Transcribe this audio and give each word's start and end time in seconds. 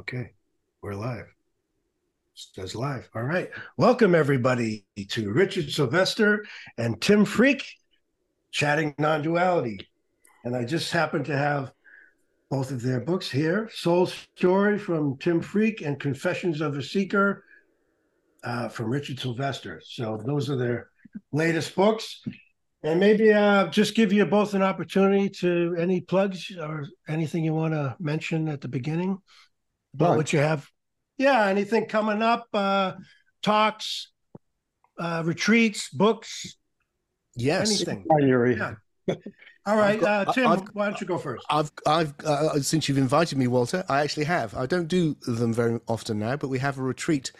Okay, 0.00 0.30
we're 0.80 0.94
live. 0.94 1.26
Says 2.32 2.74
live. 2.74 3.10
All 3.14 3.22
right. 3.22 3.50
Welcome 3.76 4.14
everybody 4.14 4.86
to 5.08 5.30
Richard 5.30 5.70
Sylvester 5.70 6.46
and 6.78 6.98
Tim 7.02 7.26
Freke 7.26 7.66
chatting 8.50 8.94
non-duality. 8.98 9.86
And 10.42 10.56
I 10.56 10.64
just 10.64 10.90
happen 10.90 11.22
to 11.24 11.36
have 11.36 11.72
both 12.48 12.70
of 12.70 12.80
their 12.80 13.00
books 13.00 13.30
here: 13.30 13.68
Soul 13.74 14.06
Story 14.06 14.78
from 14.78 15.18
Tim 15.18 15.42
Freke 15.42 15.82
and 15.82 16.00
Confessions 16.00 16.62
of 16.62 16.78
a 16.78 16.82
Seeker 16.82 17.44
uh, 18.42 18.70
from 18.70 18.86
Richard 18.86 19.20
Sylvester. 19.20 19.82
So 19.84 20.18
those 20.24 20.48
are 20.48 20.56
their 20.56 20.88
latest 21.30 21.76
books. 21.76 22.22
And 22.82 22.98
maybe 22.98 23.34
uh, 23.34 23.66
just 23.66 23.94
give 23.94 24.14
you 24.14 24.24
both 24.24 24.54
an 24.54 24.62
opportunity 24.62 25.28
to 25.40 25.76
any 25.78 26.00
plugs 26.00 26.50
or 26.58 26.86
anything 27.06 27.44
you 27.44 27.52
want 27.52 27.74
to 27.74 27.94
mention 28.00 28.48
at 28.48 28.62
the 28.62 28.68
beginning 28.68 29.18
about 29.94 30.16
what 30.16 30.32
you 30.32 30.38
have. 30.38 30.68
Yeah, 31.18 31.46
anything 31.46 31.86
coming 31.86 32.22
up, 32.22 32.46
uh, 32.54 32.92
talks, 33.42 34.08
uh, 34.98 35.22
retreats, 35.24 35.90
books, 35.90 36.56
Yes. 37.36 37.70
anything. 37.70 38.06
Yeah. 38.56 38.74
All 39.66 39.76
right, 39.76 40.00
got- 40.00 40.28
uh, 40.28 40.32
Tim, 40.32 40.46
I've- 40.46 40.64
why 40.72 40.86
don't 40.88 41.00
you 41.00 41.06
go 41.06 41.18
first? 41.18 41.44
I've, 41.50 41.70
I've, 41.86 42.14
uh, 42.24 42.60
since 42.62 42.88
you've 42.88 42.98
invited 42.98 43.36
me, 43.38 43.46
Walter, 43.46 43.84
I 43.88 44.00
actually 44.00 44.24
have. 44.24 44.54
I 44.54 44.66
don't 44.66 44.88
do 44.88 45.14
them 45.26 45.52
very 45.52 45.80
often 45.86 46.18
now, 46.18 46.36
but 46.36 46.48
we 46.48 46.58
have 46.60 46.78
a 46.78 46.82
retreat, 46.82 47.32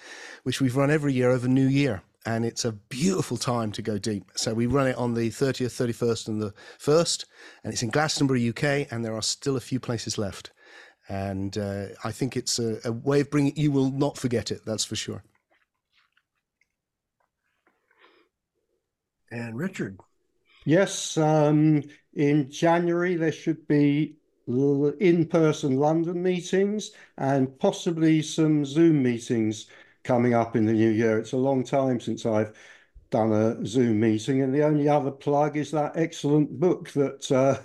which 0.42 0.60
we've 0.60 0.76
run 0.76 0.90
every 0.90 1.12
year 1.14 1.30
over 1.30 1.48
New 1.48 1.66
Year, 1.66 2.02
and 2.26 2.44
it's 2.44 2.64
a 2.66 2.72
beautiful 2.72 3.36
time 3.38 3.72
to 3.72 3.82
go 3.82 3.96
deep. 3.98 4.30
So 4.34 4.52
we 4.52 4.66
run 4.66 4.86
it 4.88 4.96
on 4.96 5.14
the 5.14 5.30
30th, 5.30 5.72
31st, 5.72 6.28
and 6.28 6.42
the 6.42 6.52
1st, 6.78 7.24
and 7.64 7.72
it's 7.72 7.82
in 7.82 7.90
Glastonbury, 7.90 8.42
UK, 8.50 8.86
and 8.90 9.02
there 9.04 9.14
are 9.14 9.22
still 9.22 9.56
a 9.56 9.60
few 9.60 9.80
places 9.80 10.18
left. 10.18 10.50
And 11.10 11.58
uh, 11.58 11.86
I 12.04 12.12
think 12.12 12.36
it's 12.36 12.60
a, 12.60 12.78
a 12.84 12.92
way 12.92 13.20
of 13.20 13.30
bringing, 13.30 13.56
you 13.56 13.72
will 13.72 13.90
not 13.90 14.16
forget 14.16 14.52
it, 14.52 14.60
that's 14.64 14.84
for 14.84 14.94
sure. 14.94 15.24
And 19.32 19.58
Richard. 19.58 19.98
Yes, 20.64 21.16
um, 21.16 21.82
in 22.14 22.48
January 22.48 23.16
there 23.16 23.32
should 23.32 23.66
be 23.66 24.18
in-person 24.46 25.76
London 25.76 26.22
meetings 26.22 26.92
and 27.18 27.58
possibly 27.58 28.22
some 28.22 28.64
Zoom 28.64 29.02
meetings 29.02 29.66
coming 30.04 30.34
up 30.34 30.54
in 30.54 30.64
the 30.64 30.72
new 30.72 30.90
year. 30.90 31.18
It's 31.18 31.32
a 31.32 31.36
long 31.36 31.64
time 31.64 31.98
since 31.98 32.24
I've 32.24 32.56
done 33.10 33.32
a 33.32 33.66
Zoom 33.66 33.98
meeting, 33.98 34.42
and 34.42 34.54
the 34.54 34.64
only 34.64 34.88
other 34.88 35.10
plug 35.10 35.56
is 35.56 35.72
that 35.72 35.96
excellent 35.96 36.60
book 36.60 36.90
that 36.90 37.32
uh, 37.32 37.58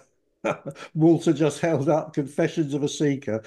Walter 0.94 1.34
just 1.34 1.60
held 1.60 1.90
up, 1.90 2.14
Confessions 2.14 2.74
of 2.74 2.84
a 2.84 2.90
Seeker. 2.90 3.44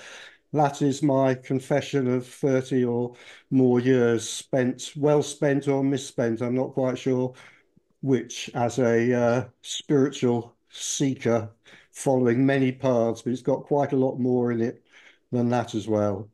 That 0.53 0.83
is 0.83 1.03
my 1.03 1.35
confession 1.35 2.09
of 2.09 2.27
30 2.27 2.85
or 2.85 3.15
more 3.51 3.81
years 3.81 4.29
spent, 4.29 4.93
well 4.97 5.23
spent 5.23 5.69
or 5.69 5.85
misspent. 5.85 6.41
I'm 6.43 6.55
not 6.55 6.75
quite 6.75 6.99
sure 6.99 7.35
which 8.03 8.51
as 8.55 8.79
a 8.79 9.15
uh, 9.15 9.49
spiritual 9.63 10.57
seeker 10.71 11.51
following 11.93 12.47
many 12.47 12.73
paths, 12.73 13.23
but 13.23 13.33
it's 13.33 13.43
got 13.43 13.65
quite 13.65 13.93
a 13.93 13.97
lot 13.97 14.19
more 14.19 14.53
in 14.53 14.61
it 14.63 14.85
than 15.33 15.49
that 15.51 15.75
as 15.75 15.89
well. 15.89 16.31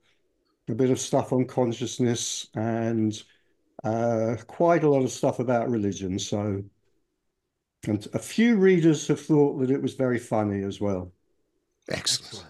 A 0.68 0.74
bit 0.74 0.90
of 0.90 1.00
stuff 1.00 1.32
on 1.32 1.46
consciousness 1.46 2.48
and 2.54 3.22
uh, 3.84 4.36
quite 4.46 4.84
a 4.84 4.90
lot 4.90 5.04
of 5.04 5.10
stuff 5.12 5.40
about 5.40 5.70
religion. 5.70 6.18
So, 6.18 6.64
and 7.88 8.06
a 8.14 8.18
few 8.18 8.56
readers 8.56 9.06
have 9.08 9.20
thought 9.20 9.58
that 9.60 9.70
it 9.70 9.80
was 9.82 9.94
very 9.94 10.18
funny 10.18 10.62
as 10.62 10.80
well. 10.80 11.12
Excellent. 11.90 12.46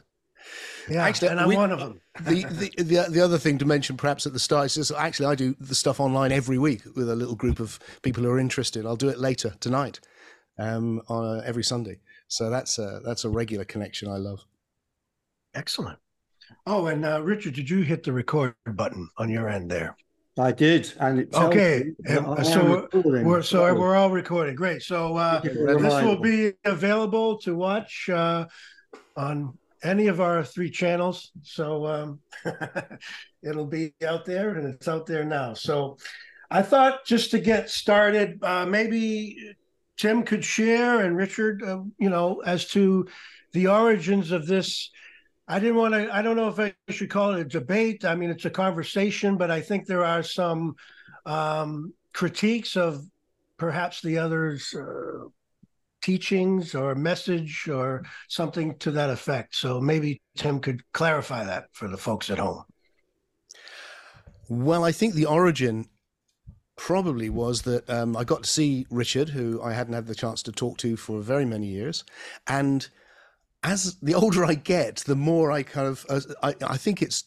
Yeah, 0.89 1.05
Actually, 1.05 1.29
and 1.29 1.41
I'm 1.41 1.49
we- 1.49 1.57
one 1.57 1.73
of 1.73 1.79
them. 1.79 2.01
the, 2.21 2.45
the 2.45 2.83
the 2.83 3.07
the 3.11 3.21
other 3.21 3.39
thing 3.39 3.59
to 3.59 3.65
mention 3.65 3.97
perhaps 3.97 4.27
at 4.27 4.33
the 4.33 4.39
start 4.39 4.67
is 4.67 4.75
just, 4.75 4.93
actually 4.93 5.27
I 5.27 5.35
do 5.35 5.57
the 5.59 5.75
stuff 5.75 5.99
online 5.99 6.31
every 6.31 6.59
week 6.59 6.83
with 6.95 7.09
a 7.09 7.17
little 7.17 7.35
group 7.35 7.59
of 7.59 7.79
people 8.03 8.23
who 8.23 8.31
are 8.31 8.39
interested. 8.39 8.87
I'll 8.87 8.95
do 8.95 9.09
it 9.09 9.19
later 9.19 9.55
tonight, 9.61 10.01
um, 10.59 11.01
on 11.09 11.39
uh, 11.39 11.43
every 11.45 11.65
Sunday. 11.65 12.01
So 12.29 12.51
that's 12.51 12.79
a 12.79 13.01
that's 13.05 13.25
a 13.25 13.31
regular 13.31 13.65
connection 13.65 14.09
I 14.09 14.17
love. 14.19 14.45
Excellent. 15.55 15.99
Oh, 16.67 16.87
and 16.87 17.05
uh, 17.05 17.23
Richard, 17.23 17.55
did 17.55 17.71
you 17.71 17.81
hit 17.83 18.05
the 18.05 18.13
record 18.13 18.55
button 18.75 19.09
on 19.17 19.31
your 19.31 19.49
end 19.49 19.71
there? 19.71 19.97
I 20.37 20.51
did, 20.51 20.93
and 20.99 21.21
it 21.21 21.29
Okay, 21.33 21.85
me 21.85 21.93
that 22.15 22.27
I 22.27 22.43
so 22.43 22.65
we're- 22.65 23.43
so 23.43 23.73
we're 23.75 23.95
all 23.95 24.11
recording. 24.11 24.57
Great. 24.57 24.83
So 24.83 25.17
uh, 25.17 25.41
this 25.41 26.03
will 26.05 26.21
be 26.21 26.53
available 26.65 27.39
to 27.39 27.55
watch 27.55 28.09
uh, 28.09 28.47
on 29.17 29.57
any 29.85 30.09
of 30.09 30.21
our 30.21 30.43
three 30.43 30.71
channels. 30.71 31.31
So 31.43 31.87
um, 31.87 32.21
it'll 33.45 33.67
be 33.67 33.95
out 34.05 34.25
there, 34.25 34.55
and 34.57 34.67
it's 34.75 34.89
out 34.89 35.07
there 35.07 35.25
now. 35.25 35.55
So 35.55 35.99
I 36.51 36.63
thought 36.63 37.05
just 37.07 37.31
to 37.31 37.39
get 37.39 37.71
started, 37.71 38.43
uh, 38.43 38.67
maybe 38.67 39.55
Tim 39.97 40.25
could 40.25 40.45
share 40.45 41.03
and 41.03 41.17
Richard, 41.17 41.63
uh, 41.63 41.83
you 41.99 42.11
know, 42.11 42.43
as 42.45 42.67
to 42.71 43.07
the 43.53 43.69
origins 43.69 44.33
of 44.33 44.47
this. 44.49 44.91
I 45.47 45.59
didn't 45.59 45.77
want 45.77 45.95
to. 45.95 46.15
I 46.15 46.23
don't 46.23 46.37
know 46.37 46.49
if 46.49 46.59
I 46.59 46.75
should 46.91 47.11
call 47.11 47.35
it 47.35 47.41
a 47.41 47.45
debate. 47.45 48.05
I 48.05 48.15
mean, 48.15 48.31
it's 48.31 48.47
a 48.47 48.51
conversation, 48.51 49.37
but 49.37 49.51
I 49.51 49.61
think 49.61 49.87
there 49.87 50.05
are 50.05 50.23
some 50.23 50.75
um, 51.27 51.93
critiques 52.13 52.77
of 52.77 53.05
perhaps 53.59 54.01
the 54.01 54.19
others' 54.19 54.75
uh, 54.75 55.29
teachings 56.01 56.75
or 56.75 56.95
message 56.95 57.69
or 57.69 58.05
something 58.29 58.77
to 58.79 58.91
that 58.93 59.11
effect. 59.11 59.55
So 59.55 59.81
maybe 59.81 60.23
Tim 60.37 60.61
could 60.61 60.83
clarify 60.93 61.45
that 61.45 61.67
for 61.73 61.89
the 61.89 61.97
folks 61.97 62.31
at 62.31 62.39
home. 62.39 62.65
Well, 64.49 64.85
I 64.85 64.93
think 64.93 65.15
the 65.15 65.27
origin 65.27 65.89
probably 66.77 67.31
was 67.31 67.63
that 67.63 67.89
um, 67.89 68.17
I 68.17 68.25
got 68.25 68.45
to 68.45 68.49
see 68.49 68.87
Richard, 68.91 69.31
who 69.31 69.63
I 69.63 69.73
hadn't 69.73 69.95
had 69.95 70.07
the 70.07 70.15
chance 70.15 70.43
to 70.43 70.53
talk 70.53 70.79
to 70.79 70.97
for 70.97 71.21
very 71.21 71.45
many 71.45 71.67
years, 71.67 72.05
and 72.47 72.89
as 73.65 73.97
the 74.03 74.15
older 74.15 74.45
I 74.45 74.55
get, 74.55 74.97
the 74.97 75.17
more 75.17 75.51
I 75.51 75.63
kind 75.63 75.89
of 75.89 76.07
I, 76.43 76.55
I 76.65 76.77
think 76.77 77.01
it's 77.01 77.25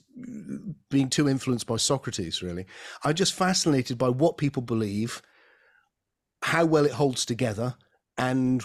being 0.89 1.09
too 1.09 1.27
influenced 1.27 1.65
by 1.65 1.77
Socrates. 1.77 2.43
Really, 2.43 2.65
I'm 3.03 3.15
just 3.15 3.33
fascinated 3.33 3.97
by 3.97 4.09
what 4.09 4.37
people 4.37 4.61
believe, 4.61 5.21
how 6.43 6.65
well 6.65 6.85
it 6.85 6.91
holds 6.91 7.25
together, 7.25 7.75
and 8.17 8.63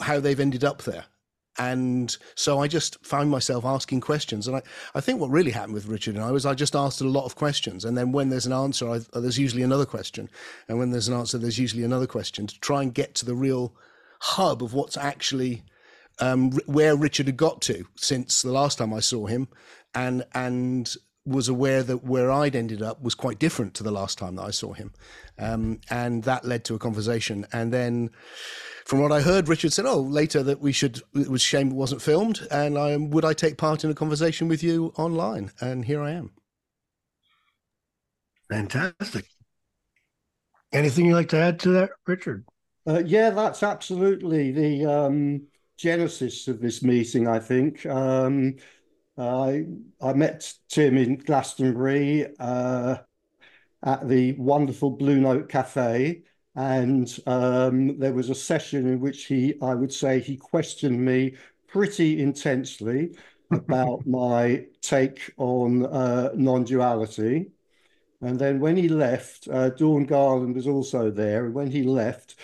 how 0.00 0.18
they've 0.20 0.40
ended 0.40 0.64
up 0.64 0.82
there. 0.82 1.04
And 1.56 2.16
so 2.34 2.58
I 2.58 2.66
just 2.66 3.04
found 3.06 3.30
myself 3.30 3.64
asking 3.64 4.00
questions. 4.00 4.48
And 4.48 4.56
I, 4.56 4.62
I 4.96 5.00
think 5.00 5.20
what 5.20 5.30
really 5.30 5.52
happened 5.52 5.74
with 5.74 5.86
Richard 5.86 6.16
and 6.16 6.24
I 6.24 6.32
was 6.32 6.44
I 6.44 6.54
just 6.54 6.74
asked 6.74 7.00
a 7.00 7.04
lot 7.04 7.26
of 7.26 7.36
questions. 7.36 7.84
And 7.84 7.96
then 7.96 8.10
when 8.10 8.28
there's 8.28 8.46
an 8.46 8.52
answer, 8.52 8.90
I, 8.90 8.98
there's 9.12 9.38
usually 9.38 9.62
another 9.62 9.86
question. 9.86 10.28
And 10.68 10.80
when 10.80 10.90
there's 10.90 11.06
an 11.06 11.14
answer, 11.14 11.38
there's 11.38 11.60
usually 11.60 11.84
another 11.84 12.08
question 12.08 12.48
to 12.48 12.58
try 12.58 12.82
and 12.82 12.92
get 12.92 13.14
to 13.16 13.24
the 13.24 13.36
real 13.36 13.72
hub 14.20 14.64
of 14.64 14.74
what's 14.74 14.96
actually 14.96 15.62
um, 16.20 16.52
where 16.66 16.96
Richard 16.96 17.26
had 17.26 17.36
got 17.36 17.60
to 17.62 17.84
since 17.96 18.42
the 18.42 18.52
last 18.52 18.78
time 18.78 18.92
I 18.92 19.00
saw 19.00 19.26
him, 19.26 19.48
and 19.94 20.24
and 20.32 20.94
was 21.26 21.48
aware 21.48 21.82
that 21.82 22.04
where 22.04 22.30
I'd 22.30 22.54
ended 22.54 22.82
up 22.82 23.02
was 23.02 23.14
quite 23.14 23.38
different 23.38 23.74
to 23.74 23.82
the 23.82 23.90
last 23.90 24.18
time 24.18 24.36
that 24.36 24.42
I 24.42 24.50
saw 24.50 24.72
him, 24.72 24.92
um, 25.38 25.80
and 25.90 26.22
that 26.24 26.44
led 26.44 26.64
to 26.66 26.74
a 26.74 26.78
conversation. 26.78 27.46
And 27.52 27.72
then, 27.72 28.10
from 28.84 29.00
what 29.00 29.12
I 29.12 29.22
heard, 29.22 29.48
Richard 29.48 29.72
said, 29.72 29.86
"Oh, 29.86 30.00
later 30.00 30.42
that 30.42 30.60
we 30.60 30.72
should. 30.72 31.02
It 31.14 31.28
was 31.28 31.42
a 31.42 31.44
shame 31.44 31.68
it 31.70 31.74
wasn't 31.74 32.02
filmed, 32.02 32.46
and 32.50 32.78
I, 32.78 32.96
would 32.96 33.24
I 33.24 33.32
take 33.32 33.56
part 33.56 33.84
in 33.84 33.90
a 33.90 33.94
conversation 33.94 34.48
with 34.48 34.62
you 34.62 34.92
online?" 34.96 35.50
And 35.60 35.84
here 35.84 36.02
I 36.02 36.12
am. 36.12 36.32
Fantastic. 38.50 39.26
Anything 40.72 41.06
you'd 41.06 41.14
like 41.14 41.28
to 41.28 41.38
add 41.38 41.60
to 41.60 41.70
that, 41.70 41.90
Richard? 42.06 42.44
Uh, 42.86 43.02
yeah, 43.04 43.30
that's 43.30 43.62
absolutely 43.62 44.52
the 44.52 44.84
um, 44.84 45.46
genesis 45.76 46.48
of 46.48 46.60
this 46.60 46.82
meeting, 46.82 47.26
I 47.28 47.38
think. 47.38 47.84
Um, 47.86 48.56
I 49.16 49.66
I 50.00 50.12
met 50.12 50.52
Tim 50.68 50.96
in 50.96 51.16
Glastonbury 51.16 52.26
uh, 52.38 52.98
at 53.84 54.08
the 54.08 54.32
wonderful 54.32 54.90
Blue 54.90 55.20
Note 55.20 55.48
Cafe, 55.48 56.22
and 56.56 57.18
um, 57.26 57.98
there 57.98 58.12
was 58.12 58.30
a 58.30 58.34
session 58.34 58.86
in 58.86 59.00
which 59.00 59.26
he, 59.26 59.54
I 59.62 59.74
would 59.74 59.92
say, 59.92 60.20
he 60.20 60.36
questioned 60.36 61.04
me 61.04 61.36
pretty 61.68 62.20
intensely 62.22 63.16
about 63.50 64.06
my 64.06 64.66
take 64.80 65.32
on 65.36 65.86
uh, 65.86 66.30
non-duality. 66.34 67.50
And 68.20 68.38
then 68.38 68.60
when 68.60 68.76
he 68.76 68.88
left, 68.88 69.48
uh, 69.48 69.70
Dawn 69.70 70.04
Garland 70.06 70.54
was 70.54 70.66
also 70.66 71.10
there. 71.10 71.46
And 71.46 71.54
when 71.54 71.70
he 71.70 71.82
left, 71.82 72.36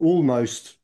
almost 0.00 0.76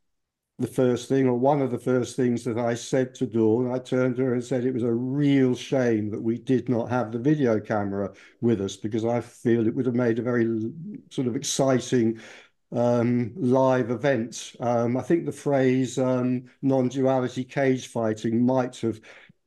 the 0.61 0.67
first 0.67 1.09
thing, 1.09 1.27
or 1.27 1.37
one 1.37 1.61
of 1.61 1.71
the 1.71 1.79
first 1.79 2.15
things 2.15 2.43
that 2.45 2.57
I 2.57 2.73
said 2.73 3.13
to 3.15 3.25
Dawn, 3.25 3.71
I 3.71 3.79
turned 3.79 4.15
to 4.17 4.23
her 4.23 4.33
and 4.33 4.43
said 4.43 4.63
it 4.63 4.73
was 4.73 4.83
a 4.83 4.93
real 4.93 5.55
shame 5.55 6.09
that 6.11 6.21
we 6.21 6.37
did 6.37 6.69
not 6.69 6.89
have 6.89 7.11
the 7.11 7.19
video 7.19 7.59
camera 7.59 8.13
with 8.41 8.61
us 8.61 8.75
because 8.75 9.03
I 9.05 9.21
feel 9.21 9.67
it 9.67 9.75
would 9.75 9.85
have 9.85 9.95
made 9.95 10.19
a 10.19 10.23
very 10.23 10.71
sort 11.09 11.27
of 11.27 11.35
exciting 11.35 12.19
um, 12.71 13.33
live 13.35 13.91
event. 13.91 14.55
Um, 14.59 14.95
I 14.97 15.01
think 15.01 15.25
the 15.25 15.31
phrase 15.31 15.97
um, 15.97 16.45
non 16.61 16.87
duality 16.87 17.43
cage 17.43 17.87
fighting 17.87 18.45
might 18.45 18.77
have 18.77 19.01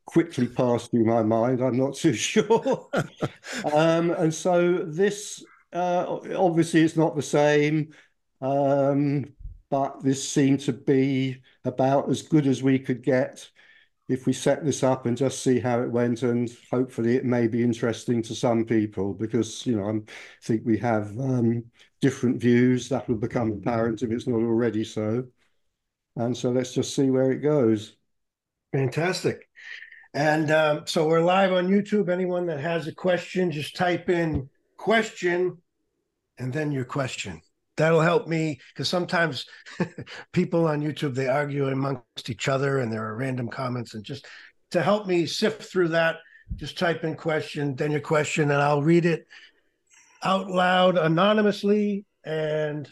quickly 0.07 0.47
passed 0.47 0.91
through 0.91 1.05
my 1.05 1.23
mind. 1.23 1.61
I'm 1.61 1.77
not 1.77 1.95
too 1.95 2.13
sure. 2.15 2.89
um, 3.73 4.11
and 4.11 4.33
so 4.33 4.79
this, 4.79 5.45
uh, 5.73 6.19
obviously, 6.37 6.83
it's 6.83 6.97
not 6.97 7.17
the 7.17 7.23
same, 7.23 7.95
um, 8.41 9.25
but 9.71 10.03
this 10.03 10.29
seemed 10.29 10.61
to 10.61 10.73
be 10.73 11.43
about 11.65 12.09
as 12.11 12.23
good 12.23 12.47
as 12.47 12.63
we 12.63 12.79
could 12.79 13.03
get 13.03 13.49
if 14.09 14.27
we 14.27 14.33
set 14.33 14.65
this 14.65 14.83
up 14.83 15.07
and 15.07 15.17
just 15.17 15.43
see 15.43 15.59
how 15.59 15.81
it 15.81 15.91
went. 15.91 16.23
And 16.23 16.55
hopefully, 16.71 17.17
it 17.17 17.25
may 17.25 17.47
be 17.47 17.63
interesting 17.63 18.23
to 18.23 18.35
some 18.35 18.65
people 18.65 19.15
because, 19.15 19.67
you 19.67 19.77
know, 19.77 19.89
I 19.89 20.01
think 20.43 20.63
we 20.65 20.79
have 20.79 21.19
um, 21.19 21.65
different 22.01 22.41
views 22.41 22.89
that 22.91 23.09
will 23.09 23.17
become 23.17 23.53
apparent 23.53 24.03
if 24.03 24.11
it's 24.11 24.27
not 24.27 24.37
already 24.37 24.85
so. 24.85 25.25
And 26.17 26.37
so 26.37 26.51
let's 26.51 26.73
just 26.73 26.95
see 26.95 27.11
where 27.11 27.33
it 27.33 27.39
goes. 27.39 27.97
Fantastic. 28.73 29.49
And 30.13 30.51
um, 30.51 30.83
so 30.87 31.09
we're 31.09 31.21
live 31.21 31.53
on 31.53 31.69
YouTube. 31.69 32.09
Anyone 32.09 32.47
that 32.47 32.61
has 32.61 32.87
a 32.87 32.95
question, 32.95 33.51
just 33.51 33.75
type 33.75 34.09
in 34.09 34.49
question 34.77 35.59
and 36.39 36.53
then 36.53 36.71
your 36.71 36.85
question. 36.85 37.41
That'll 37.77 38.01
help 38.01 38.29
me 38.29 38.61
because 38.73 38.89
sometimes 38.89 39.47
people 40.33 40.67
on 40.67 40.81
YouTube 40.81 41.15
they 41.15 41.27
argue 41.27 41.69
amongst 41.69 42.31
each 42.31 42.49
other 42.49 42.79
and 42.79 42.93
there 42.93 43.05
are 43.05 43.17
random 43.17 43.49
comments. 43.49 43.95
And 43.95 44.05
just 44.05 44.27
to 44.71 44.83
help 44.83 45.07
me 45.07 45.27
sift 45.27 45.63
through 45.63 45.89
that, 45.89 46.17
just 46.57 46.79
type 46.79 47.05
in 47.05 47.17
question, 47.17 47.75
then 47.75 47.91
your 47.91 48.01
question, 48.01 48.51
and 48.51 48.63
I'll 48.63 48.83
read 48.83 49.07
it 49.07 49.27
out 50.23 50.49
loud 50.49 50.97
anonymously 50.97 52.05
and 52.25 52.89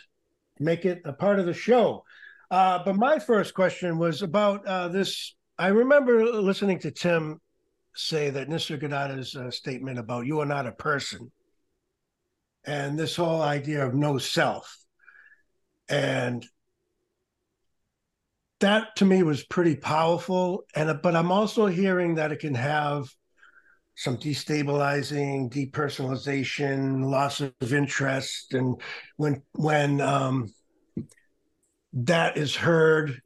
make 0.59 0.85
it 0.85 1.03
a 1.05 1.13
part 1.13 1.39
of 1.39 1.47
the 1.47 1.55
show. 1.55 2.05
Uh, 2.51 2.83
but 2.85 2.97
my 2.97 3.19
first 3.19 3.55
question 3.55 3.99
was 3.99 4.23
about 4.23 4.67
uh, 4.67 4.89
this 4.89 5.35
I 5.59 5.69
remember 5.69 6.25
listening 6.25 6.79
to 6.81 6.91
Tim 6.91 7.41
say 7.95 8.31
that 8.31 8.49
Nisargadatta's 8.49 9.37
uh, 9.37 9.51
statement 9.51 9.99
about 9.99 10.27
you 10.27 10.41
are 10.41 10.47
not 10.47 10.67
a 10.67 10.73
person 10.73 11.31
and 12.65 12.99
this 12.99 13.17
whole 13.17 13.43
idea 13.43 13.87
of 13.87 13.95
no 13.95 14.19
self. 14.19 14.77
And 15.89 16.47
that 18.61 18.97
to 18.97 19.05
me 19.05 19.23
was 19.23 19.45
pretty 19.45 19.77
powerful. 19.77 20.65
And 20.75 21.01
but 21.03 21.17
I'm 21.17 21.33
also 21.33 21.67
hearing 21.67 22.15
that 22.17 22.33
it 22.33 22.41
can 22.41 22.55
have 22.55 23.09
some 23.95 24.17
destabilizing, 24.17 25.53
depersonalization, 25.53 27.05
loss 27.11 27.41
of 27.41 27.73
interest, 27.73 28.55
and 28.55 28.81
when 29.17 29.43
when 29.53 30.01
um, 30.01 30.53
that 31.93 32.37
is 32.37 32.55
heard 32.55 33.21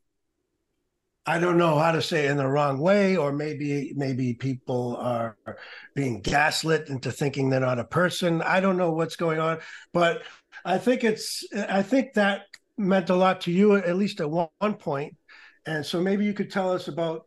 I 1.27 1.41
don't 1.41 1.59
know 1.59 1.77
how 1.77 1.91
to 1.91 2.01
say 2.01 2.27
it 2.27 2.31
in 2.31 2.37
the 2.37 2.47
wrong 2.47 2.79
way, 2.79 3.17
or 3.17 3.33
maybe 3.33 3.93
maybe 3.97 4.35
people 4.35 4.97
are 4.97 5.37
being 5.95 6.21
gaslit 6.21 6.89
into 6.89 7.11
thinking 7.11 7.51
they're 7.51 7.61
not 7.61 7.81
a 7.81 7.85
person. 7.85 8.43
I 8.43 8.61
don't 8.61 8.77
know 8.77 8.93
what's 8.93 9.17
going 9.17 9.41
on, 9.41 9.59
but 9.93 10.23
I 10.65 10.79
think 10.79 11.03
it's 11.03 11.45
I 11.69 11.83
think 11.83 12.15
that 12.15 12.43
meant 12.79 13.11
a 13.11 13.17
lot 13.17 13.41
to 13.43 13.51
you 13.51 13.75
at 13.75 13.97
least 13.97 14.21
at 14.21 14.31
one, 14.31 14.75
point, 14.75 15.17
and 15.67 15.85
so 15.85 16.01
maybe 16.01 16.25
you 16.25 16.33
could 16.33 16.51
tell 16.51 16.73
us 16.73 16.87
about 16.87 17.27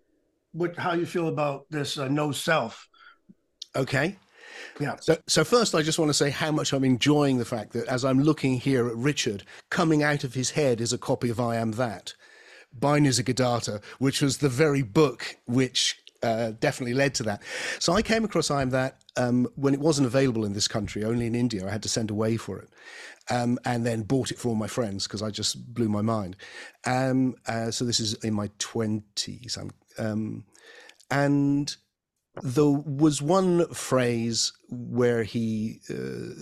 what 0.53 0.77
how 0.77 0.93
you 0.93 1.05
feel 1.05 1.27
about 1.27 1.65
this 1.69 1.97
uh, 1.97 2.07
no 2.07 2.31
self. 2.31 2.87
Okay. 3.75 4.15
Yeah. 4.79 4.95
So, 5.01 5.17
so 5.27 5.43
first, 5.43 5.75
I 5.75 5.81
just 5.81 5.99
want 5.99 6.09
to 6.09 6.13
say 6.13 6.29
how 6.29 6.51
much 6.51 6.73
I'm 6.73 6.83
enjoying 6.83 7.37
the 7.37 7.45
fact 7.45 7.73
that 7.73 7.87
as 7.87 8.05
I'm 8.05 8.21
looking 8.21 8.59
here 8.59 8.87
at 8.87 8.95
Richard, 8.95 9.43
coming 9.69 10.03
out 10.03 10.23
of 10.23 10.33
his 10.33 10.51
head 10.51 10.79
is 10.79 10.93
a 10.93 10.97
copy 10.97 11.29
of 11.29 11.39
I 11.39 11.57
Am 11.57 11.71
That 11.73 12.13
by 12.77 12.99
Nisargadatta, 12.99 13.83
which 13.99 14.21
was 14.21 14.37
the 14.37 14.49
very 14.49 14.81
book 14.81 15.37
which 15.45 15.97
uh, 16.21 16.51
definitely 16.59 16.93
led 16.93 17.13
to 17.15 17.23
that. 17.23 17.41
So 17.79 17.93
I 17.93 18.01
came 18.01 18.23
across 18.23 18.51
I 18.51 18.61
Am 18.61 18.69
That 18.71 18.97
um, 19.15 19.47
when 19.55 19.73
it 19.73 19.79
wasn't 19.79 20.07
available 20.07 20.45
in 20.45 20.53
this 20.53 20.67
country, 20.67 21.03
only 21.03 21.27
in 21.27 21.35
India. 21.35 21.65
I 21.65 21.71
had 21.71 21.83
to 21.83 21.89
send 21.89 22.11
away 22.11 22.37
for 22.37 22.59
it. 22.59 22.69
Um, 23.31 23.59
and 23.63 23.85
then 23.85 24.01
bought 24.01 24.31
it 24.31 24.39
for 24.39 24.49
all 24.49 24.55
my 24.55 24.67
friends 24.67 25.05
because 25.05 25.21
I 25.21 25.29
just 25.29 25.71
blew 25.73 25.87
my 25.87 26.01
mind. 26.01 26.35
Um, 26.85 27.35
uh, 27.45 27.69
so 27.69 27.85
this 27.85 27.99
is 27.99 28.15
in 28.15 28.33
my 28.33 28.47
20s. 28.57 29.71
Um, 29.99 30.45
and 31.11 31.75
there 32.41 32.65
was 32.65 33.21
one 33.21 33.71
phrase 33.71 34.51
where 34.69 35.23
he 35.23 35.79
uh, 35.91 36.41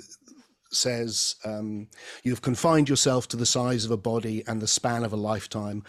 says, 0.72 1.36
um, 1.46 1.88
You've 2.24 2.42
confined 2.42 2.90
yourself 2.90 3.28
to 3.30 3.38
the 3.38 3.46
size 3.46 3.86
of 3.86 3.92
a 3.92 3.98
body 3.98 4.44
and 4.48 4.62
the 4.62 4.68
span 4.68 5.04
of 5.04 5.14
a 5.14 5.18
lifetime. 5.18 5.84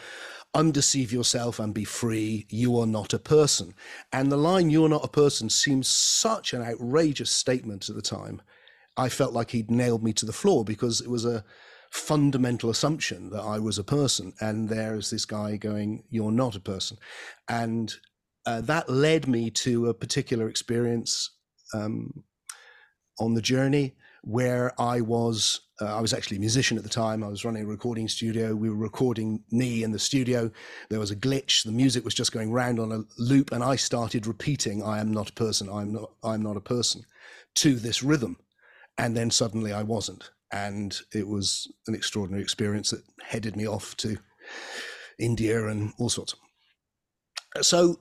Undeceive 0.55 1.13
yourself 1.13 1.59
and 1.59 1.75
be 1.75 1.85
free. 1.85 2.47
You 2.49 2.79
are 2.79 2.87
not 2.87 3.13
a 3.13 3.19
person. 3.19 3.75
And 4.13 4.33
the 4.33 4.37
line, 4.37 4.71
You're 4.71 4.89
not 4.89 5.05
a 5.05 5.09
person, 5.09 5.51
seems 5.51 5.89
such 5.89 6.53
an 6.53 6.63
outrageous 6.63 7.31
statement 7.31 7.89
at 7.89 7.97
the 7.97 8.03
time. 8.03 8.43
I 8.97 9.09
felt 9.09 9.33
like 9.33 9.51
he'd 9.51 9.71
nailed 9.71 10.03
me 10.03 10.13
to 10.15 10.27
the 10.27 10.33
floor 10.33 10.65
because 10.65 11.01
it 11.01 11.09
was 11.09 11.25
a 11.25 11.45
fundamental 11.91 12.69
assumption 12.69 13.31
that 13.31 13.43
I 13.43 13.59
was 13.59 13.79
a 13.79 13.85
person. 13.85 14.35
And 14.41 14.69
there's 14.69 15.11
this 15.11 15.25
guy 15.25 15.57
going, 15.57 16.05
You're 16.11 16.33
not 16.33 16.57
a 16.57 16.61
person. 16.61 16.99
And 17.49 17.95
uh, 18.47 18.63
that 18.63 18.89
led 18.89 19.29
me 19.29 19.51
to 19.51 19.89
a 19.89 19.95
particular 19.95 20.49
experience 20.49 21.31
um, 21.75 22.25
on 23.19 23.35
the 23.35 23.43
journey 23.43 23.95
where 24.23 24.79
I 24.81 25.00
was, 25.00 25.61
uh, 25.81 25.97
I 25.97 26.00
was 26.00 26.12
actually 26.12 26.38
a 26.38 26.41
musician 26.41 26.76
at 26.76 26.82
the 26.82 26.91
time. 26.91 27.23
I 27.23 27.29
was 27.29 27.44
running 27.44 27.65
a 27.65 27.67
recording 27.67 28.09
studio. 28.09 28.55
We 28.55 28.70
were 28.70 28.76
recording 28.76 29.44
me 29.50 29.82
in 29.82 29.93
the 29.93 29.99
studio. 29.99 30.50
There 30.91 31.00
was 31.00 31.11
a 31.11 31.17
glitch. 31.17 31.65
The 31.65 31.73
music 31.73 32.05
was 32.05 32.15
just 32.15 32.32
going 32.32 32.53
round 32.53 32.81
on 32.81 32.93
a 32.93 33.05
loop, 33.19 33.53
and 33.53 33.62
I 33.62 33.76
started 33.76 34.26
repeating, 34.26 34.82
"I 34.82 35.00
am 35.00 35.12
not 35.12 35.31
a 35.31 35.35
person. 35.35 35.69
I'm 35.69 35.93
not. 35.93 36.12
I'm 36.23 36.43
not 36.43 36.56
a 36.56 36.61
person," 36.61 37.05
to 37.56 37.76
this 37.76 38.03
rhythm, 38.03 38.37
and 38.97 39.17
then 39.17 39.31
suddenly 39.31 39.73
I 39.73 39.82
wasn't, 39.82 40.31
and 40.53 41.00
it 41.12 41.29
was 41.29 41.70
an 41.87 41.94
extraordinary 41.94 42.43
experience 42.43 42.91
that 42.91 43.05
headed 43.23 43.56
me 43.56 43.67
off 43.67 43.97
to 43.99 44.19
India 45.19 45.67
and 45.67 45.93
all 45.99 46.09
sorts. 46.09 46.35
So 47.62 47.99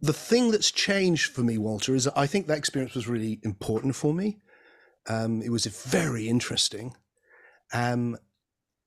the 0.00 0.12
thing 0.12 0.50
that's 0.50 0.70
changed 0.70 1.32
for 1.32 1.42
me, 1.42 1.58
Walter, 1.58 1.94
is 1.94 2.08
I 2.08 2.26
think 2.26 2.46
that 2.46 2.58
experience 2.58 2.94
was 2.94 3.06
really 3.08 3.40
important 3.42 3.94
for 3.94 4.12
me 4.12 4.38
um, 5.08 5.42
it 5.42 5.50
was 5.50 5.66
very 5.66 6.28
interesting. 6.28 6.94
Um, 7.72 8.16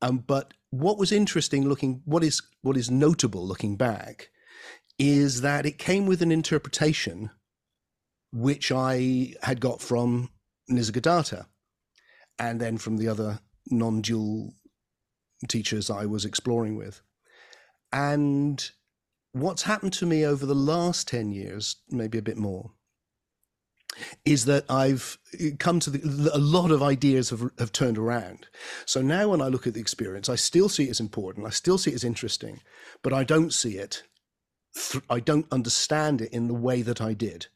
um, 0.01 0.19
but 0.19 0.53
what 0.69 0.97
was 0.97 1.11
interesting 1.11 1.67
looking, 1.67 2.01
what 2.05 2.23
is 2.23 2.41
what 2.61 2.77
is 2.77 2.91
notable 2.91 3.45
looking 3.47 3.75
back, 3.75 4.29
is 4.99 5.41
that 5.41 5.65
it 5.65 5.77
came 5.77 6.05
with 6.05 6.21
an 6.21 6.31
interpretation 6.31 7.31
which 8.31 8.71
I 8.71 9.33
had 9.43 9.61
got 9.61 9.81
from 9.81 10.29
Nisargadatta 10.69 11.45
and 12.37 12.59
then 12.59 12.77
from 12.77 12.97
the 12.97 13.07
other 13.07 13.39
non-dual 13.69 14.53
teachers 15.47 15.89
I 15.89 16.05
was 16.05 16.25
exploring 16.25 16.75
with. 16.75 17.01
And 17.93 18.69
what's 19.31 19.63
happened 19.63 19.93
to 19.93 20.05
me 20.05 20.25
over 20.25 20.45
the 20.45 20.55
last 20.55 21.07
10 21.07 21.31
years, 21.31 21.77
maybe 21.89 22.17
a 22.17 22.21
bit 22.21 22.37
more, 22.37 22.71
is 24.25 24.45
that 24.45 24.65
I've 24.69 25.17
eh, 25.39 25.51
come 25.57 25.79
to 25.81 25.89
the, 25.89 26.35
a 26.35 26.37
lot 26.37 26.71
of 26.71 26.83
ideas 26.83 27.29
have, 27.29 27.49
have 27.59 27.71
turned 27.71 27.97
around. 27.97 28.47
So 28.85 29.01
now 29.01 29.29
when 29.29 29.41
I 29.41 29.47
look 29.47 29.67
at 29.67 29.73
the 29.73 29.81
experience, 29.81 30.29
I 30.29 30.35
still 30.35 30.69
see 30.69 30.85
it 30.85 30.91
as 30.91 30.99
important. 30.99 31.45
I 31.45 31.51
still 31.51 31.77
see 31.77 31.91
it 31.91 31.95
as 31.95 32.03
interesting, 32.03 32.61
but 33.01 33.13
I 33.13 33.23
don't 33.23 33.53
see 33.53 33.77
it. 33.77 34.03
I 35.09 35.19
don't 35.19 35.47
understand 35.51 36.21
it 36.21 36.33
in 36.33 36.47
the 36.47 36.53
way 36.53 36.81
that 36.81 37.01
I 37.01 37.13
did. 37.13 37.47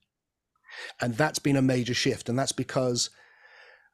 And 1.01 1.15
that's 1.15 1.39
been 1.39 1.57
a 1.57 1.61
major 1.61 1.93
shift. 1.93 2.29
And 2.29 2.39
that's 2.39 2.53
because 2.53 3.09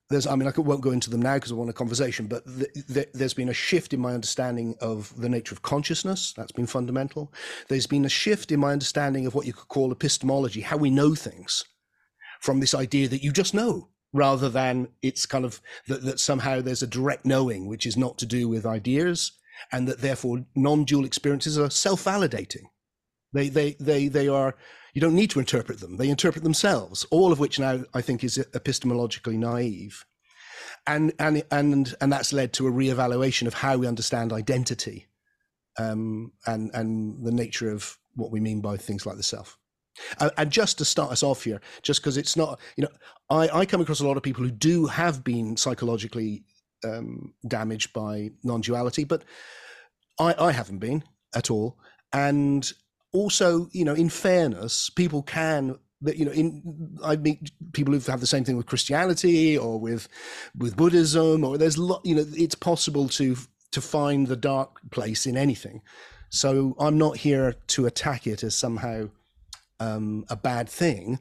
there's, 0.10 0.28
I 0.28 0.36
mean, 0.36 0.48
I 0.48 0.60
won't 0.60 0.82
go 0.82 0.92
into 0.92 1.10
them 1.10 1.24
now 1.24 1.36
because 1.36 1.52
I 1.52 1.56
want 1.56 1.72
a 1.72 1.74
conversation, 1.74 2.28
but 2.28 2.44
there's 2.46 3.34
been 3.34 3.50
a 3.50 3.54
shift 3.54 3.92
in 3.92 4.00
my 4.00 4.14
understanding 4.14 4.76
of 4.80 5.20
the 5.20 5.30
nature 5.30 5.56
of 5.56 5.64
consciousness. 5.64 6.34
That's 6.38 6.52
been 6.52 6.68
fundamental. 6.68 7.34
There's 7.70 7.88
been 7.88 8.06
a 8.06 8.10
shift 8.10 8.52
in 8.52 8.60
my 8.60 8.72
understanding 8.72 9.26
of 9.26 9.34
what 9.34 9.48
you 9.48 9.54
could 9.54 9.68
call 9.68 9.92
epistemology, 9.92 10.62
how 10.62 10.78
we 10.78 10.92
know 10.92 11.16
things 11.16 11.66
from 12.46 12.60
this 12.60 12.76
idea 12.76 13.08
that 13.08 13.24
you 13.24 13.32
just 13.32 13.56
know 13.56 13.90
rather 14.14 14.50
than 14.50 14.88
it's 15.02 15.26
kind 15.26 15.44
of 15.44 15.60
that, 15.88 16.04
that 16.04 16.20
somehow 16.20 16.62
there's 16.62 16.84
a 16.84 16.88
direct 16.88 17.26
knowing 17.26 17.66
which 17.66 17.88
is 17.88 17.98
not 17.98 18.20
to 18.20 18.26
do 18.26 18.48
with 18.48 18.68
ideas 18.68 19.32
and 19.72 19.88
that 19.88 20.00
therefore 20.00 20.46
non-dual 20.56 21.06
experiences 21.06 21.58
are 21.58 21.72
self-validating. 21.72 22.66
They 23.34 23.50
they 23.50 23.72
they 23.80 24.08
they 24.08 24.28
are 24.28 24.56
you 24.94 25.02
don't 25.02 25.16
need 25.16 25.32
to 25.32 25.40
interpret 25.40 25.80
them. 25.80 25.98
They 25.98 26.08
interpret 26.08 26.44
themselves 26.44 27.04
all 27.10 27.32
of 27.32 27.40
which 27.40 27.60
now 27.60 27.84
i 27.96 28.02
think 28.02 28.24
is 28.24 28.38
epistemologically 28.38 29.38
naive. 29.38 30.06
And 30.86 31.14
and 31.18 31.44
and 31.50 31.96
and 32.00 32.14
that's 32.14 32.32
led 32.32 32.54
to 32.54 32.68
a 32.68 32.72
reevaluation 32.72 33.48
of 33.48 33.56
how 33.56 33.78
we 33.78 33.88
understand 33.88 34.32
identity 34.32 35.08
um, 35.80 36.32
and 36.46 36.70
and 36.76 37.26
the 37.26 37.32
nature 37.32 37.72
of 37.72 37.98
what 38.14 38.32
we 38.32 38.40
mean 38.40 38.62
by 38.62 38.78
things 38.78 39.04
like 39.06 39.18
the 39.18 39.24
self 39.24 39.58
and 40.38 40.52
just 40.52 40.78
to 40.80 40.86
start 40.86 41.12
us 41.12 41.24
off 41.24 41.44
here, 41.44 41.62
just 41.82 42.02
because 42.02 42.18
it's 42.18 42.36
not, 42.36 42.60
you 42.76 42.84
know, 42.84 42.90
I, 43.30 43.60
I 43.60 43.66
come 43.66 43.82
across 43.82 44.00
a 44.00 44.08
lot 44.08 44.18
of 44.18 44.24
people 44.24 44.44
who 44.44 44.52
do 44.52 44.86
have 44.88 45.24
been 45.24 45.58
psychologically 45.58 46.44
um, 46.84 47.34
damaged 47.48 47.94
by 47.94 48.32
non 48.44 48.62
duality, 48.62 49.04
but 49.04 49.24
I, 50.20 50.36
I 50.38 50.52
haven't 50.52 50.80
been 50.80 51.04
at 51.36 51.50
all. 51.50 51.78
And 52.14 52.72
also, 53.14 53.70
you 53.72 53.86
know, 53.86 53.94
in 53.94 54.10
fairness, 54.10 54.90
people 54.90 55.24
can 55.24 55.78
that 56.02 56.18
you 56.18 56.26
know 56.26 56.32
in 56.32 56.98
i 57.04 57.16
meet 57.16 57.52
people 57.72 57.94
who 57.94 58.00
have 58.12 58.20
the 58.20 58.28
same 58.28 58.44
thing 58.44 58.58
with 58.58 58.66
christianity 58.66 59.58
or 59.58 59.80
with 59.80 60.10
with 60.58 60.76
buddhism 60.76 61.44
or 61.44 61.58
there's 61.58 61.78
lot 61.78 62.06
you 62.06 62.14
know 62.14 62.26
it's 62.34 62.54
possible 62.54 63.08
to 63.08 63.38
to 63.72 63.80
find 63.80 64.28
the 64.28 64.36
dark 64.36 64.78
place 64.92 65.26
in 65.26 65.38
anything 65.38 65.82
so 66.30 66.76
i'm 66.80 66.98
not 66.98 67.18
here 67.18 67.56
to 67.68 67.86
attack 67.86 68.28
it 68.28 68.44
as 68.44 68.54
somehow 68.54 69.08
um, 69.80 70.26
a 70.30 70.36
bad 70.36 70.70
thing 70.70 71.20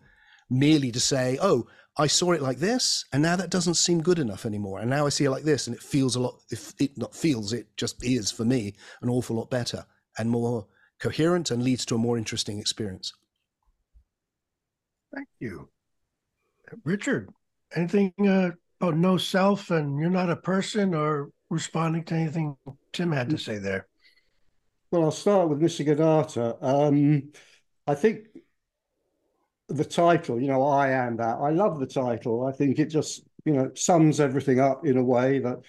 merely 0.51 0.93
to 0.93 1.01
say 1.01 1.39
oh 1.41 1.67
i 1.97 2.07
saw 2.07 2.33
it 2.33 2.43
like 2.43 2.59
this 2.59 3.05
and 3.13 3.23
now 3.23 3.35
that 3.35 3.51
doesn't 3.51 3.75
seem 3.75 4.03
good 4.03 4.19
enough 4.19 4.45
anymore 4.45 4.81
and 4.81 4.91
now 4.91 5.07
i 5.07 5.09
see 5.09 5.25
it 5.25 5.31
like 5.31 5.45
this 5.45 5.67
and 5.67 5.75
it 5.75 5.83
feels 5.83 6.17
a 6.17 6.21
lot 6.21 6.39
if 6.51 6.75
it 6.79 6.97
not 6.99 7.15
feels 7.15 7.53
it 7.53 7.67
just 7.77 8.03
is 8.05 8.31
for 8.31 8.45
me 8.45 8.75
an 9.03 9.09
awful 9.09 9.37
lot 9.37 9.51
better 9.51 9.85
and 10.19 10.31
more 10.31 10.67
coherent 11.01 11.51
and 11.51 11.63
leads 11.63 11.85
to 11.85 11.95
a 11.95 11.99
more 11.99 12.19
interesting 12.19 12.59
experience 12.59 13.13
Thank 15.15 15.29
you. 15.39 15.69
Richard, 16.85 17.31
anything 17.75 18.13
uh, 18.27 18.51
about 18.81 18.97
no 18.97 19.17
self 19.17 19.71
and 19.71 19.99
you're 19.99 20.11
not 20.11 20.31
a 20.31 20.37
person 20.37 20.95
or 20.95 21.31
responding 21.51 22.05
to 22.05 22.15
anything 22.15 22.57
Tim 22.93 23.13
had 23.13 23.31
to 23.31 23.39
say 23.39 23.59
there? 23.59 23.87
Well, 24.91 25.05
I'll 25.05 25.11
start 25.13 25.49
with 25.49 25.61
Nisargadatta. 25.61 26.57
Um, 26.61 27.33
I 27.87 27.95
think 27.95 28.27
the 29.69 29.85
title, 29.85 30.41
you 30.41 30.49
know, 30.49 30.63
I 30.67 30.91
am 30.91 31.17
that. 31.17 31.39
I 31.39 31.51
love 31.51 31.81
the 31.81 31.87
title. 31.87 32.47
I 32.47 32.53
think 32.53 32.79
it 32.79 32.87
just, 32.87 33.25
you 33.45 33.53
know, 33.53 33.71
sums 33.75 34.21
everything 34.21 34.61
up 34.61 34.87
in 34.87 34.97
a 34.97 35.03
way 35.05 35.39
that 35.41 35.61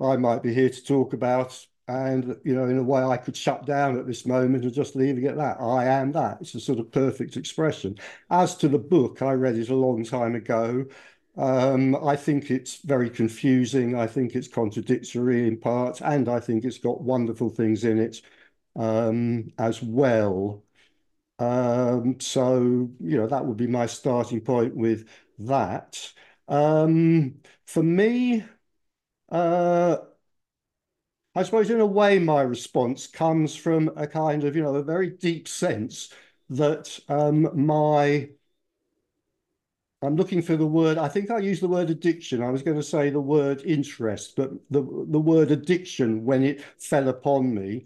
I 0.00 0.16
might 0.16 0.42
be 0.42 0.54
here 0.54 0.70
to 0.70 0.84
talk 0.84 1.12
about 1.12 1.66
and 1.90 2.36
you 2.44 2.54
know 2.54 2.66
in 2.66 2.78
a 2.78 2.82
way 2.82 3.02
i 3.02 3.16
could 3.16 3.36
shut 3.36 3.66
down 3.66 3.98
at 3.98 4.06
this 4.06 4.24
moment 4.24 4.64
and 4.64 4.72
just 4.72 4.94
leave 4.94 5.18
it 5.18 5.24
at 5.26 5.36
that. 5.36 5.60
I 5.60 5.86
am 5.86 6.12
that. 6.12 6.38
It's 6.40 6.54
a 6.54 6.60
sort 6.60 6.78
of 6.78 6.92
perfect 6.92 7.36
expression. 7.36 7.98
As 8.30 8.54
to 8.56 8.68
the 8.68 8.78
book 8.78 9.22
i 9.22 9.32
read 9.32 9.56
it 9.56 9.70
a 9.70 9.74
long 9.74 10.04
time 10.04 10.34
ago. 10.36 10.86
Um, 11.36 11.96
i 12.06 12.16
think 12.16 12.50
it's 12.50 12.76
very 12.82 13.10
confusing. 13.10 13.96
I 13.96 14.06
think 14.06 14.34
it's 14.34 14.48
contradictory 14.48 15.48
in 15.48 15.58
parts 15.58 16.00
and 16.00 16.28
i 16.28 16.40
think 16.40 16.64
it's 16.64 16.78
got 16.78 17.02
wonderful 17.02 17.50
things 17.50 17.84
in 17.84 17.98
it 17.98 18.22
um, 18.76 19.52
as 19.58 19.82
well 19.82 20.62
um, 21.40 22.20
so 22.20 22.90
you 23.00 23.16
know 23.16 23.26
that 23.26 23.44
would 23.46 23.56
be 23.56 23.66
my 23.66 23.86
starting 23.86 24.40
point 24.40 24.76
with 24.76 25.08
that 25.38 26.12
um, 26.48 27.34
for 27.66 27.82
me 27.82 28.44
uh, 29.30 29.98
I 31.34 31.42
suppose 31.44 31.70
in 31.70 31.80
a 31.80 31.86
way 31.86 32.18
my 32.20 32.42
response 32.42 33.06
comes 33.08 33.54
from 33.56 33.90
a 33.96 34.06
kind 34.06 34.44
of, 34.44 34.54
you 34.56 34.62
know, 34.62 34.74
a 34.76 34.82
very 34.82 35.10
deep 35.10 35.46
sense 35.48 36.12
that 36.50 36.98
um, 37.08 37.48
my, 37.54 38.30
I'm 40.02 40.16
looking 40.16 40.40
for 40.40 40.56
the 40.56 40.66
word, 40.66 40.96
I 40.96 41.08
think 41.08 41.30
I 41.30 41.38
used 41.38 41.62
the 41.62 41.68
word 41.68 41.90
addiction. 41.90 42.42
I 42.42 42.50
was 42.50 42.62
going 42.62 42.76
to 42.78 42.82
say 42.82 43.10
the 43.10 43.20
word 43.20 43.62
interest, 43.62 44.34
but 44.34 44.50
the, 44.70 44.80
the 44.82 45.20
word 45.20 45.50
addiction 45.50 46.24
when 46.24 46.42
it 46.42 46.62
fell 46.78 47.08
upon 47.08 47.54
me 47.54 47.84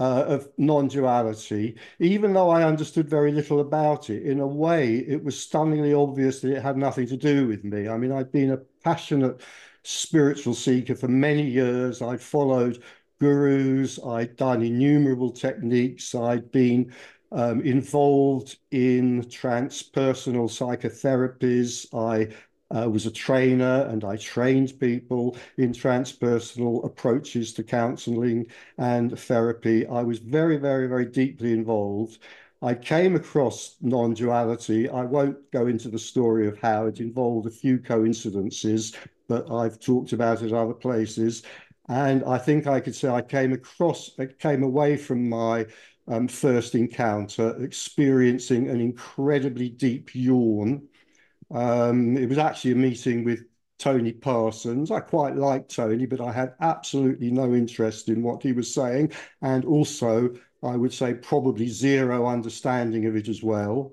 uh, 0.00 0.24
of 0.26 0.48
non-duality, 0.58 1.76
even 2.00 2.32
though 2.32 2.50
I 2.50 2.64
understood 2.64 3.08
very 3.08 3.32
little 3.32 3.60
about 3.60 4.10
it, 4.10 4.24
in 4.24 4.40
a 4.40 4.46
way 4.46 4.96
it 4.96 5.22
was 5.22 5.40
stunningly 5.40 5.94
obvious 5.94 6.40
that 6.40 6.56
it 6.56 6.62
had 6.62 6.76
nothing 6.76 7.06
to 7.08 7.16
do 7.16 7.46
with 7.46 7.64
me. 7.64 7.88
I 7.88 7.96
mean, 7.96 8.12
I'd 8.12 8.32
been 8.32 8.50
a 8.50 8.58
passionate 8.82 9.40
spiritual 9.84 10.54
seeker 10.54 10.94
for 10.96 11.08
many 11.08 11.42
years. 11.48 12.02
I'd 12.02 12.20
followed 12.20 12.82
gurus, 13.20 13.98
I'd 14.04 14.36
done 14.36 14.62
innumerable 14.62 15.30
techniques, 15.30 16.14
I'd 16.14 16.50
been 16.50 16.92
um, 17.32 17.60
involved 17.62 18.58
in 18.70 19.22
transpersonal 19.22 20.48
psychotherapies. 20.48 21.86
I 21.94 22.34
uh, 22.70 22.88
was 22.88 23.06
a 23.06 23.10
trainer 23.10 23.86
and 23.88 24.04
I 24.04 24.16
trained 24.16 24.78
people 24.80 25.36
in 25.58 25.72
transpersonal 25.72 26.84
approaches 26.84 27.52
to 27.54 27.62
counseling 27.62 28.46
and 28.78 29.18
therapy. 29.18 29.86
I 29.86 30.02
was 30.02 30.18
very, 30.18 30.56
very, 30.56 30.86
very 30.86 31.06
deeply 31.06 31.52
involved. 31.52 32.18
I 32.62 32.74
came 32.74 33.14
across 33.14 33.76
non 33.82 34.14
duality. 34.14 34.88
I 34.88 35.04
won't 35.04 35.50
go 35.50 35.66
into 35.66 35.88
the 35.88 35.98
story 35.98 36.48
of 36.48 36.58
how 36.58 36.86
it 36.86 37.00
involved 37.00 37.46
a 37.46 37.50
few 37.50 37.78
coincidences, 37.78 38.94
but 39.28 39.50
I've 39.52 39.78
talked 39.78 40.12
about 40.12 40.42
it 40.42 40.52
other 40.52 40.72
places. 40.72 41.42
And 41.88 42.24
I 42.24 42.38
think 42.38 42.66
I 42.66 42.80
could 42.80 42.94
say 42.94 43.08
I 43.08 43.20
came 43.20 43.52
across, 43.52 44.10
I 44.18 44.26
came 44.26 44.62
away 44.62 44.96
from 44.96 45.28
my 45.28 45.66
um, 46.08 46.28
first 46.28 46.74
encounter 46.74 47.62
experiencing 47.62 48.68
an 48.68 48.80
incredibly 48.80 49.68
deep 49.68 50.14
yawn. 50.14 50.88
Um, 51.50 52.16
it 52.16 52.28
was 52.28 52.38
actually 52.38 52.72
a 52.72 52.76
meeting 52.76 53.24
with 53.24 53.44
Tony 53.78 54.12
Parsons. 54.12 54.90
I 54.90 55.00
quite 55.00 55.36
liked 55.36 55.74
Tony, 55.74 56.06
but 56.06 56.20
I 56.20 56.32
had 56.32 56.54
absolutely 56.60 57.30
no 57.30 57.54
interest 57.54 58.08
in 58.08 58.22
what 58.22 58.42
he 58.42 58.52
was 58.52 58.72
saying. 58.72 59.12
And 59.42 59.64
also, 59.64 60.34
I 60.62 60.76
would 60.76 60.92
say 60.92 61.14
probably 61.14 61.68
zero 61.68 62.26
understanding 62.26 63.06
of 63.06 63.16
it 63.16 63.28
as 63.28 63.42
well. 63.42 63.92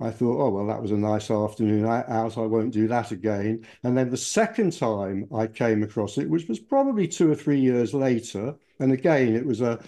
I 0.00 0.10
thought, 0.10 0.40
oh, 0.40 0.50
well, 0.50 0.66
that 0.66 0.82
was 0.82 0.90
a 0.90 0.96
nice 0.96 1.30
afternoon 1.30 1.86
out. 1.86 2.36
I 2.36 2.46
won't 2.46 2.72
do 2.72 2.88
that 2.88 3.12
again. 3.12 3.64
And 3.84 3.96
then 3.96 4.10
the 4.10 4.16
second 4.16 4.72
time 4.72 5.28
I 5.34 5.46
came 5.46 5.82
across 5.82 6.18
it, 6.18 6.28
which 6.28 6.48
was 6.48 6.58
probably 6.58 7.06
two 7.06 7.30
or 7.30 7.34
three 7.36 7.60
years 7.60 7.94
later, 7.94 8.56
and 8.80 8.92
again, 8.92 9.36
it 9.36 9.46
was 9.46 9.60
a 9.60 9.78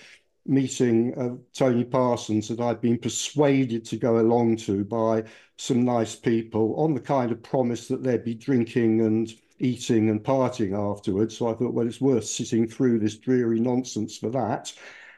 meeting 0.47 1.13
of 1.15 1.41
Tony 1.53 1.85
Parsons 1.85 2.49
that 2.49 2.61
I'd 2.61 2.81
been 2.81 2.99
persuaded 2.99 3.85
to 3.87 3.97
go 3.97 4.19
along 4.21 4.57
to 4.59 4.85
by 4.85 5.25
some 5.57 5.85
nice 5.85 6.15
people 6.15 6.75
on 6.77 6.95
the 6.95 7.01
kind 7.01 7.33
of 7.33 7.43
promise 7.43 7.89
that 7.89 8.03
there'd 8.03 8.25
be 8.25 8.35
drinking 8.35 9.01
and 9.01 9.33
eating 9.59 10.11
and 10.11 10.23
partying 10.23 10.77
afterwards. 10.77 11.37
So 11.37 11.49
I 11.49 11.55
thought, 11.55 11.73
well, 11.75 11.87
it's 11.87 12.01
worth 12.01 12.27
sitting 12.27 12.69
through 12.69 12.99
this 12.99 13.17
dreary 13.17 13.61
nonsense 13.61 14.19
for 14.19 14.31
that. 14.31 14.73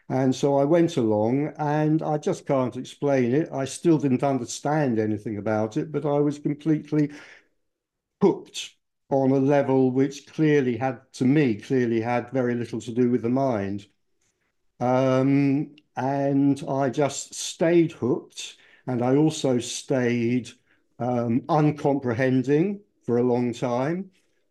And 0.09 0.35
so 0.35 0.57
I 0.57 0.65
went 0.65 0.97
along 0.97 1.53
and 1.59 2.03
I 2.03 2.17
just 2.19 2.47
can't 2.47 2.77
explain 2.77 3.35
it. 3.35 3.51
I 3.53 3.65
still 3.67 3.99
didn't 3.99 4.23
understand 4.23 4.99
anything 4.99 5.37
about 5.37 5.77
it, 5.77 5.93
but 5.93 6.07
I 6.07 6.19
was 6.21 6.39
completely 6.39 7.11
hooked 8.21 8.71
on 9.11 9.31
a 9.33 9.39
level 9.39 9.91
which 9.91 10.27
clearly 10.27 10.77
had, 10.77 11.01
to 11.15 11.25
me, 11.25 11.55
clearly 11.57 12.01
had 12.01 12.31
very 12.31 12.55
little 12.55 12.81
to 12.81 12.93
do 12.93 13.11
with 13.11 13.23
the 13.23 13.29
mind. 13.29 13.87
Um, 14.81 15.77
and 15.97 16.63
I 16.69 16.91
just 16.91 17.35
stayed 17.35 17.93
hooked. 17.93 18.58
And 18.89 19.03
I 19.03 19.17
also 19.17 19.59
stayed 19.59 20.51
um, 20.99 21.43
uncomprehending 21.49 22.81
for 23.03 23.19
a 23.19 23.23
long 23.23 23.53
time. 23.53 24.11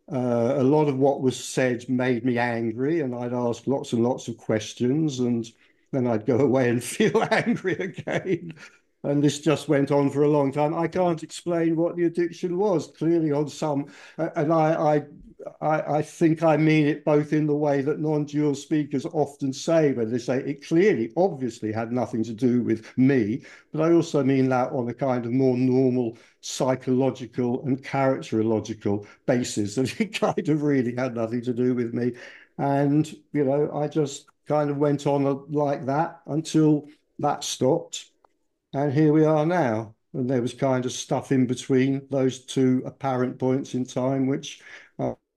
Uh, 0.10 0.54
a 0.58 0.64
lot 0.64 0.88
of 0.88 0.98
what 0.98 1.22
was 1.22 1.44
said 1.44 1.90
made 1.90 2.24
me 2.24 2.38
angry, 2.38 3.02
and 3.02 3.16
I'd 3.16 3.34
ask 3.34 3.66
lots 3.66 3.94
and 3.94 4.04
lots 4.04 4.28
of 4.28 4.38
questions, 4.38 5.20
and 5.20 5.52
then 5.92 6.06
I'd 6.06 6.28
go 6.28 6.38
away 6.50 6.70
and 6.70 6.82
feel 6.82 7.28
angry 7.32 7.74
again. 7.74 8.54
And 9.04 9.24
this 9.24 9.40
just 9.40 9.70
went 9.70 9.92
on 9.92 10.12
for 10.12 10.22
a 10.24 10.30
long 10.30 10.52
time. 10.52 10.76
I 10.76 10.88
can't 10.88 11.24
explain 11.24 11.76
what 11.76 11.96
the 11.96 12.06
addiction 12.06 12.58
was. 12.58 12.92
Clearly, 12.92 13.32
on 13.32 13.50
some, 13.50 13.88
and 14.18 14.54
I, 14.54 14.98
I 14.98 15.04
I, 15.62 15.98
I, 15.98 16.02
think 16.02 16.44
I 16.44 16.58
mean 16.58 16.88
it 16.88 17.06
both 17.06 17.34
in 17.34 17.48
the 17.48 17.56
way 17.56 17.82
that 17.82 18.00
non-dual 18.00 18.56
speakers 18.56 19.06
often 19.06 19.54
say, 19.54 19.94
when 19.94 20.12
they 20.12 20.18
say 20.18 20.38
it 20.40 20.66
clearly, 20.68 21.12
obviously 21.18 21.72
had 21.72 21.92
nothing 21.92 22.24
to 22.24 22.34
do 22.34 22.62
with 22.64 22.98
me, 22.98 23.44
but 23.72 23.82
I 23.82 23.94
also 23.94 24.24
mean 24.24 24.50
that 24.50 24.72
on 24.72 24.90
a 24.90 24.94
kind 24.94 25.26
of 25.26 25.32
more 25.32 25.58
normal 25.58 26.18
psychological 26.42 27.64
and 27.66 27.84
characterological 27.84 29.08
basis, 29.26 29.76
that 29.76 30.00
it 30.00 30.20
kind 30.20 30.50
of 30.50 30.64
really 30.64 30.96
had 30.96 31.16
nothing 31.16 31.42
to 31.42 31.54
do 31.54 31.74
with 31.74 31.94
me. 31.94 32.14
And, 32.58 33.08
you 33.34 33.44
know, 33.44 33.72
I 33.74 33.88
just 33.88 34.26
kind 34.48 34.70
of 34.70 34.78
went 34.78 35.06
on 35.06 35.46
like 35.52 35.86
that 35.86 36.22
until 36.26 36.88
that 37.20 37.44
stopped. 37.44 38.10
And 38.74 38.92
here 38.94 39.14
we 39.14 39.26
are 39.26 39.46
now. 39.46 39.96
And 40.14 40.30
there 40.30 40.42
was 40.42 40.54
kind 40.54 40.86
of 40.86 40.92
stuff 40.92 41.32
in 41.32 41.46
between 41.46 42.08
those 42.10 42.46
two 42.46 42.82
apparent 42.86 43.38
points 43.38 43.76
in 43.76 43.86
time, 43.86 44.26
which 44.26 44.62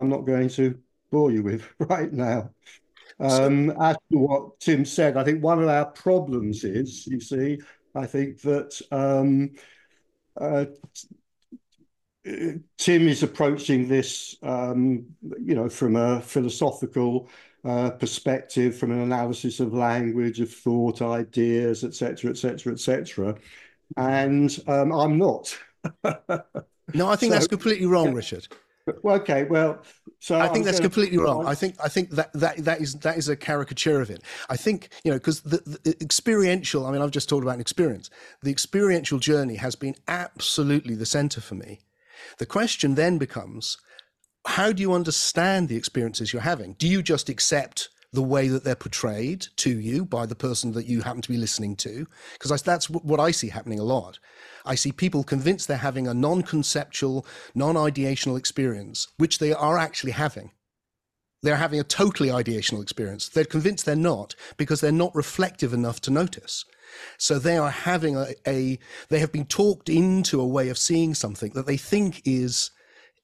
I'm 0.00 0.08
not 0.08 0.26
going 0.26 0.48
to 0.50 0.78
bore 1.10 1.30
you 1.30 1.42
with 1.42 1.68
right 1.78 2.12
now. 2.12 2.50
Um, 3.18 3.70
as 3.80 3.96
to 4.10 4.18
what 4.18 4.60
Tim 4.60 4.84
said, 4.84 5.16
I 5.16 5.24
think 5.24 5.42
one 5.42 5.62
of 5.62 5.68
our 5.68 5.86
problems 5.86 6.64
is, 6.64 7.06
you 7.06 7.20
see, 7.20 7.58
I 7.94 8.06
think 8.06 8.40
that 8.42 8.80
um, 8.90 9.50
uh, 10.40 10.66
Tim 12.24 13.08
is 13.08 13.22
approaching 13.22 13.88
this, 13.88 14.36
um, 14.42 15.06
you 15.42 15.54
know, 15.54 15.68
from 15.68 15.96
a 15.96 16.20
philosophical 16.20 17.28
uh, 17.64 17.90
perspective, 17.90 18.76
from 18.76 18.92
an 18.92 19.00
analysis 19.00 19.60
of 19.60 19.74
language, 19.74 20.40
of 20.40 20.50
thought, 20.50 21.02
ideas, 21.02 21.84
etc., 21.84 22.30
etc., 22.30 22.72
etc. 22.72 23.34
And 23.96 24.58
um, 24.66 24.92
I'm 24.92 25.18
not. 25.18 25.58
no, 26.04 27.08
I 27.08 27.16
think 27.16 27.30
so, 27.32 27.34
that's 27.34 27.46
completely 27.46 27.86
wrong, 27.86 28.14
Richard. 28.14 28.48
Okay, 29.04 29.44
well, 29.44 29.82
so 30.18 30.38
I 30.38 30.48
think 30.48 30.64
that's 30.64 30.78
gonna... 30.78 30.90
completely 30.90 31.18
wrong. 31.18 31.46
I 31.46 31.54
think 31.54 31.76
I 31.82 31.88
think 31.88 32.10
that 32.10 32.32
that 32.34 32.58
that 32.58 32.80
is 32.80 32.94
that 33.00 33.16
is 33.16 33.28
a 33.28 33.36
caricature 33.36 34.00
of 34.00 34.10
it. 34.10 34.22
I 34.48 34.56
think 34.56 34.90
you 35.04 35.10
know 35.10 35.18
because 35.18 35.40
the, 35.42 35.58
the, 35.84 35.96
experiential. 36.00 36.86
I 36.86 36.92
mean, 36.92 37.02
I've 37.02 37.10
just 37.10 37.28
talked 37.28 37.42
about 37.42 37.54
an 37.54 37.60
experience. 37.60 38.10
The 38.42 38.50
experiential 38.50 39.18
journey 39.18 39.56
has 39.56 39.74
been 39.74 39.96
absolutely 40.08 40.94
the 40.94 41.06
center 41.06 41.40
for 41.40 41.54
me. 41.54 41.80
The 42.38 42.46
question 42.46 42.94
then 42.94 43.18
becomes, 43.18 43.78
how 44.46 44.72
do 44.72 44.82
you 44.82 44.92
understand 44.92 45.68
the 45.68 45.76
experiences 45.76 46.32
you're 46.32 46.42
having? 46.42 46.74
Do 46.74 46.86
you 46.86 47.02
just 47.02 47.28
accept 47.28 47.88
the 48.12 48.22
way 48.22 48.48
that 48.48 48.64
they're 48.64 48.74
portrayed 48.74 49.46
to 49.56 49.78
you 49.78 50.04
by 50.04 50.26
the 50.26 50.34
person 50.34 50.72
that 50.72 50.86
you 50.86 51.02
happen 51.02 51.22
to 51.22 51.28
be 51.28 51.36
listening 51.36 51.76
to? 51.76 52.06
Because 52.32 52.62
that's 52.62 52.90
what 52.90 53.20
I 53.20 53.30
see 53.30 53.48
happening 53.48 53.78
a 53.78 53.84
lot. 53.84 54.18
I 54.64 54.74
see 54.74 54.92
people 54.92 55.24
convinced 55.24 55.68
they're 55.68 55.76
having 55.76 56.08
a 56.08 56.14
non 56.14 56.42
conceptual, 56.42 57.26
non 57.54 57.76
ideational 57.76 58.38
experience, 58.38 59.08
which 59.16 59.38
they 59.38 59.52
are 59.52 59.78
actually 59.78 60.12
having. 60.12 60.50
They're 61.42 61.56
having 61.56 61.80
a 61.80 61.84
totally 61.84 62.28
ideational 62.28 62.82
experience. 62.82 63.28
They're 63.28 63.44
convinced 63.44 63.86
they're 63.86 63.96
not 63.96 64.34
because 64.58 64.80
they're 64.80 64.92
not 64.92 65.14
reflective 65.14 65.72
enough 65.72 66.00
to 66.02 66.10
notice. 66.10 66.64
So 67.18 67.38
they 67.38 67.56
are 67.56 67.70
having 67.70 68.16
a, 68.16 68.34
a 68.46 68.78
they 69.08 69.20
have 69.20 69.32
been 69.32 69.46
talked 69.46 69.88
into 69.88 70.40
a 70.40 70.46
way 70.46 70.68
of 70.68 70.76
seeing 70.76 71.14
something 71.14 71.52
that 71.52 71.66
they 71.66 71.76
think 71.76 72.20
is 72.24 72.70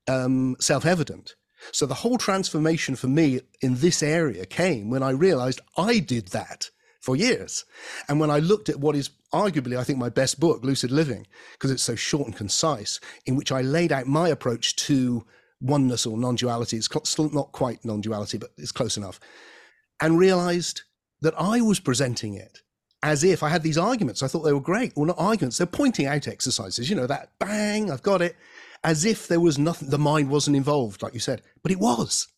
um, 0.09 0.57
self 0.61 0.87
evident. 0.87 1.35
So 1.73 1.87
the 1.87 1.95
whole 1.95 2.19
transformation 2.19 2.97
for 2.97 3.09
me 3.09 3.41
in 3.61 3.77
this 3.77 4.03
area 4.03 4.47
came 4.47 4.91
when 4.91 5.03
I 5.03 5.11
realized 5.11 5.61
I 5.77 5.99
did 5.99 6.29
that 6.29 6.71
for 7.01 7.17
years. 7.17 7.65
And 8.09 8.19
when 8.19 8.31
I 8.31 8.41
looked 8.41 8.69
at 8.69 8.81
what 8.81 8.97
is 8.97 9.11
arguably, 9.33 9.77
I 9.77 9.85
think, 9.85 9.99
my 9.99 10.09
best 10.09 10.41
book, 10.41 10.65
Lucid 10.65 10.91
Living, 10.91 11.27
because 11.53 11.71
it's 11.71 11.83
so 11.83 11.95
short 11.95 12.27
and 12.27 12.37
concise, 12.37 13.01
in 13.27 13.37
which 13.37 13.53
I 13.53 13.61
laid 13.61 13.93
out 13.93 14.07
my 14.07 14.29
approach 14.29 14.77
to 14.77 15.25
oneness 15.61 16.07
or 16.07 16.19
non 16.19 16.35
duality. 16.35 16.77
It's 16.77 16.89
still 17.05 17.31
not 17.31 17.53
quite 17.53 17.85
non 17.85 18.01
duality, 18.01 18.39
but 18.39 18.51
it's 18.57 18.73
close 18.73 18.97
enough. 18.97 19.21
And 20.01 20.19
realized 20.19 20.83
that 21.23 21.35
I 21.39 21.61
was 21.61 21.81
presenting 21.81 22.35
it 22.35 22.61
as 23.03 23.25
if 23.25 23.43
I 23.43 23.49
had 23.49 23.63
these 23.63 23.79
arguments. 23.79 24.23
I 24.23 24.27
thought 24.27 24.43
they 24.43 24.53
were 24.53 24.61
great. 24.61 24.93
Well, 24.97 25.07
not 25.07 25.17
arguments, 25.19 25.59
they're 25.59 25.67
pointing 25.67 26.07
out 26.07 26.29
exercises, 26.29 26.91
you 26.91 26.97
know, 26.97 27.07
that 27.07 27.31
bang, 27.39 27.91
I've 27.91 28.03
got 28.03 28.23
it, 28.23 28.37
as 28.87 29.05
if 29.05 29.27
there 29.27 29.41
was 29.41 29.59
nothing, 29.59 29.91
the 29.91 29.99
mind 29.99 30.31
wasn't 30.31 30.57
involved, 30.57 31.03
like 31.03 31.13
you 31.13 31.19
said, 31.19 31.43
but 31.65 31.73
it 31.73 31.81
was. 31.81 32.29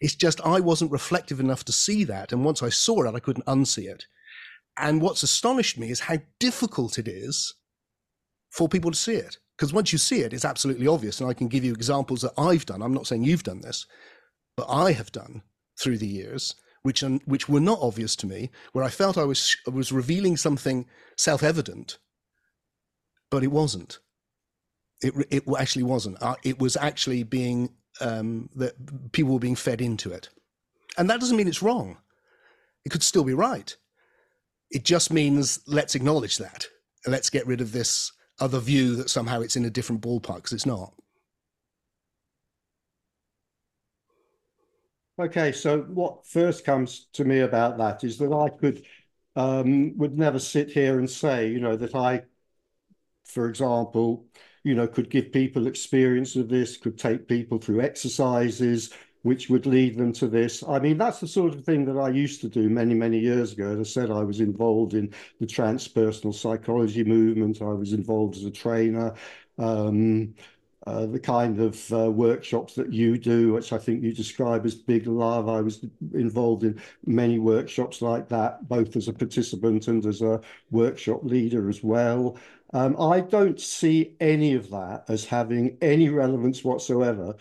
It's 0.00 0.14
just 0.14 0.40
I 0.40 0.58
wasn't 0.58 0.90
reflective 0.90 1.40
enough 1.40 1.62
to 1.66 1.72
see 1.72 2.04
that. 2.04 2.32
And 2.32 2.42
once 2.42 2.62
I 2.62 2.70
saw 2.70 3.02
it, 3.02 3.14
I 3.14 3.20
couldn't 3.20 3.44
unsee 3.44 3.84
it. 3.84 4.06
And 4.78 5.02
what's 5.02 5.22
astonished 5.22 5.78
me 5.78 5.90
is 5.90 6.00
how 6.00 6.16
difficult 6.40 6.98
it 6.98 7.06
is 7.06 7.54
for 8.50 8.66
people 8.66 8.90
to 8.92 8.96
see 8.96 9.14
it. 9.14 9.36
Because 9.56 9.74
once 9.74 9.92
you 9.92 9.98
see 9.98 10.22
it, 10.22 10.32
it's 10.32 10.46
absolutely 10.46 10.86
obvious. 10.86 11.20
And 11.20 11.28
I 11.28 11.34
can 11.34 11.48
give 11.48 11.64
you 11.64 11.74
examples 11.74 12.22
that 12.22 12.32
I've 12.38 12.64
done. 12.64 12.82
I'm 12.82 12.94
not 12.94 13.06
saying 13.06 13.24
you've 13.24 13.42
done 13.42 13.60
this, 13.60 13.86
but 14.56 14.66
I 14.70 14.92
have 14.92 15.12
done 15.12 15.42
through 15.78 15.98
the 15.98 16.08
years, 16.08 16.54
which, 16.82 17.02
which 17.26 17.46
were 17.46 17.60
not 17.60 17.78
obvious 17.82 18.16
to 18.16 18.26
me, 18.26 18.50
where 18.72 18.84
I 18.84 18.88
felt 18.88 19.18
I 19.18 19.24
was, 19.24 19.54
was 19.70 19.92
revealing 19.92 20.38
something 20.38 20.86
self 21.18 21.42
evident, 21.42 21.98
but 23.30 23.44
it 23.44 23.52
wasn't. 23.52 23.98
It, 25.04 25.26
it 25.30 25.44
actually 25.58 25.84
wasn't. 25.84 26.22
Uh, 26.22 26.36
it 26.42 26.58
was 26.58 26.76
actually 26.76 27.22
being, 27.22 27.70
um, 28.00 28.48
that 28.56 29.12
people 29.12 29.34
were 29.34 29.38
being 29.38 29.54
fed 29.56 29.80
into 29.80 30.10
it. 30.10 30.28
And 30.96 31.10
that 31.10 31.20
doesn't 31.20 31.36
mean 31.36 31.48
it's 31.48 31.62
wrong. 31.62 31.98
It 32.84 32.90
could 32.90 33.02
still 33.02 33.24
be 33.24 33.34
right 33.34 33.76
it 34.74 34.84
just 34.84 35.12
means 35.12 35.60
let's 35.66 35.94
acknowledge 35.94 36.36
that. 36.38 36.66
Let's 37.06 37.30
get 37.30 37.46
rid 37.46 37.60
of 37.60 37.72
this 37.72 38.12
other 38.40 38.58
view 38.58 38.96
that 38.96 39.08
somehow 39.08 39.40
it's 39.40 39.56
in 39.56 39.64
a 39.64 39.70
different 39.70 40.02
ballpark 40.02 40.36
because 40.36 40.52
it's 40.52 40.66
not. 40.66 40.92
Okay, 45.18 45.52
so 45.52 45.82
what 45.82 46.26
first 46.26 46.64
comes 46.64 47.06
to 47.12 47.24
me 47.24 47.40
about 47.40 47.78
that 47.78 48.02
is 48.02 48.18
that 48.18 48.32
I 48.32 48.48
could 48.48 48.84
um, 49.36 49.96
would 49.96 50.18
never 50.18 50.40
sit 50.40 50.70
here 50.70 50.98
and 50.98 51.08
say, 51.08 51.48
you 51.48 51.60
know, 51.60 51.76
that 51.76 51.94
I, 51.94 52.22
for 53.24 53.48
example, 53.48 54.26
you 54.64 54.74
know, 54.74 54.88
could 54.88 55.10
give 55.10 55.30
people 55.30 55.66
experience 55.66 56.34
of 56.36 56.48
this, 56.48 56.76
could 56.76 56.98
take 56.98 57.28
people 57.28 57.58
through 57.58 57.82
exercises, 57.82 58.92
which 59.22 59.48
would 59.48 59.66
lead 59.66 59.96
them 59.96 60.12
to 60.12 60.26
this. 60.26 60.62
I 60.66 60.78
mean, 60.78 60.98
that's 60.98 61.20
the 61.20 61.28
sort 61.28 61.54
of 61.54 61.64
thing 61.64 61.84
that 61.86 61.98
I 61.98 62.08
used 62.08 62.40
to 62.40 62.48
do 62.48 62.68
many, 62.68 62.94
many 62.94 63.18
years 63.18 63.52
ago. 63.52 63.72
As 63.72 63.80
I 63.80 63.82
said, 63.82 64.10
I 64.10 64.22
was 64.22 64.40
involved 64.40 64.94
in 64.94 65.14
the 65.38 65.46
transpersonal 65.46 66.34
psychology 66.34 67.04
movement. 67.04 67.62
I 67.62 67.72
was 67.72 67.92
involved 67.92 68.36
as 68.36 68.44
a 68.44 68.50
trainer. 68.50 69.14
Um, 69.58 70.34
uh, 70.86 71.06
the 71.06 71.18
kind 71.18 71.60
of 71.60 71.92
uh, 71.94 72.10
workshops 72.10 72.74
that 72.74 72.92
you 72.92 73.16
do, 73.16 73.54
which 73.54 73.72
I 73.72 73.78
think 73.78 74.02
you 74.02 74.12
describe 74.12 74.66
as 74.66 74.74
big 74.74 75.06
love. 75.06 75.48
I 75.48 75.62
was 75.62 75.86
involved 76.12 76.62
in 76.62 76.78
many 77.06 77.38
workshops 77.38 78.02
like 78.02 78.28
that, 78.28 78.68
both 78.68 78.94
as 78.94 79.08
a 79.08 79.12
participant 79.14 79.88
and 79.88 80.04
as 80.04 80.20
a 80.20 80.42
workshop 80.70 81.24
leader 81.24 81.70
as 81.70 81.82
well. 81.82 82.36
Um, 82.74 83.00
I 83.00 83.20
don't 83.20 83.58
see 83.60 84.16
any 84.20 84.54
of 84.54 84.68
that 84.70 85.04
as 85.08 85.24
having 85.24 85.78
any 85.80 86.08
relevance 86.08 86.64
whatsoever 86.64 87.36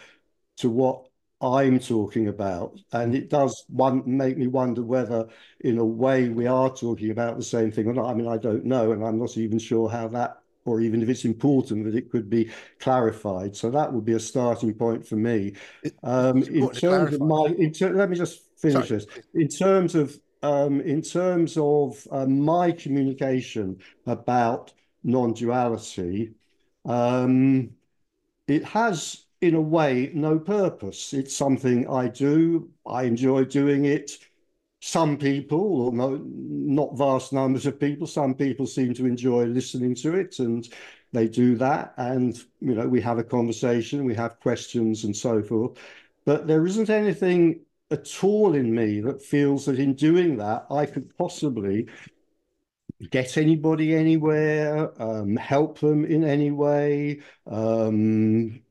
to 0.57 0.69
what 0.69 1.07
I'm 1.41 1.79
talking 1.79 2.27
about. 2.27 2.79
And 2.93 3.15
it 3.15 3.29
does 3.29 3.65
one 3.67 4.03
make 4.05 4.37
me 4.37 4.45
wonder 4.45 4.83
whether, 4.83 5.27
in 5.61 5.79
a 5.79 5.85
way, 5.85 6.29
we 6.29 6.45
are 6.45 6.69
talking 6.69 7.09
about 7.09 7.35
the 7.35 7.43
same 7.43 7.71
thing 7.71 7.87
or 7.87 7.93
not. 7.93 8.11
I 8.11 8.13
mean, 8.13 8.27
I 8.27 8.37
don't 8.37 8.63
know, 8.63 8.91
and 8.91 9.03
I'm 9.03 9.17
not 9.17 9.35
even 9.35 9.57
sure 9.57 9.89
how 9.89 10.07
that, 10.09 10.37
or 10.65 10.81
even 10.81 11.01
if 11.01 11.09
it's 11.09 11.25
important 11.25 11.83
that 11.85 11.95
it 11.95 12.11
could 12.11 12.29
be 12.29 12.51
clarified. 12.79 13.55
So 13.55 13.71
that 13.71 13.91
would 13.91 14.05
be 14.05 14.13
a 14.13 14.19
starting 14.19 14.73
point 14.73 15.05
for 15.05 15.15
me. 15.15 15.55
Um, 16.03 16.43
in 16.43 16.69
terms 16.69 17.15
of 17.15 17.21
my, 17.21 17.53
ter- 17.75 17.93
let 17.93 18.09
me 18.09 18.15
just 18.15 18.43
finish 18.57 18.87
Sorry. 18.87 18.99
this. 18.99 19.07
In 19.33 19.47
terms 19.47 19.95
of 19.95 20.17
um, 20.43 20.81
in 20.81 21.01
terms 21.01 21.57
of 21.57 22.05
uh, 22.11 22.25
my 22.25 22.71
communication 22.73 23.79
about 24.05 24.73
non-duality, 25.03 26.33
um, 26.85 27.71
it 28.47 28.63
has 28.63 29.25
in 29.43 29.55
a 29.55 29.61
way, 29.61 30.09
no 30.13 30.39
purpose. 30.39 31.13
It's 31.13 31.35
something 31.35 31.89
I 31.89 32.07
do. 32.07 32.69
I 32.85 33.03
enjoy 33.03 33.43
doing 33.43 33.83
it. 33.83 34.11
Some 34.79 35.17
people, 35.17 35.81
or 35.81 35.91
no, 35.91 36.21
not 36.25 36.97
vast 36.97 37.33
numbers 37.33 37.65
of 37.65 37.77
people, 37.77 38.07
some 38.07 38.35
people 38.35 38.65
seem 38.65 38.93
to 38.93 39.05
enjoy 39.05 39.43
listening 39.45 39.95
to 39.95 40.15
it 40.15 40.39
and 40.39 40.67
they 41.11 41.27
do 41.27 41.55
that. 41.57 41.93
And, 41.97 42.41
you 42.61 42.73
know, 42.73 42.87
we 42.87 43.01
have 43.01 43.17
a 43.17 43.23
conversation, 43.23 44.05
we 44.05 44.15
have 44.15 44.39
questions 44.39 45.03
and 45.03 45.15
so 45.15 45.43
forth. 45.43 45.77
But 46.25 46.47
there 46.47 46.65
isn't 46.65 46.89
anything 46.89 47.61
at 47.91 48.23
all 48.23 48.55
in 48.55 48.73
me 48.73 49.01
that 49.01 49.21
feels 49.21 49.65
that 49.65 49.77
in 49.77 49.93
doing 49.93 50.37
that, 50.37 50.65
I 50.71 50.85
could 50.85 51.17
possibly 51.17 51.87
get 53.11 53.37
anybody 53.37 53.95
anywhere, 53.95 54.91
um, 55.01 55.35
help 55.35 55.79
them 55.79 56.05
in 56.05 56.23
any 56.23 56.51
way, 56.51 57.21
um, 57.47 58.61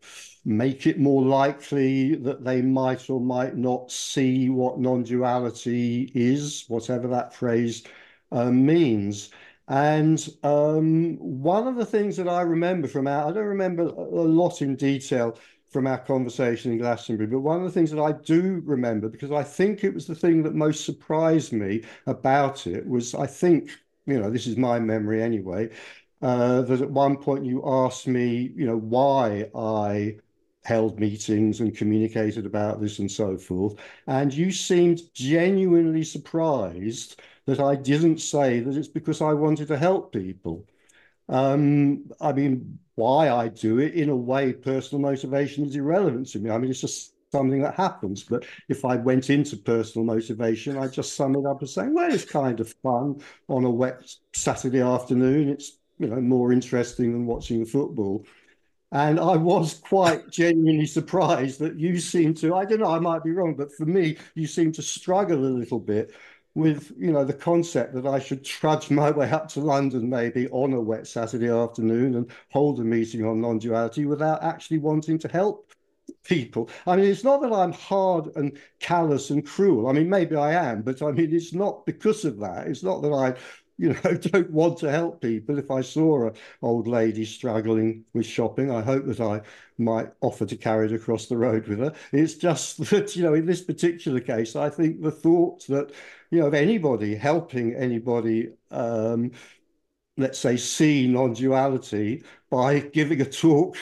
make 0.45 0.87
it 0.87 0.99
more 0.99 1.23
likely 1.23 2.17
that 2.17 2.45
they 2.45 2.63
might 2.63 3.09
or 3.09 3.21
might 3.21 3.57
not 3.57 3.91
see 3.91 4.49
what 4.49 4.81
non-duality 4.81 6.11
is, 6.15 6.65
whatever 6.69 7.09
that 7.09 7.35
phrase 7.35 7.85
uh, 8.33 8.51
means. 8.51 9.31
And 9.69 10.29
um, 10.43 11.17
one 11.19 11.69
of 11.69 11.77
the 11.77 11.87
things 11.87 12.17
that 12.17 12.29
I 12.29 12.43
remember 12.43 12.89
from 12.89 13.07
our, 13.07 13.29
I 13.29 13.33
don't 13.33 13.45
remember 13.45 13.85
a 13.85 13.87
lot 13.89 14.61
in 14.61 14.75
detail 14.75 15.39
from 15.71 15.87
our 15.87 15.99
conversation 15.99 16.73
in 16.73 16.79
Glastonbury, 16.79 17.29
but 17.29 17.41
one 17.41 17.59
of 17.59 17.65
the 17.65 17.71
things 17.71 17.91
that 17.91 18.03
I 18.03 18.13
do 18.13 18.61
remember, 18.65 19.09
because 19.09 19.33
I 19.33 19.43
think 19.43 19.85
it 19.85 19.95
was 19.95 20.07
the 20.07 20.15
thing 20.15 20.43
that 20.43 20.55
most 20.55 20.85
surprised 20.85 21.53
me 21.53 21.83
about 22.07 22.67
it, 22.67 22.87
was 22.87 23.15
I 23.15 23.27
think, 23.27 23.71
you 24.07 24.21
know, 24.21 24.31
this 24.31 24.47
is 24.47 24.57
my 24.57 24.79
memory 24.79 25.23
anyway, 25.23 25.71
uh, 26.23 26.63
that 26.63 26.81
at 26.81 26.91
one 26.91 27.17
point 27.17 27.45
you 27.45 27.63
asked 27.67 28.07
me, 28.07 28.53
you 28.55 28.67
know, 28.67 28.79
why 28.79 29.51
I 29.55 30.17
held 30.65 31.01
meetings 31.01 31.61
and 31.61 31.77
communicated 31.77 32.47
about 32.47 32.81
this 32.81 32.99
and 32.99 33.11
so 33.11 33.37
forth. 33.37 33.75
And 34.07 34.33
you 34.33 34.53
seemed 34.53 35.01
genuinely 35.15 36.05
surprised 36.05 37.21
that 37.47 37.61
I 37.61 37.75
didn't 37.75 38.19
say 38.19 38.61
that 38.61 38.77
it's 38.77 38.89
because 38.89 39.21
I 39.21 39.33
wanted 39.33 39.69
to 39.69 39.77
help 39.79 40.13
people. 40.13 40.67
Um, 41.29 42.11
I 42.21 42.33
mean, 42.33 42.79
why 42.95 43.31
I 43.31 43.49
do 43.49 43.79
it 43.81 43.95
in 43.95 44.09
a 44.11 44.17
way, 44.17 44.53
personal 44.53 45.03
motivation 45.03 45.65
is 45.67 45.77
irrelevant 45.77 46.29
to 46.29 46.39
me. 46.39 46.51
I 46.51 46.59
mean, 46.59 46.71
it's 46.71 46.81
just 46.81 47.15
something 47.33 47.63
that 47.63 47.75
happens. 47.75 48.23
But 48.23 48.45
if 48.69 48.85
I 48.85 48.97
went 48.97 49.31
into 49.31 49.57
personal 49.57 50.05
motivation, 50.05 50.77
I 50.77 50.87
just 50.87 51.17
sum 51.17 51.35
it 51.35 51.47
up 51.47 51.63
as 51.63 51.75
saying, 51.75 51.95
well, 51.95 52.13
it's 52.13 52.25
kind 52.25 52.61
of 52.61 52.73
fun 52.83 53.21
on 53.49 53.65
a 53.65 53.71
wet 53.71 54.03
Saturday 54.35 54.83
afternoon. 54.83 55.49
It's 55.49 55.79
you 55.99 56.09
know 56.09 56.21
more 56.21 56.53
interesting 56.53 57.13
than 57.13 57.27
watching 57.27 57.65
football. 57.65 58.25
And 58.93 59.19
I 59.19 59.37
was 59.37 59.75
quite 59.75 60.31
genuinely 60.31 60.87
surprised 60.87 61.59
that 61.61 61.79
you 61.79 61.99
seem 61.99 62.35
to, 62.35 62.55
I 62.55 62.67
don't 62.67 62.81
know, 62.81 62.95
I 62.95 62.99
might 62.99 63.25
be 63.25 63.31
wrong, 63.31 63.55
but 63.55 63.73
for 63.73 63.87
me, 63.87 64.19
you 64.35 64.47
seem 64.47 64.71
to 64.73 64.83
struggle 64.83 65.39
a 65.39 65.57
little 65.59 65.81
bit 65.81 66.15
with, 66.55 66.93
you 66.99 67.11
know, 67.11 67.25
the 67.25 67.33
concept 67.33 67.95
that 67.95 68.07
I 68.07 68.19
should 68.19 68.45
trudge 68.45 68.91
my 68.91 69.11
way 69.11 69.31
up 69.31 69.49
to 69.49 69.61
London 69.61 70.11
maybe 70.11 70.47
on 70.51 70.75
a 70.75 70.81
wet 70.81 71.07
Saturday 71.07 71.49
afternoon 71.49 72.17
and 72.17 72.31
hold 72.51 72.81
a 72.81 72.85
meeting 72.85 73.25
on 73.25 73.41
non-duality 73.41 74.05
without 74.05 74.43
actually 74.43 74.79
wanting 74.79 75.19
to 75.21 75.29
help 75.29 75.73
people. 76.25 76.71
I 76.87 76.97
mean, 76.97 77.07
it's 77.07 77.25
not 77.25 77.43
that 77.43 77.53
I'm 77.53 77.73
hard 77.73 78.35
and 78.37 78.59
callous 78.81 79.31
and 79.31 79.45
cruel. 79.47 79.89
I 79.89 79.93
mean, 79.93 80.09
maybe 80.09 80.37
I 80.37 80.53
am, 80.53 80.83
but 80.83 81.03
I 81.03 81.13
mean, 81.13 81.35
it's 81.35 81.53
not 81.53 81.87
because 81.87 82.25
of 82.25 82.39
that. 82.41 82.67
It's 82.67 82.83
not 82.83 83.03
that 83.03 83.13
I 83.13 83.35
you 83.79 83.89
know, 83.93 84.15
don't 84.15 84.51
want 84.51 84.79
to 84.79 84.91
help 84.91 85.21
people. 85.21 85.59
If 85.59 85.71
I 85.71 85.81
saw 85.81 86.29
an 86.29 86.35
old 86.63 86.87
lady 86.87 87.25
struggling 87.25 88.05
with 88.15 88.27
shopping, 88.27 88.71
I 88.71 88.81
hope 88.81 89.07
that 89.07 89.21
I 89.21 89.43
might 89.79 90.11
offer 90.21 90.47
to 90.47 90.57
carry 90.57 90.87
it 90.87 90.93
across 90.93 91.27
the 91.27 91.37
road 91.37 91.67
with 91.67 91.81
her. 91.81 91.93
It's 92.13 92.35
just 92.35 92.79
that, 92.91 93.17
you 93.17 93.23
know, 93.25 93.35
in 93.35 93.47
this 93.47 93.63
particular 93.63 94.21
case, 94.21 94.57
I 94.57 94.71
think 94.71 95.03
the 95.03 95.11
thought 95.11 95.67
that, 95.67 95.93
you 96.31 96.41
know, 96.41 96.47
of 96.47 96.55
anybody 96.55 97.15
helping 97.15 97.75
anybody, 97.75 98.51
um, 98.71 99.33
let's 100.17 100.39
say, 100.39 100.57
see 100.57 101.07
non 101.09 101.35
duality 101.35 102.25
by 102.51 102.81
giving 102.81 103.21
a 103.21 103.25
talk 103.25 103.77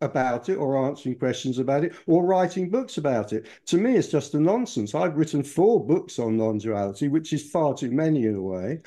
about 0.00 0.48
it 0.48 0.56
or 0.56 0.86
answering 0.86 1.18
questions 1.18 1.58
about 1.58 1.84
it 1.84 1.94
or 2.06 2.24
writing 2.24 2.68
books 2.68 2.98
about 2.98 3.32
it. 3.32 3.46
To 3.66 3.78
me, 3.78 3.96
it's 3.96 4.08
just 4.08 4.34
a 4.34 4.40
nonsense. 4.40 4.94
I've 4.94 5.16
written 5.16 5.42
four 5.42 5.84
books 5.84 6.18
on 6.18 6.36
non 6.36 6.58
duality, 6.58 7.08
which 7.08 7.32
is 7.32 7.50
far 7.50 7.74
too 7.74 7.90
many 7.90 8.26
in 8.26 8.34
a 8.36 8.42
way. 8.42 8.80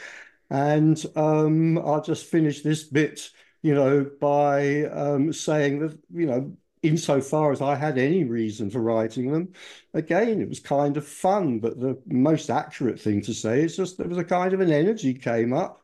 And 0.49 1.03
um, 1.15 1.77
I'll 1.79 2.01
just 2.01 2.25
finish 2.25 2.61
this 2.61 2.83
bit, 2.83 3.29
you 3.61 3.73
know, 3.73 4.09
by 4.21 4.85
um, 4.85 5.33
saying 5.33 5.79
that, 5.79 5.99
you 6.13 6.25
know, 6.25 6.55
insofar 6.83 7.51
as 7.51 7.61
I 7.61 7.75
had 7.75 7.97
any 7.97 8.23
reason 8.23 8.69
for 8.69 8.79
writing 8.81 9.31
them, 9.31 9.53
again, 9.93 10.41
it 10.41 10.47
was 10.47 10.59
kind 10.59 10.95
of 10.97 11.07
fun. 11.07 11.59
But 11.59 11.79
the 11.79 12.01
most 12.05 12.49
accurate 12.49 12.99
thing 12.99 13.21
to 13.23 13.33
say 13.33 13.63
is 13.63 13.75
just 13.75 13.97
there 13.97 14.07
was 14.07 14.17
a 14.17 14.23
kind 14.23 14.53
of 14.53 14.61
an 14.61 14.71
energy 14.71 15.13
came 15.13 15.53
up 15.53 15.81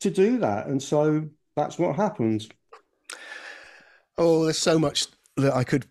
to 0.00 0.10
do 0.10 0.38
that. 0.38 0.66
And 0.66 0.82
so 0.82 1.28
that's 1.54 1.78
what 1.78 1.96
happened. 1.96 2.48
Oh, 4.18 4.44
there's 4.44 4.58
so 4.58 4.78
much 4.78 5.06
that 5.36 5.54
I 5.54 5.64
could 5.64 5.86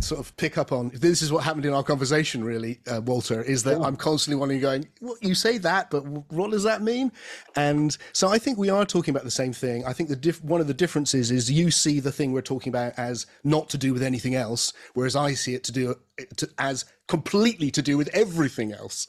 sort 0.00 0.20
of 0.20 0.34
pick 0.36 0.56
up 0.56 0.72
on. 0.72 0.90
This 0.94 1.22
is 1.22 1.32
what 1.32 1.44
happened 1.44 1.66
in 1.66 1.72
our 1.72 1.82
conversation, 1.82 2.44
really, 2.44 2.80
uh, 2.86 3.00
Walter. 3.04 3.42
Is 3.42 3.64
that 3.64 3.80
I'm 3.80 3.96
constantly 3.96 4.38
wanting 4.38 4.60
going. 4.60 4.86
Well, 5.00 5.16
you 5.20 5.34
say 5.34 5.58
that, 5.58 5.90
but 5.90 6.06
what 6.32 6.50
does 6.50 6.62
that 6.62 6.82
mean? 6.82 7.12
And 7.56 7.96
so 8.12 8.28
I 8.28 8.38
think 8.38 8.58
we 8.58 8.70
are 8.70 8.86
talking 8.86 9.12
about 9.12 9.24
the 9.24 9.30
same 9.30 9.52
thing. 9.52 9.84
I 9.84 9.92
think 9.92 10.08
the 10.08 10.16
diff- 10.16 10.42
one 10.42 10.60
of 10.60 10.66
the 10.66 10.74
differences 10.74 11.30
is 11.30 11.50
you 11.50 11.70
see 11.70 12.00
the 12.00 12.12
thing 12.12 12.32
we're 12.32 12.42
talking 12.42 12.70
about 12.70 12.94
as 12.96 13.26
not 13.44 13.68
to 13.70 13.78
do 13.78 13.92
with 13.92 14.02
anything 14.02 14.34
else, 14.34 14.72
whereas 14.94 15.16
I 15.16 15.34
see 15.34 15.54
it 15.54 15.64
to 15.64 15.72
do 15.72 15.96
to, 16.36 16.48
as 16.58 16.84
completely 17.08 17.70
to 17.70 17.82
do 17.82 17.96
with 17.96 18.08
everything 18.12 18.72
else 18.72 19.06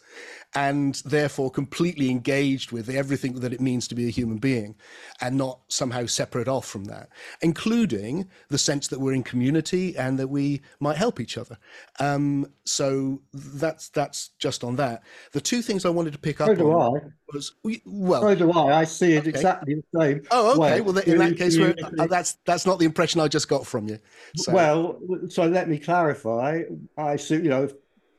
and 0.55 1.01
therefore 1.05 1.49
completely 1.49 2.09
engaged 2.09 2.71
with 2.71 2.89
everything 2.89 3.39
that 3.39 3.53
it 3.53 3.59
means 3.59 3.87
to 3.87 3.95
be 3.95 4.07
a 4.07 4.11
human 4.11 4.37
being 4.37 4.75
and 5.19 5.35
not 5.35 5.59
somehow 5.67 6.05
separate 6.05 6.47
off 6.47 6.65
from 6.65 6.85
that, 6.85 7.09
including 7.41 8.29
the 8.49 8.57
sense 8.57 8.87
that 8.87 8.99
we're 8.99 9.13
in 9.13 9.23
community 9.23 9.95
and 9.97 10.19
that 10.19 10.27
we 10.27 10.61
might 10.79 10.97
help 10.97 11.19
each 11.19 11.37
other. 11.37 11.57
Um, 11.99 12.51
so 12.65 13.21
that's 13.33 13.89
that's 13.89 14.29
just 14.39 14.63
on 14.63 14.75
that. 14.75 15.03
The 15.31 15.41
two 15.41 15.61
things 15.61 15.85
I 15.85 15.89
wanted 15.89 16.13
to 16.13 16.19
pick 16.19 16.39
up 16.39 16.47
so 16.49 16.55
do 16.55 16.71
I. 16.71 16.89
was 17.33 17.53
well. 17.85 18.21
So 18.21 18.35
do 18.35 18.51
I. 18.51 18.79
I 18.79 18.83
see 18.83 19.13
it 19.13 19.19
Okay. 19.19 19.29
exactly 19.29 19.75
the 19.75 19.99
same. 19.99 20.21
Oh, 20.31 20.61
okay. 20.61 20.81
way. 20.81 20.81
Well, 20.81 20.97
in 20.99 21.17
that 21.17 21.37
case, 21.37 21.57
we're, 21.57 21.75
uh, 21.99 22.07
that's 22.07 22.37
that's 22.45 22.65
not 22.65 22.79
the 22.79 22.85
impression 22.85 23.21
I 23.21 23.27
just 23.27 23.49
got 23.49 23.65
from 23.65 23.87
you. 23.87 23.99
So, 24.35 24.53
Well, 24.53 24.99
so 25.29 25.45
let 25.45 25.67
me 25.67 25.79
clarify. 25.79 26.63
I 26.97 27.15
see, 27.15 27.35
you 27.35 27.49
know, 27.49 27.69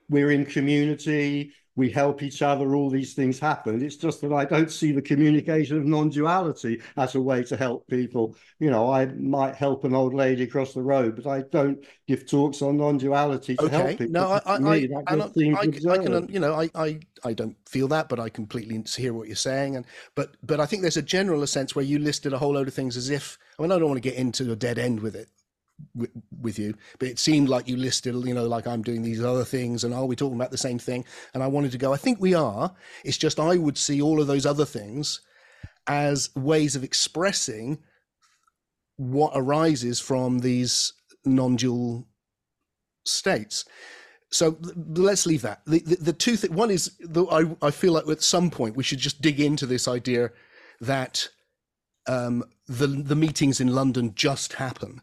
we're 0.08 0.30
in 0.30 0.46
community, 0.46 1.52
we 1.78 1.88
help 1.88 2.24
each 2.24 2.42
other, 2.42 2.74
all 2.74 2.90
these 2.90 3.14
things 3.14 3.38
happen. 3.38 3.80
It's 3.82 3.94
just 3.94 4.20
that 4.22 4.32
I 4.32 4.44
don't 4.44 4.70
see 4.70 4.90
the 4.90 5.00
communication 5.00 5.76
of 5.76 5.84
non 5.84 6.08
duality 6.08 6.82
as 6.96 7.14
a 7.14 7.20
way 7.20 7.44
to 7.44 7.56
help 7.56 7.86
people. 7.86 8.36
You 8.58 8.70
know, 8.70 8.90
I 8.90 9.06
might 9.06 9.54
help 9.54 9.84
an 9.84 9.94
old 9.94 10.12
lady 10.12 10.42
across 10.42 10.74
the 10.74 10.82
road, 10.82 11.14
but 11.14 11.28
I 11.28 11.42
don't 11.42 11.78
give 12.08 12.26
talks 12.26 12.62
on 12.62 12.78
non 12.78 12.98
duality 12.98 13.54
to 13.56 13.68
help 13.68 13.90
people. 13.90 14.08
No, 14.08 14.40
I, 14.44 14.58
me, 14.58 14.70
I, 14.70 15.14
that 15.14 15.32
and 15.62 15.72
just 15.72 15.86
I, 15.86 15.90
I, 15.90 15.94
I 15.94 15.98
can, 15.98 16.28
you 16.28 16.40
know, 16.40 16.54
I, 16.54 16.68
I, 16.74 16.98
I 17.24 17.32
don't 17.32 17.56
feel 17.68 17.86
that, 17.88 18.08
but 18.08 18.18
I 18.18 18.28
completely 18.28 18.82
hear 18.96 19.14
what 19.14 19.28
you're 19.28 19.36
saying. 19.36 19.76
And 19.76 19.86
but, 20.16 20.36
but 20.42 20.58
I 20.58 20.66
think 20.66 20.82
there's 20.82 20.96
a 20.96 21.02
general 21.02 21.46
sense 21.46 21.76
where 21.76 21.84
you 21.84 22.00
listed 22.00 22.32
a 22.32 22.38
whole 22.38 22.54
load 22.54 22.66
of 22.66 22.74
things 22.74 22.96
as 22.96 23.08
if. 23.08 23.38
I 23.56 23.62
mean, 23.62 23.70
I 23.70 23.78
don't 23.78 23.88
want 23.88 24.02
to 24.02 24.08
get 24.08 24.18
into 24.18 24.50
a 24.50 24.56
dead 24.56 24.80
end 24.80 24.98
with 24.98 25.14
it 25.14 25.28
with, 25.94 26.58
you, 26.58 26.74
but 26.98 27.08
it 27.08 27.18
seemed 27.18 27.48
like 27.48 27.68
you 27.68 27.76
listed, 27.76 28.14
you 28.26 28.34
know, 28.34 28.46
like 28.46 28.66
I'm 28.66 28.82
doing 28.82 29.02
these 29.02 29.22
other 29.22 29.44
things, 29.44 29.84
and 29.84 29.94
are 29.94 30.06
we 30.06 30.16
talking 30.16 30.36
about 30.36 30.50
the 30.50 30.58
same 30.58 30.78
thing? 30.78 31.04
And 31.34 31.42
I 31.42 31.46
wanted 31.46 31.72
to 31.72 31.78
go. 31.78 31.92
I 31.92 31.96
think 31.96 32.20
we 32.20 32.34
are. 32.34 32.74
It's 33.04 33.18
just 33.18 33.40
I 33.40 33.56
would 33.56 33.78
see 33.78 34.00
all 34.00 34.20
of 34.20 34.26
those 34.26 34.46
other 34.46 34.64
things 34.64 35.20
as 35.86 36.30
ways 36.36 36.76
of 36.76 36.84
expressing 36.84 37.78
what 38.96 39.32
arises 39.34 40.00
from 40.00 40.40
these 40.40 40.92
non-dual 41.24 42.06
states. 43.04 43.64
So 44.30 44.58
let's 44.74 45.24
leave 45.24 45.42
that. 45.42 45.62
The, 45.66 45.80
the, 45.80 45.96
the 45.96 46.12
two 46.12 46.36
things, 46.36 46.52
one 46.52 46.70
is, 46.70 46.90
I, 47.30 47.56
I 47.62 47.70
feel 47.70 47.94
like 47.94 48.06
at 48.08 48.22
some 48.22 48.50
point 48.50 48.76
we 48.76 48.82
should 48.82 48.98
just 48.98 49.22
dig 49.22 49.40
into 49.40 49.64
this 49.64 49.88
idea 49.88 50.30
that 50.80 51.28
um, 52.06 52.44
the, 52.66 52.86
the 52.86 53.16
meetings 53.16 53.60
in 53.60 53.68
London 53.68 54.12
just 54.14 54.54
happen 54.54 55.00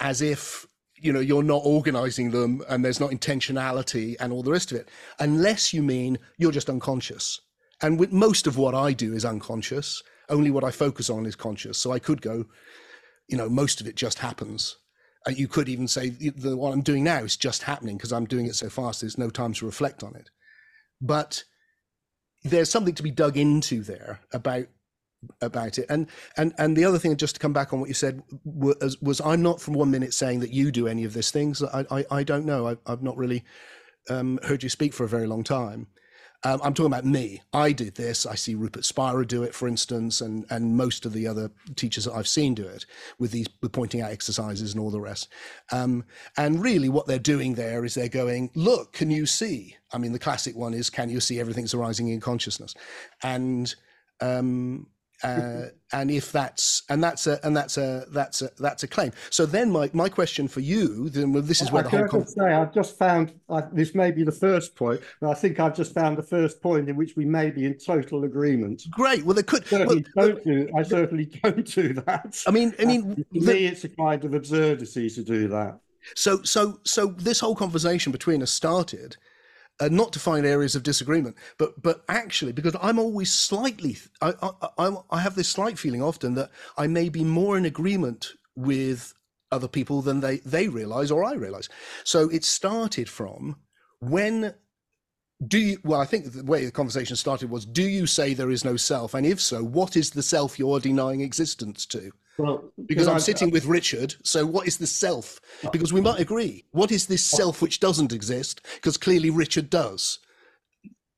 as 0.00 0.22
if, 0.22 0.66
you 0.96 1.12
know, 1.12 1.20
you're 1.20 1.42
not 1.42 1.62
organizing 1.64 2.30
them 2.30 2.62
and 2.68 2.84
there's 2.84 3.00
not 3.00 3.10
intentionality 3.10 4.16
and 4.20 4.32
all 4.32 4.42
the 4.42 4.52
rest 4.52 4.72
of 4.72 4.78
it, 4.78 4.88
unless 5.18 5.72
you 5.72 5.82
mean 5.82 6.18
you're 6.38 6.52
just 6.52 6.70
unconscious. 6.70 7.40
And 7.80 7.98
with 7.98 8.12
most 8.12 8.46
of 8.46 8.56
what 8.58 8.74
I 8.74 8.92
do 8.92 9.14
is 9.14 9.24
unconscious. 9.24 10.02
Only 10.28 10.50
what 10.50 10.64
I 10.64 10.70
focus 10.70 11.08
on 11.08 11.26
is 11.26 11.36
conscious. 11.36 11.78
So 11.78 11.92
I 11.92 11.98
could 11.98 12.20
go, 12.20 12.44
you 13.28 13.36
know, 13.36 13.48
most 13.48 13.80
of 13.80 13.86
it 13.86 13.96
just 13.96 14.18
happens. 14.18 14.76
And 15.26 15.38
you 15.38 15.48
could 15.48 15.68
even 15.68 15.88
say 15.88 16.10
the, 16.10 16.56
what 16.56 16.72
I'm 16.72 16.82
doing 16.82 17.04
now 17.04 17.18
is 17.18 17.36
just 17.36 17.62
happening 17.62 17.96
because 17.96 18.12
I'm 18.12 18.26
doing 18.26 18.46
it 18.46 18.54
so 18.54 18.68
fast. 18.68 19.00
There's 19.00 19.18
no 19.18 19.30
time 19.30 19.52
to 19.54 19.66
reflect 19.66 20.02
on 20.02 20.14
it. 20.16 20.30
But 21.00 21.44
there's 22.42 22.70
something 22.70 22.94
to 22.94 23.02
be 23.02 23.10
dug 23.10 23.36
into 23.36 23.82
there 23.82 24.20
about 24.32 24.66
about 25.40 25.78
it. 25.78 25.86
And 25.88 26.06
and 26.36 26.54
and 26.58 26.76
the 26.76 26.84
other 26.84 26.98
thing, 26.98 27.16
just 27.16 27.34
to 27.36 27.40
come 27.40 27.52
back 27.52 27.72
on 27.72 27.80
what 27.80 27.88
you 27.88 27.94
said, 27.94 28.22
was, 28.44 28.96
was 29.00 29.20
I'm 29.20 29.42
not 29.42 29.60
from 29.60 29.74
one 29.74 29.90
minute 29.90 30.14
saying 30.14 30.40
that 30.40 30.52
you 30.52 30.70
do 30.70 30.88
any 30.88 31.04
of 31.04 31.14
these 31.14 31.30
things. 31.30 31.62
I 31.62 31.84
I, 31.90 32.04
I 32.10 32.22
don't 32.22 32.46
know. 32.46 32.68
I, 32.68 32.76
I've 32.86 33.02
not 33.02 33.16
really 33.16 33.44
um, 34.10 34.38
heard 34.44 34.62
you 34.62 34.68
speak 34.68 34.94
for 34.94 35.04
a 35.04 35.08
very 35.08 35.26
long 35.26 35.44
time. 35.44 35.88
Um, 36.44 36.60
I'm 36.62 36.72
talking 36.72 36.92
about 36.92 37.04
me. 37.04 37.42
I 37.52 37.72
did 37.72 37.96
this. 37.96 38.24
I 38.24 38.36
see 38.36 38.54
Rupert 38.54 38.84
Spira 38.84 39.26
do 39.26 39.42
it, 39.42 39.54
for 39.54 39.66
instance, 39.66 40.20
and 40.20 40.46
and 40.50 40.76
most 40.76 41.04
of 41.04 41.12
the 41.12 41.26
other 41.26 41.50
teachers 41.74 42.04
that 42.04 42.14
I've 42.14 42.28
seen 42.28 42.54
do 42.54 42.64
it 42.64 42.86
with 43.18 43.32
these 43.32 43.48
with 43.60 43.72
pointing 43.72 44.02
out 44.02 44.12
exercises 44.12 44.72
and 44.72 44.80
all 44.80 44.92
the 44.92 45.00
rest. 45.00 45.28
Um, 45.72 46.04
and 46.36 46.62
really, 46.62 46.88
what 46.88 47.08
they're 47.08 47.18
doing 47.18 47.54
there 47.54 47.84
is 47.84 47.94
they're 47.94 48.08
going, 48.08 48.50
look, 48.54 48.92
can 48.92 49.10
you 49.10 49.26
see? 49.26 49.76
I 49.92 49.98
mean, 49.98 50.12
the 50.12 50.18
classic 50.20 50.54
one 50.54 50.74
is, 50.74 50.90
can 50.90 51.10
you 51.10 51.18
see 51.18 51.40
everything's 51.40 51.74
arising 51.74 52.08
in 52.08 52.20
consciousness? 52.20 52.72
And 53.22 53.74
um, 54.20 54.86
uh, 55.22 55.66
and 55.92 56.10
if 56.10 56.30
that's 56.30 56.82
and 56.88 57.02
that's 57.02 57.26
a 57.26 57.44
and 57.44 57.56
that's 57.56 57.76
a 57.76 58.04
that's 58.10 58.42
a 58.42 58.50
that's 58.58 58.82
a 58.82 58.88
claim. 58.88 59.12
So 59.30 59.46
then 59.46 59.70
my 59.70 59.90
my 59.92 60.08
question 60.08 60.46
for 60.48 60.60
you, 60.60 61.08
then 61.08 61.32
well, 61.32 61.42
this 61.42 61.60
is 61.60 61.72
where 61.72 61.86
I 61.86 61.90
the 61.90 61.98
whole 61.98 62.08
con- 62.08 62.26
say 62.26 62.52
I've 62.52 62.72
just 62.72 62.98
found 62.98 63.32
I, 63.48 63.62
this 63.72 63.94
may 63.94 64.10
be 64.10 64.22
the 64.22 64.32
first 64.32 64.76
point, 64.76 65.00
but 65.20 65.30
I 65.30 65.34
think 65.34 65.58
I've 65.58 65.74
just 65.74 65.92
found 65.94 66.18
the 66.18 66.22
first 66.22 66.62
point 66.62 66.88
in 66.88 66.96
which 66.96 67.16
we 67.16 67.24
may 67.24 67.50
be 67.50 67.64
in 67.64 67.74
total 67.78 68.24
agreement. 68.24 68.82
great. 68.90 69.24
Well, 69.24 69.34
there 69.34 69.42
could. 69.42 69.66
Certainly 69.66 70.04
well, 70.14 70.28
don't 70.28 70.44
do. 70.44 70.68
I 70.76 70.82
certainly 70.82 71.26
don't 71.42 71.66
do 71.66 71.94
that. 71.94 72.42
I 72.46 72.50
mean, 72.50 72.74
I 72.78 72.84
mean, 72.84 73.16
to 73.16 73.24
the- 73.32 73.40
me, 73.40 73.66
it's 73.66 73.84
a 73.84 73.88
kind 73.88 74.24
of 74.24 74.34
absurdity 74.34 75.10
to 75.10 75.22
do 75.22 75.48
that. 75.48 75.80
So, 76.14 76.42
so, 76.42 76.80
so 76.84 77.08
this 77.18 77.40
whole 77.40 77.54
conversation 77.54 78.12
between 78.12 78.42
us 78.42 78.50
started 78.50 79.16
uh, 79.80 79.88
not 79.90 80.12
to 80.12 80.18
find 80.18 80.44
areas 80.46 80.74
of 80.74 80.82
disagreement, 80.82 81.36
but 81.58 81.80
but 81.82 82.04
actually 82.08 82.52
because 82.52 82.76
I'm 82.80 82.98
always 82.98 83.32
slightly, 83.32 83.96
I, 84.20 84.34
I 84.42 84.68
I 84.78 84.96
I 85.10 85.20
have 85.20 85.34
this 85.34 85.48
slight 85.48 85.78
feeling 85.78 86.02
often 86.02 86.34
that 86.34 86.50
I 86.76 86.86
may 86.86 87.08
be 87.08 87.24
more 87.24 87.56
in 87.56 87.64
agreement 87.64 88.32
with 88.56 89.14
other 89.50 89.68
people 89.68 90.02
than 90.02 90.20
they 90.20 90.38
they 90.38 90.68
realize 90.68 91.10
or 91.10 91.24
I 91.24 91.34
realize. 91.34 91.68
So 92.04 92.28
it 92.30 92.44
started 92.44 93.08
from 93.08 93.56
when 94.00 94.54
do 95.46 95.58
you 95.58 95.78
well 95.84 96.00
i 96.00 96.04
think 96.04 96.32
the 96.32 96.42
way 96.44 96.64
the 96.64 96.70
conversation 96.70 97.14
started 97.14 97.48
was 97.48 97.64
do 97.64 97.82
you 97.82 98.06
say 98.06 98.34
there 98.34 98.50
is 98.50 98.64
no 98.64 98.76
self 98.76 99.14
and 99.14 99.24
if 99.24 99.40
so 99.40 99.62
what 99.62 99.96
is 99.96 100.10
the 100.10 100.22
self 100.22 100.58
you're 100.58 100.80
denying 100.80 101.20
existence 101.20 101.86
to 101.86 102.10
Well, 102.38 102.72
because 102.86 103.08
I'm 103.08 103.16
I- 103.16 103.20
sitting 103.20 103.50
with 103.50 103.66
Richard. 103.66 104.14
So, 104.22 104.46
what 104.46 104.66
is 104.66 104.78
the 104.78 104.86
self? 104.86 105.40
Because 105.72 105.92
we 105.92 106.00
might 106.00 106.20
agree. 106.20 106.64
What 106.70 106.92
is 106.92 107.06
this 107.06 107.24
self 107.24 107.60
which 107.60 107.80
doesn't 107.80 108.12
exist? 108.12 108.62
Because 108.76 108.96
clearly 108.96 109.30
Richard 109.30 109.68
does. 109.68 110.20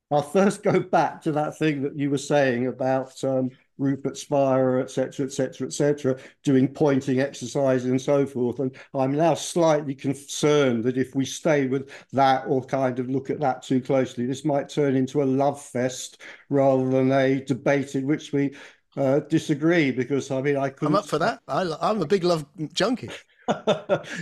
I'll 0.09 0.21
first 0.21 0.61
go 0.61 0.79
back 0.79 1.21
to 1.21 1.31
that 1.31 1.57
thing 1.57 1.83
that 1.83 1.95
you 1.95 2.09
were 2.09 2.17
saying 2.17 2.67
about 2.67 3.23
um, 3.23 3.49
Rupert 3.77 4.17
Spira, 4.17 4.81
etc., 4.81 5.25
etc., 5.25 5.67
etc., 5.67 6.17
doing 6.43 6.67
pointing 6.67 7.21
exercises 7.21 7.89
and 7.89 8.01
so 8.01 8.25
forth. 8.25 8.59
And 8.59 8.75
I'm 8.93 9.13
now 9.15 9.35
slightly 9.35 9.95
concerned 9.95 10.83
that 10.83 10.97
if 10.97 11.15
we 11.15 11.23
stay 11.23 11.67
with 11.67 11.89
that 12.11 12.43
or 12.47 12.61
kind 12.61 12.99
of 12.99 13.09
look 13.09 13.29
at 13.29 13.39
that 13.39 13.63
too 13.63 13.79
closely, 13.79 14.25
this 14.25 14.43
might 14.43 14.67
turn 14.67 14.97
into 14.97 15.23
a 15.23 15.25
love 15.25 15.61
fest 15.61 16.21
rather 16.49 16.89
than 16.89 17.11
a 17.13 17.43
debate 17.45 17.95
in 17.95 18.05
which 18.05 18.33
we 18.33 18.53
uh, 18.97 19.19
disagree. 19.19 19.91
Because 19.91 20.31
I 20.31 20.41
mean, 20.41 20.57
I 20.57 20.69
couldn't. 20.69 20.93
I'm 20.93 20.99
up 20.99 21.07
for 21.07 21.19
that. 21.19 21.41
I, 21.47 21.75
I'm 21.81 22.01
a 22.01 22.05
big 22.05 22.23
love 22.23 22.45
junkie. 22.73 23.09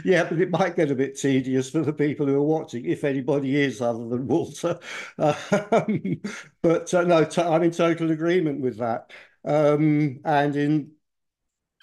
yeah, 0.06 0.24
but 0.24 0.40
it 0.40 0.50
might 0.50 0.76
get 0.76 0.92
a 0.92 0.96
bit 0.96 1.18
tedious 1.18 1.70
for 1.70 1.82
the 1.82 1.94
people 1.94 2.26
who 2.26 2.36
are 2.36 2.42
watching, 2.42 2.86
if 2.86 3.04
anybody 3.04 3.62
is 3.62 3.82
other 3.82 4.08
than 4.08 4.28
Walter. 4.28 4.80
Um, 5.18 6.22
but 6.62 6.94
uh, 6.94 7.04
no, 7.04 7.28
I'm 7.38 7.64
in 7.64 7.72
total 7.72 8.12
agreement 8.12 8.62
with 8.62 8.78
that. 8.78 9.12
Um, 9.46 10.20
and 10.26 10.56
in 10.56 10.92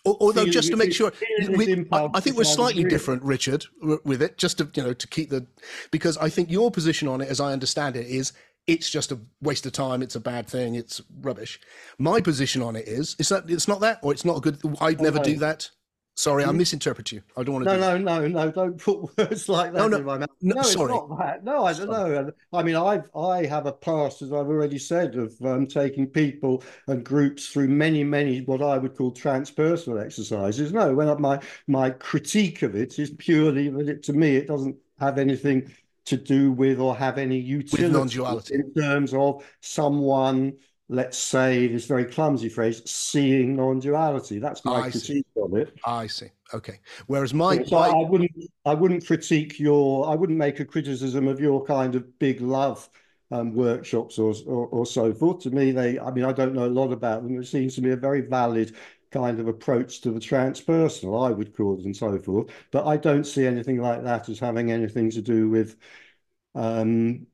Although, 0.07 0.47
just 0.47 0.71
to 0.71 0.77
make 0.77 0.93
sure, 0.93 1.13
we, 1.49 1.85
I, 1.91 2.09
I 2.15 2.21
think 2.21 2.37
we're 2.37 2.45
slightly 2.45 2.85
different, 2.85 3.23
Richard, 3.25 3.67
with 3.83 4.23
it. 4.23 4.39
Just 4.39 4.59
to 4.59 4.71
you 4.75 4.83
know, 4.85 4.93
to 4.93 5.09
keep 5.09 5.31
the, 5.31 5.47
because 5.91 6.17
I 6.19 6.29
think 6.29 6.51
your 6.51 6.71
position 6.71 7.09
on 7.09 7.21
it, 7.21 7.29
as 7.29 7.41
I 7.41 7.53
understand 7.53 7.97
it, 7.97 8.07
is 8.07 8.33
it's 8.67 8.91
just 8.91 9.13
a 9.13 9.21
waste 9.41 9.67
of 9.67 9.73
time. 9.73 10.03
It's 10.03 10.17
a 10.17 10.21
bad 10.21 10.47
thing. 10.47 10.75
It's 10.75 11.01
rubbish. 11.21 11.61
My 11.99 12.21
position 12.21 12.63
on 12.63 12.77
it 12.77 12.89
is, 12.89 13.17
is 13.19 13.29
that 13.29 13.49
it's 13.49 13.69
not 13.69 13.81
that, 13.81 14.01
or 14.03 14.13
it's 14.13 14.25
not 14.25 14.39
a 14.39 14.41
good. 14.41 14.59
I'd 14.81 15.01
never 15.01 15.19
do 15.19 15.37
that. 15.37 15.71
Sorry, 16.19 16.47
I 16.47 16.51
misinterpret 16.51 17.13
you. 17.13 17.21
I 17.37 17.43
don't 17.43 17.57
want 17.57 17.67
to. 17.67 17.77
No, 17.77 17.99
no, 17.99 18.21
no, 18.21 18.27
no. 18.27 18.51
Don't 18.51 18.79
put 18.79 19.19
words 19.19 19.51
like 19.51 19.75
that 19.75 19.79
no, 19.79 19.89
no, 19.89 19.97
in 19.99 20.05
my 20.05 20.17
mouth. 20.17 20.31
No, 20.41 20.55
no 20.55 20.63
sorry. 20.63 20.95
it's 20.95 21.09
not 21.11 21.19
that. 21.19 21.45
No, 21.45 21.67
I 21.67 21.75
don't 21.75 21.93
sorry. 21.93 22.15
know. 22.15 22.33
I 22.55 22.63
mean, 22.63 22.75
I've 22.75 23.11
I 23.15 23.45
have 23.45 23.67
a 23.67 23.73
past, 23.73 24.23
as 24.23 24.33
I've 24.33 24.49
already 24.49 24.79
said, 24.79 25.15
of 25.17 25.35
um, 25.45 25.67
taking 25.67 26.07
people 26.07 26.65
and 26.87 27.05
groups 27.05 27.49
through 27.49 27.69
many, 27.69 28.03
many 28.03 28.41
what 28.41 28.63
I 28.63 28.79
would 28.79 28.97
call 28.97 29.13
transpersonal 29.13 30.03
exercises. 30.03 30.73
No, 30.73 30.95
when 30.95 31.21
my 31.21 31.39
my 31.67 31.91
critique 31.91 32.63
of 32.63 32.75
it 32.75 32.99
is 32.99 33.11
purely 33.11 33.69
that 33.69 33.89
it, 33.89 34.03
to 34.05 34.15
me 34.15 34.37
it 34.37 34.49
doesn't 34.49 34.77
have 34.99 35.19
anything 35.19 35.71
to 36.07 36.17
do 36.17 36.53
with 36.53 36.81
or 36.81 36.97
have 36.97 37.19
any 37.19 37.39
utility 37.39 38.19
in 38.51 38.73
terms 38.75 39.13
of 39.15 39.45
someone 39.61 40.55
let's 40.89 41.19
say 41.19 41.67
this 41.67 41.87
very 41.87 42.05
clumsy 42.05 42.49
phrase, 42.49 42.89
seeing 42.89 43.57
non-duality. 43.57 44.39
That's 44.39 44.65
my 44.65 44.83
I 44.83 44.91
critique 44.91 45.27
see. 45.35 45.43
of 45.43 45.55
it. 45.57 45.77
I 45.85 46.07
see. 46.07 46.29
Okay. 46.55 46.81
Whereas 47.07 47.35
my, 47.35 47.63
so 47.65 47.79
my... 47.79 47.89
I 47.89 48.09
wouldn't 48.09 48.31
I 48.65 48.75
wouldn't 48.75 49.07
critique 49.07 49.59
your 49.59 50.09
I 50.09 50.15
wouldn't 50.15 50.39
make 50.39 50.61
a 50.61 50.65
criticism 50.65 51.27
of 51.27 51.41
your 51.41 51.65
kind 51.65 51.95
of 51.95 52.19
big 52.19 52.41
love 52.41 52.89
um, 53.33 53.53
workshops 53.55 54.19
or, 54.19 54.33
or, 54.47 54.67
or 54.69 54.87
so 54.87 55.13
forth. 55.13 55.41
To 55.41 55.51
me, 55.51 55.73
they 55.73 55.99
I 55.99 56.11
mean 56.13 56.25
I 56.25 56.33
don't 56.33 56.55
know 56.55 56.67
a 56.67 56.69
lot 56.69 56.93
about 56.93 57.25
them. 57.25 57.41
It 57.41 57.47
seems 57.47 57.75
to 57.75 57.81
be 57.81 57.91
a 57.91 57.97
very 57.97 58.21
valid 58.21 58.77
kind 59.17 59.41
of 59.41 59.49
approach 59.49 60.01
to 60.03 60.11
the 60.11 60.21
transpersonal, 60.21 61.27
I 61.27 61.31
would 61.31 61.57
call 61.57 61.79
it, 61.79 61.85
and 61.85 61.97
so 61.97 62.19
forth. 62.19 62.51
But 62.71 62.87
I 62.87 62.97
don't 62.97 63.25
see 63.25 63.47
anything 63.47 63.81
like 63.81 64.03
that 64.05 64.29
as 64.29 64.39
having 64.39 64.71
anything 64.71 65.11
to 65.11 65.23
do 65.23 65.49
with 65.49 65.77
um, 66.55 67.27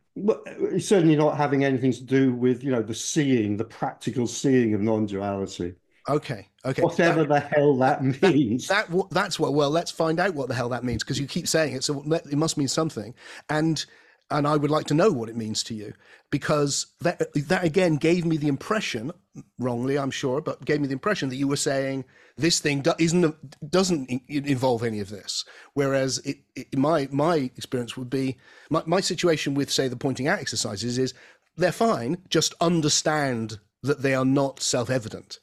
certainly 0.78 1.16
not 1.16 1.36
having 1.36 1.64
anything 1.64 1.92
to 1.92 2.04
do 2.04 2.34
with 2.34 2.62
you 2.62 2.70
know 2.70 2.82
the 2.82 2.94
seeing, 2.94 3.56
the 3.56 3.64
practical 3.64 4.26
seeing 4.26 4.74
of 4.74 4.80
non-duality. 4.80 5.74
Okay. 6.08 6.48
Okay. 6.64 6.82
Whatever 6.82 7.24
that, 7.24 7.50
the 7.50 7.56
hell 7.56 7.76
that 7.78 8.02
means. 8.02 8.66
That, 8.68 8.90
that, 8.90 9.10
that's 9.10 9.38
what. 9.38 9.54
Well, 9.54 9.70
let's 9.70 9.90
find 9.90 10.18
out 10.20 10.34
what 10.34 10.48
the 10.48 10.54
hell 10.54 10.68
that 10.70 10.84
means 10.84 11.02
because 11.02 11.18
you 11.18 11.26
keep 11.26 11.48
saying 11.48 11.74
it, 11.74 11.84
so 11.84 12.02
it 12.12 12.36
must 12.36 12.56
mean 12.56 12.68
something. 12.68 13.14
And 13.48 13.84
and 14.30 14.46
I 14.46 14.56
would 14.56 14.70
like 14.70 14.86
to 14.86 14.94
know 14.94 15.10
what 15.10 15.28
it 15.28 15.36
means 15.36 15.62
to 15.64 15.74
you 15.74 15.92
because 16.30 16.86
that 17.00 17.32
that 17.34 17.64
again 17.64 17.96
gave 17.96 18.24
me 18.24 18.36
the 18.36 18.48
impression, 18.48 19.12
wrongly 19.58 19.98
I'm 19.98 20.10
sure, 20.10 20.40
but 20.40 20.64
gave 20.64 20.80
me 20.80 20.86
the 20.86 20.94
impression 20.94 21.28
that 21.28 21.36
you 21.36 21.48
were 21.48 21.56
saying 21.56 22.04
this 22.36 22.60
thing 22.60 22.84
isn't 22.98 23.70
doesn't 23.70 24.10
involve 24.28 24.82
any 24.82 25.00
of 25.00 25.10
this. 25.10 25.44
Whereas 25.74 26.18
it, 26.18 26.38
it, 26.56 26.76
my 26.76 27.08
my 27.10 27.50
experience 27.56 27.96
would 27.96 28.10
be 28.10 28.38
my, 28.70 28.82
my 28.86 29.00
situation 29.00 29.54
with 29.54 29.70
say 29.70 29.88
the 29.88 29.96
pointing 29.96 30.28
out 30.28 30.38
exercises 30.38 30.98
is 30.98 31.14
they're 31.56 31.72
fine, 31.72 32.22
just 32.28 32.54
understand 32.60 33.58
that 33.82 34.02
they 34.02 34.14
are 34.14 34.24
not 34.24 34.60
self-evident. 34.60 35.38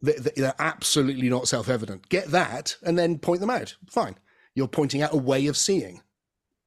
They're 0.00 0.54
absolutely 0.58 1.28
not 1.28 1.48
self-evident. 1.48 2.08
Get 2.08 2.28
that 2.28 2.76
and 2.82 2.98
then 2.98 3.18
point 3.18 3.40
them 3.40 3.50
out. 3.50 3.76
Fine. 3.90 4.16
You're 4.54 4.68
pointing 4.68 5.02
out 5.02 5.12
a 5.12 5.18
way 5.18 5.46
of 5.46 5.56
seeing 5.56 6.02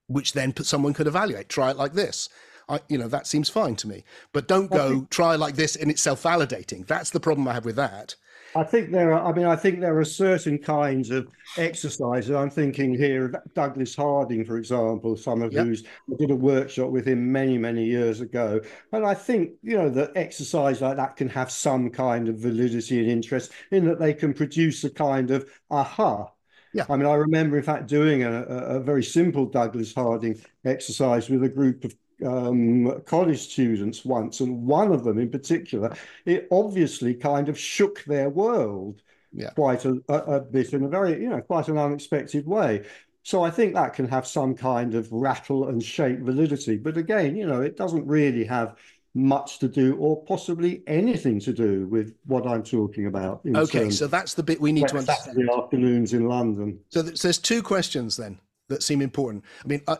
which 0.09 0.33
then 0.33 0.53
someone 0.57 0.93
could 0.93 1.07
evaluate. 1.07 1.47
Try 1.47 1.71
it 1.71 1.77
like 1.77 1.93
this. 1.93 2.27
I, 2.67 2.79
you 2.89 2.97
know, 2.97 3.07
that 3.07 3.25
seems 3.25 3.49
fine 3.49 3.75
to 3.77 3.87
me. 3.87 4.03
But 4.33 4.47
don't 4.47 4.69
go 4.69 4.89
think, 4.89 5.09
try 5.09 5.35
like 5.35 5.55
this 5.55 5.75
and 5.75 5.89
it's 5.89 6.01
self-validating. 6.01 6.85
That's 6.85 7.09
the 7.09 7.19
problem 7.19 7.47
I 7.47 7.53
have 7.53 7.65
with 7.65 7.77
that. 7.77 8.15
I 8.55 8.63
think 8.63 8.91
there 8.91 9.13
are. 9.13 9.31
I 9.31 9.35
mean, 9.35 9.45
I 9.45 9.55
think 9.55 9.79
there 9.79 9.97
are 9.97 10.05
certain 10.05 10.57
kinds 10.57 11.11
of 11.11 11.31
exercises. 11.57 12.31
I'm 12.31 12.49
thinking 12.49 12.95
here 12.95 13.25
of 13.25 13.35
Douglas 13.53 13.95
Harding, 13.95 14.43
for 14.43 14.57
example, 14.57 15.15
some 15.15 15.43
of 15.43 15.53
yep. 15.53 15.65
whose 15.65 15.83
I 16.11 16.15
did 16.17 16.31
a 16.31 16.35
workshop 16.35 16.89
with 16.89 17.07
him 17.07 17.31
many, 17.31 17.59
many 17.59 17.85
years 17.85 18.21
ago. 18.21 18.59
And 18.91 19.05
I 19.05 19.13
think 19.13 19.51
you 19.61 19.77
know 19.77 19.89
that 19.89 20.13
exercise 20.15 20.81
like 20.81 20.97
that 20.97 21.15
can 21.15 21.29
have 21.29 21.51
some 21.51 21.91
kind 21.91 22.27
of 22.27 22.39
validity 22.39 22.99
and 22.99 23.09
interest 23.09 23.51
in 23.69 23.85
that 23.85 23.99
they 23.99 24.15
can 24.15 24.33
produce 24.33 24.83
a 24.83 24.89
kind 24.89 25.29
of 25.29 25.47
aha 25.69 26.31
yeah. 26.73 26.85
I 26.89 26.95
mean, 26.97 27.05
I 27.05 27.15
remember, 27.15 27.57
in 27.57 27.63
fact, 27.63 27.87
doing 27.87 28.23
a, 28.23 28.43
a 28.43 28.79
very 28.79 29.03
simple 29.03 29.45
Douglas 29.45 29.93
Harding 29.93 30.39
exercise 30.65 31.29
with 31.29 31.43
a 31.43 31.49
group 31.49 31.83
of 31.83 31.95
um, 32.25 33.01
college 33.05 33.39
students 33.39 34.05
once, 34.05 34.39
and 34.39 34.65
one 34.65 34.91
of 34.91 35.03
them 35.03 35.19
in 35.19 35.29
particular, 35.29 35.95
it 36.25 36.47
obviously 36.51 37.13
kind 37.13 37.49
of 37.49 37.57
shook 37.57 38.03
their 38.05 38.29
world 38.29 39.01
yeah. 39.33 39.51
quite 39.51 39.85
a, 39.85 40.01
a, 40.09 40.13
a, 40.13 40.39
bit 40.41 40.73
in 40.73 40.83
a 40.83 40.89
very, 40.89 41.21
you 41.21 41.29
know, 41.29 41.41
quite 41.41 41.67
an 41.67 41.77
unexpected 41.77 42.45
way. 42.45 42.85
So 43.23 43.43
I 43.43 43.51
think 43.51 43.73
that 43.73 43.93
can 43.93 44.07
have 44.07 44.25
some 44.25 44.55
kind 44.55 44.95
of 44.95 45.11
rattle 45.11 45.67
and 45.67 45.83
shake 45.83 46.19
validity. 46.19 46.77
But 46.77 46.97
again, 46.97 47.35
you 47.35 47.45
know, 47.45 47.61
it 47.61 47.77
doesn't 47.77 48.07
really 48.07 48.43
have 48.45 48.77
much 49.15 49.59
to 49.59 49.67
do 49.67 49.95
or 49.97 50.23
possibly 50.25 50.83
anything 50.87 51.39
to 51.39 51.53
do 51.53 51.87
with 51.87 52.15
what 52.25 52.45
I'm 52.47 52.63
talking 52.63 53.07
about. 53.07 53.41
Okay, 53.55 53.89
so 53.89 54.07
that's 54.07 54.33
the 54.33 54.43
bit 54.43 54.61
we 54.61 54.71
need 54.71 54.87
to 54.87 54.97
understand. 54.97 55.35
Saturday 55.35 55.47
afternoons 55.51 56.13
in 56.13 56.27
London. 56.27 56.79
So 56.89 57.01
there's 57.01 57.39
two 57.39 57.63
questions 57.63 58.15
then 58.17 58.39
that 58.67 58.83
seem 58.83 59.01
important. 59.01 59.43
I 59.63 59.67
mean, 59.67 59.81
uh, 59.87 59.97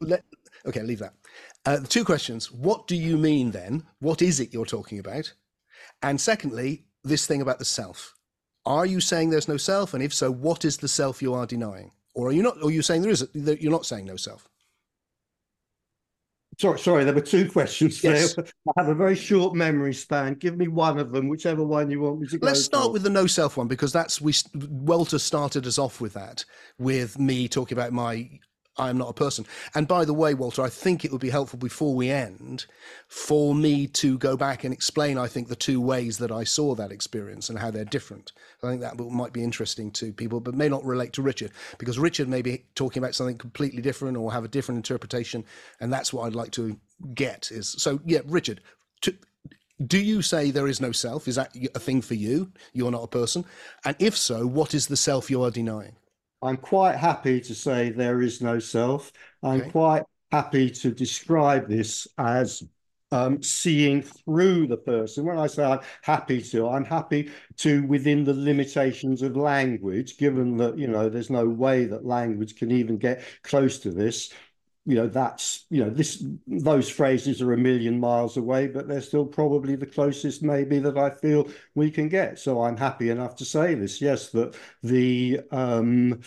let, 0.00 0.22
okay, 0.66 0.82
leave 0.82 0.98
that. 0.98 1.14
Uh, 1.64 1.78
the 1.78 1.86
two 1.86 2.04
questions. 2.04 2.52
What 2.52 2.86
do 2.86 2.96
you 2.96 3.16
mean 3.16 3.50
then? 3.50 3.84
What 4.00 4.20
is 4.20 4.40
it 4.40 4.52
you're 4.52 4.66
talking 4.66 4.98
about? 4.98 5.32
And 6.02 6.20
secondly, 6.20 6.84
this 7.02 7.26
thing 7.26 7.40
about 7.40 7.58
the 7.58 7.64
self. 7.64 8.14
Are 8.66 8.86
you 8.86 9.00
saying 9.00 9.30
there's 9.30 9.48
no 9.48 9.56
self? 9.56 9.94
And 9.94 10.02
if 10.02 10.12
so, 10.12 10.30
what 10.30 10.64
is 10.64 10.76
the 10.76 10.88
self 10.88 11.22
you 11.22 11.34
are 11.34 11.46
denying? 11.46 11.92
Or 12.14 12.28
are 12.28 12.32
you 12.32 12.42
not? 12.42 12.58
Or 12.58 12.68
are 12.68 12.70
you 12.70 12.82
saying 12.82 13.02
there 13.02 13.10
is? 13.10 13.22
A, 13.22 13.28
you're 13.34 13.72
not 13.72 13.86
saying 13.86 14.04
no 14.04 14.16
self? 14.16 14.48
Sorry, 16.60 16.78
sorry, 16.78 17.04
there 17.04 17.14
were 17.14 17.20
two 17.20 17.50
questions 17.50 18.02
yes. 18.02 18.34
there. 18.34 18.44
I 18.68 18.82
have 18.82 18.88
a 18.88 18.94
very 18.94 19.16
short 19.16 19.54
memory 19.54 19.94
span. 19.94 20.34
Give 20.34 20.56
me 20.56 20.68
one 20.68 20.98
of 20.98 21.12
them, 21.12 21.28
whichever 21.28 21.64
one 21.64 21.90
you 21.90 22.00
want 22.00 22.20
me 22.20 22.28
to 22.28 22.38
go. 22.38 22.46
Let's 22.46 22.64
start 22.64 22.86
for. 22.86 22.92
with 22.92 23.02
the 23.02 23.10
no 23.10 23.26
self 23.26 23.56
one 23.56 23.68
because 23.68 23.92
that's 23.92 24.20
we 24.20 24.34
Walter 24.54 25.18
started 25.18 25.66
us 25.66 25.78
off 25.78 26.00
with 26.00 26.12
that, 26.14 26.44
with 26.78 27.18
me 27.18 27.48
talking 27.48 27.76
about 27.76 27.92
my 27.92 28.28
I 28.76 28.90
am 28.90 28.98
not 28.98 29.10
a 29.10 29.14
person. 29.14 29.46
And 29.74 29.86
by 29.86 30.04
the 30.04 30.14
way, 30.14 30.34
Walter, 30.34 30.62
I 30.62 30.68
think 30.68 31.04
it 31.04 31.12
would 31.12 31.20
be 31.20 31.30
helpful 31.30 31.58
before 31.58 31.94
we 31.94 32.10
end 32.10 32.66
for 33.06 33.54
me 33.54 33.86
to 33.86 34.18
go 34.18 34.36
back 34.36 34.64
and 34.64 34.72
explain, 34.72 35.16
I 35.16 35.28
think, 35.28 35.48
the 35.48 35.56
two 35.56 35.80
ways 35.80 36.18
that 36.18 36.32
I 36.32 36.44
saw 36.44 36.74
that 36.74 36.90
experience 36.90 37.48
and 37.48 37.58
how 37.58 37.70
they're 37.70 37.84
different. 37.84 38.32
I 38.62 38.68
think 38.68 38.80
that 38.80 38.98
might 38.98 39.32
be 39.32 39.44
interesting 39.44 39.90
to 39.92 40.12
people, 40.12 40.40
but 40.40 40.54
may 40.54 40.68
not 40.68 40.84
relate 40.84 41.12
to 41.14 41.22
Richard 41.22 41.52
because 41.78 41.98
Richard 41.98 42.28
may 42.28 42.42
be 42.42 42.64
talking 42.74 43.02
about 43.02 43.14
something 43.14 43.38
completely 43.38 43.82
different 43.82 44.16
or 44.16 44.32
have 44.32 44.44
a 44.44 44.48
different 44.48 44.78
interpretation. 44.78 45.44
And 45.80 45.92
that's 45.92 46.12
what 46.12 46.26
I'd 46.26 46.34
like 46.34 46.50
to 46.52 46.78
get 47.14 47.50
is 47.52 47.76
so, 47.78 48.00
yeah, 48.04 48.20
Richard, 48.26 48.60
to, 49.02 49.14
do 49.86 49.98
you 49.98 50.22
say 50.22 50.50
there 50.50 50.68
is 50.68 50.80
no 50.80 50.92
self? 50.92 51.28
Is 51.28 51.36
that 51.36 51.54
a 51.74 51.78
thing 51.78 52.02
for 52.02 52.14
you? 52.14 52.52
You're 52.72 52.90
not 52.90 53.04
a 53.04 53.08
person? 53.08 53.44
And 53.84 53.94
if 53.98 54.16
so, 54.16 54.46
what 54.46 54.74
is 54.74 54.88
the 54.88 54.96
self 54.96 55.30
you 55.30 55.42
are 55.42 55.50
denying? 55.50 55.96
I'm 56.44 56.58
quite 56.58 56.96
happy 56.96 57.40
to 57.40 57.54
say 57.54 57.90
there 57.90 58.20
is 58.20 58.42
no 58.42 58.58
self. 58.58 59.10
I'm 59.42 59.62
okay. 59.62 59.70
quite 59.70 60.02
happy 60.30 60.70
to 60.70 60.90
describe 60.90 61.68
this 61.68 62.06
as 62.18 62.62
um, 63.12 63.42
seeing 63.42 64.02
through 64.02 64.66
the 64.66 64.76
person. 64.76 65.24
When 65.24 65.38
I 65.38 65.46
say 65.46 65.64
I'm 65.64 65.80
happy 66.02 66.42
to, 66.42 66.68
I'm 66.68 66.84
happy 66.84 67.30
to 67.58 67.86
within 67.86 68.24
the 68.24 68.34
limitations 68.34 69.22
of 69.22 69.36
language, 69.36 70.18
given 70.18 70.56
that, 70.58 70.76
you 70.76 70.88
know, 70.88 71.08
there's 71.08 71.30
no 71.30 71.48
way 71.48 71.84
that 71.86 72.04
language 72.04 72.56
can 72.56 72.70
even 72.72 72.98
get 72.98 73.22
close 73.42 73.78
to 73.80 73.90
this 73.90 74.32
you 74.86 74.94
know 74.96 75.06
that's 75.08 75.64
you 75.70 75.82
know 75.82 75.90
this 75.90 76.22
those 76.46 76.88
phrases 76.88 77.40
are 77.40 77.52
a 77.52 77.56
million 77.56 77.98
miles 77.98 78.36
away 78.36 78.66
but 78.66 78.86
they're 78.86 79.00
still 79.00 79.24
probably 79.24 79.76
the 79.76 79.86
closest 79.86 80.42
maybe 80.42 80.78
that 80.78 80.98
i 80.98 81.08
feel 81.10 81.48
we 81.74 81.90
can 81.90 82.08
get. 82.08 82.38
So 82.38 82.62
i'm 82.62 82.76
happy 82.76 83.10
enough 83.10 83.36
to 83.36 83.44
say 83.44 83.74
this. 83.74 84.00
Yes 84.00 84.30
that 84.30 84.56
the 84.82 85.40
um 85.50 86.20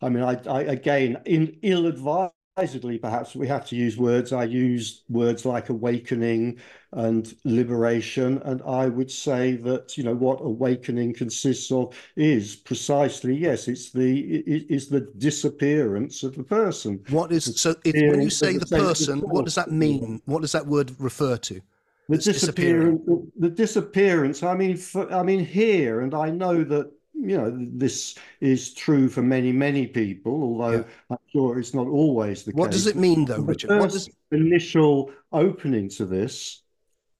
i 0.00 0.08
mean 0.08 0.22
i, 0.24 0.34
I 0.48 0.62
again 0.62 1.22
in 1.26 1.58
ill 1.62 1.86
advised 1.86 2.32
advisedly, 2.56 2.98
perhaps 2.98 3.34
we 3.34 3.46
have 3.48 3.66
to 3.66 3.76
use 3.76 3.96
words. 3.96 4.32
I 4.32 4.44
use 4.44 5.04
words 5.08 5.46
like 5.46 5.70
awakening 5.70 6.58
and 6.92 7.34
liberation, 7.44 8.42
and 8.44 8.60
I 8.66 8.88
would 8.88 9.10
say 9.10 9.56
that 9.56 9.96
you 9.96 10.04
know 10.04 10.14
what 10.14 10.40
awakening 10.42 11.14
consists 11.14 11.72
of 11.72 11.94
is 12.16 12.56
precisely 12.56 13.34
yes, 13.34 13.68
it's 13.68 13.90
the 13.90 14.42
it 14.46 14.66
is 14.68 14.88
the 14.88 15.00
disappearance 15.16 16.22
of 16.22 16.36
the 16.36 16.44
person. 16.44 17.02
What 17.08 17.32
is 17.32 17.60
so? 17.60 17.74
If, 17.84 17.94
when 17.94 18.20
you 18.20 18.30
say 18.30 18.58
the, 18.58 18.66
the 18.66 18.76
person, 18.76 19.20
what 19.20 19.46
does 19.46 19.54
that 19.54 19.70
mean? 19.70 20.20
What 20.26 20.42
does 20.42 20.52
that 20.52 20.66
word 20.66 20.94
refer 20.98 21.36
to? 21.38 21.60
The 22.08 22.18
disappearance, 22.18 23.00
the 23.38 23.48
disappearance. 23.48 24.42
I 24.42 24.54
mean, 24.54 24.76
for, 24.76 25.10
I 25.10 25.22
mean 25.22 25.44
here, 25.44 26.00
and 26.00 26.14
I 26.14 26.28
know 26.28 26.62
that 26.64 26.92
you 27.14 27.36
know, 27.36 27.56
this 27.56 28.16
is 28.40 28.74
true 28.74 29.08
for 29.08 29.22
many, 29.22 29.52
many 29.52 29.86
people, 29.86 30.42
although 30.42 30.78
Yeah. 30.78 30.84
I'm 31.10 31.18
sure 31.30 31.58
it's 31.58 31.74
not 31.74 31.86
always 31.86 32.44
the 32.44 32.52
case. 32.52 32.58
What 32.58 32.70
does 32.70 32.86
it 32.86 32.96
mean, 32.96 33.24
though, 33.24 33.36
The 33.36 33.42
Richard? 33.42 33.70
What 33.70 33.92
first 33.92 34.06
does, 34.06 34.16
initial 34.40 35.12
opening 35.30 35.88
to 35.90 36.06
this 36.06 36.62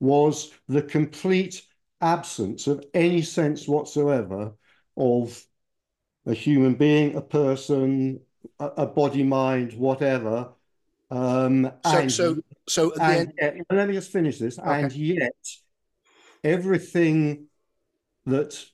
was 0.00 0.50
the 0.68 0.82
complete 0.82 1.62
absence 2.00 2.66
of 2.66 2.84
any 2.94 3.22
sense 3.22 3.68
whatsoever 3.68 4.54
of 4.96 5.44
a 6.26 6.34
human 6.34 6.74
being, 6.74 7.14
a 7.16 7.20
person, 7.22 8.20
a, 8.58 8.66
a 8.66 8.86
body, 8.86 9.22
mind, 9.22 9.72
whatever. 9.74 10.52
Um, 11.10 11.70
so, 11.84 11.98
and 11.98 12.12
so, 12.12 12.36
so 12.66 12.90
the 12.90 13.02
and 13.02 13.32
yet, 13.40 13.56
let 13.70 13.88
me 13.88 13.94
just 13.94 14.10
finish 14.10 14.38
this. 14.38 14.58
And 14.58 14.92
yet, 14.92 15.36
everything 16.42 17.46
that 18.26 18.64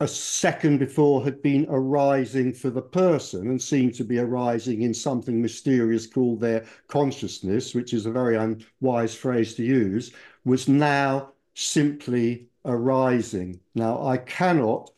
a 0.00 0.08
second 0.08 0.78
before 0.78 1.22
had 1.24 1.42
been 1.42 1.66
arising 1.68 2.52
for 2.54 2.70
the 2.70 2.82
person 2.82 3.48
and 3.48 3.60
seemed 3.60 3.94
to 3.94 4.04
be 4.04 4.18
arising 4.18 4.82
in 4.82 4.94
something 4.94 5.40
mysterious 5.42 6.06
called 6.06 6.40
their 6.40 6.64
consciousness, 6.88 7.74
which 7.74 7.92
is 7.94 8.06
a 8.06 8.10
very 8.12 8.36
unwise 8.36 9.14
phrase 9.14 9.54
to 9.54 9.62
use, 9.64 10.12
was 10.44 10.68
now 10.68 11.32
simply 11.54 12.48
arising. 12.64 13.60
Now, 13.74 14.04
I 14.06 14.16
cannot 14.18 14.90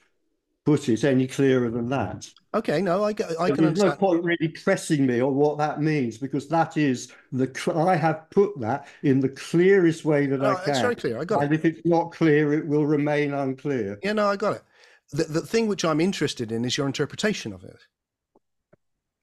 put 0.64 0.88
it 0.88 1.04
any 1.04 1.26
clearer 1.28 1.70
than 1.70 1.88
that. 1.90 2.28
okay, 2.54 2.82
no, 2.82 3.02
I, 3.04 3.08
I 3.08 3.50
can 3.50 3.64
there's 3.64 3.78
no 3.78 3.92
point 3.92 4.24
really 4.24 4.48
pressing 4.48 5.06
me 5.06 5.20
on 5.20 5.34
what 5.34 5.58
that 5.58 5.80
means 5.80 6.18
because 6.18 6.48
that 6.48 6.76
is 6.76 7.12
the 7.32 7.48
I 7.74 7.96
have 7.96 8.28
put 8.30 8.58
that 8.60 8.86
in 9.02 9.20
the 9.20 9.28
clearest 9.28 10.04
way 10.04 10.26
that 10.26 10.40
No, 10.40 10.50
I 10.50 10.54
Oh, 10.54 10.62
it's 10.66 10.80
very 10.80 10.94
can. 10.94 11.00
clear. 11.00 11.18
I 11.18 11.24
got 11.24 11.42
it. 11.42 11.44
And 11.44 11.54
if 11.54 11.64
it's 11.64 11.80
not 11.84 12.12
clear, 12.12 12.52
it 12.52 12.66
will 12.66 12.86
remain 12.86 13.32
unclear. 13.32 13.98
Yeah, 14.02 14.12
no, 14.12 14.28
I 14.28 14.36
got 14.36 14.56
it. 14.56 14.62
The, 15.12 15.24
the 15.24 15.40
thing 15.40 15.68
which 15.68 15.84
I'm 15.84 16.00
interested 16.00 16.50
in 16.50 16.64
is 16.64 16.76
your 16.76 16.86
interpretation 16.86 17.52
of 17.52 17.64
it. 17.64 17.78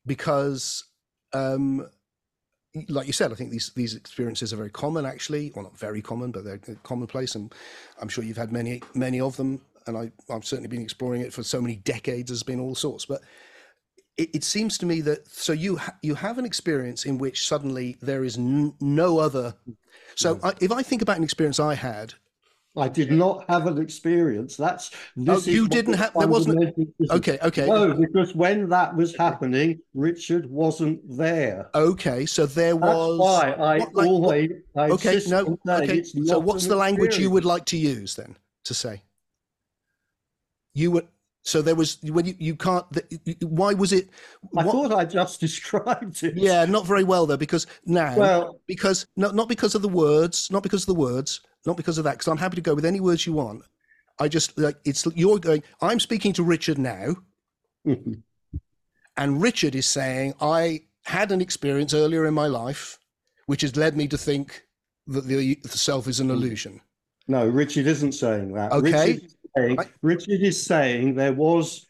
Because, 0.06 0.86
um, 1.34 1.88
like 2.88 3.08
you 3.08 3.13
said, 3.13 3.32
I 3.32 3.36
think 3.36 3.52
these, 3.52 3.71
these 3.75 3.95
experiences 3.95 4.54
are 4.54 4.58
very 4.58 4.69
common, 4.69 5.06
actually. 5.06 5.52
Well, 5.56 5.63
not 5.63 5.78
very 5.78 6.02
common, 6.02 6.32
but 6.32 6.43
they're 6.43 6.60
commonplace. 6.84 7.36
And 7.36 7.54
I'm 7.99 8.10
sure 8.10 8.23
you've 8.23 8.38
had 8.38 8.52
many, 8.52 8.82
many 8.93 9.19
of 9.19 9.36
them. 9.36 9.62
And 9.88 9.97
I, 9.97 10.12
I've 10.32 10.45
certainly 10.45 10.67
been 10.67 10.82
exploring 10.82 11.21
it 11.21 11.34
for 11.34 11.43
so 11.43 11.62
many 11.62 11.78
decades. 11.78 12.30
There's 12.30 12.43
been 12.43 12.60
all 12.60 12.75
sorts. 12.75 13.06
But 13.06 13.21
it, 14.19 14.36
it 14.36 14.43
seems 14.43 14.78
to 14.80 14.86
me 14.86 15.02
that 15.02 15.28
so 15.28 15.54
you 15.54 15.78
ha- 15.78 15.95
you 16.04 16.13
have 16.13 16.38
an 16.38 16.45
experience 16.45 17.06
in 17.06 17.17
which 17.17 17.47
suddenly 17.47 17.97
there 18.02 18.23
is 18.23 18.38
n- 18.38 18.73
no 18.80 19.17
other. 19.17 19.56
So 20.15 20.39
I, 20.43 20.54
if 20.62 20.71
I 20.71 20.84
think 20.84 21.02
about 21.02 21.17
an 21.17 21.23
experience 21.23 21.60
I 21.60 21.73
had 21.73 22.13
I 22.77 22.88
did 22.88 23.12
not 23.12 23.45
have 23.49 23.65
an 23.67 23.79
experience. 23.82 24.55
That's 24.55 24.91
Oh, 24.93 25.23
this. 25.23 25.47
is 25.47 25.53
you 25.53 25.67
didn't 25.67 25.95
have- 25.95 26.13
there 26.13 26.27
wasn't- 26.27 26.75
Okay, 27.10 27.39
okay. 27.41 27.65
No, 27.67 27.93
because 27.93 28.36
when 28.36 28.69
that 28.69 28.95
was 28.95 29.15
happening, 29.15 29.79
Richard 29.93 30.45
wasn't 30.49 31.01
there. 31.17 31.69
Okay, 31.73 32.25
so 32.25 32.45
there 32.45 32.73
That's 32.75 32.84
was. 32.86 33.19
why 33.19 33.51
I 33.51 33.79
what, 33.79 33.95
like, 33.95 33.95
what- 33.95 34.05
always 34.08 34.51
I 34.75 34.89
okay, 34.91 35.19
no, 35.27 35.58
okay. 35.67 36.03
So 36.03 36.39
what's 36.39 36.67
the 36.67 36.75
language 36.75 37.17
you 37.17 37.32
would 37.32 37.45
like 37.45 37.65
to 37.65 37.77
use 37.77 38.15
then 38.15 38.38
to 38.65 38.73
say? 38.73 39.01
You 40.73 40.91
would. 40.91 41.08
So 41.43 41.62
there 41.63 41.75
was 41.75 41.97
when 42.03 42.25
you 42.25 42.36
you 42.38 42.55
can't. 42.55 42.86
Why 43.41 43.73
was 43.73 43.91
it? 43.93 44.10
I 44.55 44.63
what- 44.63 44.71
thought 44.71 44.93
I 44.93 45.05
just 45.05 45.39
described 45.47 46.23
it. 46.23 46.38
yeah, 46.38 46.65
not 46.65 46.86
very 46.86 47.03
well 47.03 47.25
though, 47.25 47.38
because 47.38 47.65
now 47.86 48.15
Well, 48.15 48.60
because 48.67 49.08
no, 49.17 49.32
not 49.32 49.49
because 49.49 49.73
of 49.73 49.82
the 49.82 49.89
words, 49.89 50.49
not 50.51 50.62
because 50.63 50.84
of 50.84 50.88
the 50.88 51.01
words, 51.01 51.41
not 51.65 51.78
because 51.78 51.98
of 51.98 52.04
that. 52.06 52.13
Because 52.13 52.28
I'm 52.28 52.38
happy 52.38 52.56
to 52.56 52.62
go 52.62 52.76
with 52.76 52.86
any 52.86 53.00
words 53.00 53.26
you 53.26 53.34
want. 53.34 53.63
I 54.19 54.28
just 54.28 54.58
like 54.58 54.76
it's 54.86 55.06
you're 55.15 55.39
going. 55.39 55.63
I'm 55.82 56.00
speaking 56.00 56.34
to 56.34 56.43
Richard 56.43 56.78
now, 56.78 57.15
and 57.86 59.41
Richard 59.41 59.76
is 59.76 59.86
saying 59.86 60.34
I 60.41 60.82
had 61.04 61.32
an 61.32 61.41
experience 61.41 61.93
earlier 61.93 62.26
in 62.26 62.34
my 62.34 62.48
life, 62.48 63.00
which 63.45 63.62
has 63.62 63.76
led 63.76 63.95
me 63.95 64.08
to 64.10 64.17
think 64.17 64.63
that 65.08 65.26
the, 65.26 65.56
the 65.56 65.69
self 65.69 66.08
is 66.08 66.19
an 66.19 66.28
hmm. 66.28 66.34
illusion. 66.34 66.82
no, 67.28 67.48
Richard 67.48 67.88
isn't 67.88 68.12
saying 68.12 68.54
that. 68.54 68.72
Okay. 68.72 68.91
Richard 68.91 69.24
is 69.24 69.36
saying, 69.56 69.76
Right. 69.78 69.88
Richard 70.02 70.41
is 70.41 70.65
saying 70.65 71.15
there 71.15 71.34
was 71.34 71.88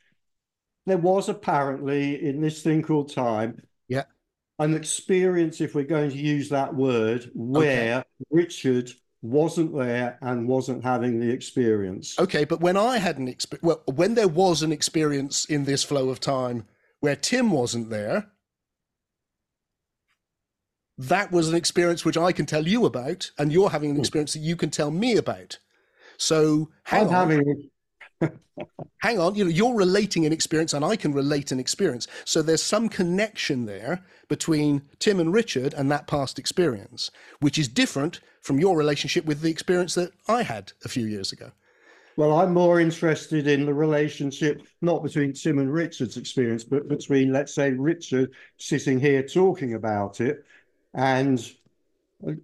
there 0.86 0.98
was 0.98 1.30
apparently 1.30 2.26
in 2.26 2.42
this 2.42 2.64
thing 2.64 2.82
called 2.82 3.14
time 3.14 3.62
Yeah. 3.88 4.06
an 4.60 4.74
experience, 4.74 5.62
if 5.62 5.76
we're 5.76 5.84
going 5.84 6.12
to 6.12 6.18
use 6.18 6.50
that 6.50 6.74
word, 6.74 7.30
where 7.34 8.04
Richard 8.32 8.92
wasn't 9.22 9.76
there 9.76 10.18
and 10.22 10.48
wasn't 10.48 10.84
having 10.84 11.20
the 11.20 11.30
experience. 11.30 12.18
Okay, 12.20 12.46
but 12.46 12.62
when 12.62 12.78
I 12.78 12.98
had 12.98 13.18
an 13.18 13.28
experience, 13.28 13.64
well, 13.64 13.84
when 13.86 14.16
there 14.16 14.28
was 14.28 14.62
an 14.62 14.72
experience 14.72 15.46
in 15.46 15.66
this 15.66 15.84
flow 15.84 16.10
of 16.10 16.20
time 16.20 16.66
where 17.02 17.16
Tim 17.16 17.52
wasn't 17.52 17.90
there, 17.90 18.32
that 20.98 21.32
was 21.32 21.50
an 21.50 21.56
experience 21.56 22.04
which 22.04 22.18
I 22.18 22.32
can 22.32 22.46
tell 22.46 22.68
you 22.68 22.86
about, 22.86 23.32
and 23.38 23.52
you're 23.52 23.70
having 23.70 23.90
an 23.92 23.96
Hmm. 23.98 24.02
experience 24.02 24.34
that 24.34 24.40
you 24.40 24.56
can 24.56 24.70
tell 24.70 24.92
me 24.92 25.16
about. 25.16 25.58
So 26.18 26.70
I'm 26.92 27.08
on, 27.08 27.14
having 27.14 27.70
hang 29.02 29.20
on. 29.20 29.36
You 29.36 29.46
know, 29.46 29.50
you're 29.50 29.76
relating 29.76 30.26
an 30.26 30.34
experience, 30.34 30.74
and 30.74 30.84
I 30.84 30.96
can 30.96 31.14
relate 31.14 31.52
an 31.52 31.60
experience. 31.60 32.08
So 32.26 32.42
there's 32.42 32.64
some 32.64 32.90
connection 32.90 33.66
there 33.66 34.04
between 34.28 34.84
Tim 35.00 35.20
and 35.20 35.34
Richard 35.34 35.74
and 35.74 35.92
that 35.92 36.08
past 36.08 36.40
experience, 36.40 37.12
which 37.40 37.58
is 37.58 37.68
different 37.68 38.20
from 38.42 38.60
your 38.60 38.78
relationship 38.78 39.26
with 39.26 39.42
the 39.42 39.50
experience 39.50 39.96
that 39.96 40.12
I 40.28 40.44
had 40.44 40.72
a 40.86 40.90
few 40.90 41.06
years 41.06 41.32
ago. 41.32 41.52
Well, 42.18 42.34
I'm 42.34 42.54
more 42.54 42.82
interested 42.82 43.48
in 43.48 43.66
the 43.66 43.74
relationship, 43.74 44.62
not 44.82 45.04
between 45.04 45.32
Tim 45.32 45.60
and 45.60 45.72
Richard's 45.72 46.18
experience, 46.18 46.66
but 46.66 46.90
between, 46.90 47.32
let's 47.32 47.56
say, 47.56 47.72
Richard 47.72 48.32
sitting 48.58 49.00
here 49.00 49.24
talking 49.24 49.74
about 49.76 50.20
it. 50.20 50.44
And 50.94 51.40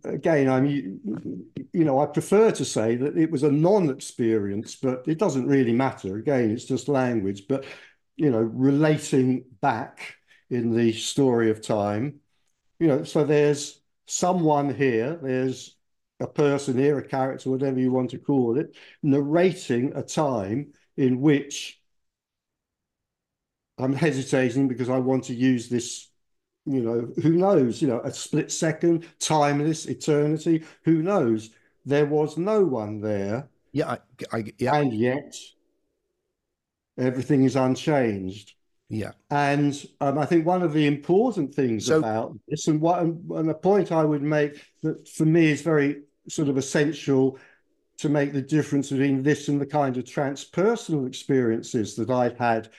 again, 0.03 0.49
I 0.49 0.61
mean, 0.61 1.45
you 1.73 1.83
know, 1.83 1.99
I 1.99 2.05
prefer 2.05 2.51
to 2.51 2.65
say 2.65 2.95
that 2.95 3.17
it 3.17 3.31
was 3.31 3.43
a 3.43 3.51
non 3.51 3.89
experience, 3.89 4.75
but 4.75 5.07
it 5.07 5.17
doesn't 5.17 5.47
really 5.47 5.73
matter. 5.73 6.17
Again, 6.17 6.51
it's 6.51 6.65
just 6.65 6.88
language. 6.88 7.47
But, 7.47 7.65
you 8.15 8.29
know, 8.31 8.41
relating 8.41 9.45
back 9.61 10.15
in 10.49 10.75
the 10.75 10.93
story 10.93 11.49
of 11.49 11.61
time, 11.61 12.19
you 12.79 12.88
know, 12.88 13.03
so 13.03 13.23
there's 13.23 13.81
someone 14.05 14.73
here, 14.73 15.19
there's 15.21 15.75
a 16.19 16.27
person 16.27 16.77
here, 16.77 16.97
a 16.97 17.07
character, 17.07 17.49
whatever 17.49 17.79
you 17.79 17.91
want 17.91 18.11
to 18.11 18.17
call 18.17 18.57
it, 18.57 18.75
narrating 19.03 19.93
a 19.95 20.03
time 20.03 20.73
in 20.97 21.19
which 21.19 21.79
I'm 23.77 23.93
hesitating 23.93 24.67
because 24.67 24.89
I 24.89 24.99
want 24.99 25.25
to 25.25 25.33
use 25.33 25.67
this, 25.67 26.09
you 26.65 26.82
know, 26.82 27.12
who 27.21 27.32
knows, 27.34 27.82
you 27.82 27.88
know, 27.88 27.99
a 28.01 28.12
split 28.12 28.51
second, 28.51 29.06
timeless, 29.19 29.86
eternity, 29.86 30.63
who 30.84 31.01
knows? 31.04 31.51
There 31.86 32.06
was 32.08 32.38
no 32.38 32.63
one 32.65 33.01
there, 33.01 33.47
Yeah, 33.71 33.91
I, 33.91 34.38
I 34.38 34.43
yeah, 34.58 34.75
and 34.75 34.91
yet 34.93 35.36
everything 36.97 37.43
is 37.43 37.56
unchanged. 37.56 38.54
yeah. 38.89 39.12
And 39.30 39.86
um, 40.01 40.17
I 40.17 40.25
think 40.25 40.45
one 40.45 40.62
of 40.63 40.73
the 40.73 40.88
important 40.88 41.54
things 41.54 41.86
So- 41.86 41.99
about 41.99 42.36
this, 42.47 42.67
and 42.67 42.82
what 42.82 42.99
and 43.01 43.49
a 43.49 43.54
point 43.54 43.91
I 43.91 44.04
would 44.04 44.23
make 44.23 44.63
that 44.84 45.08
for 45.08 45.25
me 45.25 45.51
is 45.51 45.62
very 45.62 46.01
sort 46.28 46.49
of 46.49 46.58
essential 46.58 47.38
to 47.97 48.10
make 48.10 48.34
the 48.34 48.41
difference 48.41 48.89
between 48.89 49.23
this 49.23 49.47
and 49.47 49.60
the 49.62 49.65
kind 49.65 49.95
of 49.97 50.04
transpersonal 50.04 51.08
experiences 51.08 51.95
that 51.95 52.10
I've 52.10 52.38
had 52.38 52.69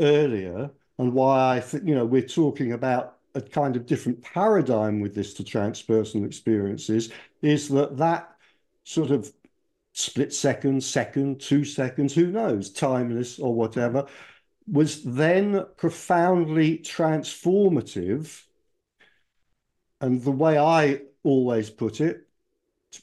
earlier, 0.00 0.70
and 0.98 1.12
why 1.12 1.56
I 1.56 1.60
think 1.60 1.84
you 1.86 1.94
know 1.94 2.04
we're 2.06 2.22
talking 2.22 2.72
about 2.72 3.15
a 3.36 3.40
kind 3.40 3.76
of 3.76 3.86
different 3.86 4.22
paradigm 4.22 5.00
with 5.00 5.14
this 5.14 5.34
to 5.34 5.44
transpersonal 5.44 6.26
experiences, 6.26 7.12
is 7.42 7.68
that 7.68 7.96
that 7.98 8.34
sort 8.84 9.10
of 9.10 9.32
split 9.92 10.32
second, 10.32 10.82
second, 10.82 11.40
two 11.40 11.64
seconds, 11.64 12.14
who 12.14 12.26
knows, 12.26 12.70
timeless 12.70 13.38
or 13.38 13.54
whatever, 13.54 14.06
was 14.70 15.02
then 15.04 15.64
profoundly 15.76 16.78
transformative. 16.78 18.42
And 20.00 20.22
the 20.22 20.32
way 20.32 20.58
I 20.58 21.02
always 21.22 21.70
put 21.70 22.00
it 22.00 22.26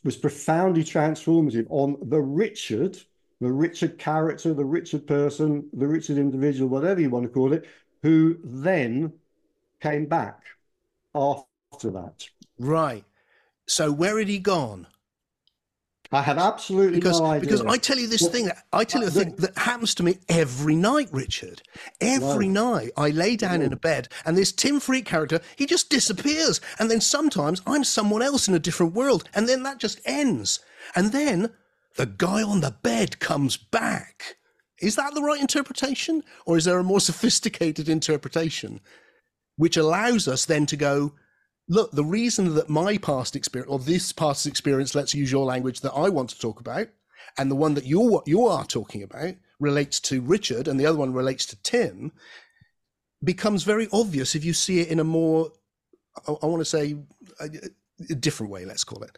was 0.03 0.15
profoundly 0.17 0.83
transformative 0.83 1.67
on 1.69 1.97
the 2.01 2.21
Richard, 2.21 2.97
the 3.39 3.51
Richard 3.51 3.97
character, 3.97 4.53
the 4.53 4.65
Richard 4.65 5.07
person, 5.07 5.69
the 5.73 5.87
Richard 5.87 6.17
individual, 6.17 6.69
whatever 6.69 7.01
you 7.01 7.09
want 7.09 7.25
to 7.25 7.31
call 7.31 7.53
it, 7.53 7.67
who 8.01 8.37
then 8.43 9.13
came 9.83 10.05
back 10.05 10.39
after 11.13 11.91
that. 11.91 12.25
Right. 12.57 13.03
So 13.67 13.91
where 13.91 14.17
had 14.17 14.29
he 14.29 14.39
gone? 14.39 14.87
I 16.11 16.21
have 16.21 16.37
absolutely 16.37 16.99
Because 16.99 17.19
no 17.19 17.25
idea. 17.25 17.41
because 17.41 17.61
I 17.61 17.77
tell 17.77 17.97
you 17.97 18.07
this 18.07 18.21
Well, 18.21 18.31
thing 18.31 18.45
that 18.45 18.63
I 18.71 18.83
tell 18.83 19.01
you 19.01 19.07
a 19.07 19.09
uh, 19.09 19.13
thing 19.13 19.35
that 19.37 19.57
happens 19.57 19.95
to 19.95 20.03
me 20.03 20.19
every 20.29 20.75
night, 20.75 21.09
Richard. 21.11 21.63
Every 21.99 22.47
night 22.47 22.91
I 22.95 23.09
lay 23.09 23.35
down 23.35 23.63
in 23.63 23.73
a 23.73 23.75
bed 23.75 24.09
and 24.23 24.37
this 24.37 24.51
Tim 24.51 24.79
Freke 24.79 25.05
character, 25.07 25.39
he 25.55 25.65
just 25.65 25.89
disappears. 25.89 26.61
And 26.77 26.89
then 26.91 27.01
sometimes 27.01 27.63
I'm 27.65 27.83
someone 27.83 28.21
else 28.21 28.47
in 28.47 28.53
a 28.53 28.59
different 28.59 28.93
world. 28.93 29.27
And 29.33 29.49
then 29.49 29.63
that 29.63 29.79
just 29.79 29.99
ends. 30.05 30.59
And 30.95 31.11
then 31.11 31.49
the 31.95 32.05
guy 32.05 32.43
on 32.43 32.61
the 32.61 32.75
bed 32.83 33.19
comes 33.19 33.57
back. 33.57 34.37
Is 34.79 34.95
that 34.97 35.15
the 35.15 35.23
right 35.23 35.41
interpretation? 35.41 36.23
Or 36.45 36.57
is 36.57 36.65
there 36.65 36.77
a 36.77 36.83
more 36.83 36.99
sophisticated 37.11 37.89
interpretation 37.89 38.81
which 39.55 39.77
allows 39.77 40.27
us 40.27 40.45
then 40.45 40.65
to 40.65 40.75
go, 40.75 41.13
look, 41.67 41.91
the 41.91 42.03
reason 42.03 42.55
that 42.55 42.69
my 42.69 42.97
past 42.97 43.35
experience 43.35 43.71
or 43.71 43.79
this 43.79 44.11
past 44.11 44.45
experience, 44.45 44.95
let's 44.95 45.15
use 45.15 45.31
your 45.31 45.45
language 45.45 45.81
that 45.81 45.93
I 45.93 46.09
want 46.09 46.29
to 46.31 46.39
talk 46.39 46.59
about, 46.59 46.87
and 47.37 47.49
the 47.49 47.55
one 47.55 47.73
that 47.75 47.85
you 47.85 48.21
you 48.25 48.45
are 48.45 48.65
talking 48.65 49.03
about 49.03 49.35
relates 49.59 49.99
to 50.01 50.21
Richard, 50.21 50.67
and 50.67 50.79
the 50.79 50.85
other 50.85 50.97
one 50.97 51.13
relates 51.13 51.45
to 51.47 51.55
Tim, 51.63 52.11
becomes 53.23 53.63
very 53.63 53.87
obvious 53.91 54.35
if 54.35 54.43
you 54.43 54.53
see 54.53 54.81
it 54.81 54.89
in 54.89 54.99
a 54.99 55.03
more, 55.03 55.51
I, 56.27 56.33
I 56.33 56.45
want 56.45 56.61
to 56.61 56.65
say, 56.65 56.95
a, 57.39 57.49
a 58.09 58.15
different 58.15 58.51
way. 58.51 58.65
Let's 58.65 58.83
call 58.83 59.03
it. 59.03 59.17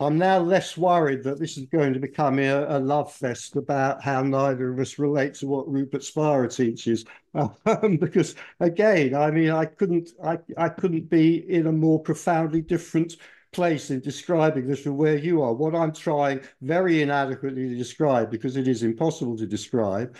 I'm 0.00 0.16
now 0.16 0.38
less 0.38 0.78
worried 0.78 1.22
that 1.24 1.38
this 1.38 1.58
is 1.58 1.66
going 1.66 1.92
to 1.92 2.00
become 2.00 2.38
a, 2.38 2.78
a 2.78 2.80
love 2.80 3.12
fest 3.12 3.56
about 3.56 4.02
how 4.02 4.22
neither 4.22 4.72
of 4.72 4.78
us 4.78 4.98
relate 4.98 5.34
to 5.34 5.46
what 5.46 5.70
Rupert 5.70 6.02
Spira 6.02 6.48
teaches, 6.48 7.04
um, 7.34 7.54
because 8.00 8.34
again, 8.60 9.14
I 9.14 9.30
mean, 9.30 9.50
I 9.50 9.66
couldn't, 9.66 10.10
I, 10.24 10.38
I 10.56 10.70
couldn't 10.70 11.10
be 11.10 11.50
in 11.50 11.66
a 11.66 11.72
more 11.72 12.00
profoundly 12.00 12.62
different 12.62 13.16
place 13.52 13.90
in 13.90 14.00
describing 14.00 14.66
this 14.66 14.80
from 14.80 14.96
where 14.96 15.18
you 15.18 15.42
are. 15.42 15.52
What 15.52 15.74
I'm 15.74 15.92
trying 15.92 16.40
very 16.62 17.02
inadequately 17.02 17.68
to 17.68 17.76
describe, 17.76 18.30
because 18.30 18.56
it 18.56 18.68
is 18.68 18.82
impossible 18.82 19.36
to 19.36 19.46
describe, 19.46 20.16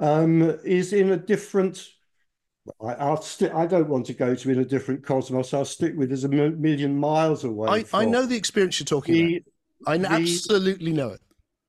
um, 0.00 0.42
is 0.64 0.92
in 0.92 1.12
a 1.12 1.16
different 1.16 1.86
I, 2.80 3.10
will 3.10 3.16
stick. 3.22 3.52
I 3.54 3.66
don't 3.66 3.88
want 3.88 4.06
to 4.06 4.12
go 4.12 4.34
to 4.34 4.50
in 4.50 4.60
a 4.60 4.64
different 4.64 5.04
cosmos. 5.04 5.52
I'll 5.52 5.64
stick 5.64 5.94
with 5.96 6.12
as 6.12 6.24
a 6.24 6.28
million 6.28 6.96
miles 6.96 7.44
away. 7.44 7.84
I, 7.92 8.02
I 8.02 8.04
know 8.04 8.24
the 8.24 8.36
experience 8.36 8.78
you're 8.78 8.86
talking 8.86 9.14
the, 9.14 9.36
about. 9.84 9.92
I 9.92 9.98
the, 9.98 10.12
absolutely 10.12 10.92
know 10.92 11.10
it. 11.10 11.20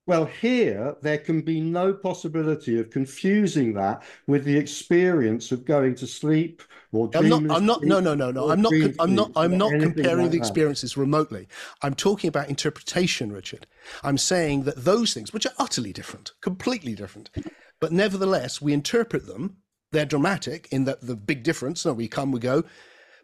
Well, 0.05 0.25
here 0.25 0.95
there 1.01 1.17
can 1.17 1.41
be 1.41 1.61
no 1.61 1.93
possibility 1.93 2.77
of 2.77 2.89
confusing 2.89 3.73
that 3.75 4.03
with 4.27 4.43
the 4.43 4.57
experience 4.57 5.51
of 5.53 5.63
going 5.63 5.95
to 5.95 6.07
sleep 6.07 6.61
or 6.91 7.09
I'm 7.15 7.29
not. 7.29 7.49
I'm 7.49 7.65
not. 7.65 7.83
No, 7.83 7.99
no, 7.99 8.13
no, 8.13 8.29
no. 8.29 8.51
I'm 8.51 8.61
not. 8.61 8.73
I'm 8.99 9.15
not. 9.15 9.31
I'm 9.35 9.57
not 9.57 9.71
comparing 9.71 10.23
like 10.23 10.31
the 10.31 10.37
experiences 10.37 10.93
that. 10.93 10.99
remotely. 10.99 11.47
I'm 11.81 11.95
talking 11.95 12.27
about 12.27 12.49
interpretation, 12.49 13.31
Richard. 13.31 13.65
I'm 14.03 14.17
saying 14.17 14.63
that 14.63 14.83
those 14.83 15.13
things, 15.13 15.33
which 15.33 15.45
are 15.45 15.53
utterly 15.57 15.93
different, 15.93 16.33
completely 16.41 16.93
different, 16.93 17.31
but 17.79 17.91
nevertheless 17.91 18.61
we 18.61 18.73
interpret 18.73 19.25
them 19.25 19.57
they're 19.93 20.05
dramatic 20.05 20.67
in 20.71 20.83
that 20.85 21.01
the 21.01 21.15
big 21.15 21.43
difference. 21.43 21.85
No, 21.85 21.93
we 21.93 22.07
come, 22.07 22.31
we 22.31 22.39
go, 22.39 22.63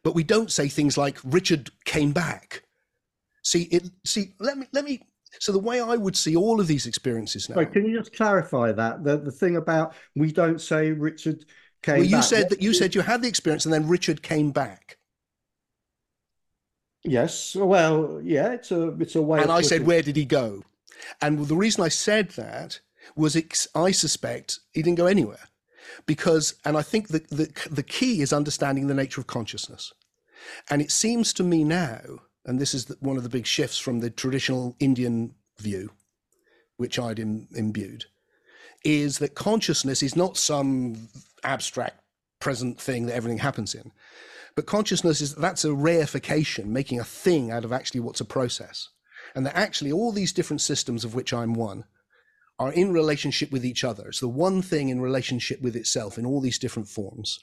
but 0.03 0.15
we 0.15 0.23
don't 0.23 0.51
say 0.51 0.69
things 0.69 0.97
like 0.97 1.17
Richard 1.23 1.71
came 1.83 2.11
back. 2.11 2.63
See 3.43 3.63
it. 3.63 3.89
See, 4.05 4.33
let 4.39 4.57
me 4.57 4.67
let 4.71 4.85
me. 4.85 5.01
So 5.39 5.51
the 5.51 5.59
way 5.59 5.81
I 5.81 5.95
would 5.95 6.15
see 6.15 6.35
all 6.35 6.59
of 6.59 6.67
these 6.67 6.87
experiences 6.87 7.49
now. 7.49 7.57
Wait, 7.57 7.71
can 7.71 7.85
you 7.85 7.97
just 7.97 8.15
clarify 8.15 8.71
that 8.71 9.03
the 9.03 9.17
the 9.17 9.31
thing 9.31 9.57
about 9.57 9.93
we 10.15 10.31
don't 10.31 10.61
say 10.61 10.91
Richard 10.91 11.45
came. 11.81 11.95
Back. 11.95 11.99
Well, 11.99 12.05
you 12.05 12.17
back. 12.17 12.23
said 12.23 12.49
that 12.49 12.61
you 12.61 12.73
said 12.73 12.95
you 12.95 13.01
had 13.01 13.21
the 13.21 13.27
experience 13.27 13.65
and 13.65 13.73
then 13.73 13.87
Richard 13.87 14.21
came 14.21 14.51
back. 14.51 14.97
Yes. 17.03 17.55
Well, 17.55 18.21
yeah. 18.23 18.53
It's 18.53 18.71
a 18.71 18.89
it's 18.99 19.15
a 19.15 19.21
way. 19.21 19.41
And 19.41 19.51
I 19.51 19.61
said, 19.61 19.85
where 19.85 20.01
did 20.01 20.15
he 20.15 20.25
go? 20.25 20.63
And 21.21 21.47
the 21.47 21.55
reason 21.55 21.83
I 21.83 21.87
said 21.87 22.31
that 22.31 22.81
was, 23.15 23.37
I 23.73 23.91
suspect 23.91 24.59
he 24.73 24.81
didn't 24.81 24.97
go 24.97 25.05
anywhere 25.05 25.49
because 26.05 26.55
and 26.65 26.77
i 26.77 26.81
think 26.81 27.09
the, 27.09 27.19
the, 27.29 27.51
the 27.69 27.83
key 27.83 28.21
is 28.21 28.33
understanding 28.33 28.87
the 28.87 28.93
nature 28.93 29.21
of 29.21 29.27
consciousness. 29.27 29.93
And 30.69 30.81
it 30.81 30.89
seems 30.89 31.33
to 31.33 31.43
me 31.43 31.63
now 31.63 32.01
and 32.45 32.59
this 32.59 32.73
is 32.73 32.85
the, 32.85 32.97
one 33.01 33.17
of 33.17 33.23
the 33.23 33.29
big 33.29 33.45
shifts 33.45 33.77
from 33.77 33.99
the 33.99 34.09
traditional 34.09 34.75
indian 34.79 35.35
view 35.59 35.91
which 36.77 36.97
i'd 36.97 37.19
Im, 37.19 37.47
imbued 37.55 38.05
is 38.83 39.19
that 39.19 39.35
consciousness 39.35 40.01
is 40.01 40.15
not 40.15 40.37
some 40.37 41.09
abstract 41.43 42.01
present 42.39 42.79
thing 42.79 43.05
that 43.05 43.15
everything 43.15 43.39
happens 43.39 43.75
in. 43.75 43.91
But 44.55 44.65
consciousness 44.65 45.21
is 45.21 45.35
that's 45.35 45.65
a 45.65 45.69
reification 45.69 46.65
making 46.65 46.99
a 46.99 47.03
thing 47.03 47.51
out 47.51 47.65
of 47.65 47.71
actually 47.71 47.99
what's 47.99 48.21
a 48.21 48.25
process. 48.25 48.89
And 49.35 49.45
that 49.45 49.55
actually 49.55 49.91
all 49.91 50.11
these 50.11 50.33
different 50.33 50.61
systems 50.61 51.05
of 51.05 51.13
which 51.13 51.33
i'm 51.33 51.53
one 51.53 51.83
are 52.59 52.73
in 52.73 52.91
relationship 52.91 53.51
with 53.51 53.65
each 53.65 53.83
other. 53.83 54.09
It's 54.09 54.19
the 54.19 54.27
one 54.27 54.61
thing 54.61 54.89
in 54.89 55.01
relationship 55.01 55.61
with 55.61 55.75
itself 55.75 56.17
in 56.17 56.25
all 56.25 56.41
these 56.41 56.59
different 56.59 56.89
forms. 56.89 57.39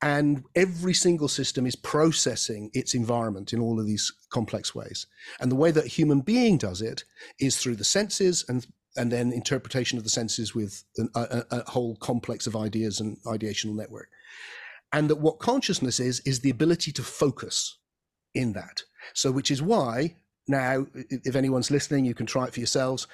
And 0.00 0.44
every 0.54 0.94
single 0.94 1.26
system 1.26 1.66
is 1.66 1.74
processing 1.74 2.70
its 2.72 2.94
environment 2.94 3.52
in 3.52 3.60
all 3.60 3.80
of 3.80 3.86
these 3.86 4.12
complex 4.30 4.74
ways. 4.74 5.06
And 5.40 5.50
the 5.50 5.56
way 5.56 5.72
that 5.72 5.86
a 5.86 5.88
human 5.88 6.20
being 6.20 6.56
does 6.56 6.80
it 6.80 7.02
is 7.40 7.56
through 7.56 7.76
the 7.76 7.84
senses 7.84 8.44
and 8.48 8.66
and 8.96 9.12
then 9.12 9.32
interpretation 9.32 9.96
of 9.96 10.02
the 10.02 10.10
senses 10.10 10.54
with 10.54 10.82
a, 11.14 11.20
a, 11.20 11.44
a 11.58 11.70
whole 11.70 11.94
complex 11.96 12.48
of 12.48 12.56
ideas 12.56 12.98
and 12.98 13.16
ideational 13.26 13.76
network. 13.76 14.08
And 14.92 15.08
that 15.08 15.20
what 15.20 15.38
consciousness 15.38 16.00
is, 16.00 16.20
is 16.20 16.40
the 16.40 16.50
ability 16.50 16.90
to 16.92 17.02
focus 17.02 17.78
in 18.34 18.54
that. 18.54 18.82
So, 19.14 19.30
which 19.30 19.50
is 19.50 19.62
why 19.62 20.16
now, 20.48 20.86
if 20.94 21.36
anyone's 21.36 21.70
listening, 21.70 22.06
you 22.06 22.14
can 22.14 22.26
try 22.26 22.46
it 22.46 22.54
for 22.54 22.60
yourselves 22.60 23.06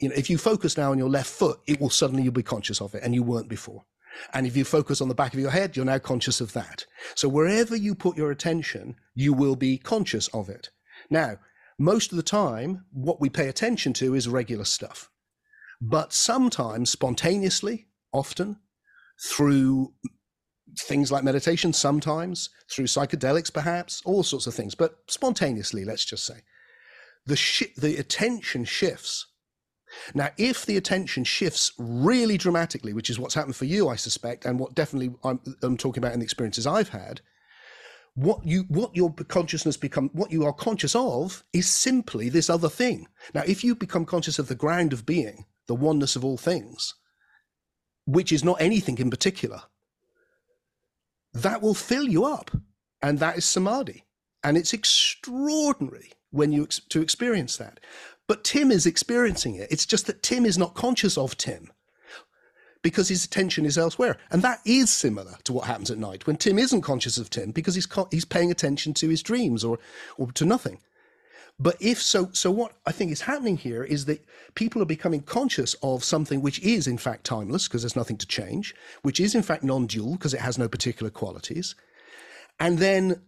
you 0.00 0.08
know, 0.08 0.14
if 0.16 0.28
you 0.30 0.38
focus 0.38 0.76
now 0.76 0.90
on 0.90 0.98
your 0.98 1.08
left 1.10 1.30
foot, 1.30 1.60
it 1.66 1.80
will 1.80 1.90
suddenly 1.90 2.22
you'll 2.22 2.32
be 2.32 2.42
conscious 2.42 2.80
of 2.80 2.94
it, 2.94 3.02
and 3.02 3.14
you 3.14 3.22
weren't 3.22 3.48
before. 3.48 3.84
And 4.34 4.46
if 4.46 4.56
you 4.56 4.64
focus 4.64 5.00
on 5.00 5.08
the 5.08 5.14
back 5.14 5.32
of 5.32 5.40
your 5.40 5.50
head, 5.50 5.76
you're 5.76 5.84
now 5.84 5.98
conscious 5.98 6.40
of 6.40 6.52
that. 6.52 6.84
So 7.14 7.28
wherever 7.28 7.74
you 7.74 7.94
put 7.94 8.16
your 8.16 8.30
attention, 8.30 8.96
you 9.14 9.32
will 9.32 9.56
be 9.56 9.78
conscious 9.78 10.28
of 10.28 10.48
it. 10.48 10.70
Now, 11.08 11.38
most 11.78 12.12
of 12.12 12.16
the 12.16 12.22
time, 12.22 12.84
what 12.92 13.20
we 13.20 13.30
pay 13.30 13.48
attention 13.48 13.92
to 13.94 14.14
is 14.14 14.28
regular 14.28 14.64
stuff. 14.64 15.10
But 15.80 16.12
sometimes, 16.12 16.90
spontaneously, 16.90 17.86
often, 18.12 18.58
through 19.30 19.94
things 20.78 21.10
like 21.10 21.24
meditation, 21.24 21.72
sometimes 21.72 22.50
through 22.70 22.86
psychedelics, 22.86 23.52
perhaps, 23.52 24.02
all 24.04 24.22
sorts 24.22 24.46
of 24.46 24.54
things, 24.54 24.74
but 24.74 24.98
spontaneously, 25.08 25.84
let's 25.84 26.04
just 26.04 26.24
say, 26.24 26.42
the, 27.26 27.70
the 27.76 27.96
attention 27.96 28.64
shifts 28.64 29.26
now, 30.14 30.30
if 30.36 30.66
the 30.66 30.76
attention 30.76 31.24
shifts 31.24 31.72
really 31.78 32.38
dramatically, 32.38 32.92
which 32.92 33.10
is 33.10 33.18
what's 33.18 33.34
happened 33.34 33.56
for 33.56 33.64
you, 33.64 33.88
I 33.88 33.96
suspect, 33.96 34.44
and 34.44 34.58
what 34.58 34.74
definitely 34.74 35.14
I'm, 35.24 35.40
I'm 35.62 35.76
talking 35.76 36.02
about 36.02 36.12
in 36.12 36.20
the 36.20 36.24
experiences 36.24 36.66
I've 36.66 36.88
had, 36.88 37.20
what 38.14 38.44
you 38.44 38.64
what 38.68 38.94
your 38.94 39.12
consciousness 39.28 39.76
become 39.76 40.10
what 40.12 40.30
you 40.30 40.44
are 40.44 40.52
conscious 40.52 40.94
of 40.94 41.42
is 41.52 41.68
simply 41.68 42.28
this 42.28 42.50
other 42.50 42.68
thing. 42.68 43.08
Now, 43.34 43.42
if 43.46 43.64
you 43.64 43.74
become 43.74 44.04
conscious 44.04 44.38
of 44.38 44.48
the 44.48 44.54
ground 44.54 44.92
of 44.92 45.06
being, 45.06 45.46
the 45.66 45.74
oneness 45.74 46.14
of 46.14 46.24
all 46.24 46.36
things, 46.36 46.94
which 48.04 48.32
is 48.32 48.44
not 48.44 48.60
anything 48.60 48.98
in 48.98 49.10
particular, 49.10 49.62
that 51.32 51.62
will 51.62 51.74
fill 51.74 52.08
you 52.08 52.24
up, 52.24 52.50
and 53.00 53.18
that 53.18 53.38
is 53.38 53.44
samadhi, 53.44 54.04
and 54.44 54.56
it's 54.58 54.74
extraordinary 54.74 56.12
when 56.30 56.52
you 56.52 56.66
to 56.66 57.00
experience 57.00 57.56
that. 57.56 57.80
But 58.32 58.44
Tim 58.44 58.72
is 58.72 58.86
experiencing 58.86 59.56
it. 59.56 59.70
It's 59.70 59.84
just 59.84 60.06
that 60.06 60.22
Tim 60.22 60.46
is 60.46 60.56
not 60.56 60.72
conscious 60.72 61.18
of 61.18 61.36
Tim 61.36 61.70
because 62.80 63.08
his 63.10 63.26
attention 63.26 63.66
is 63.66 63.76
elsewhere. 63.76 64.16
And 64.30 64.40
that 64.40 64.60
is 64.64 64.88
similar 64.88 65.34
to 65.44 65.52
what 65.52 65.66
happens 65.66 65.90
at 65.90 65.98
night 65.98 66.26
when 66.26 66.36
Tim 66.38 66.58
isn't 66.58 66.80
conscious 66.80 67.18
of 67.18 67.28
Tim 67.28 67.50
because 67.50 67.74
he's 67.74 67.86
he's 68.10 68.24
paying 68.24 68.50
attention 68.50 68.94
to 68.94 69.10
his 69.10 69.22
dreams 69.22 69.64
or 69.64 69.78
or 70.16 70.32
to 70.32 70.46
nothing. 70.46 70.80
But 71.60 71.76
if 71.78 72.00
so, 72.00 72.30
so 72.32 72.50
what 72.50 72.72
I 72.86 72.92
think 72.92 73.12
is 73.12 73.20
happening 73.20 73.58
here 73.58 73.84
is 73.84 74.06
that 74.06 74.24
people 74.54 74.80
are 74.80 74.86
becoming 74.86 75.20
conscious 75.20 75.74
of 75.82 76.02
something 76.02 76.40
which 76.40 76.58
is 76.60 76.86
in 76.86 76.96
fact 76.96 77.24
timeless 77.24 77.68
because 77.68 77.82
there's 77.82 77.96
nothing 77.96 78.16
to 78.16 78.26
change, 78.26 78.74
which 79.02 79.20
is 79.20 79.34
in 79.34 79.42
fact 79.42 79.62
non-dual 79.62 80.12
because 80.12 80.32
it 80.32 80.40
has 80.40 80.56
no 80.56 80.68
particular 80.68 81.10
qualities, 81.10 81.74
and 82.58 82.78
then 82.78 83.20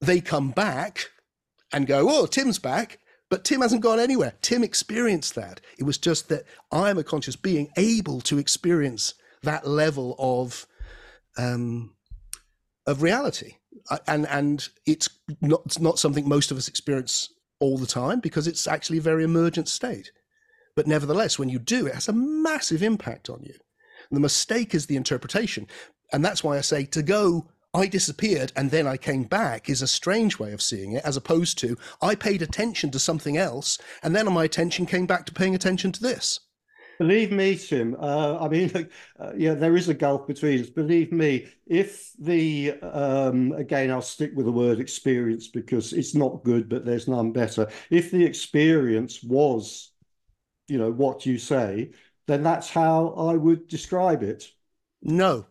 they 0.00 0.22
come 0.22 0.52
back 0.52 1.10
and 1.70 1.86
go, 1.86 2.08
"Oh, 2.08 2.24
Tim's 2.24 2.58
back," 2.58 2.98
But 3.32 3.44
Tim 3.44 3.62
hasn't 3.62 3.80
gone 3.80 3.98
anywhere. 3.98 4.34
Tim 4.42 4.62
experienced 4.62 5.36
that. 5.36 5.62
It 5.78 5.84
was 5.84 5.96
just 5.96 6.28
that 6.28 6.44
I 6.70 6.90
am 6.90 6.98
a 6.98 7.02
conscious 7.02 7.34
being 7.34 7.70
able 7.78 8.20
to 8.20 8.36
experience 8.36 9.14
that 9.42 9.66
level 9.66 10.14
of 10.18 10.66
um, 11.38 11.94
of 12.86 13.00
reality, 13.00 13.54
and 14.06 14.26
and 14.26 14.68
it's 14.84 15.08
not 15.40 15.62
it's 15.64 15.80
not 15.80 15.98
something 15.98 16.28
most 16.28 16.50
of 16.50 16.58
us 16.58 16.68
experience 16.68 17.32
all 17.58 17.78
the 17.78 17.86
time 17.86 18.20
because 18.20 18.46
it's 18.46 18.66
actually 18.66 18.98
a 18.98 19.00
very 19.00 19.24
emergent 19.24 19.66
state. 19.66 20.12
But 20.76 20.86
nevertheless, 20.86 21.38
when 21.38 21.48
you 21.48 21.58
do, 21.58 21.86
it 21.86 21.94
has 21.94 22.08
a 22.08 22.12
massive 22.12 22.82
impact 22.82 23.30
on 23.30 23.42
you. 23.44 23.54
And 24.10 24.16
the 24.18 24.20
mistake 24.20 24.74
is 24.74 24.88
the 24.88 24.96
interpretation, 24.96 25.68
and 26.12 26.22
that's 26.22 26.44
why 26.44 26.58
I 26.58 26.60
say 26.60 26.84
to 26.84 27.02
go 27.02 27.48
I 27.74 27.86
disappeared 27.86 28.52
and 28.54 28.70
then 28.70 28.86
I 28.86 28.96
came 28.96 29.24
back 29.24 29.68
is 29.68 29.82
a 29.82 29.86
strange 29.86 30.38
way 30.38 30.52
of 30.52 30.60
seeing 30.60 30.92
it, 30.92 31.04
as 31.04 31.16
opposed 31.16 31.58
to 31.58 31.76
I 32.00 32.14
paid 32.14 32.42
attention 32.42 32.90
to 32.90 32.98
something 32.98 33.36
else 33.36 33.78
and 34.02 34.14
then 34.14 34.32
my 34.32 34.44
attention 34.44 34.86
came 34.86 35.06
back 35.06 35.26
to 35.26 35.32
paying 35.32 35.54
attention 35.54 35.92
to 35.92 36.00
this. 36.00 36.40
Believe 36.98 37.32
me, 37.32 37.56
Tim. 37.56 37.96
Uh, 37.98 38.38
I 38.38 38.48
mean, 38.48 38.88
uh, 39.18 39.32
yeah, 39.36 39.54
there 39.54 39.76
is 39.76 39.88
a 39.88 39.94
gulf 39.94 40.26
between 40.26 40.60
us. 40.60 40.70
Believe 40.70 41.10
me, 41.10 41.48
if 41.66 42.12
the 42.18 42.74
um, 42.82 43.52
again, 43.52 43.90
I'll 43.90 44.02
stick 44.02 44.32
with 44.36 44.46
the 44.46 44.52
word 44.52 44.78
experience 44.78 45.48
because 45.48 45.92
it's 45.92 46.14
not 46.14 46.44
good, 46.44 46.68
but 46.68 46.84
there's 46.84 47.08
none 47.08 47.32
better. 47.32 47.68
If 47.90 48.10
the 48.10 48.24
experience 48.24 49.22
was, 49.22 49.90
you 50.68 50.78
know, 50.78 50.92
what 50.92 51.26
you 51.26 51.38
say, 51.38 51.90
then 52.26 52.42
that's 52.42 52.70
how 52.70 53.08
I 53.14 53.34
would 53.34 53.66
describe 53.66 54.22
it. 54.22 54.48
No, 55.02 55.46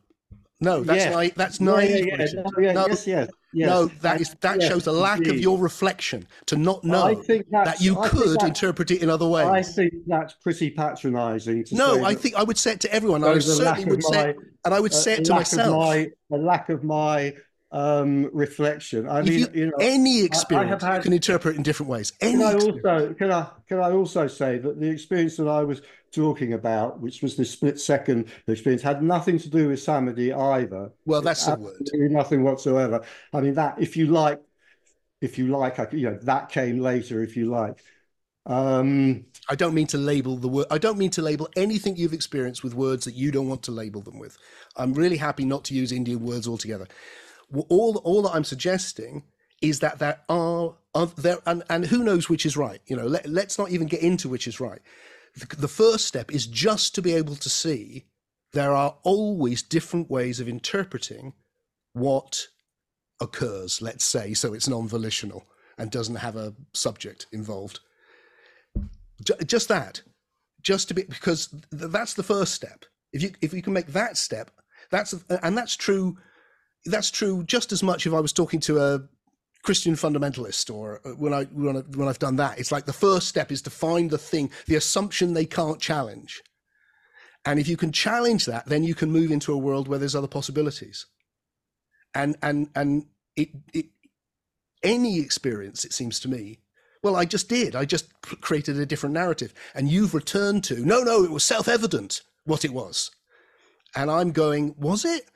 no, 0.62 0.84
that's 0.84 1.06
Yes. 1.06 1.14
like 1.14 1.36
that's 1.36 1.60
Yeah, 1.60 1.68
yeah, 1.68 1.76
naive. 1.76 2.06
yeah, 2.06 2.26
no, 2.36 2.52
yeah, 2.64 2.74
No, 2.74 2.88
yes, 2.88 3.08
yes, 3.08 3.30
yes. 3.52 3.68
no, 3.70 3.86
that 4.02 4.22
is 4.22 4.36
that 4.42 4.62
Yes, 4.62 4.70
shows 4.70 4.88
a 4.88 4.92
lack 4.92 5.20
of 5.28 5.40
your 5.40 5.58
reflection 5.58 6.28
to 6.46 6.56
not 6.56 6.86
I 6.86 6.88
know 6.88 7.16
think 7.16 7.50
that 7.52 7.82
you 7.82 8.00
I 8.00 8.08
could 8.08 8.42
interpret 8.44 8.92
it 8.92 9.02
in 9.02 9.10
other 9.10 9.28
ways. 9.28 9.48
I 9.48 9.64
think 9.64 9.94
that's 10.08 10.34
pretty 10.36 10.70
patronising. 10.70 11.66
to 11.66 11.76
No, 11.76 11.96
say 11.96 12.04
I 12.04 12.14
think 12.14 12.36
I 12.36 12.44
would 12.44 12.58
say 12.58 12.74
it 12.74 12.80
to 12.82 12.94
everyone. 12.94 13.24
I 13.24 13.40
certainly 13.40 13.86
would 13.86 14.04
say, 14.04 14.18
my, 14.18 14.28
it, 14.30 14.38
and 14.66 14.74
I 14.74 14.80
would 14.80 14.94
say 14.94 15.14
it 15.16 15.26
to 15.26 15.34
myself. 15.34 15.76
my, 15.76 16.10
a 16.32 16.38
lack 16.38 16.70
of 16.70 16.84
my 16.84 17.34
um, 17.72 18.30
reflection. 18.34 19.08
I 19.08 19.20
If 19.22 19.28
mean, 19.28 19.40
you- 19.40 19.50
you 19.54 19.66
know, 19.68 19.78
Any 19.80 20.24
experience 20.24 20.84
had- 20.84 20.98
you 20.98 21.02
can 21.04 21.14
interpret 21.14 21.56
in 21.56 21.64
different 21.64 21.90
ways. 21.90 22.12
Any 22.22 22.34
Can 22.34 22.42
I 22.44 22.52
experience. 22.54 22.86
also 22.86 23.14
can 23.14 23.32
I 23.32 23.48
can 23.68 23.80
I 23.80 23.92
also 23.92 24.28
say 24.28 24.58
that 24.60 24.80
the 24.80 24.90
experience 24.90 25.38
that 25.38 25.48
I 25.48 25.64
was 25.64 25.82
talking 26.12 26.54
about, 26.54 27.00
which 27.00 27.22
was 27.22 27.36
the 27.36 27.46
split 27.46 27.80
second 27.80 28.28
experience, 28.48 28.82
had 28.82 29.02
nothing 29.02 29.38
to 29.40 29.50
do 29.50 29.70
with 29.70 29.82
Samadhi 29.82 30.34
either. 30.34 30.92
well, 31.06 31.22
that's 31.22 31.46
the 31.46 31.56
word. 31.56 31.90
Nothing 31.94 32.44
whatsoever. 32.44 33.04
I 33.34 33.42
mean 33.42 33.56
that 33.56 33.82
if 33.82 33.96
you 33.98 34.08
like, 34.08 34.42
if 35.22 35.38
you 35.38 35.48
like, 35.48 35.80
I, 35.80 35.88
you 35.92 36.10
know 36.10 36.20
that 36.24 36.50
came 36.50 36.80
later. 36.80 37.24
If 37.24 37.38
you 37.38 37.46
like, 37.46 37.82
um, 38.46 39.26
I 39.50 39.56
don't 39.56 39.74
mean 39.74 39.88
to 39.88 39.98
label 39.98 40.36
the 40.38 40.48
word. 40.48 40.68
I 40.72 40.78
don't 40.78 40.98
mean 40.98 41.12
to 41.12 41.22
label 41.22 41.50
anything 41.56 41.96
you've 41.96 42.14
experienced 42.14 42.64
with 42.64 42.74
words 42.74 43.06
that 43.06 43.16
you 43.16 43.32
don't 43.32 43.48
want 43.48 43.64
to 43.64 43.72
label 43.72 44.02
them 44.02 44.20
with. 44.20 44.38
I'm 44.76 44.94
really 44.94 45.18
happy 45.18 45.46
not 45.46 45.64
to 45.66 45.74
use 45.74 45.92
Indian 45.92 46.22
words 46.22 46.48
altogether. 46.48 46.88
All 47.70 47.98
all 48.04 48.22
that 48.24 48.32
I'm 48.32 48.44
suggesting 48.44 49.24
is 49.62 49.80
that 49.80 50.00
there 50.00 50.20
are, 50.28 50.74
are 50.96 51.06
there, 51.06 51.38
and, 51.46 51.64
and 51.70 51.86
who 51.86 52.04
knows 52.04 52.30
which 52.30 52.46
is 52.46 52.58
right. 52.58 52.82
You 52.88 52.96
know, 52.96 53.06
let, 53.06 53.28
let's 53.28 53.60
not 53.60 53.70
even 53.70 53.88
get 53.88 54.02
into 54.02 54.28
which 54.28 54.48
is 54.48 54.60
right. 54.60 54.82
The, 55.36 55.68
first 55.68 56.06
step 56.06 56.32
is 56.32 56.46
just 56.46 56.94
to 56.96 57.02
be 57.02 57.14
able 57.14 57.36
to 57.38 57.50
see 57.50 58.06
there 58.54 58.74
are 58.74 58.98
always 59.04 59.62
different 59.64 60.10
ways 60.10 60.40
of 60.40 60.50
interpreting 60.50 61.34
what 61.94 62.48
occurs. 63.22 63.82
Let's 63.82 64.04
say 64.04 64.34
so 64.34 64.54
it's 64.54 64.68
non-volitional 64.68 65.46
and 65.78 65.90
doesn't 65.90 66.16
have 66.16 66.36
a 66.36 66.54
subject 66.74 67.28
involved. 67.32 67.80
Ju- 69.24 69.36
just 69.46 69.70
that 69.70 70.02
just 70.62 70.88
to 70.88 70.94
be 70.94 71.04
because 71.04 71.48
th- 71.48 71.92
that's 71.92 72.14
the 72.14 72.24
first 72.24 72.54
step 72.54 72.86
if 73.14 73.22
you 73.22 73.32
if 73.42 73.54
you 73.54 73.62
can 73.62 73.74
make 73.74 73.88
that 73.88 74.18
step 74.18 74.52
that's 74.90 75.14
and 75.44 75.58
that's 75.58 75.76
true 75.76 76.18
that's 76.86 77.12
true 77.12 77.44
just 77.44 77.72
as 77.72 77.84
much 77.84 78.06
if 78.06 78.14
i 78.14 78.20
was 78.20 78.34
talking 78.34 78.60
to 78.60 78.80
a 78.80 79.02
christian 79.64 79.96
fundamentalist 79.96 80.74
or 80.74 81.02
uh, 81.06 81.10
when 81.12 81.34
i 81.34 81.44
when, 81.46 81.78
I, 81.78 81.80
when 81.82 82.08
i've 82.08 82.20
done 82.20 82.38
that 82.38 82.60
it's 82.60 82.72
like 82.72 82.86
the 82.86 82.94
first 82.94 83.28
step 83.28 83.52
is 83.52 83.62
to 83.64 83.70
find 83.70 84.10
the 84.10 84.18
thing 84.18 84.52
the 84.68 84.76
assumption 84.76 85.34
they 85.34 85.46
can't 85.46 85.80
challenge 85.80 86.42
and 87.46 87.60
if 87.60 87.68
you 87.68 87.78
can 87.78 87.92
challenge 87.92 88.46
that 88.46 88.66
then 88.68 88.84
you 88.84 88.96
can 88.96 89.12
move 89.12 89.32
into 89.32 89.54
a 89.54 89.58
world 89.58 89.88
where 89.88 90.00
there's 90.00 90.16
other 90.16 90.28
possibilities 90.28 91.06
and 92.14 92.36
and 92.42 92.70
and 92.76 93.06
it, 93.36 93.50
it 93.74 93.86
any 94.84 95.20
experience 95.20 95.86
it 95.86 95.94
seems 95.94 96.20
to 96.20 96.28
me 96.28 96.60
well, 97.04 97.16
I 97.16 97.26
just 97.26 97.50
did. 97.50 97.76
I 97.76 97.86
just 97.86 98.12
created 98.22 98.80
a 98.80 98.86
different 98.86 99.14
narrative. 99.14 99.54
And 99.74 99.90
you've 99.90 100.14
returned 100.14 100.64
to, 100.66 100.86
no, 100.86 101.02
no, 101.02 101.24
it 101.24 101.32
was 101.32 101.44
self 101.44 101.68
evident 101.68 102.22
what 102.46 102.64
it 102.64 102.74
was. 102.74 103.12
And 103.96 104.10
I'm 104.10 104.32
going, 104.32 104.76
was 104.78 105.04
it? 105.04 105.30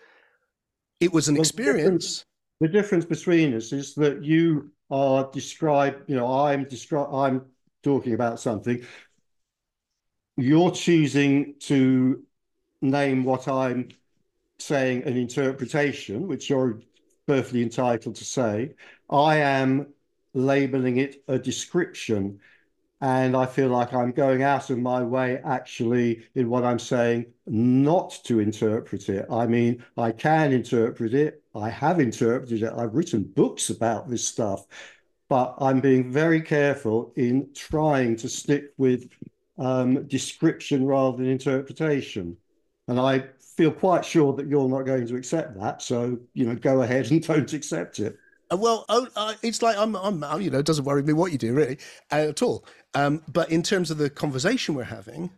It 1.00 1.12
was 1.12 1.28
an 1.28 1.38
experience. 1.38 2.24
The 2.60 2.68
difference 2.68 3.06
between 3.06 3.54
us 3.54 3.72
is 3.74 3.96
that 3.96 4.24
you 4.24 4.72
are 4.90 5.30
describe. 5.32 6.04
You 6.08 6.16
know, 6.16 6.28
I'm 6.28 6.66
describe. 6.66 7.14
I'm 7.14 7.46
talking 7.84 8.14
about 8.14 8.40
something. 8.40 8.86
You're 10.38 10.72
choosing 10.72 11.56
to 11.62 12.24
name 12.82 13.24
what 13.24 13.48
I'm 13.48 13.90
saying 14.60 15.04
an 15.04 15.18
interpretation, 15.18 16.28
which 16.28 16.50
you're 16.50 16.82
perfectly 17.28 17.64
entitled 17.64 18.16
to 18.16 18.26
say. 18.26 18.76
I 19.10 19.38
am 19.38 19.94
labeling 20.34 20.98
it 20.98 21.24
a 21.28 21.40
description. 21.40 22.40
And 23.06 23.38
I 23.38 23.46
feel 23.46 23.68
like 23.68 23.94
I'm 23.94 24.12
going 24.12 24.42
out 24.42 24.72
of 24.72 24.80
my 24.80 25.04
way, 25.04 25.40
actually, 25.46 26.26
in 26.34 26.50
what 26.50 26.64
I'm 26.64 26.80
saying, 26.80 27.28
not 27.46 28.20
to 28.24 28.40
interpret 28.40 29.10
it. 29.10 29.28
I 29.30 29.46
mean, 29.46 29.86
I 29.96 30.12
can 30.12 30.52
interpret 30.52 31.14
it. 31.14 31.44
I 31.54 31.70
have 31.70 32.00
interpreted 32.00 32.64
it. 32.64 32.74
I've 32.76 32.96
written 32.96 33.22
books 33.24 33.70
about 33.70 34.10
this 34.10 34.28
stuff. 34.28 34.66
But 35.30 35.54
I'm 35.60 35.82
being 35.82 36.12
very 36.12 36.42
careful 36.42 37.14
in 37.16 37.50
trying 37.54 38.16
to 38.18 38.28
stick 38.28 38.74
with 38.78 39.08
um, 39.60 40.08
description 40.08 40.84
rather 40.88 41.18
than 41.18 41.28
interpretation. 41.28 42.36
And 42.88 43.00
I 43.00 43.26
feel 43.56 43.72
quite 43.72 44.04
sure 44.04 44.34
that 44.34 44.48
you're 44.48 44.68
not 44.68 44.82
going 44.82 45.06
to 45.06 45.16
accept 45.16 45.60
that. 45.60 45.84
So, 45.84 46.18
you 46.34 46.48
know, 46.48 46.56
go 46.56 46.82
ahead 46.82 47.12
and 47.12 47.22
don't 47.28 47.54
accept 47.54 48.00
it. 48.00 48.18
Uh, 48.52 48.58
Well, 48.58 48.86
oh, 48.90 49.08
uh, 49.16 49.36
it's 49.44 49.62
like 49.62 49.78
I'm, 49.78 49.96
I'm, 49.96 50.42
you 50.42 50.50
know, 50.50 50.60
it 50.60 50.66
doesn't 50.66 50.86
worry 50.86 51.04
me 51.04 51.14
what 51.14 51.32
you 51.32 51.38
do 51.38 51.54
really 51.54 51.78
uh, 52.12 52.30
at 52.30 52.42
all. 52.42 52.66
Um, 52.96 53.22
but 53.28 53.52
in 53.52 53.62
terms 53.62 53.92
of 53.92 53.98
the 53.98 54.10
conversation 54.10 54.74
we're 54.74 54.86
having, 54.86 55.30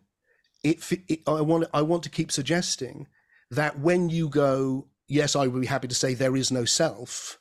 it, 0.62 0.78
it, 1.08 1.20
I 1.26 1.40
want, 1.40 1.68
I 1.74 1.82
want 1.82 2.04
to 2.04 2.10
keep 2.10 2.32
suggesting 2.32 3.08
that 3.50 3.78
when 3.80 4.08
you 4.08 4.28
go, 4.28 4.86
yes, 5.08 5.34
I 5.34 5.46
would 5.46 5.60
be 5.60 5.66
happy 5.66 5.88
to 5.88 5.94
say 5.94 6.14
there 6.14 6.36
is 6.36 6.52
no 6.52 6.64
self, 6.64 7.38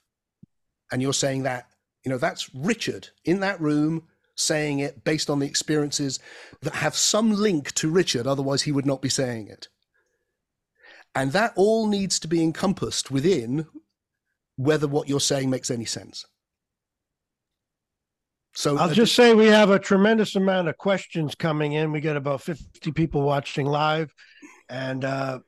and 0.92 1.02
you're 1.02 1.14
saying 1.14 1.44
that, 1.44 1.68
you 2.04 2.10
know, 2.10 2.18
that's 2.18 2.50
Richard 2.56 3.10
in 3.26 3.42
that 3.42 3.62
room 3.62 4.08
saying 4.36 4.80
it 4.80 5.04
based 5.04 5.30
on 5.30 5.40
the 5.40 5.46
experiences 5.46 6.20
that 6.62 6.76
have 6.76 6.96
some 6.96 7.32
link 7.32 7.74
to 7.74 7.90
Richard, 7.90 8.28
otherwise 8.28 8.64
he 8.64 8.72
would 8.72 8.86
not 8.86 9.02
be 9.02 9.10
saying 9.10 9.48
it. 9.48 9.68
And 11.14 11.32
that 11.32 11.54
all 11.56 11.88
needs 11.88 12.20
to 12.20 12.28
be 12.28 12.44
encompassed 12.44 13.10
within 13.10 13.66
whether 14.56 14.88
what 14.88 15.10
you're 15.10 15.20
saying 15.20 15.50
makes 15.50 15.72
any 15.72 15.86
sense. 15.86 16.26
So 18.58 18.76
I'll 18.76 18.90
just 18.90 19.14
say 19.14 19.36
we 19.36 19.46
have 19.46 19.70
a 19.70 19.78
tremendous 19.78 20.36
amount 20.36 20.68
of 20.68 20.76
questions 20.80 21.36
coming 21.36 21.74
in. 21.74 21.92
We 21.92 22.02
get 22.02 22.16
about 22.18 22.42
50 22.42 22.92
people 22.92 23.22
watching 23.22 23.68
live. 23.68 24.12
And 24.68 25.06
uh, 25.06 25.40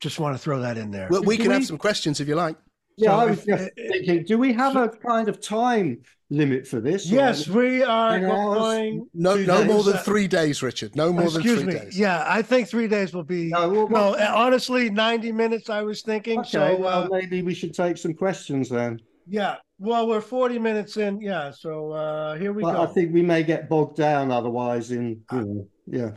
just 0.00 0.20
want 0.20 0.36
to 0.36 0.38
throw 0.38 0.60
that 0.60 0.78
in 0.78 0.92
there. 0.92 1.08
well, 1.10 1.24
we 1.24 1.36
Do 1.36 1.42
can 1.42 1.52
have 1.52 1.66
some 1.66 1.78
questions 1.78 2.20
if 2.20 2.28
you 2.28 2.36
like. 2.36 2.56
Yeah, 2.96 3.10
So 3.10 3.16
I 3.16 3.26
was 3.26 3.38
if- 3.40 3.46
just 3.46 3.64
uh, 3.64 3.68
thinking, 3.90 4.24
do 4.24 4.38
we 4.38 4.52
have 4.52 4.76
a 4.76 4.88
kind 4.88 5.28
of 5.28 5.40
time 5.40 5.98
limit 6.30 6.68
for 6.68 6.80
this? 6.80 7.10
or- 7.10 7.16
Yes, 7.16 7.48
we 7.48 7.82
are 7.82 8.20
going. 8.20 9.08
No, 9.12 9.36
Two 9.38 9.44
no 9.46 9.64
more 9.64 9.82
than 9.82 9.96
three 9.98 10.28
days, 10.28 10.62
Richard. 10.62 10.94
No 10.94 11.12
more 11.12 11.24
Excuse 11.24 11.44
than 11.44 11.54
three 11.64 11.74
me. 11.74 11.80
days. 11.80 11.98
Yeah, 11.98 12.24
I 12.24 12.40
think 12.40 12.68
three 12.68 12.86
days 12.86 13.14
will 13.14 13.24
be. 13.24 13.48
No, 13.48 13.68
well, 13.68 13.88
No, 13.88 14.10
what- 14.10 14.20
honestly, 14.20 14.90
90 14.90 15.32
minutes, 15.32 15.68
I 15.70 15.82
was 15.82 16.02
thinking. 16.02 16.38
Okay, 16.38 16.50
so, 16.50 16.76
well, 16.76 17.02
uh, 17.02 17.08
maybe 17.18 17.42
we 17.42 17.52
should 17.52 17.74
take 17.74 17.96
some 17.98 18.14
questions 18.14 18.68
then. 18.68 19.00
yeah. 19.26 19.56
Well, 19.78 20.08
we're 20.08 20.20
40 20.20 20.58
minutes 20.58 20.96
in. 20.96 21.20
Yeah. 21.20 21.50
So 21.50 21.92
uh, 21.92 22.36
here 22.36 22.52
we 22.52 22.62
But 22.62 22.74
go. 22.74 22.82
I 22.82 22.86
think 22.86 23.12
we 23.12 23.22
may 23.22 23.42
get 23.42 23.68
bogged 23.68 23.96
down 23.96 24.30
otherwise 24.30 24.90
in, 24.90 25.20
you 25.32 25.40
know, 25.40 25.68
yeah. 25.86 26.10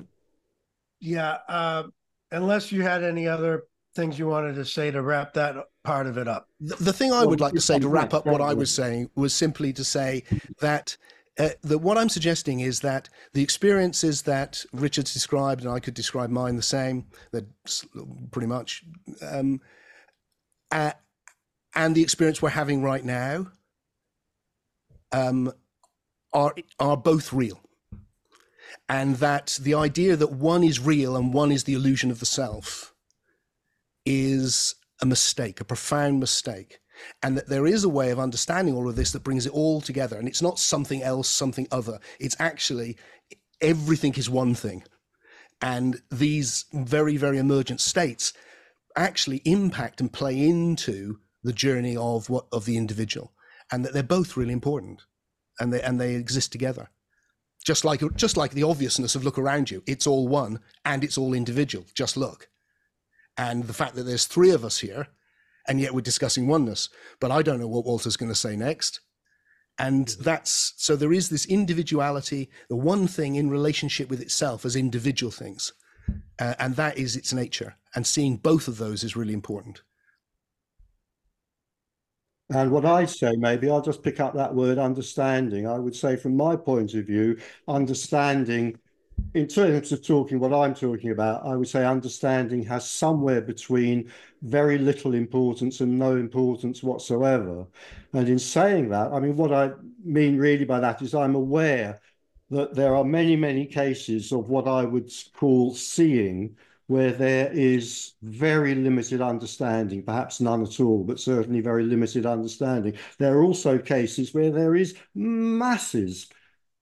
Yeah. 0.99 1.37
Uh, 1.47 1.83
unless 2.31 2.71
you 2.71 2.83
had 2.83 3.03
any 3.03 3.27
other 3.27 3.63
things 3.95 4.17
you 4.17 4.27
wanted 4.27 4.55
to 4.55 4.65
say 4.65 4.91
to 4.91 5.01
wrap 5.01 5.33
that 5.33 5.55
part 5.83 6.07
of 6.07 6.17
it 6.17 6.27
up. 6.27 6.47
The, 6.59 6.75
the 6.75 6.93
thing 6.93 7.11
I 7.11 7.19
Well, 7.19 7.29
would 7.31 7.41
like 7.41 7.53
to 7.53 7.61
say 7.61 7.79
to 7.79 7.89
wrap 7.89 8.11
complex, 8.11 8.27
up 8.27 8.31
what 8.31 8.41
I 8.41 8.53
was 8.53 8.73
saying 8.73 9.09
was 9.15 9.33
simply 9.33 9.73
to 9.73 9.83
say 9.83 10.23
that 10.59 10.95
uh, 11.39 11.49
that 11.63 11.79
what 11.79 11.97
I'm 11.97 12.09
suggesting 12.09 12.59
is 12.59 12.81
that 12.81 13.09
the 13.33 13.41
experiences 13.41 14.21
that 14.23 14.63
Richard's 14.73 15.13
described, 15.13 15.63
and 15.63 15.71
I 15.71 15.79
could 15.79 15.93
describe 15.93 16.29
mine 16.29 16.57
the 16.57 16.61
same, 16.61 17.05
that 17.31 17.45
pretty 18.31 18.47
much, 18.47 18.83
um, 19.21 19.61
uh, 20.71 20.91
and 21.75 21.95
the 21.95 22.01
experience 22.01 22.41
we're 22.41 22.49
having 22.49 22.81
right 22.81 23.03
now, 23.03 23.47
um, 25.11 25.51
are 26.33 26.53
are 26.79 26.97
both 26.97 27.33
real, 27.33 27.59
and 28.87 29.15
that 29.17 29.57
the 29.61 29.73
idea 29.73 30.15
that 30.15 30.31
one 30.31 30.63
is 30.63 30.79
real 30.79 31.15
and 31.15 31.33
one 31.33 31.51
is 31.51 31.63
the 31.63 31.73
illusion 31.73 32.11
of 32.11 32.19
the 32.19 32.25
self 32.25 32.93
is 34.05 34.75
a 35.01 35.05
mistake, 35.05 35.61
a 35.61 35.65
profound 35.65 36.19
mistake. 36.19 36.79
And 37.23 37.37
that 37.37 37.47
there 37.47 37.65
is 37.65 37.85
a 37.85 37.89
way 37.89 38.09
of 38.09 38.19
understanding 38.19 38.75
all 38.75 38.89
of 38.89 38.97
this 38.97 39.11
that 39.13 39.23
brings 39.23 39.45
it 39.45 39.53
all 39.53 39.79
together. 39.79 40.17
And 40.17 40.27
it's 40.27 40.41
not 40.41 40.59
something 40.59 41.01
else, 41.01 41.29
something 41.29 41.65
other. 41.71 41.99
It's 42.19 42.35
actually 42.39 42.97
everything 43.61 44.15
is 44.15 44.29
one 44.29 44.53
thing. 44.53 44.83
And 45.61 46.01
these 46.11 46.65
very, 46.73 47.15
very 47.15 47.37
emergent 47.37 47.79
states 47.79 48.33
actually 48.95 49.41
impact 49.45 50.01
and 50.01 50.11
play 50.11 50.45
into 50.45 51.19
the 51.43 51.53
journey 51.53 51.95
of 51.95 52.29
what 52.29 52.45
of 52.51 52.65
the 52.65 52.77
individual. 52.77 53.33
And 53.71 53.85
that 53.85 53.93
they're 53.93 54.03
both 54.03 54.37
really 54.37 54.53
important. 54.53 55.03
And 55.59 55.73
they 55.73 55.81
and 55.81 55.99
they 55.99 56.15
exist 56.15 56.51
together. 56.51 56.89
Just 57.63 57.85
like 57.85 58.01
just 58.15 58.37
like 58.37 58.51
the 58.51 58.63
obviousness 58.63 59.15
of 59.15 59.23
look 59.23 59.37
around 59.37 59.69
you. 59.69 59.83
It's 59.85 60.07
all 60.07 60.27
one 60.27 60.59
and 60.85 61.03
it's 61.03 61.17
all 61.17 61.33
individual. 61.33 61.85
Just 61.93 62.17
look 62.17 62.49
and 63.37 63.63
the 63.65 63.73
fact 63.73 63.95
that 63.95 64.03
there's 64.03 64.25
three 64.25 64.51
of 64.51 64.65
us 64.65 64.79
here 64.79 65.07
and 65.67 65.79
yet 65.79 65.93
we're 65.93 66.01
discussing 66.01 66.47
oneness 66.47 66.89
but 67.21 67.31
i 67.31 67.41
don't 67.41 67.59
know 67.59 67.67
what 67.67 67.85
walter's 67.85 68.17
going 68.17 68.31
to 68.31 68.35
say 68.35 68.55
next 68.55 68.99
and 69.77 70.09
that's 70.19 70.73
so 70.77 70.95
there 70.95 71.13
is 71.13 71.29
this 71.29 71.45
individuality 71.45 72.49
the 72.69 72.75
one 72.75 73.07
thing 73.07 73.35
in 73.35 73.49
relationship 73.49 74.09
with 74.09 74.19
itself 74.21 74.65
as 74.65 74.75
individual 74.75 75.31
things 75.31 75.71
uh, 76.39 76.53
and 76.59 76.75
that 76.75 76.97
is 76.97 77.15
its 77.15 77.33
nature. 77.33 77.75
And 77.95 78.05
seeing 78.05 78.37
both 78.37 78.67
of 78.67 78.77
those 78.77 79.03
is 79.03 79.15
really 79.15 79.33
important. 79.33 79.81
And 82.51 82.71
what 82.71 82.85
I'd 82.85 83.09
say, 83.09 83.35
maybe 83.35 83.69
I'll 83.69 83.81
just 83.81 84.01
pick 84.01 84.19
up 84.19 84.33
that 84.33 84.55
word 84.55 84.79
understanding. 84.79 85.67
I 85.67 85.77
would 85.77 85.95
say, 85.95 86.15
from 86.15 86.35
my 86.35 86.55
point 86.55 86.95
of 86.95 87.05
view, 87.05 87.37
understanding, 87.67 88.75
in 89.35 89.47
terms 89.47 89.91
of 89.91 90.03
talking 90.03 90.39
what 90.39 90.53
I'm 90.53 90.73
talking 90.73 91.11
about, 91.11 91.45
I 91.45 91.55
would 91.55 91.67
say 91.67 91.85
understanding 91.85 92.63
has 92.63 92.89
somewhere 92.89 93.41
between 93.41 94.11
very 94.41 94.79
little 94.79 95.13
importance 95.13 95.81
and 95.81 95.99
no 95.99 96.15
importance 96.15 96.81
whatsoever. 96.81 97.67
And 98.13 98.27
in 98.27 98.39
saying 98.39 98.89
that, 98.89 99.11
I 99.11 99.19
mean, 99.19 99.35
what 99.35 99.53
I 99.53 99.71
mean 100.03 100.37
really 100.37 100.65
by 100.65 100.79
that 100.79 101.03
is 101.03 101.13
I'm 101.13 101.35
aware 101.35 102.01
that 102.49 102.73
there 102.73 102.95
are 102.95 103.03
many, 103.03 103.35
many 103.35 103.67
cases 103.67 104.31
of 104.31 104.49
what 104.49 104.67
I 104.67 104.85
would 104.85 105.11
call 105.35 105.75
seeing 105.75 106.55
where 106.89 107.11
there 107.11 107.51
is 107.53 108.13
very 108.23 108.73
limited 108.73 109.21
understanding, 109.21 110.01
perhaps 110.01 110.41
none 110.41 110.63
at 110.63 110.79
all, 110.79 111.03
but 111.03 111.19
certainly 111.19 111.61
very 111.61 111.83
limited 111.83 112.25
understanding. 112.25 112.97
There 113.19 113.37
are 113.37 113.43
also 113.43 113.77
cases 113.77 114.33
where 114.33 114.49
there 114.49 114.75
is 114.75 114.95
masses 115.13 116.29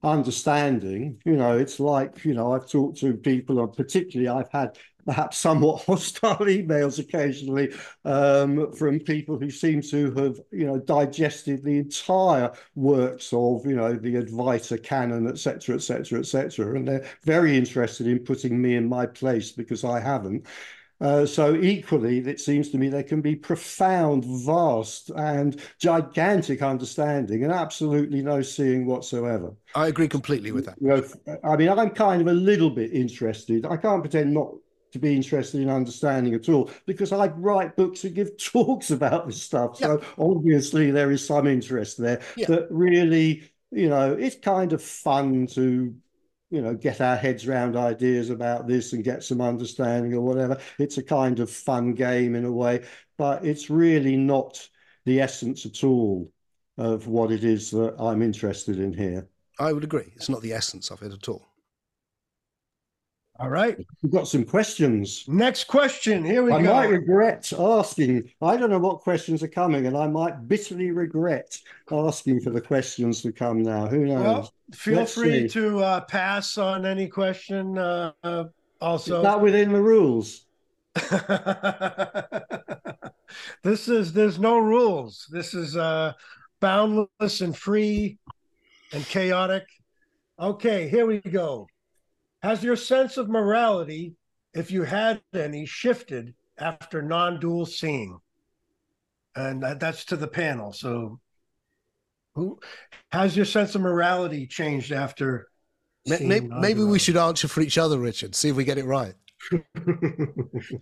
understanding. 0.01 1.21
You 1.25 1.35
know, 1.35 1.57
it's 1.57 1.77
like, 1.81 2.23
you 2.23 2.33
know, 2.33 2.53
I've 2.53 2.69
talked 2.69 2.99
to 2.99 3.15
people, 3.15 3.59
and 3.59 3.73
particularly 3.73 4.29
I've 4.29 4.49
had 4.49 4.77
perhaps 5.07 5.37
somewhat 5.37 5.83
hostile 5.85 6.35
emails 6.45 6.99
occasionally 6.99 7.73
um, 8.05 8.71
from 8.73 8.99
people 8.99 9.39
who 9.39 9.49
seem 9.49 9.81
to 9.81 10.13
have, 10.13 10.39
you 10.51 10.67
know, 10.67 10.77
digested 10.77 11.63
the 11.63 11.79
entire 11.79 12.51
works 12.75 13.31
of, 13.31 13.65
you 13.65 13.75
know, 13.75 13.93
the 13.93 14.15
Advaita 14.15 14.83
canon, 14.83 15.27
etc., 15.27 15.75
etc., 15.75 16.19
etc., 16.19 16.75
and 16.75 16.87
they're 16.87 17.05
very 17.23 17.57
interested 17.57 18.05
in 18.05 18.19
putting 18.19 18.61
me 18.61 18.75
in 18.75 18.87
my 18.87 19.05
place 19.05 19.51
because 19.51 19.83
I 19.83 19.99
haven't. 20.01 20.45
Uh, 20.99 21.25
so 21.25 21.55
equally, 21.55 22.17
it 22.19 22.39
seems 22.39 22.69
to 22.69 22.77
me 22.77 22.89
there 22.89 23.03
can 23.03 23.21
be 23.21 23.35
profound, 23.35 24.25
vast, 24.25 25.11
and 25.15 25.61
gigantic 25.79 26.63
understanding, 26.63 27.43
and 27.43 27.53
absolutely 27.53 28.21
no 28.21 28.41
seeing 28.41 28.85
whatsoever. 28.87 29.53
I 29.75 29.87
agree 29.87 30.07
completely 30.07 30.51
with 30.51 30.65
that. 30.65 30.75
You 30.81 30.87
know, 30.87 31.39
I 31.43 31.55
mean, 31.55 31.69
I'm 31.69 31.91
kind 31.91 32.19
of 32.19 32.27
a 32.27 32.33
little 32.33 32.71
bit 32.71 32.91
interested. 32.93 33.65
I 33.65 33.77
can't 33.77 34.01
pretend 34.01 34.33
not 34.33 34.53
to 34.91 34.99
be 34.99 35.15
interested 35.15 35.61
in 35.61 35.69
understanding 35.69 36.33
at 36.33 36.49
all 36.49 36.69
because 36.85 37.11
I 37.11 37.27
write 37.27 37.75
books 37.75 38.03
and 38.03 38.15
give 38.15 38.37
talks 38.53 38.91
about 38.91 39.27
this 39.27 39.41
stuff. 39.41 39.77
So 39.77 40.01
obviously 40.17 40.91
there 40.91 41.11
is 41.11 41.25
some 41.25 41.47
interest 41.47 41.97
there. 41.97 42.21
Yeah. 42.35 42.47
But 42.47 42.67
really, 42.71 43.51
you 43.71 43.89
know, 43.89 44.13
it's 44.13 44.37
kind 44.37 44.73
of 44.73 44.81
fun 44.81 45.47
to, 45.47 45.95
you 46.49 46.61
know, 46.61 46.75
get 46.75 47.01
our 47.01 47.15
heads 47.15 47.47
around 47.47 47.75
ideas 47.75 48.29
about 48.29 48.67
this 48.67 48.93
and 48.93 49.03
get 49.03 49.23
some 49.23 49.41
understanding 49.41 50.13
or 50.13 50.21
whatever. 50.21 50.57
It's 50.79 50.97
a 50.97 51.03
kind 51.03 51.39
of 51.39 51.49
fun 51.49 51.93
game 51.93 52.35
in 52.35 52.45
a 52.45 52.51
way, 52.51 52.85
but 53.17 53.45
it's 53.45 53.69
really 53.69 54.15
not 54.15 54.67
the 55.05 55.21
essence 55.21 55.65
at 55.65 55.83
all 55.83 56.31
of 56.77 57.07
what 57.07 57.31
it 57.31 57.43
is 57.43 57.71
that 57.71 57.95
I'm 57.99 58.21
interested 58.21 58.79
in 58.79 58.93
here. 58.93 59.27
I 59.59 59.73
would 59.73 59.83
agree. 59.83 60.11
It's 60.15 60.29
not 60.29 60.41
the 60.41 60.53
essence 60.53 60.91
of 60.91 61.01
it 61.01 61.11
at 61.11 61.27
all. 61.27 61.46
All 63.39 63.49
right. 63.49 63.77
We've 64.01 64.11
got 64.11 64.27
some 64.27 64.43
questions. 64.43 65.25
Next 65.27 65.65
question. 65.65 66.25
Here 66.25 66.41
we 66.41 66.51
I 66.51 66.63
go. 66.63 66.73
I 66.73 66.81
might 66.81 66.89
regret 66.89 67.51
asking. 67.57 68.31
I 68.41 68.57
don't 68.57 68.71
know 68.71 68.79
what 68.79 69.01
questions 69.01 69.43
are 69.43 69.47
coming, 69.47 69.85
and 69.85 69.95
I 69.95 70.07
might 70.07 70.47
bitterly 70.47 70.91
regret 70.91 71.57
asking 71.91 72.41
for 72.41 72.49
the 72.49 72.61
questions 72.61 73.21
to 73.21 73.31
come 73.31 73.61
now. 73.61 73.85
Who 73.85 74.05
knows? 74.05 74.23
Well, 74.23 74.53
feel 74.73 74.97
Let's 74.97 75.13
free 75.13 75.47
see. 75.47 75.59
to 75.59 75.79
uh, 75.79 76.01
pass 76.01 76.57
on 76.57 76.85
any 76.85 77.07
question. 77.07 77.77
Uh, 77.77 78.11
uh, 78.23 78.45
also, 78.81 79.17
is 79.17 79.23
that 79.23 79.41
within 79.41 79.71
the 79.71 79.81
rules? 79.81 80.45
this 83.63 83.87
is 83.87 84.13
there's 84.13 84.39
no 84.39 84.57
rules. 84.57 85.27
This 85.31 85.53
is 85.53 85.77
uh, 85.77 86.13
boundless 86.59 87.41
and 87.41 87.55
free 87.55 88.17
and 88.93 89.05
chaotic. 89.05 89.63
Okay, 90.39 90.89
here 90.89 91.05
we 91.05 91.19
go. 91.19 91.67
Has 92.47 92.63
your 92.63 92.77
sense 92.77 93.17
of 93.17 93.27
morality, 93.27 94.15
if 94.53 94.71
you 94.71 94.83
had 94.83 95.21
any, 95.33 95.65
shifted 95.65 96.33
after 96.57 97.01
non 97.01 97.41
dual 97.41 97.65
seeing? 97.65 98.19
And 99.35 99.61
that's 99.61 100.05
to 100.05 100.15
the 100.15 100.29
panel. 100.29 100.71
So, 100.71 101.19
who 102.35 102.57
has 103.11 103.35
your 103.35 103.43
sense 103.45 103.75
of 103.75 103.81
morality 103.81 104.47
changed 104.47 104.93
after? 104.93 105.49
Maybe, 106.05 106.47
maybe 106.47 106.83
we 106.83 106.99
should 106.99 107.17
answer 107.17 107.49
for 107.49 107.59
each 107.59 107.77
other, 107.77 107.99
Richard. 107.99 108.33
See 108.33 108.47
if 108.47 108.55
we 108.55 108.63
get 108.63 108.77
it 108.77 108.85
right. 108.85 109.15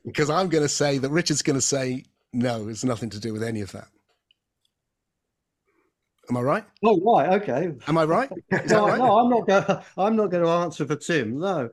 Because 0.06 0.30
I'm 0.30 0.50
going 0.50 0.64
to 0.64 0.70
say 0.70 1.00
that 1.00 1.10
Richard's 1.10 1.42
going 1.42 1.58
to 1.58 1.62
say 1.62 2.06
no. 2.32 2.68
It's 2.68 2.84
nothing 2.84 3.10
to 3.10 3.20
do 3.20 3.34
with 3.34 3.42
any 3.42 3.62
of 3.62 3.72
that. 3.72 3.88
Am 6.30 6.38
I 6.38 6.42
right? 6.42 6.64
Oh, 6.84 7.00
right. 7.02 7.42
Okay. 7.42 7.72
Am 7.88 7.98
I 7.98 8.06
right? 8.06 8.30
no, 8.68 8.88
right? 8.88 8.98
no, 8.98 9.20
I'm 9.20 9.30
not 9.30 9.48
going. 9.48 9.84
I'm 9.98 10.16
not 10.16 10.32
going 10.32 10.44
to 10.44 10.50
answer 10.50 10.86
for 10.86 10.96
Tim. 10.96 11.40
No. 11.40 11.70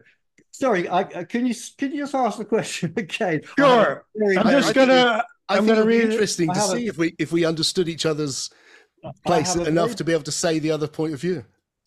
Sorry. 0.50 0.88
I, 0.88 1.02
uh, 1.02 1.24
can 1.24 1.46
you 1.46 1.54
can 1.78 1.92
you 1.92 1.98
just 1.98 2.14
ask 2.14 2.38
the 2.38 2.44
question 2.44 2.92
again? 2.96 3.40
Sure. 3.58 4.04
I'm 4.38 4.48
just 4.48 4.74
gonna. 4.74 5.24
I 5.48 5.58
am 5.58 5.66
gonna 5.66 5.84
read. 5.84 6.04
Interesting 6.04 6.52
to 6.52 6.60
see 6.60 6.86
a, 6.86 6.90
if 6.90 6.98
we 6.98 7.14
if 7.18 7.32
we 7.32 7.44
understood 7.44 7.88
each 7.88 8.06
other's 8.06 8.50
place 9.24 9.54
enough 9.54 9.88
very, 9.88 9.96
to 9.96 10.04
be 10.04 10.12
able 10.12 10.22
to 10.24 10.32
say 10.32 10.58
the 10.58 10.70
other 10.70 10.88
point 10.88 11.14
of 11.14 11.20
view. 11.20 11.44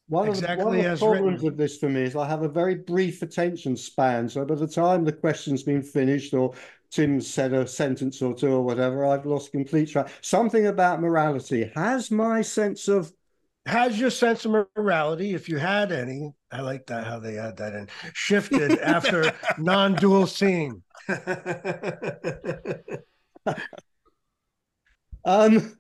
One 0.08 0.30
exactly 0.30 0.64
of 0.64 0.72
the, 0.72 0.78
one 0.78 0.86
of 0.86 1.00
the 1.00 1.06
problems 1.06 1.34
written. 1.38 1.48
of 1.48 1.58
this 1.58 1.78
for 1.78 1.90
me 1.90 2.04
is 2.04 2.16
I 2.16 2.28
have 2.28 2.44
a 2.44 2.50
very 2.50 2.76
brief 2.76 3.22
attention 3.22 3.76
span. 3.76 4.30
So 4.30 4.46
by 4.46 4.56
the 4.56 4.68
time 4.68 5.04
the 5.04 5.12
question's 5.12 5.64
been 5.64 5.82
finished 5.82 6.34
or 6.34 6.54
Tim 6.92 7.22
said 7.22 7.54
a 7.54 7.68
sentence 7.68 8.22
or 8.22 8.34
two 8.34 8.52
or 8.52 8.62
whatever, 8.62 9.06
I've 9.06 9.26
lost 9.26 9.52
complete 9.52 9.90
track. 9.90 10.10
Something 10.22 10.68
about 10.68 11.02
morality. 11.02 11.72
Has 11.76 12.12
my 12.12 12.42
sense 12.42 12.88
of 12.88 13.12
has 13.66 14.00
your 14.00 14.12
sense 14.12 14.46
of 14.46 14.52
morality, 14.76 15.34
if 15.34 15.50
you 15.50 15.58
had 15.58 15.92
any, 15.92 16.32
I 16.52 16.62
like 16.62 16.86
that 16.88 17.06
how 17.06 17.18
they 17.20 17.40
add 17.40 17.58
that 17.58 17.74
in, 17.74 17.90
shifted 18.14 18.78
after 18.82 19.34
non-dual 19.58 20.28
seeing? 20.28 20.84
um 25.26 25.76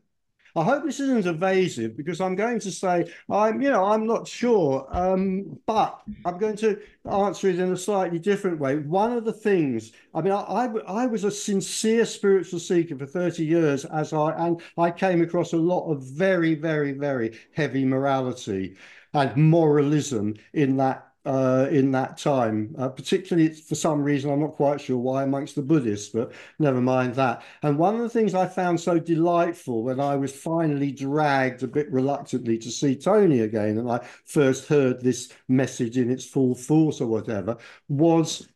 I 0.57 0.63
hope 0.63 0.85
this 0.85 1.01
isn't 1.01 1.25
evasive 1.25 1.97
because 1.97 2.21
I'm 2.21 2.35
going 2.35 2.59
to 2.61 2.71
say 2.71 3.11
I'm, 3.29 3.61
you 3.61 3.69
know, 3.69 3.83
I'm 3.83 4.07
not 4.07 4.25
sure, 4.25 4.87
um, 4.89 5.59
but 5.65 6.01
I'm 6.23 6.37
going 6.37 6.55
to 6.57 6.79
answer 7.11 7.49
it 7.49 7.59
in 7.59 7.73
a 7.73 7.77
slightly 7.77 8.19
different 8.19 8.59
way. 8.59 8.77
One 8.77 9.11
of 9.11 9.25
the 9.25 9.33
things, 9.33 9.91
I 10.13 10.21
mean, 10.21 10.31
I, 10.31 10.41
I, 10.41 10.65
I 10.87 11.05
was 11.07 11.25
a 11.25 11.31
sincere 11.31 12.05
spiritual 12.05 12.59
seeker 12.59 12.97
for 12.97 13.05
30 13.05 13.43
years, 13.43 13.83
as 13.85 14.13
I 14.13 14.31
and 14.47 14.61
I 14.77 14.91
came 14.91 15.21
across 15.21 15.51
a 15.51 15.57
lot 15.57 15.91
of 15.91 16.03
very, 16.03 16.55
very, 16.55 16.93
very 16.93 17.37
heavy 17.53 17.83
morality 17.83 18.75
and 19.13 19.35
moralism 19.35 20.35
in 20.53 20.77
that 20.77 21.04
uh, 21.25 21.67
in 21.71 21.91
that 21.91 22.17
time, 22.17 22.75
uh, 22.77 22.89
particularly 22.89 23.53
for 23.53 23.75
some 23.75 24.03
reason, 24.03 24.31
I'm 24.31 24.41
not 24.41 24.53
quite 24.53 24.79
sure 24.79 24.97
why 24.97 25.23
amongst 25.23 25.55
the 25.55 25.61
Buddhists, 25.61 26.09
but 26.09 26.31
never 26.59 26.81
mind 26.81 27.15
that. 27.15 27.43
And 27.63 27.77
one 27.77 27.95
of 27.95 28.01
the 28.01 28.09
things 28.09 28.35
I 28.35 28.47
found 28.47 28.79
so 28.79 28.99
delightful 28.99 29.83
when 29.83 29.99
I 29.99 30.15
was 30.15 30.31
finally 30.35 30.91
dragged 30.91 31.63
a 31.63 31.67
bit 31.67 31.91
reluctantly 31.91 32.57
to 32.59 32.69
see 32.69 32.95
Tony 32.95 33.41
again, 33.41 33.77
and 33.77 33.89
I 33.89 34.05
first 34.25 34.67
heard 34.67 35.01
this 35.01 35.31
message 35.47 35.97
in 35.97 36.11
its 36.11 36.25
full 36.25 36.53
force 36.53 37.01
or 37.01 37.07
whatever, 37.07 37.57
was 37.89 38.47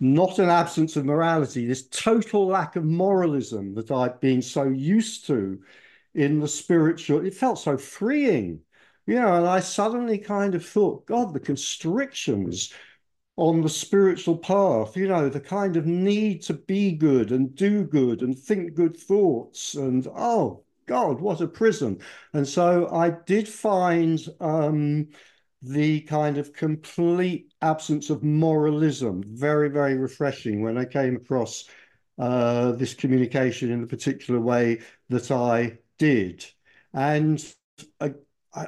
not 0.00 0.38
an 0.38 0.48
absence 0.48 0.96
of 0.96 1.04
morality, 1.04 1.66
this 1.66 1.88
total 1.88 2.46
lack 2.46 2.76
of 2.76 2.84
moralism 2.84 3.74
that 3.74 3.90
I'd 3.90 4.20
been 4.20 4.42
so 4.42 4.64
used 4.64 5.26
to 5.26 5.60
in 6.14 6.40
the 6.40 6.48
spiritual. 6.48 7.24
It 7.24 7.34
felt 7.34 7.58
so 7.58 7.76
freeing 7.76 8.60
you 9.08 9.14
know, 9.14 9.36
and 9.36 9.46
I 9.46 9.60
suddenly 9.60 10.18
kind 10.18 10.54
of 10.54 10.62
thought, 10.62 11.06
God, 11.06 11.32
the 11.32 11.40
constrictions 11.40 12.74
on 13.36 13.62
the 13.62 13.68
spiritual 13.70 14.36
path, 14.36 14.98
you 14.98 15.08
know, 15.08 15.30
the 15.30 15.40
kind 15.40 15.78
of 15.78 15.86
need 15.86 16.42
to 16.42 16.52
be 16.52 16.92
good 16.92 17.32
and 17.32 17.54
do 17.54 17.84
good 17.84 18.20
and 18.20 18.38
think 18.38 18.74
good 18.74 18.94
thoughts. 18.94 19.76
And 19.76 20.06
oh, 20.14 20.62
God, 20.84 21.22
what 21.22 21.40
a 21.40 21.48
prison. 21.48 22.00
And 22.34 22.46
so 22.46 22.90
I 22.92 23.08
did 23.24 23.48
find 23.48 24.20
um, 24.40 25.08
the 25.62 26.02
kind 26.02 26.36
of 26.36 26.52
complete 26.52 27.54
absence 27.62 28.10
of 28.10 28.22
moralism 28.22 29.22
very, 29.26 29.70
very 29.70 29.96
refreshing 29.96 30.60
when 30.60 30.76
I 30.76 30.84
came 30.84 31.16
across 31.16 31.64
uh, 32.18 32.72
this 32.72 32.92
communication 32.92 33.72
in 33.72 33.80
the 33.80 33.86
particular 33.86 34.38
way 34.38 34.80
that 35.08 35.30
I 35.30 35.78
did. 35.96 36.44
And 36.92 37.42
uh, 38.00 38.10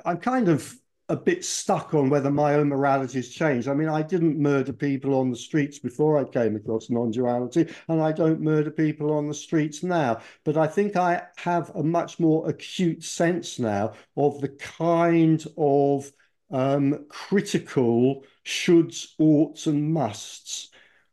I, 0.05 0.11
am 0.12 0.18
kind 0.18 0.49
of 0.49 0.74
a 1.09 1.16
bit 1.16 1.45
stuck 1.45 1.93
on 1.93 2.09
whether 2.09 2.30
my 2.30 2.55
own 2.55 2.68
morality 2.68 3.18
has 3.18 3.28
changed. 3.28 3.66
I 3.66 3.74
mean, 3.74 3.88
I 3.88 4.03
didn't 4.03 4.38
murder 4.38 4.72
people 4.72 5.14
on 5.14 5.30
the 5.30 5.36
streets 5.36 5.78
before 5.78 6.16
I 6.16 6.24
came 6.24 6.55
across 6.55 6.88
non-duality, 6.88 7.68
and 7.88 8.01
I 8.01 8.12
don't 8.12 8.41
murder 8.41 8.70
people 8.70 9.12
on 9.12 9.26
the 9.26 9.34
streets 9.34 9.82
now. 9.82 10.20
But 10.45 10.57
I 10.57 10.68
think 10.68 10.95
I 10.95 11.22
have 11.36 11.70
a 11.74 11.82
much 11.82 12.20
more 12.20 12.49
acute 12.49 13.03
sense 13.03 13.59
now 13.59 13.95
of 14.16 14.41
the 14.41 14.51
kind 14.51 15.45
of 15.59 16.12
um, 16.53 17.07
critical 17.09 18.24
shoulds, 18.47 19.09
oughts, 19.18 19.66
and 19.66 19.93
musts 19.93 20.70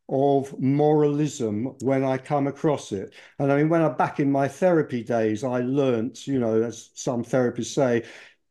of 0.09 0.57
moralism 0.59 1.75
when 1.81 2.03
I 2.03 2.17
come 2.17 2.47
across 2.47 2.91
it. 2.91 3.13
And 3.39 3.51
I 3.51 3.57
mean, 3.57 3.69
when 3.69 3.81
I'm 3.81 3.97
back 3.97 4.19
in 4.19 4.31
my 4.31 4.47
therapy 4.47 5.03
days, 5.03 5.43
I 5.43 5.61
learnt, 5.61 6.27
you 6.27 6.39
know, 6.39 6.61
as 6.61 6.91
some 6.93 7.23
therapists 7.23 7.73
say, 7.73 8.03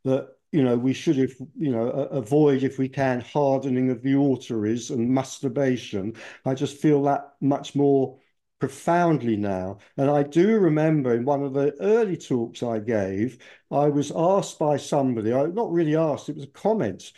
that 0.07 0.29
you 0.53 0.63
know 0.63 0.77
we 0.77 0.93
should 0.93 1.19
if 1.19 1.39
you 1.57 1.71
know 1.71 1.89
avoid 1.89 2.63
if 2.63 2.79
we 2.79 2.89
can 2.89 3.21
hardening 3.21 3.91
of 3.91 4.03
the 4.03 4.15
arteries 4.15 4.91
and 4.91 5.11
masturbation. 5.11 6.15
I 6.45 6.55
just 6.55 6.79
feel 6.79 7.03
that 7.05 7.35
much 7.41 7.75
more 7.75 8.19
profoundly 8.59 9.37
now. 9.37 9.79
And 9.99 10.11
i 10.11 10.23
do 10.23 10.59
remember 10.59 11.15
in 11.15 11.25
one 11.27 11.43
of 11.43 11.53
the 11.53 11.75
early 11.81 12.17
talks 12.17 12.63
i 12.63 12.79
gave 12.79 13.39
i 13.71 13.87
was 13.87 14.11
asked 14.17 14.59
by 14.59 14.79
somebody 14.79 15.33
i 15.35 15.45
not 15.47 15.71
really 15.71 15.95
asked 15.95 16.31
it 16.31 16.37
was 16.37 16.45
a 16.47 16.49
comment 16.49 17.13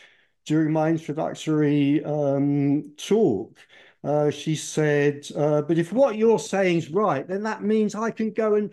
during 0.49 0.72
my 0.72 0.89
introductory 0.89 2.03
um, 2.05 2.93
talk. 2.97 3.55
Uh, 4.03 4.30
she 4.30 4.57
said, 4.57 5.28
uh, 5.36 5.61
but 5.61 5.76
if 5.76 5.93
what 5.93 6.16
you're 6.16 6.39
saying 6.39 6.78
is 6.78 6.91
right, 6.91 7.28
then 7.28 7.43
that 7.43 7.62
means 7.62 7.95
I 7.95 8.11
can 8.11 8.32
go 8.32 8.55
and 8.55 8.72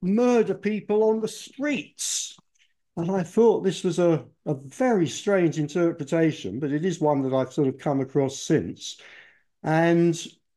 murder 0.00 0.54
people 0.54 1.02
on 1.02 1.20
the 1.20 1.26
streets. 1.26 2.38
And 3.00 3.10
I 3.10 3.22
thought 3.22 3.64
this 3.64 3.82
was 3.82 3.98
a, 3.98 4.26
a 4.44 4.54
very 4.54 5.08
strange 5.08 5.58
interpretation, 5.58 6.60
but 6.60 6.70
it 6.70 6.84
is 6.84 7.00
one 7.00 7.22
that 7.22 7.34
I've 7.34 7.52
sort 7.52 7.68
of 7.68 7.78
come 7.78 8.00
across 8.00 8.38
since. 8.38 9.00
And 9.62 10.14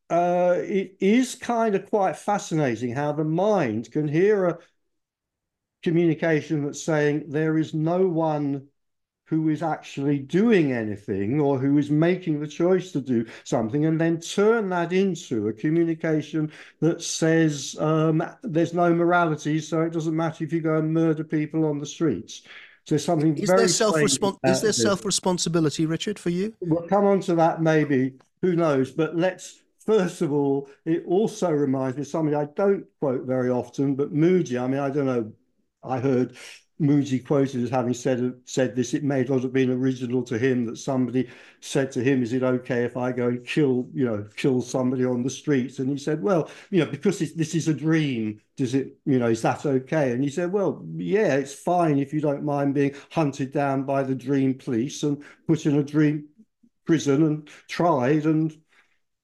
uh, 0.10 0.58
it 0.60 0.98
is 1.00 1.36
kind 1.36 1.74
of 1.74 1.90
quite 1.90 2.18
fascinating 2.18 2.94
how 2.94 3.14
the 3.14 3.24
mind 3.24 3.92
can 3.92 4.10
hear 4.10 4.46
a 4.46 4.58
communication 5.84 6.66
that's 6.66 6.84
saying 6.84 7.30
there 7.30 7.58
is 7.58 7.74
no 7.74 8.08
one 8.08 8.68
who 9.34 9.50
is 9.50 9.64
actually 9.64 10.20
doing 10.20 10.74
anything 10.74 11.40
or 11.40 11.58
who 11.58 11.80
is 11.80 11.90
making 11.90 12.40
the 12.40 12.48
choice 12.48 12.92
to 12.92 13.02
do 13.02 13.26
something 13.44 13.86
and 13.86 14.00
then 14.00 14.20
turn 14.20 14.70
that 14.70 14.94
into 14.94 15.48
a 15.48 15.54
communication 15.54 16.52
that 16.82 17.02
says 17.02 17.76
um, 17.80 18.22
there's 18.44 18.76
no 18.76 18.94
morality, 18.94 19.60
so 19.60 19.82
it 19.82 19.92
doesn't 19.92 20.16
matter 20.16 20.44
if 20.44 20.54
you 20.54 20.62
go 20.62 20.78
and 20.78 20.94
murder 20.94 21.24
people 21.24 21.66
on 21.66 21.80
the 21.80 21.86
streets. 21.86 22.44
So 22.86 22.98
something 22.98 23.36
is 23.38 23.50
very 23.50 23.62
there 23.62 23.68
self 23.70 23.96
is 23.98 24.62
there 24.62 24.74
self 24.74 25.04
responsibility, 25.04 25.88
Richard, 25.88 26.20
for 26.20 26.30
you? 26.30 26.54
We'll 26.62 26.88
come 26.88 27.06
on 27.06 27.22
to 27.22 27.36
that 27.36 27.62
maybe. 27.62 28.14
Who 28.44 28.56
knows? 28.56 28.92
But 28.92 29.16
let's 29.16 29.62
first 29.80 30.22
of 30.22 30.32
all, 30.32 30.70
it 30.86 31.06
also 31.08 31.50
reminds 31.50 31.96
me 31.96 32.02
of 32.02 32.08
something 32.08 32.36
I 32.36 32.46
don't 32.56 32.86
quote 33.00 33.26
very 33.26 33.50
often, 33.50 33.96
but 33.96 34.14
Mooji. 34.14 34.62
I 34.62 34.68
mean, 34.68 34.80
I 34.80 34.90
don't 34.92 35.08
know. 35.08 35.32
I 35.82 36.00
heard 36.00 36.36
Mooji 36.82 37.24
quoted 37.24 37.64
as 37.64 37.70
having 37.70 37.94
said 37.94 38.34
said 38.46 38.76
this. 38.76 38.94
It 38.94 39.04
may 39.04 39.24
not 39.24 39.44
have 39.44 39.54
been 39.54 39.70
original 39.70 40.24
to 40.24 40.38
him 40.40 40.66
that 40.66 40.78
somebody 40.78 41.30
said 41.62 41.92
to 41.92 42.04
him, 42.04 42.24
"Is 42.24 42.34
it 42.34 42.44
okay 42.44 42.84
if 42.84 42.98
I 42.98 43.12
go 43.12 43.28
and 43.28 43.46
kill, 43.46 43.90
you 43.94 44.06
know, 44.06 44.28
kill 44.36 44.62
somebody 44.62 45.06
on 45.06 45.24
the 45.24 45.30
streets?" 45.30 45.80
And 45.80 45.90
he 45.90 45.98
said, 45.98 46.24
"Well, 46.24 46.50
you 46.72 46.84
know, 46.84 46.90
because 46.90 47.20
this 47.20 47.54
is 47.54 47.68
a 47.68 47.74
dream, 47.74 48.42
does 48.58 48.74
it, 48.74 48.98
you 49.06 49.20
know, 49.20 49.28
is 49.28 49.44
that 49.44 49.66
okay?" 49.66 50.12
And 50.12 50.24
he 50.24 50.30
said, 50.30 50.52
"Well, 50.52 50.84
yeah, 50.96 51.36
it's 51.36 51.54
fine 51.54 52.00
if 52.00 52.12
you 52.12 52.22
don't 52.22 52.44
mind 52.44 52.74
being 52.74 52.96
hunted 53.12 53.52
down 53.52 53.84
by 53.84 54.04
the 54.04 54.16
dream 54.16 54.56
police 54.56 55.04
and 55.04 55.24
put 55.48 55.66
in 55.68 55.78
a 55.78 55.84
dream 55.84 56.28
prison 56.86 57.24
and 57.24 57.48
tried 57.70 58.26
and, 58.26 58.52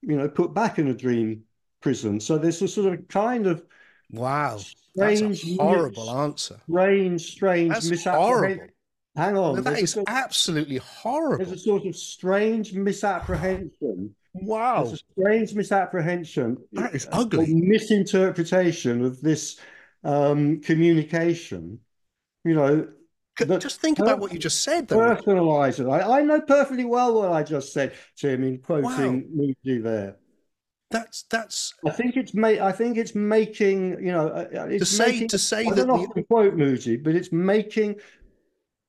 you 0.01 0.15
know, 0.17 0.29
put 0.29 0.53
back 0.53 0.77
in 0.79 0.87
a 0.87 0.93
dream 0.93 1.45
prison." 1.81 2.19
So 2.19 2.37
there's 2.37 2.61
a 2.61 2.67
sort 2.67 2.93
of 2.93 3.07
kind 3.07 3.47
of 3.47 3.65
wow 4.11 4.57
strange, 4.99 5.41
That's 5.41 5.57
horrible 5.57 6.05
mis- 6.05 6.13
answer. 6.13 6.59
Strange, 6.69 7.31
strange 7.31 7.73
That's 7.73 7.89
misapprehension. 7.89 8.57
Horrible. 8.57 8.73
Hang 9.15 9.37
on. 9.37 9.55
No, 9.55 9.61
that 9.61 9.79
is 9.79 9.91
sort 9.91 10.05
absolutely 10.07 10.77
horrible. 10.77 11.45
There's 11.45 11.59
a 11.59 11.63
sort 11.63 11.85
of 11.85 11.95
strange 11.95 12.73
misapprehension. 12.73 14.15
Wow. 14.33 14.83
There's 14.83 15.01
a 15.01 15.03
strange 15.11 15.55
misapprehension. 15.55 16.57
That 16.73 16.95
is 16.95 17.07
ugly. 17.11 17.53
Misinterpretation 17.53 19.03
of 19.03 19.21
this 19.21 19.59
um, 20.03 20.61
communication. 20.61 21.79
You 22.45 22.55
know, 22.55 22.87
just 23.57 23.81
think 23.81 23.99
about 23.99 24.19
what 24.19 24.31
you 24.31 24.39
just 24.39 24.61
said. 24.61 24.87
Though. 24.87 24.97
Personalize 24.97 25.79
it. 25.79 25.89
I, 25.89 26.19
I 26.19 26.21
know 26.21 26.41
perfectly 26.41 26.85
well 26.85 27.15
what 27.15 27.31
I 27.31 27.43
just 27.43 27.73
said, 27.73 27.93
Tim, 28.15 28.43
in 28.43 28.59
quoting 28.59 28.83
wow. 28.83 29.45
Mooji 29.65 29.83
there 29.83 30.17
that's 30.91 31.23
that's. 31.23 31.73
I 31.85 31.91
think 31.91 32.17
it's 32.17 32.33
ma- 32.33 32.47
I 32.47 32.71
think 32.71 32.97
it's 32.97 33.13
making 33.13 34.03
you 34.03 34.11
know 34.11 34.27
uh, 34.29 34.47
uh, 34.55 34.65
it's 34.65 34.89
to 34.89 34.95
say 34.97 35.11
making, 35.11 35.27
to 35.29 35.37
say 35.37 35.65
I 35.65 35.71
that 35.71 35.87
don't 35.87 36.15
the... 36.15 36.23
quote 36.23 36.55
Mooji, 36.55 37.01
but 37.01 37.15
it's 37.15 37.31
making 37.31 37.95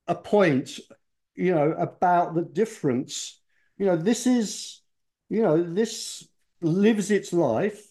a 0.07 0.15
point, 0.15 0.79
you 1.35 1.53
know, 1.53 1.73
about 1.73 2.33
the 2.33 2.41
difference. 2.41 3.39
You 3.77 3.85
know, 3.85 3.97
this 3.97 4.25
is, 4.25 4.81
you 5.29 5.43
know, 5.43 5.61
this 5.61 6.27
lives 6.61 7.11
its 7.11 7.33
life, 7.33 7.87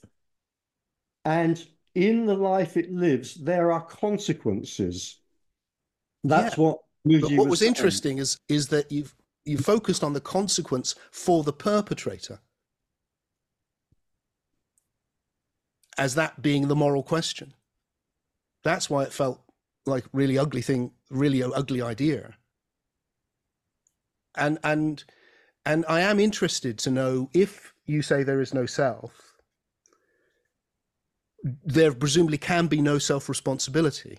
and 1.25 1.65
in 1.95 2.27
the 2.27 2.35
life 2.35 2.77
it 2.77 2.93
lives, 2.93 3.35
there 3.35 3.71
are 3.71 3.81
consequences. 3.81 5.21
That's 6.25 6.59
yeah. 6.59 6.65
what. 6.65 6.79
But 7.05 7.23
what 7.23 7.33
was, 7.33 7.47
was 7.47 7.63
interesting 7.63 8.19
is 8.19 8.37
is 8.49 8.69
that 8.69 8.91
you've 8.91 9.15
you 9.45 9.57
focused 9.57 10.05
on 10.05 10.13
the 10.13 10.21
consequence 10.21 10.97
for 11.13 11.45
the 11.45 11.53
perpetrator 11.53 12.41
as 16.01 16.15
that 16.15 16.41
being 16.41 16.67
the 16.67 16.75
moral 16.75 17.03
question. 17.03 17.53
That's 18.65 18.89
why 18.89 19.05
it 19.05 19.13
felt 19.13 19.41
like 19.85 20.05
really 20.13 20.39
ugly 20.39 20.63
thing, 20.63 20.93
really 21.11 21.43
ugly 21.43 21.83
idea. 21.83 22.37
And 24.35 24.59
and 24.65 25.05
and 25.67 25.85
I 25.89 26.01
am 26.01 26.19
interested 26.19 26.79
to 26.79 26.91
know 26.91 27.29
if 27.35 27.75
you 27.85 28.01
say 28.01 28.23
there 28.23 28.41
is 28.41 28.55
no 28.55 28.65
self, 28.65 29.37
there 31.45 31.93
presumably 31.93 32.39
can 32.39 32.67
be 32.67 32.81
no 32.81 32.99
self 32.99 33.29
responsibility. 33.29 34.19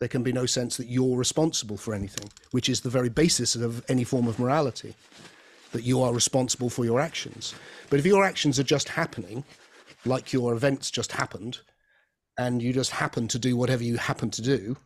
There 0.00 0.08
can 0.08 0.22
be 0.24 0.32
no 0.32 0.46
sense 0.46 0.76
that 0.76 0.88
you're 0.88 1.16
responsible 1.16 1.76
for 1.76 1.94
anything, 1.94 2.30
which 2.50 2.68
is 2.68 2.80
the 2.80 2.90
very 2.90 3.08
basis 3.08 3.54
of 3.54 3.84
any 3.88 4.04
form 4.04 4.26
of 4.28 4.38
morality, 4.38 4.94
that 5.72 5.82
you 5.82 6.02
are 6.02 6.12
responsible 6.12 6.70
for 6.70 6.84
your 6.84 7.00
actions. 7.00 7.54
But 7.90 7.98
if 7.98 8.06
your 8.06 8.24
actions 8.24 8.58
are 8.58 8.64
just 8.64 8.88
happening, 8.88 9.44
like 10.04 10.32
your 10.32 10.54
events 10.54 10.90
just 10.90 11.12
happened 11.12 11.58
and 12.38 12.62
you 12.62 12.72
just 12.72 12.92
happen 12.92 13.28
to 13.28 13.38
do 13.38 13.56
whatever 13.56 13.82
you 13.82 13.96
happen 13.96 14.30
to 14.30 14.42
do, 14.42 14.76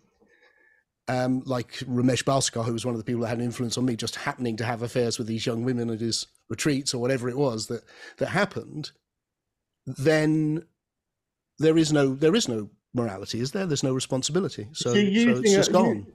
um, 1.08 1.42
like 1.44 1.72
Ramesh 1.80 2.24
Balsekar, 2.24 2.64
who 2.64 2.72
was 2.72 2.84
one 2.84 2.94
of 2.94 2.98
the 2.98 3.04
people 3.04 3.22
that 3.22 3.28
had 3.28 3.38
an 3.38 3.44
influence 3.44 3.76
on 3.76 3.84
me, 3.84 3.96
just 3.96 4.16
happening 4.16 4.56
to 4.56 4.64
have 4.64 4.82
affairs 4.82 5.18
with 5.18 5.26
these 5.26 5.44
young 5.44 5.64
women 5.64 5.90
at 5.90 6.00
his 6.00 6.26
retreats 6.48 6.94
or 6.94 7.00
whatever 7.00 7.28
it 7.28 7.36
was 7.36 7.66
that 7.66 7.82
that 8.18 8.28
happened, 8.28 8.92
then 9.86 10.64
there 11.58 11.76
is 11.76 11.92
no 11.92 12.14
there 12.14 12.34
is 12.34 12.48
no 12.48 12.70
morality, 12.94 13.40
is 13.40 13.52
there? 13.52 13.66
There's 13.66 13.82
no 13.82 13.94
responsibility. 13.94 14.68
So, 14.72 14.92
so 14.92 14.98
it's 14.98 15.52
just 15.52 15.70
a, 15.70 15.72
gone. 15.72 16.06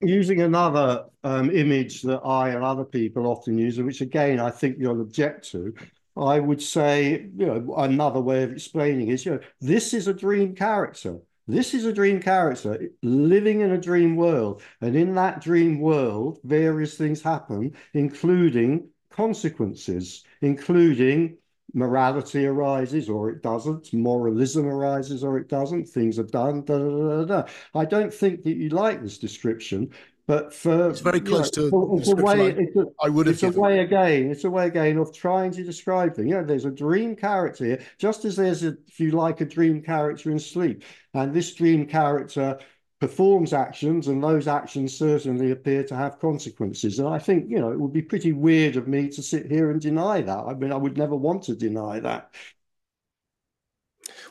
Using 0.00 0.40
another 0.40 1.04
um, 1.24 1.50
image 1.50 2.02
that 2.02 2.20
I 2.24 2.50
and 2.50 2.64
other 2.64 2.84
people 2.84 3.26
often 3.26 3.58
use, 3.58 3.78
which 3.78 4.00
again 4.00 4.40
I 4.40 4.50
think 4.50 4.76
you'll 4.78 5.02
object 5.02 5.50
to, 5.50 5.74
I 6.20 6.38
would 6.38 6.62
say, 6.62 7.28
you 7.36 7.46
know, 7.46 7.74
another 7.76 8.20
way 8.20 8.42
of 8.42 8.52
explaining 8.52 9.08
is, 9.08 9.24
you 9.24 9.32
know, 9.32 9.40
this 9.60 9.94
is 9.94 10.06
a 10.06 10.14
dream 10.14 10.54
character. 10.54 11.18
This 11.48 11.74
is 11.74 11.84
a 11.84 11.92
dream 11.92 12.20
character 12.20 12.90
living 13.02 13.60
in 13.60 13.72
a 13.72 13.80
dream 13.80 14.16
world. 14.16 14.62
And 14.80 14.94
in 14.94 15.14
that 15.16 15.40
dream 15.40 15.80
world, 15.80 16.38
various 16.44 16.96
things 16.96 17.22
happen, 17.22 17.74
including 17.94 18.88
consequences, 19.10 20.24
including 20.42 21.38
morality 21.74 22.46
arises 22.46 23.08
or 23.08 23.30
it 23.30 23.42
doesn't, 23.42 23.92
moralism 23.92 24.66
arises 24.66 25.24
or 25.24 25.38
it 25.38 25.48
doesn't, 25.48 25.88
things 25.88 26.18
are 26.18 26.24
done. 26.24 26.62
Da, 26.62 26.78
da, 26.78 27.24
da, 27.24 27.44
I 27.74 27.84
don't 27.84 28.12
think 28.12 28.42
that 28.44 28.56
you 28.56 28.68
like 28.68 29.02
this 29.02 29.18
description, 29.18 29.90
but 30.30 30.54
for 30.54 30.90
it's 30.90 31.00
very 31.00 31.20
close 31.20 31.56
know, 31.56 31.70
to 31.70 31.98
it's 31.98 32.08
a 32.08 32.14
way. 32.14 32.50
It's 32.50 32.76
a, 32.76 32.86
I 33.02 33.08
would 33.08 33.26
have. 33.26 33.32
It's 33.32 33.40
given. 33.40 33.58
a 33.58 33.60
way 33.60 33.80
again. 33.80 34.30
It's 34.30 34.44
a 34.44 34.50
way 34.50 34.68
again 34.68 34.96
of 34.98 35.12
trying 35.12 35.50
to 35.50 35.64
describe 35.64 36.14
things. 36.14 36.28
You 36.28 36.36
know, 36.36 36.44
there's 36.44 36.66
a 36.66 36.70
dream 36.70 37.16
character 37.16 37.64
here, 37.64 37.84
just 37.98 38.24
as 38.24 38.36
there's 38.36 38.62
a, 38.62 38.76
if 38.86 39.00
you 39.00 39.10
like, 39.10 39.40
a 39.40 39.44
dream 39.44 39.82
character 39.82 40.30
in 40.30 40.38
sleep, 40.38 40.84
and 41.14 41.34
this 41.34 41.52
dream 41.52 41.84
character 41.84 42.60
performs 43.00 43.52
actions, 43.52 44.06
and 44.06 44.22
those 44.22 44.46
actions 44.46 44.96
certainly 44.96 45.50
appear 45.50 45.82
to 45.82 45.96
have 45.96 46.20
consequences. 46.20 47.00
And 47.00 47.08
I 47.08 47.18
think 47.18 47.50
you 47.50 47.58
know 47.58 47.72
it 47.72 47.80
would 47.80 47.92
be 47.92 48.02
pretty 48.02 48.30
weird 48.30 48.76
of 48.76 48.86
me 48.86 49.08
to 49.08 49.24
sit 49.24 49.50
here 49.50 49.72
and 49.72 49.80
deny 49.80 50.20
that. 50.20 50.44
I 50.46 50.54
mean, 50.54 50.70
I 50.70 50.76
would 50.76 50.96
never 50.96 51.16
want 51.16 51.42
to 51.44 51.56
deny 51.56 51.98
that. 51.98 52.30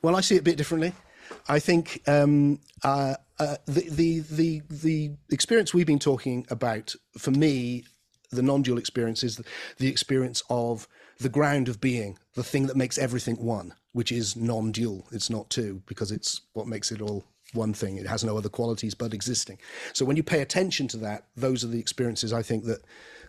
Well, 0.01 0.15
I 0.15 0.21
see 0.21 0.35
it 0.35 0.39
a 0.39 0.43
bit 0.43 0.55
differently. 0.55 0.93
I 1.49 1.59
think 1.59 2.01
um, 2.07 2.61
uh, 2.85 3.15
uh, 3.39 3.55
the, 3.65 3.89
the 3.89 4.19
the 4.19 4.61
the 4.69 5.11
experience 5.31 5.73
we've 5.73 5.87
been 5.87 5.99
talking 5.99 6.45
about 6.49 6.93
for 7.17 7.31
me, 7.31 7.85
the 8.31 8.41
non-dual 8.41 8.77
experience 8.77 9.23
is 9.23 9.41
the, 9.77 9.87
experience 9.87 10.43
of 10.49 10.87
the 11.19 11.29
ground 11.29 11.67
of 11.69 11.81
being, 11.81 12.17
the 12.35 12.43
thing 12.43 12.67
that 12.67 12.77
makes 12.77 12.97
everything 12.97 13.35
one, 13.37 13.73
which 13.93 14.11
is 14.11 14.35
non-dual. 14.35 15.07
It's 15.11 15.29
not 15.29 15.49
two 15.49 15.81
because 15.85 16.11
it's 16.11 16.41
what 16.53 16.67
makes 16.67 16.91
it 16.91 17.01
all 17.01 17.23
one 17.53 17.73
thing. 17.73 17.97
It 17.97 18.05
has 18.05 18.23
no 18.23 18.37
other 18.37 18.49
qualities 18.49 18.93
but 18.93 19.13
existing. 19.13 19.57
So 19.93 20.05
when 20.05 20.17
you 20.17 20.23
pay 20.23 20.41
attention 20.41 20.87
to 20.89 20.97
that, 20.97 21.25
those 21.35 21.63
are 21.63 21.67
the 21.67 21.79
experiences 21.79 22.33
I 22.33 22.43
think 22.43 22.65
that 22.65 22.83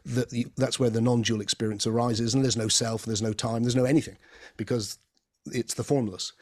that 0.05 0.53
that's 0.57 0.81
where 0.81 0.91
the 0.91 1.01
non-dual 1.01 1.41
experience 1.41 1.87
arises, 1.87 2.35
and 2.35 2.43
there's 2.43 2.57
no 2.57 2.69
self, 2.69 3.05
there's 3.05 3.23
no 3.23 3.33
time, 3.33 3.63
there's 3.63 3.77
no 3.77 3.85
anything, 3.85 4.17
because 4.57 4.99
it's 5.47 5.75
the 5.75 5.85
formless. 5.85 6.33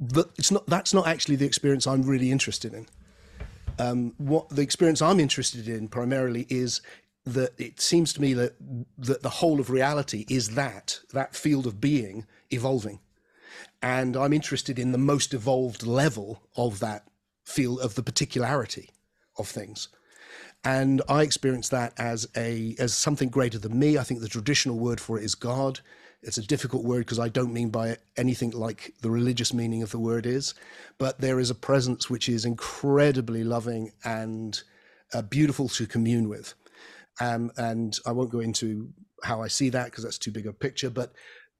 But 0.00 0.30
it's 0.36 0.50
not. 0.50 0.66
That's 0.66 0.94
not 0.94 1.06
actually 1.06 1.36
the 1.36 1.46
experience 1.46 1.86
I'm 1.86 2.02
really 2.02 2.30
interested 2.30 2.74
in. 2.74 2.86
Um, 3.78 4.14
what 4.18 4.48
the 4.48 4.62
experience 4.62 5.02
I'm 5.02 5.20
interested 5.20 5.68
in 5.68 5.88
primarily 5.88 6.46
is 6.48 6.80
that 7.24 7.52
it 7.58 7.80
seems 7.80 8.12
to 8.14 8.20
me 8.20 8.32
that 8.34 8.54
that 8.98 9.22
the 9.22 9.28
whole 9.28 9.60
of 9.60 9.70
reality 9.70 10.24
is 10.28 10.50
that 10.50 11.00
that 11.12 11.34
field 11.34 11.66
of 11.66 11.80
being 11.80 12.26
evolving 12.50 13.00
and 13.82 14.16
I'm 14.16 14.32
interested 14.32 14.78
in 14.78 14.92
the 14.92 14.98
most 14.98 15.34
evolved 15.34 15.86
level 15.86 16.42
of 16.56 16.80
that 16.80 17.06
field 17.44 17.80
of 17.80 17.94
the 17.94 18.02
particularity 18.02 18.90
of 19.38 19.48
things. 19.48 19.88
And 20.64 21.00
I 21.08 21.22
experience 21.22 21.68
that 21.68 21.92
as 21.96 22.28
a 22.36 22.74
as 22.78 22.92
something 22.92 23.28
greater 23.28 23.58
than 23.58 23.78
me. 23.78 23.96
I 23.96 24.02
think 24.02 24.20
the 24.20 24.28
traditional 24.28 24.78
word 24.78 25.00
for 25.00 25.18
it 25.18 25.24
is 25.24 25.34
God. 25.36 25.80
It's 26.22 26.38
a 26.38 26.46
difficult 26.46 26.84
word 26.84 27.00
because 27.00 27.20
I 27.20 27.28
don't 27.28 27.52
mean 27.52 27.70
by 27.70 27.90
it 27.90 28.02
anything 28.16 28.50
like 28.50 28.94
the 29.02 29.10
religious 29.10 29.54
meaning 29.54 29.82
of 29.82 29.90
the 29.90 30.00
word 30.00 30.26
is, 30.26 30.54
but 30.98 31.20
there 31.20 31.38
is 31.38 31.50
a 31.50 31.54
presence 31.54 32.10
which 32.10 32.28
is 32.28 32.44
incredibly 32.44 33.44
loving 33.44 33.92
and 34.04 34.60
uh, 35.14 35.22
beautiful 35.22 35.68
to 35.68 35.86
commune 35.86 36.28
with. 36.28 36.54
Um, 37.20 37.52
and 37.56 37.98
I 38.06 38.12
won't 38.12 38.30
go 38.30 38.40
into 38.40 38.90
how 39.22 39.42
I 39.42 39.48
see 39.48 39.70
that 39.70 39.86
because 39.86 40.04
that's 40.04 40.18
too 40.18 40.32
big 40.32 40.46
a 40.46 40.52
picture. 40.52 40.90
But 40.90 41.12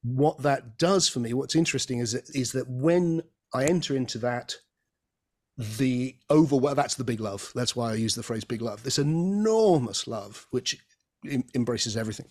what 0.03 0.43
that 0.43 0.79
does 0.79 1.09
for 1.09 1.21
me, 1.21 1.35
what's 1.35 1.57
interesting 1.57 1.99
is 2.01 2.13
that, 2.13 2.29
is 2.35 2.53
that 2.53 2.69
when 2.69 3.23
I 3.55 3.65
enter 3.65 3.97
into 3.97 4.19
that, 4.19 4.57
the 5.57 6.15
over 6.31 6.75
that's 6.75 6.95
the 6.95 7.05
big 7.05 7.21
love. 7.21 7.51
That's 7.55 7.75
why 7.75 7.91
I 7.91 7.95
use 7.95 8.15
the 8.15 8.23
phrase 8.23 8.45
big 8.45 8.63
love. 8.63 8.85
This 8.85 8.99
enormous 8.99 10.07
love, 10.07 10.47
which 10.51 10.79
embraces 11.55 11.97
everything. 11.97 12.27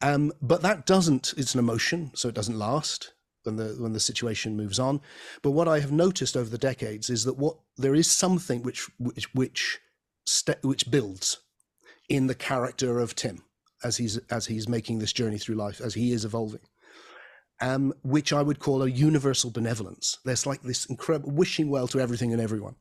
Um, 0.00 0.32
but 0.40 0.62
that 0.62 0.86
doesn't, 0.86 1.34
it's 1.36 1.54
an 1.54 1.60
emotion, 1.60 2.10
so 2.14 2.28
it 2.28 2.34
doesn't 2.34 2.58
last 2.58 3.12
when 3.44 3.56
the 3.56 3.76
when 3.78 3.92
the 3.92 4.00
situation 4.00 4.56
moves 4.56 4.78
on. 4.78 5.00
But 5.42 5.50
what 5.50 5.68
I 5.68 5.80
have 5.80 5.92
noticed 5.92 6.36
over 6.36 6.48
the 6.48 6.58
decades 6.58 7.10
is 7.10 7.24
that 7.24 7.38
what 7.38 7.56
there 7.76 7.94
is 7.94 8.10
something 8.10 8.62
which 8.62 8.88
which 8.98 9.32
which 9.34 9.80
st- 10.24 10.62
which 10.62 10.90
builds 10.90 11.38
in 12.08 12.26
the 12.26 12.34
character 12.34 13.00
of 13.00 13.14
Tim 13.14 13.42
as 13.82 13.96
he's 13.96 14.18
as 14.30 14.46
he's 14.46 14.68
making 14.68 14.98
this 14.98 15.12
journey 15.12 15.38
through 15.38 15.56
life, 15.56 15.80
as 15.80 15.94
he 15.94 16.12
is 16.12 16.24
evolving 16.24 16.60
um, 17.62 17.94
which 18.02 18.32
I 18.32 18.42
would 18.42 18.58
call 18.58 18.82
a 18.82 18.90
universal 18.90 19.50
benevolence. 19.50 20.18
There's 20.24 20.46
like 20.46 20.62
this 20.62 20.84
incredible 20.86 21.30
wishing 21.30 21.70
well 21.70 21.86
to 21.88 22.00
everything 22.00 22.32
and 22.32 22.42
everyone 22.42 22.74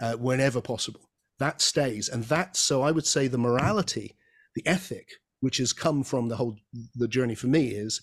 uh, 0.00 0.12
whenever 0.12 0.60
possible. 0.60 1.00
That 1.38 1.62
stays. 1.62 2.08
And 2.08 2.24
that's 2.24 2.60
so 2.60 2.82
I 2.82 2.90
would 2.90 3.06
say 3.06 3.26
the 3.26 3.38
morality, 3.38 4.16
the 4.54 4.66
ethic, 4.66 5.08
which 5.40 5.58
has 5.58 5.72
come 5.72 6.02
from 6.02 6.28
the 6.28 6.36
whole 6.36 6.56
the 6.94 7.08
journey 7.08 7.34
for 7.34 7.46
me 7.46 7.68
is 7.68 8.00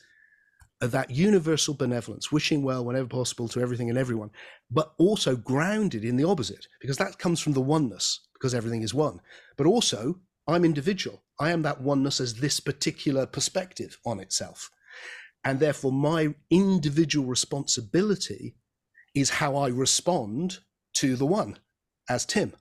uh, 0.82 0.88
that 0.88 1.10
universal 1.12 1.74
benevolence, 1.74 2.32
wishing 2.32 2.64
well 2.64 2.86
whenever 2.86 3.08
possible 3.08 3.48
to 3.48 3.60
everything 3.60 3.90
and 3.90 3.98
everyone, 3.98 4.30
but 4.70 4.94
also 4.98 5.36
grounded 5.36 6.04
in 6.04 6.18
the 6.18 6.24
opposite, 6.24 6.68
because 6.82 6.98
that 6.98 7.18
comes 7.20 7.40
from 7.40 7.54
the 7.54 7.62
oneness, 7.62 8.28
because 8.34 8.54
everything 8.54 8.84
is 8.84 8.94
one. 8.94 9.20
But 9.58 9.68
also, 9.68 10.20
I'm 10.48 10.64
individual. 10.64 11.24
I 11.40 11.52
am 11.52 11.64
that 11.64 11.82
oneness 11.82 12.20
as 12.22 12.36
this 12.36 12.60
particular 12.60 13.26
perspective 13.26 13.98
on 14.06 14.20
itself. 14.20 14.70
And 15.44 15.60
therefore, 15.60 15.92
my 15.92 16.36
individual 16.50 17.26
responsibility 17.28 18.56
is 19.16 19.30
how 19.30 19.56
I 19.56 19.70
respond 19.70 20.60
to 20.96 21.16
the 21.16 21.26
one 21.26 21.60
as 22.10 22.26
Tim. 22.26 22.54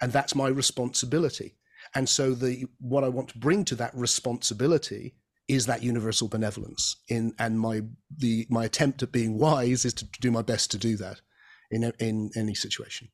And 0.00 0.12
that's 0.12 0.34
my 0.34 0.48
responsibility. 0.48 1.56
And 1.94 2.08
so 2.08 2.34
the 2.34 2.66
what 2.78 3.04
I 3.04 3.08
want 3.08 3.28
to 3.30 3.38
bring 3.38 3.64
to 3.66 3.74
that 3.76 3.94
responsibility 3.94 5.14
is 5.48 5.66
that 5.66 5.82
universal 5.82 6.28
benevolence 6.28 6.96
in 7.08 7.32
and 7.38 7.58
my 7.58 7.82
the 8.16 8.46
my 8.48 8.64
attempt 8.64 9.02
at 9.02 9.10
being 9.10 9.38
wise 9.38 9.84
is 9.84 9.94
to 9.94 10.04
do 10.20 10.30
my 10.30 10.42
best 10.42 10.70
to 10.70 10.78
do 10.78 10.96
that 10.96 11.20
in 11.70 11.92
in 11.98 12.30
any 12.36 12.54
situation. 12.54 13.08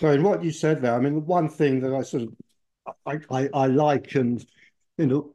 So 0.00 0.10
in 0.10 0.22
what 0.22 0.42
you 0.42 0.50
said 0.50 0.82
there, 0.82 0.94
I 0.94 1.00
mean, 1.00 1.26
one 1.26 1.48
thing 1.48 1.80
that 1.80 1.94
I 1.94 2.02
sort 2.02 2.24
of 2.24 2.34
I, 3.06 3.20
I, 3.30 3.48
I 3.52 3.66
like 3.66 4.14
and 4.14 4.44
you 4.96 5.06
know 5.06 5.32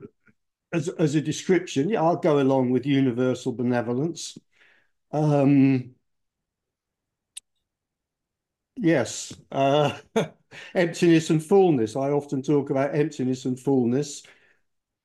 as, 0.74 0.90
as 0.90 1.16
a 1.16 1.22
description, 1.22 1.90
yeah, 1.90 2.02
I'll 2.02 2.18
go 2.18 2.40
along 2.40 2.72
with 2.72 2.86
universal 2.86 3.52
benevolence. 3.52 4.38
Um, 5.12 5.92
yes, 8.78 9.34
uh, 9.52 9.98
emptiness 10.76 11.30
and 11.30 11.44
fullness. 11.44 11.96
I 11.96 12.10
often 12.12 12.42
talk 12.42 12.70
about 12.70 12.96
emptiness 12.96 13.46
and 13.46 13.60
fullness. 13.60 14.24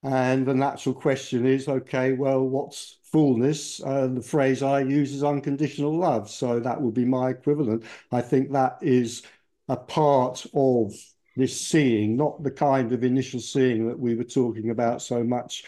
And 0.04 0.46
the 0.46 0.54
natural 0.54 0.94
question 0.94 1.46
is, 1.46 1.68
okay, 1.68 2.12
well, 2.12 2.42
what's 2.42 2.98
fullness? 3.12 3.82
Uh, 3.82 4.08
the 4.08 4.22
phrase 4.22 4.62
I 4.62 4.80
use 4.80 5.14
is 5.14 5.24
unconditional 5.24 5.96
love. 5.96 6.30
So 6.30 6.60
that 6.60 6.80
would 6.82 6.94
be 6.94 7.04
my 7.04 7.30
equivalent. 7.30 7.84
I 8.12 8.22
think 8.22 8.52
that 8.52 8.78
is 8.82 9.22
a 9.68 9.76
part 9.76 10.46
of 10.54 10.94
this 11.36 11.60
seeing, 11.60 12.16
not 12.16 12.42
the 12.42 12.50
kind 12.50 12.92
of 12.92 13.04
initial 13.04 13.40
seeing 13.40 13.88
that 13.88 13.98
we 13.98 14.14
were 14.16 14.24
talking 14.24 14.70
about 14.70 15.02
so 15.02 15.24
much 15.24 15.64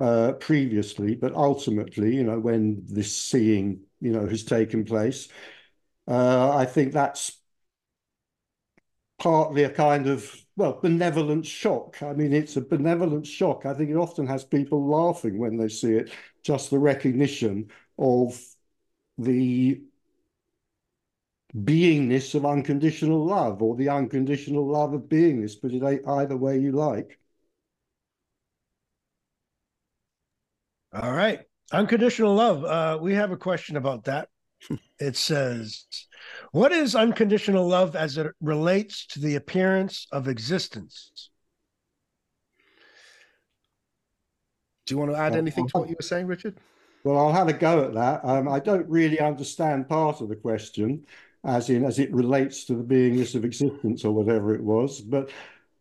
uh, 0.00 0.32
previously, 0.34 1.14
but 1.16 1.34
ultimately, 1.34 2.14
you 2.16 2.24
know, 2.24 2.38
when 2.38 2.82
this 2.86 3.16
seeing, 3.16 3.80
you 4.00 4.12
know, 4.12 4.26
has 4.28 4.44
taken 4.44 4.84
place, 4.84 5.28
uh, 6.06 6.56
I 6.56 6.64
think 6.64 6.92
that's 6.92 7.37
partly 9.18 9.64
a 9.64 9.70
kind 9.70 10.06
of 10.08 10.34
well 10.56 10.78
benevolent 10.80 11.46
shock. 11.46 12.02
I 12.02 12.12
mean, 12.12 12.32
it's 12.32 12.56
a 12.56 12.60
benevolent 12.60 13.26
shock. 13.26 13.66
I 13.66 13.74
think 13.74 13.90
it 13.90 13.96
often 13.96 14.26
has 14.26 14.44
people 14.44 14.86
laughing 14.88 15.38
when 15.38 15.56
they 15.56 15.68
see 15.68 15.92
it. 15.94 16.10
Just 16.42 16.70
the 16.70 16.78
recognition 16.78 17.70
of 17.98 18.40
the 19.18 19.82
beingness 21.54 22.34
of 22.34 22.46
unconditional 22.46 23.22
love 23.26 23.62
or 23.62 23.76
the 23.76 23.88
unconditional 23.90 24.66
love 24.66 24.94
of 24.94 25.02
beingness, 25.10 25.60
put 25.60 25.72
it 25.74 25.82
either 26.06 26.36
way 26.38 26.58
you 26.58 26.72
like. 26.72 27.18
All 30.92 31.12
right. 31.12 31.40
Unconditional 31.72 32.34
love. 32.34 32.64
Uh, 32.64 32.98
we 33.00 33.14
have 33.14 33.30
a 33.30 33.36
question 33.36 33.76
about 33.76 34.04
that. 34.04 34.28
It 34.98 35.16
says, 35.16 35.84
What 36.52 36.72
is 36.72 36.94
unconditional 36.94 37.66
love 37.66 37.96
as 37.96 38.18
it 38.18 38.28
relates 38.40 39.06
to 39.08 39.20
the 39.20 39.36
appearance 39.36 40.06
of 40.12 40.28
existence? 40.28 41.30
Do 44.86 44.94
you 44.94 44.98
want 44.98 45.10
to 45.12 45.18
add 45.18 45.36
anything 45.36 45.68
to 45.68 45.78
what 45.78 45.88
you 45.88 45.96
were 45.98 46.02
saying, 46.02 46.26
Richard? 46.26 46.56
Well, 47.04 47.18
I'll 47.18 47.32
have 47.32 47.48
a 47.48 47.52
go 47.52 47.84
at 47.84 47.94
that. 47.94 48.24
Um, 48.24 48.48
I 48.48 48.58
don't 48.58 48.88
really 48.88 49.20
understand 49.20 49.88
part 49.88 50.20
of 50.20 50.28
the 50.28 50.36
question 50.36 51.06
as 51.44 51.70
in 51.70 51.84
as 51.84 51.98
it 51.98 52.12
relates 52.12 52.64
to 52.64 52.74
the 52.74 52.82
beingness 52.82 53.34
of 53.34 53.44
existence 53.44 54.04
or 54.04 54.12
whatever 54.12 54.54
it 54.54 54.62
was. 54.62 55.00
But 55.00 55.30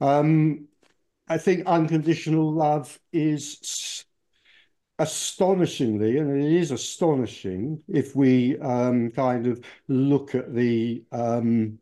um, 0.01 0.67
I 1.28 1.38
think 1.38 1.65
unconditional 1.65 2.51
love 2.51 2.99
is 3.11 4.05
astonishingly, 4.99 6.17
and 6.17 6.43
it 6.43 6.51
is 6.51 6.71
astonishing 6.71 7.81
if 7.87 8.15
we 8.15 8.57
um, 8.59 9.11
kind 9.11 9.47
of 9.47 9.63
look 9.87 10.35
at 10.35 10.53
the. 10.53 11.03
Um, 11.11 11.79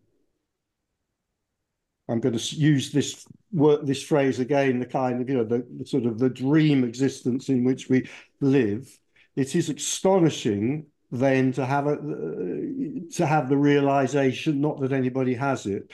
I'm 2.08 2.20
going 2.20 2.38
to 2.38 2.56
use 2.56 2.92
this 2.92 3.26
word, 3.52 3.88
this 3.88 4.04
phrase 4.04 4.40
again. 4.40 4.80
The 4.80 4.86
kind 4.86 5.22
of 5.22 5.30
you 5.30 5.38
know 5.38 5.44
the, 5.44 5.66
the 5.78 5.86
sort 5.86 6.06
of 6.06 6.20
the 6.20 6.30
dream 6.30 6.84
existence 6.84 7.50
in 7.50 7.64
which 7.64 7.90
we 7.90 8.08
live. 8.42 8.98
It 9.36 9.56
is 9.56 9.70
astonishing 9.70 10.88
then 11.12 11.52
to 11.54 11.66
have 11.66 11.88
a 11.88 11.96
to 11.96 13.26
have 13.26 13.50
the 13.50 13.58
realization, 13.58 14.62
not 14.62 14.80
that 14.82 14.92
anybody 14.92 15.34
has 15.36 15.66
it, 15.66 15.92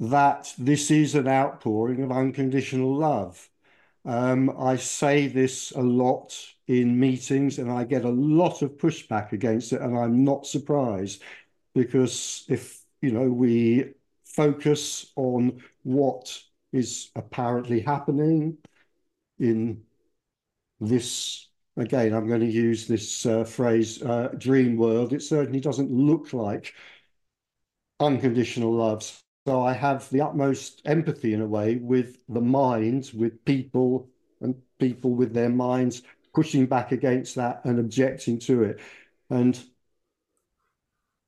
that 0.00 0.52
this 0.58 0.90
is 0.90 1.14
an 1.14 1.28
outpouring 1.28 2.02
of 2.02 2.12
unconditional 2.12 2.94
love. 2.96 3.48
Um, 4.04 4.54
I 4.58 4.76
say 4.76 5.28
this 5.28 5.70
a 5.72 5.80
lot 5.80 6.36
in 6.66 6.98
meetings, 6.98 7.58
and 7.58 7.70
I 7.70 7.84
get 7.84 8.04
a 8.04 8.10
lot 8.10 8.62
of 8.62 8.76
pushback 8.76 9.32
against 9.32 9.72
it, 9.72 9.80
and 9.80 9.96
I'm 9.96 10.24
not 10.24 10.46
surprised 10.46 11.22
because 11.74 12.44
if 12.48 12.82
you 13.00 13.12
know 13.12 13.28
we 13.30 13.94
focus 14.24 15.12
on 15.16 15.62
what 15.82 16.38
is 16.72 17.10
apparently 17.16 17.80
happening 17.80 18.58
in 19.38 19.82
this 20.80 21.48
again, 21.76 22.12
I'm 22.14 22.28
going 22.28 22.40
to 22.40 22.46
use 22.50 22.86
this 22.86 23.26
uh, 23.26 23.44
phrase, 23.44 24.02
uh, 24.02 24.28
dream 24.38 24.76
world. 24.76 25.12
It 25.12 25.22
certainly 25.22 25.60
doesn't 25.60 25.90
look 25.90 26.32
like 26.32 26.74
unconditional 28.00 28.72
love. 28.72 29.23
So 29.46 29.62
I 29.62 29.72
have 29.74 30.08
the 30.10 30.20
utmost 30.22 30.82
empathy 30.84 31.34
in 31.34 31.40
a 31.40 31.46
way 31.46 31.76
with 31.76 32.18
the 32.28 32.40
minds, 32.40 33.12
with 33.14 33.44
people 33.44 34.08
and 34.40 34.54
people 34.78 35.14
with 35.14 35.32
their 35.34 35.50
minds 35.50 36.02
pushing 36.34 36.66
back 36.66 36.92
against 36.92 37.34
that 37.36 37.64
and 37.64 37.78
objecting 37.78 38.38
to 38.40 38.64
it. 38.64 38.80
And 39.30 39.62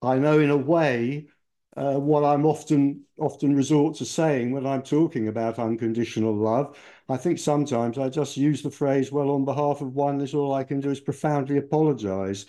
I 0.03 0.19
know 0.19 0.39
in 0.39 0.51
a 0.51 0.57
way 0.57 1.29
uh, 1.77 1.95
what 1.99 2.25
I'm 2.25 2.47
often 2.47 3.05
often 3.19 3.55
resort 3.55 3.97
to 3.97 4.05
saying 4.07 4.53
when 4.53 4.67
I'm 4.67 4.83
talking 4.83 5.29
about 5.29 5.59
unconditional 5.59 6.35
love. 6.35 6.79
I 7.09 7.17
think 7.17 7.39
sometimes 7.39 7.99
I 7.99 8.09
just 8.09 8.37
use 8.37 8.63
the 8.63 8.71
phrase, 8.71 9.13
well, 9.13 9.31
on 9.31 9.45
behalf 9.45 9.81
of 9.83 9.95
oneness, 9.95 10.35
all 10.35 10.55
I 10.55 10.65
can 10.65 10.81
do 10.81 10.91
is 10.91 11.01
profoundly 11.01 11.59
apologize 11.59 12.47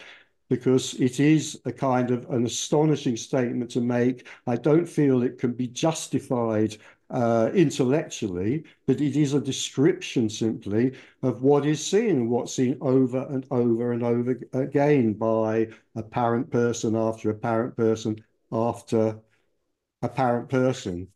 because 0.49 0.93
it 0.95 1.19
is 1.19 1.59
a 1.65 1.71
kind 1.71 2.11
of 2.11 2.29
an 2.29 2.45
astonishing 2.45 3.17
statement 3.17 3.71
to 3.71 3.81
make. 3.81 4.27
I 4.45 4.55
don't 4.55 4.87
feel 4.87 5.23
it 5.23 5.37
can 5.39 5.53
be 5.53 5.67
justified 5.67 6.77
uh, 7.09 7.49
intellectually, 7.53 8.63
but 8.85 9.01
it 9.01 9.15
is 9.15 9.33
a 9.33 9.41
description 9.41 10.29
simply 10.29 10.93
of 11.23 11.41
what 11.41 11.65
is 11.65 11.85
seen, 11.85 12.29
what's 12.29 12.55
seen 12.55 12.77
over 12.81 13.25
and 13.29 13.45
over 13.51 13.93
and 13.93 14.03
over 14.03 14.39
again 14.53 15.13
by 15.13 15.69
a 15.95 16.03
parent 16.03 16.51
person 16.51 16.95
after 16.95 17.29
a 17.29 17.35
parent 17.35 17.75
person 17.77 18.23
after 18.51 19.19
a 20.01 20.09
parent 20.09 20.49
person. 20.49 21.07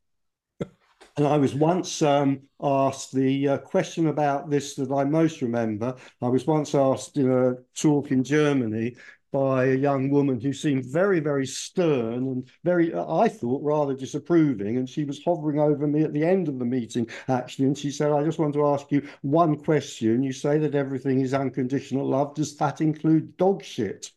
And 1.18 1.28
I 1.28 1.38
was 1.38 1.54
once 1.54 2.02
um, 2.02 2.42
asked 2.62 3.14
the 3.14 3.50
uh, 3.50 3.58
question 3.58 4.08
about 4.08 4.50
this 4.50 4.76
that 4.76 4.92
I 4.92 5.04
most 5.04 5.42
remember. 5.42 5.96
I 6.22 6.30
was 6.30 6.48
once 6.48 6.74
asked 6.74 7.18
in 7.18 7.30
a 7.30 7.56
talk 7.76 8.12
in 8.12 8.24
Germany 8.24 8.96
by 9.32 9.66
a 9.66 9.76
young 9.76 10.10
woman 10.10 10.40
who 10.40 10.54
seemed 10.54 10.86
very, 10.86 11.20
very 11.20 11.46
stern 11.46 12.28
and 12.28 12.50
very, 12.64 12.94
uh, 12.94 13.16
I 13.16 13.30
thought, 13.30 13.64
rather 13.64 13.94
disapproving. 13.94 14.78
And 14.78 14.90
she 14.90 15.04
was 15.06 15.24
hovering 15.24 15.60
over 15.60 15.88
me 15.88 16.04
at 16.04 16.14
the 16.14 16.26
end 16.26 16.48
of 16.48 16.60
the 16.60 16.66
meeting, 16.66 17.08
actually. 17.28 17.66
And 17.66 17.78
she 17.78 17.92
said, 17.92 18.12
I 18.12 18.24
just 18.24 18.40
want 18.40 18.54
to 18.56 18.66
ask 18.66 18.92
you 18.92 19.08
one 19.22 19.56
question. 19.58 20.24
You 20.24 20.34
say 20.34 20.58
that 20.60 20.76
everything 20.76 21.22
is 21.22 21.34
unconditional 21.34 22.08
love. 22.08 22.36
Does 22.36 22.58
that 22.58 22.82
include 22.82 23.38
dog 23.38 23.64
shit? 23.64 24.12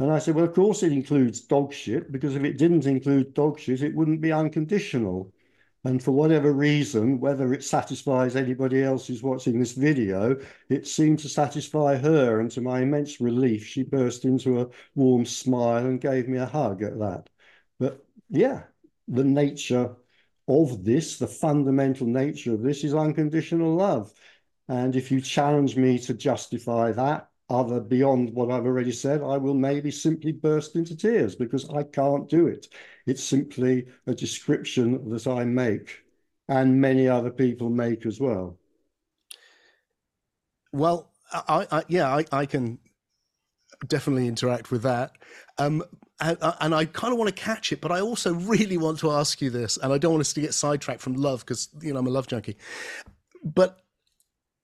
And 0.00 0.12
I 0.12 0.18
said, 0.18 0.34
well, 0.34 0.44
of 0.44 0.54
course 0.54 0.82
it 0.82 0.92
includes 0.92 1.40
dog 1.40 1.72
shit, 1.72 2.12
because 2.12 2.36
if 2.36 2.44
it 2.44 2.58
didn't 2.58 2.86
include 2.86 3.34
dog 3.34 3.58
shit, 3.58 3.82
it 3.82 3.94
wouldn't 3.94 4.20
be 4.20 4.32
unconditional. 4.32 5.32
And 5.84 6.02
for 6.02 6.10
whatever 6.10 6.52
reason, 6.52 7.20
whether 7.20 7.52
it 7.52 7.62
satisfies 7.62 8.34
anybody 8.34 8.82
else 8.82 9.06
who's 9.06 9.22
watching 9.22 9.58
this 9.58 9.72
video, 9.72 10.36
it 10.68 10.86
seemed 10.86 11.20
to 11.20 11.28
satisfy 11.28 11.96
her. 11.96 12.40
And 12.40 12.50
to 12.52 12.60
my 12.60 12.80
immense 12.80 13.20
relief, 13.20 13.64
she 13.64 13.84
burst 13.84 14.24
into 14.24 14.60
a 14.60 14.68
warm 14.96 15.24
smile 15.24 15.86
and 15.86 16.00
gave 16.00 16.28
me 16.28 16.38
a 16.38 16.46
hug 16.46 16.82
at 16.82 16.98
that. 16.98 17.30
But 17.78 18.04
yeah, 18.28 18.64
the 19.06 19.24
nature 19.24 19.94
of 20.48 20.84
this, 20.84 21.18
the 21.18 21.26
fundamental 21.28 22.06
nature 22.06 22.54
of 22.54 22.62
this 22.62 22.82
is 22.82 22.94
unconditional 22.94 23.74
love. 23.76 24.12
And 24.68 24.96
if 24.96 25.10
you 25.12 25.20
challenge 25.20 25.76
me 25.76 25.98
to 26.00 26.14
justify 26.14 26.92
that, 26.92 27.30
other 27.50 27.80
beyond 27.80 28.34
what 28.34 28.50
I've 28.50 28.66
already 28.66 28.92
said, 28.92 29.22
I 29.22 29.36
will 29.38 29.54
maybe 29.54 29.90
simply 29.90 30.32
burst 30.32 30.76
into 30.76 30.96
tears 30.96 31.34
because 31.34 31.68
I 31.70 31.82
can't 31.82 32.28
do 32.28 32.46
it. 32.46 32.68
It's 33.06 33.24
simply 33.24 33.86
a 34.06 34.14
description 34.14 35.08
that 35.10 35.26
I 35.26 35.44
make 35.44 36.04
and 36.48 36.80
many 36.80 37.08
other 37.08 37.30
people 37.30 37.70
make 37.70 38.06
as 38.06 38.20
well. 38.20 38.58
Well, 40.72 41.10
I, 41.32 41.66
I 41.70 41.84
yeah, 41.88 42.14
I, 42.14 42.24
I, 42.32 42.46
can 42.46 42.78
definitely 43.86 44.26
interact 44.26 44.70
with 44.70 44.82
that. 44.82 45.12
Um, 45.58 45.82
and, 46.20 46.36
and, 46.60 46.74
I 46.74 46.84
kind 46.86 47.12
of 47.12 47.18
want 47.18 47.34
to 47.34 47.42
catch 47.42 47.72
it, 47.72 47.80
but 47.80 47.92
I 47.92 48.00
also 48.00 48.34
really 48.34 48.76
want 48.76 48.98
to 49.00 49.10
ask 49.10 49.40
you 49.40 49.50
this, 49.50 49.76
and 49.78 49.92
I 49.92 49.98
don't 49.98 50.12
want 50.12 50.22
us 50.22 50.32
to 50.34 50.40
get 50.40 50.52
sidetracked 50.54 51.00
from 51.00 51.14
love 51.14 51.40
because 51.40 51.68
you 51.80 51.92
know 51.92 52.00
I'm 52.00 52.06
a 52.06 52.10
love 52.10 52.26
junkie. 52.26 52.56
But 53.44 53.78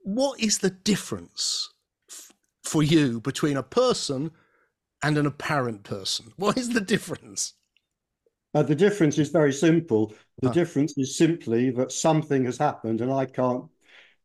what 0.03 0.41
is 0.41 0.59
the 0.59 0.71
difference 0.71 1.71
for 2.65 2.83
you 2.83 3.21
between 3.21 3.57
a 3.57 3.63
person 3.63 4.31
and 5.03 5.19
an 5.19 5.27
apparent 5.27 5.83
person? 5.85 6.33
What 6.37 6.59
is 6.59 6.71
the 6.71 6.81
difference? 6.81 7.55
Uh, 8.55 8.63
the 8.63 8.75
difference 8.75 9.19
is 9.19 9.31
very 9.31 9.53
simple. 9.53 10.15
The 10.41 10.51
difference 10.51 10.95
is 10.97 11.17
simply 11.17 11.71
that 11.71 11.91
something 11.91 12.45
has 12.45 12.59
happened 12.59 13.01
and 13.01 13.13
I 13.13 13.27
can't 13.27 13.65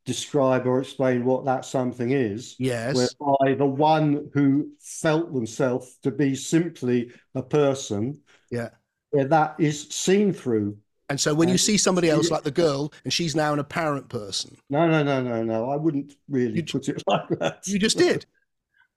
describe 0.05 0.65
or 0.65 0.81
explain 0.81 1.25
what 1.25 1.45
that 1.45 1.65
something 1.65 2.11
is. 2.11 2.55
Yes. 2.59 2.95
Whereby 3.19 3.55
the 3.55 3.65
one 3.65 4.29
who 4.33 4.71
felt 4.79 5.33
themselves 5.33 5.97
to 6.03 6.11
be 6.11 6.35
simply 6.35 7.11
a 7.35 7.43
person, 7.43 8.21
yeah, 8.51 8.69
where 9.11 9.25
that 9.25 9.55
is 9.59 9.89
seen 9.89 10.33
through. 10.33 10.77
And 11.09 11.19
so 11.19 11.33
when 11.33 11.47
and 11.47 11.51
you 11.51 11.55
um, 11.55 11.59
see 11.59 11.77
somebody 11.77 12.09
else 12.09 12.29
like 12.29 12.43
the 12.43 12.51
girl 12.51 12.93
and 13.03 13.11
she's 13.11 13.35
now 13.35 13.51
an 13.51 13.59
apparent 13.59 14.09
person. 14.09 14.55
No, 14.69 14.87
no, 14.87 15.01
no, 15.01 15.21
no, 15.21 15.43
no. 15.43 15.69
I 15.69 15.75
wouldn't 15.75 16.13
really 16.29 16.57
you, 16.57 16.63
put 16.63 16.87
it 16.87 17.01
like 17.07 17.27
that. 17.39 17.67
You 17.67 17.79
just 17.79 17.97
did. 17.97 18.25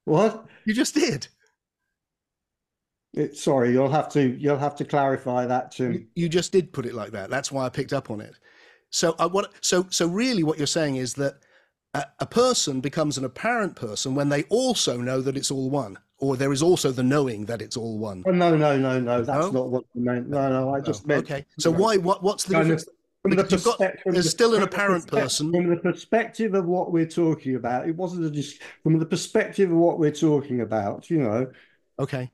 what? 0.04 0.46
You 0.66 0.74
just 0.74 0.94
did. 0.94 1.28
It, 3.14 3.36
sorry, 3.36 3.72
you'll 3.72 3.90
have 3.90 4.08
to 4.10 4.36
you'll 4.38 4.58
have 4.58 4.74
to 4.76 4.84
clarify 4.84 5.44
that 5.46 5.72
too. 5.72 6.06
You 6.14 6.28
just 6.28 6.50
did 6.52 6.72
put 6.72 6.86
it 6.86 6.94
like 6.94 7.12
that. 7.12 7.28
That's 7.28 7.52
why 7.52 7.66
I 7.66 7.68
picked 7.68 7.92
up 7.92 8.10
on 8.10 8.20
it. 8.20 8.38
So 8.90 9.12
uh, 9.12 9.14
I 9.20 9.26
want 9.26 9.48
so 9.60 9.86
so 9.90 10.06
really 10.06 10.42
what 10.42 10.58
you're 10.58 10.66
saying 10.66 10.96
is 10.96 11.14
that 11.14 11.34
a, 11.94 12.04
a 12.20 12.26
person 12.26 12.80
becomes 12.80 13.18
an 13.18 13.24
apparent 13.24 13.76
person 13.76 14.14
when 14.14 14.28
they 14.28 14.44
also 14.44 14.98
know 14.98 15.20
that 15.20 15.36
it's 15.36 15.50
all 15.50 15.68
one, 15.68 15.98
or 16.22 16.36
there 16.36 16.52
is 16.52 16.62
also 16.62 16.92
the 16.92 17.02
knowing 17.02 17.44
that 17.46 17.60
it's 17.60 17.76
all 17.76 17.98
one. 17.98 18.22
Oh, 18.24 18.30
no, 18.30 18.56
no, 18.56 18.78
no, 18.78 19.00
no. 19.00 19.22
That's 19.24 19.46
no? 19.46 19.50
not 19.50 19.68
what 19.68 19.84
I 19.96 19.98
meant. 19.98 20.28
No, 20.28 20.48
no. 20.48 20.72
I 20.72 20.80
just 20.80 21.02
oh, 21.04 21.08
meant. 21.08 21.24
Okay. 21.24 21.44
So 21.58 21.70
why? 21.70 21.96
What? 21.96 22.22
What's 22.22 22.44
the 22.44 22.58
difference? 22.58 22.86
From 23.22 23.36
the 23.36 23.42
got, 23.42 23.78
there's 23.78 24.24
the, 24.24 24.30
still 24.30 24.54
an 24.54 24.62
apparent 24.62 25.06
person. 25.06 25.52
From 25.52 25.68
the 25.68 25.76
perspective 25.76 26.54
of 26.54 26.66
what 26.66 26.92
we're 26.92 27.06
talking 27.06 27.56
about, 27.56 27.88
it 27.88 27.96
wasn't 27.96 28.36
a 28.36 28.58
from 28.82 28.98
the 28.98 29.06
perspective 29.06 29.70
of 29.70 29.76
what 29.76 29.98
we're 29.98 30.12
talking 30.12 30.60
about. 30.60 31.10
You 31.10 31.22
know. 31.22 31.52
Okay. 31.98 32.30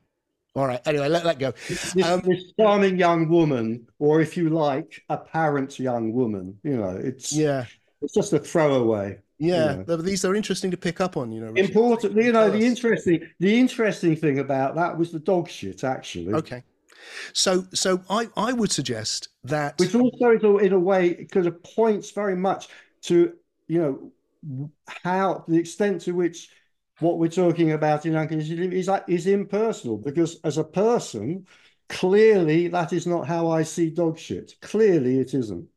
All 0.55 0.67
right. 0.67 0.81
Anyway, 0.87 1.09
let 1.09 1.25
that 1.25 1.39
go. 1.39 1.53
This, 1.69 1.97
um, 2.03 2.21
this, 2.21 2.53
charming 2.59 2.99
young 2.99 3.29
woman, 3.29 3.87
or 3.99 4.21
if 4.21 4.37
you 4.37 4.51
like, 4.51 5.03
apparent 5.09 5.79
young 5.79 6.13
woman. 6.13 6.59
You 6.63 6.77
know, 6.77 6.91
it's 6.91 7.33
yeah, 7.33 7.65
it's 8.03 8.13
just 8.13 8.35
a 8.35 8.39
throwaway. 8.39 9.21
Yeah, 9.39 9.77
you 9.77 9.85
know. 9.87 9.97
these 9.97 10.25
are 10.25 10.35
interesting 10.35 10.71
to 10.73 10.77
pick 10.77 11.01
up 11.01 11.17
on. 11.17 11.31
You 11.31 11.41
know, 11.41 11.53
important. 11.55 12.15
You 12.17 12.33
know, 12.33 12.51
the 12.51 12.65
interesting, 12.65 13.21
the 13.39 13.59
interesting 13.59 14.17
thing 14.17 14.41
about 14.41 14.75
that 14.75 14.99
was 14.99 15.13
the 15.13 15.21
dog 15.21 15.49
shit. 15.49 15.85
Actually. 15.85 16.35
Okay. 16.35 16.65
So, 17.33 17.65
so 17.73 18.03
I, 18.11 18.29
I 18.37 18.53
would 18.53 18.73
suggest 18.73 19.29
that, 19.45 19.79
which 19.79 19.95
also 19.95 20.31
is 20.31 20.43
a, 20.43 20.57
in 20.59 20.73
a 20.73 20.79
way 20.79 21.15
because 21.15 21.47
it 21.47 21.63
points 21.63 22.11
very 22.11 22.37
much 22.37 22.69
to 23.03 23.35
you 23.69 23.81
know 23.81 24.69
how 25.05 25.45
the 25.49 25.57
extent 25.57 26.03
to 26.03 26.13
which 26.13 26.51
what 27.01 27.19
we're 27.19 27.29
talking 27.29 27.73
about 27.73 28.07
in 28.07 28.17
unconditional 28.17 28.73
is, 28.73 28.91
is 29.07 29.27
impersonal 29.27 29.97
because 29.97 30.41
as 30.43 30.59
a 30.59 30.65
person, 30.65 31.47
clearly 31.89 32.69
that 32.69 32.93
is 32.93 33.07
not 33.07 33.27
how 33.27 33.51
I 33.51 33.63
see 33.63 33.91
dog 33.91 34.19
shit. 34.19 34.55
Clearly 34.61 35.19
it 35.19 35.35
isn't. 35.35 35.69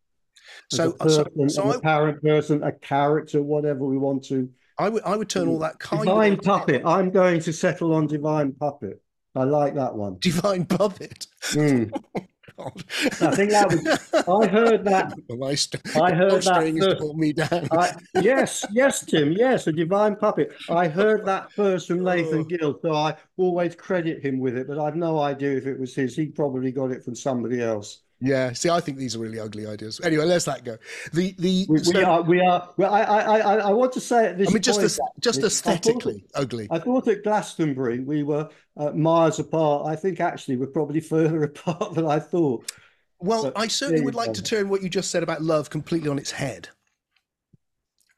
So, 0.72 0.93
person, 0.93 1.49
so, 1.49 1.72
so 1.72 1.80
parent 1.82 2.22
person, 2.24 2.63
a 2.63 2.72
character, 2.72 3.41
whatever 3.41 3.86
we 3.86 3.97
want 3.97 4.24
to. 4.26 4.49
I 4.78 4.89
would 4.89 5.03
I 5.03 5.17
would 5.17 5.30
turn 5.30 5.47
all 5.47 5.59
that 5.59 5.80
kind 5.80 6.03
divine 6.03 6.34
of 6.34 6.41
puppet. 6.41 6.84
I'm 6.86 7.11
going 7.11 7.41
to 7.41 7.51
settle 7.51 7.93
on 7.93 8.07
divine 8.07 8.53
puppet. 8.53 9.01
I 9.36 9.43
like 9.43 9.76
that 9.76 9.95
one. 9.95 10.17
Divine 10.19 10.65
puppet. 10.65 11.28
Mm. 11.51 11.91
God. 12.57 12.84
I 13.22 13.36
think 13.36 13.51
that 13.51 13.69
was. 13.69 14.28
I 14.28 14.47
heard 14.47 14.86
that. 14.86 15.13
My 15.30 15.55
st- 15.55 15.95
I 15.95 16.13
heard 16.13 16.43
that. 16.43 16.78
First, 16.78 17.15
me 17.15 17.34
down. 17.34 17.67
I, 17.72 17.93
yes, 18.15 18.65
yes, 18.72 19.05
Tim. 19.05 19.32
Yes, 19.34 19.67
a 19.67 19.72
divine 19.72 20.15
puppet. 20.15 20.53
I 20.69 20.88
heard 20.88 21.26
that 21.26 21.51
first 21.51 21.88
from 21.88 22.03
Nathan 22.03 22.39
oh. 22.39 22.43
Gill, 22.43 22.80
so 22.82 22.93
I 22.93 23.15
always 23.38 23.76
credit 23.76 24.24
him 24.24 24.39
with 24.39 24.57
it. 24.57 24.67
But 24.67 24.80
I've 24.80 24.95
no 24.95 25.19
idea 25.19 25.57
if 25.57 25.65
it 25.65 25.80
was 25.80 25.95
his. 25.95 26.15
He 26.15 26.28
probably 26.28 26.72
got 26.72 26.91
it 26.91 27.03
from 27.03 27.15
somebody 27.15 27.61
else. 27.61 28.01
Yeah, 28.22 28.53
see, 28.53 28.69
I 28.69 28.80
think 28.80 28.99
these 28.99 29.15
are 29.15 29.19
really 29.19 29.39
ugly 29.39 29.65
ideas. 29.65 29.99
Anyway, 30.03 30.26
let's 30.26 30.45
that 30.45 30.63
go. 30.63 30.78
The 31.11 31.34
the 31.39 31.65
we, 31.67 31.80
so, 31.80 31.91
we 31.91 32.03
are 32.03 32.22
we 32.22 32.39
are. 32.39 32.69
Well, 32.78 32.93
I 32.93 33.01
I 33.01 33.38
I, 33.38 33.55
I 33.55 33.72
want 33.72 33.91
to 33.93 33.99
say 33.99 34.28
at 34.28 34.38
this. 34.38 34.45
Point. 34.45 34.49
I 34.49 34.53
mean, 34.53 34.61
just 34.61 34.99
point, 34.99 35.11
just 35.19 35.43
aesthetically 35.43 36.26
I 36.36 36.41
ugly. 36.41 36.67
I 36.69 36.78
thought 36.78 37.07
at 37.07 37.24
Glastonbury 37.24 37.99
we 37.99 38.22
were 38.22 38.47
uh, 38.78 38.91
miles 38.91 39.39
apart. 39.39 39.88
I 39.88 39.95
think 39.95 40.19
actually 40.19 40.57
we're 40.57 40.67
probably 40.67 40.99
further 41.15 41.43
apart 41.43 41.95
than 41.95 42.05
I 42.05 42.19
thought. 42.19 42.72
Well, 43.19 43.45
but 43.45 43.57
I 43.57 43.67
certainly 43.67 44.03
would 44.03 44.15
like 44.15 44.34
to 44.34 44.43
turn 44.43 44.69
what 44.69 44.84
you 44.84 44.89
just 44.89 45.09
said 45.09 45.24
about 45.24 45.41
love 45.41 45.72
completely 45.72 46.09
on 46.09 46.19
its 46.19 46.32
head, 46.32 46.69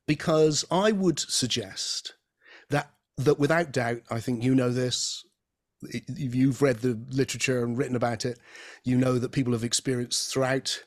because 0.06 0.66
I 0.70 0.92
would 0.92 1.20
suggest 1.20 2.16
that 2.70 2.92
that 3.18 3.40
without 3.40 3.72
doubt, 3.72 4.02
I 4.12 4.20
think 4.20 4.44
you 4.44 4.54
know 4.54 4.70
this 4.70 5.24
if 5.90 6.36
you've 6.36 6.62
read 6.62 6.80
the 6.80 7.00
literature 7.10 7.64
and 7.64 7.78
written 7.78 7.96
about 7.96 8.26
it, 8.26 8.40
you 8.84 8.98
know 8.98 9.20
that 9.20 9.32
people 9.32 9.54
have 9.54 9.64
experienced 9.64 10.32
throughout 10.32 10.84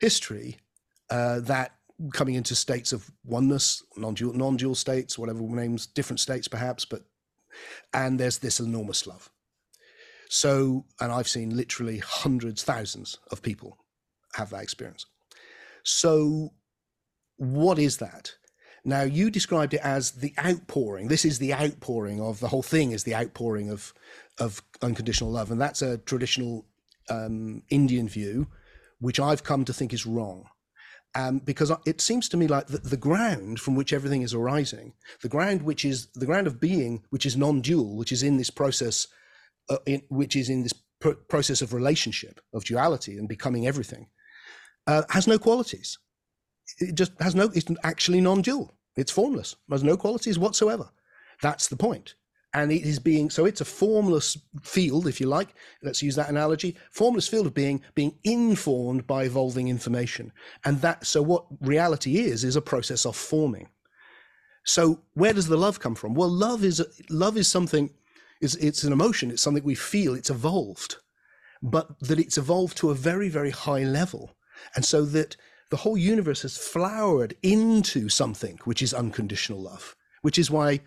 history 0.00 0.58
uh, 1.10 1.40
that 1.40 1.72
coming 2.12 2.34
into 2.34 2.54
states 2.54 2.92
of 2.92 3.10
oneness, 3.24 3.82
non-dual, 3.96 4.32
non-dual 4.34 4.74
states, 4.74 5.18
whatever 5.18 5.40
names, 5.40 5.86
different 5.86 6.20
states 6.20 6.46
perhaps, 6.46 6.84
but 6.84 7.02
and 7.92 8.20
there's 8.20 8.38
this 8.38 8.60
enormous 8.60 9.06
love. 9.06 9.30
So, 10.28 10.84
and 11.00 11.10
I've 11.10 11.28
seen 11.28 11.56
literally 11.56 11.98
hundreds, 11.98 12.62
thousands 12.62 13.18
of 13.30 13.42
people 13.42 13.78
have 14.34 14.50
that 14.50 14.62
experience. 14.62 15.06
So, 15.82 16.52
what 17.36 17.78
is 17.78 17.96
that? 17.96 18.34
Now, 18.88 19.02
you 19.02 19.30
described 19.30 19.74
it 19.74 19.82
as 19.82 20.12
the 20.12 20.32
outpouring. 20.42 21.08
This 21.08 21.26
is 21.26 21.38
the 21.38 21.52
outpouring 21.52 22.22
of 22.22 22.40
the 22.40 22.48
whole 22.48 22.62
thing, 22.62 22.92
is 22.92 23.04
the 23.04 23.14
outpouring 23.14 23.68
of, 23.68 23.92
of 24.38 24.62
unconditional 24.80 25.30
love. 25.30 25.50
And 25.50 25.60
that's 25.60 25.82
a 25.82 25.98
traditional 25.98 26.64
um, 27.10 27.62
Indian 27.68 28.08
view, 28.08 28.46
which 28.98 29.20
I've 29.20 29.44
come 29.44 29.66
to 29.66 29.74
think 29.74 29.92
is 29.92 30.06
wrong. 30.06 30.46
Um, 31.14 31.40
because 31.40 31.70
it 31.84 32.00
seems 32.00 32.30
to 32.30 32.38
me 32.38 32.46
like 32.46 32.68
the, 32.68 32.78
the, 32.78 32.96
ground 32.96 33.60
from 33.60 33.74
which 33.74 33.92
everything 33.92 34.22
is 34.22 34.32
arising, 34.32 34.94
the 35.20 35.28
ground 35.28 35.62
which 35.62 35.84
is 35.84 36.08
the 36.14 36.26
ground 36.26 36.46
of 36.46 36.58
being, 36.58 37.04
which 37.10 37.26
is 37.26 37.36
non-dual, 37.36 37.94
which 37.94 38.12
is 38.12 38.22
in 38.22 38.38
this 38.38 38.50
process, 38.50 39.06
uh, 39.68 39.78
in, 39.84 40.00
which 40.08 40.34
is 40.34 40.48
in 40.48 40.62
this 40.62 40.74
pr- 40.98 41.20
process 41.28 41.60
of 41.60 41.74
relationship, 41.74 42.40
of 42.54 42.64
duality, 42.64 43.18
and 43.18 43.28
becoming 43.28 43.66
everything, 43.66 44.06
uh, 44.86 45.02
has 45.10 45.26
no 45.26 45.38
qualities. 45.38 45.98
It 46.78 46.94
just 46.94 47.12
has 47.20 47.34
no. 47.34 47.50
It's 47.54 47.70
actually 47.82 48.22
non-dual. 48.22 48.77
It's 48.98 49.12
formless. 49.12 49.56
Has 49.70 49.84
no 49.84 49.96
qualities 49.96 50.38
whatsoever. 50.38 50.90
That's 51.40 51.68
the 51.68 51.76
point. 51.76 52.14
and 52.54 52.72
it 52.72 52.82
is 52.82 52.98
being 52.98 53.28
so 53.30 53.44
it's 53.44 53.60
a 53.60 53.64
formless 53.64 54.36
field 54.62 55.06
if 55.06 55.20
you 55.20 55.26
like 55.26 55.54
let's 55.82 56.02
use 56.02 56.16
that 56.16 56.30
analogy 56.30 56.76
formless 56.90 57.28
field 57.28 57.46
of 57.46 57.54
being 57.54 57.80
being 57.94 58.14
informed 58.24 59.06
by 59.06 59.24
evolving 59.24 59.68
information 59.68 60.32
and 60.64 60.80
that 60.80 61.06
so 61.06 61.20
what 61.22 61.44
reality 61.60 62.18
is 62.18 62.44
is 62.44 62.56
a 62.56 62.70
process 62.72 63.04
of 63.04 63.14
forming 63.14 63.68
so 64.64 64.98
where 65.14 65.34
does 65.34 65.48
the 65.48 65.56
love 65.56 65.78
come 65.78 65.94
from 65.94 66.14
well 66.14 66.30
love 66.30 66.64
is 66.64 66.82
love 67.10 67.36
is 67.36 67.48
something 67.48 67.90
is 68.40 68.54
it's 68.56 68.84
an 68.84 68.92
emotion 68.92 69.30
it's 69.30 69.42
something 69.42 69.64
we 69.64 69.74
feel 69.74 70.14
it's 70.14 70.30
evolved 70.30 70.96
but 71.62 71.98
that 72.00 72.18
it's 72.18 72.38
evolved 72.38 72.76
to 72.78 72.90
a 72.90 72.94
very 72.94 73.28
very 73.28 73.50
high 73.50 73.84
level 73.84 74.36
and 74.74 74.84
so 74.84 75.04
that 75.04 75.36
the 75.70 75.78
whole 75.78 75.98
universe 75.98 76.42
has 76.42 76.56
flowered 76.56 77.34
into 77.42 78.08
something 78.08 78.58
which 78.64 78.82
is 78.82 78.94
unconditional 78.94 79.62
love 79.62 79.96
which 80.22 80.38
is 80.38 80.50
why 80.50 80.80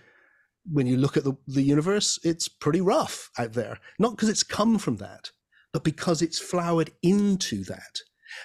when 0.70 0.88
you 0.88 0.98
look 0.98 1.18
at 1.18 1.24
the, 1.24 1.34
the 1.48 1.62
universe, 1.62 2.20
it's 2.24 2.48
pretty 2.48 2.82
rough 2.82 3.30
out 3.38 3.54
there. 3.54 3.80
Not 4.00 4.12
because 4.12 4.30
it's 4.30 4.44
come 4.44 4.78
from 4.78 4.98
that, 4.98 5.32
but 5.74 5.84
because 5.84 6.22
it's 6.22 6.40
flowered 6.40 6.92
into 7.02 7.64
that. 7.66 8.00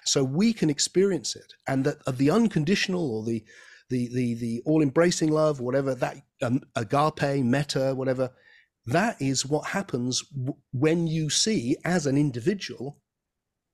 So 0.05 0.25
we 0.25 0.53
can 0.53 0.71
experience 0.71 1.37
it, 1.37 1.53
and 1.69 1.85
that 1.85 1.99
of 2.07 2.19
the 2.19 2.31
unconditional 2.31 3.17
or 3.17 3.25
the 3.25 3.45
the 3.89 4.09
the 4.13 4.35
the 4.35 4.63
all 4.67 4.83
embracing 4.83 5.31
love, 5.31 5.61
whatever 5.61 5.95
that 5.95 6.17
um, 6.43 6.63
agape, 6.75 7.45
metta, 7.45 7.95
whatever, 7.95 8.31
that 8.87 9.21
is 9.21 9.47
what 9.47 9.69
happens 9.69 10.23
w- 10.31 10.57
when 10.73 11.07
you 11.07 11.31
see 11.31 11.77
as 11.85 12.07
an 12.07 12.17
individual 12.17 13.01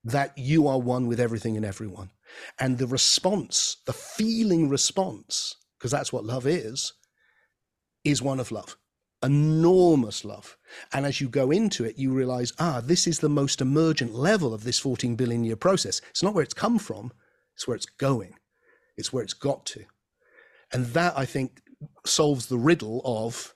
that 0.04 0.36
you 0.36 0.66
are 0.68 0.80
one 0.80 1.06
with 1.06 1.20
everything 1.20 1.56
and 1.56 1.64
everyone, 1.64 2.10
and 2.58 2.78
the 2.78 2.86
response, 2.86 3.78
the 3.86 3.92
feeling 3.92 4.68
response, 4.68 5.56
because 5.78 5.90
that's 5.90 6.12
what 6.12 6.24
love 6.24 6.46
is 6.46 6.92
is 8.04 8.20
one 8.20 8.40
of 8.40 8.50
love, 8.50 8.76
enormous 9.22 10.24
love. 10.24 10.56
And 10.92 11.06
as 11.06 11.20
you 11.20 11.28
go 11.28 11.50
into 11.50 11.84
it, 11.84 11.98
you 11.98 12.12
realize, 12.12 12.52
ah, 12.58 12.80
this 12.84 13.06
is 13.06 13.20
the 13.20 13.28
most 13.28 13.60
emergent 13.60 14.14
level 14.14 14.52
of 14.52 14.64
this 14.64 14.78
14 14.78 15.14
billion 15.14 15.44
year 15.44 15.56
process. 15.56 16.00
It's 16.10 16.22
not 16.22 16.34
where 16.34 16.42
it's 16.42 16.54
come 16.54 16.78
from, 16.78 17.12
it's 17.54 17.68
where 17.68 17.76
it's 17.76 17.86
going, 17.86 18.34
it's 18.96 19.12
where 19.12 19.22
it's 19.22 19.34
got 19.34 19.64
to. 19.66 19.84
And 20.72 20.86
that, 20.86 21.16
I 21.16 21.26
think, 21.26 21.60
solves 22.04 22.46
the 22.46 22.58
riddle 22.58 23.02
of 23.04 23.54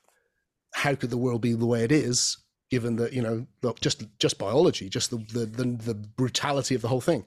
how 0.75 0.95
could 0.95 1.11
the 1.11 1.17
world 1.17 1.41
be 1.41 1.55
the 1.55 1.67
way 1.67 1.83
it 1.83 1.93
is 1.93 2.37
given 2.71 2.97
that 2.97 3.13
you 3.13 3.23
know 3.23 3.47
just 3.81 4.05
just 4.19 4.39
biology 4.39 4.89
just 4.89 5.11
the, 5.11 5.19
the 5.33 5.47
the 5.47 5.65
the, 5.65 5.95
brutality 5.95 6.75
of 6.75 6.83
the 6.83 6.89
whole 6.89 7.01
thing 7.01 7.25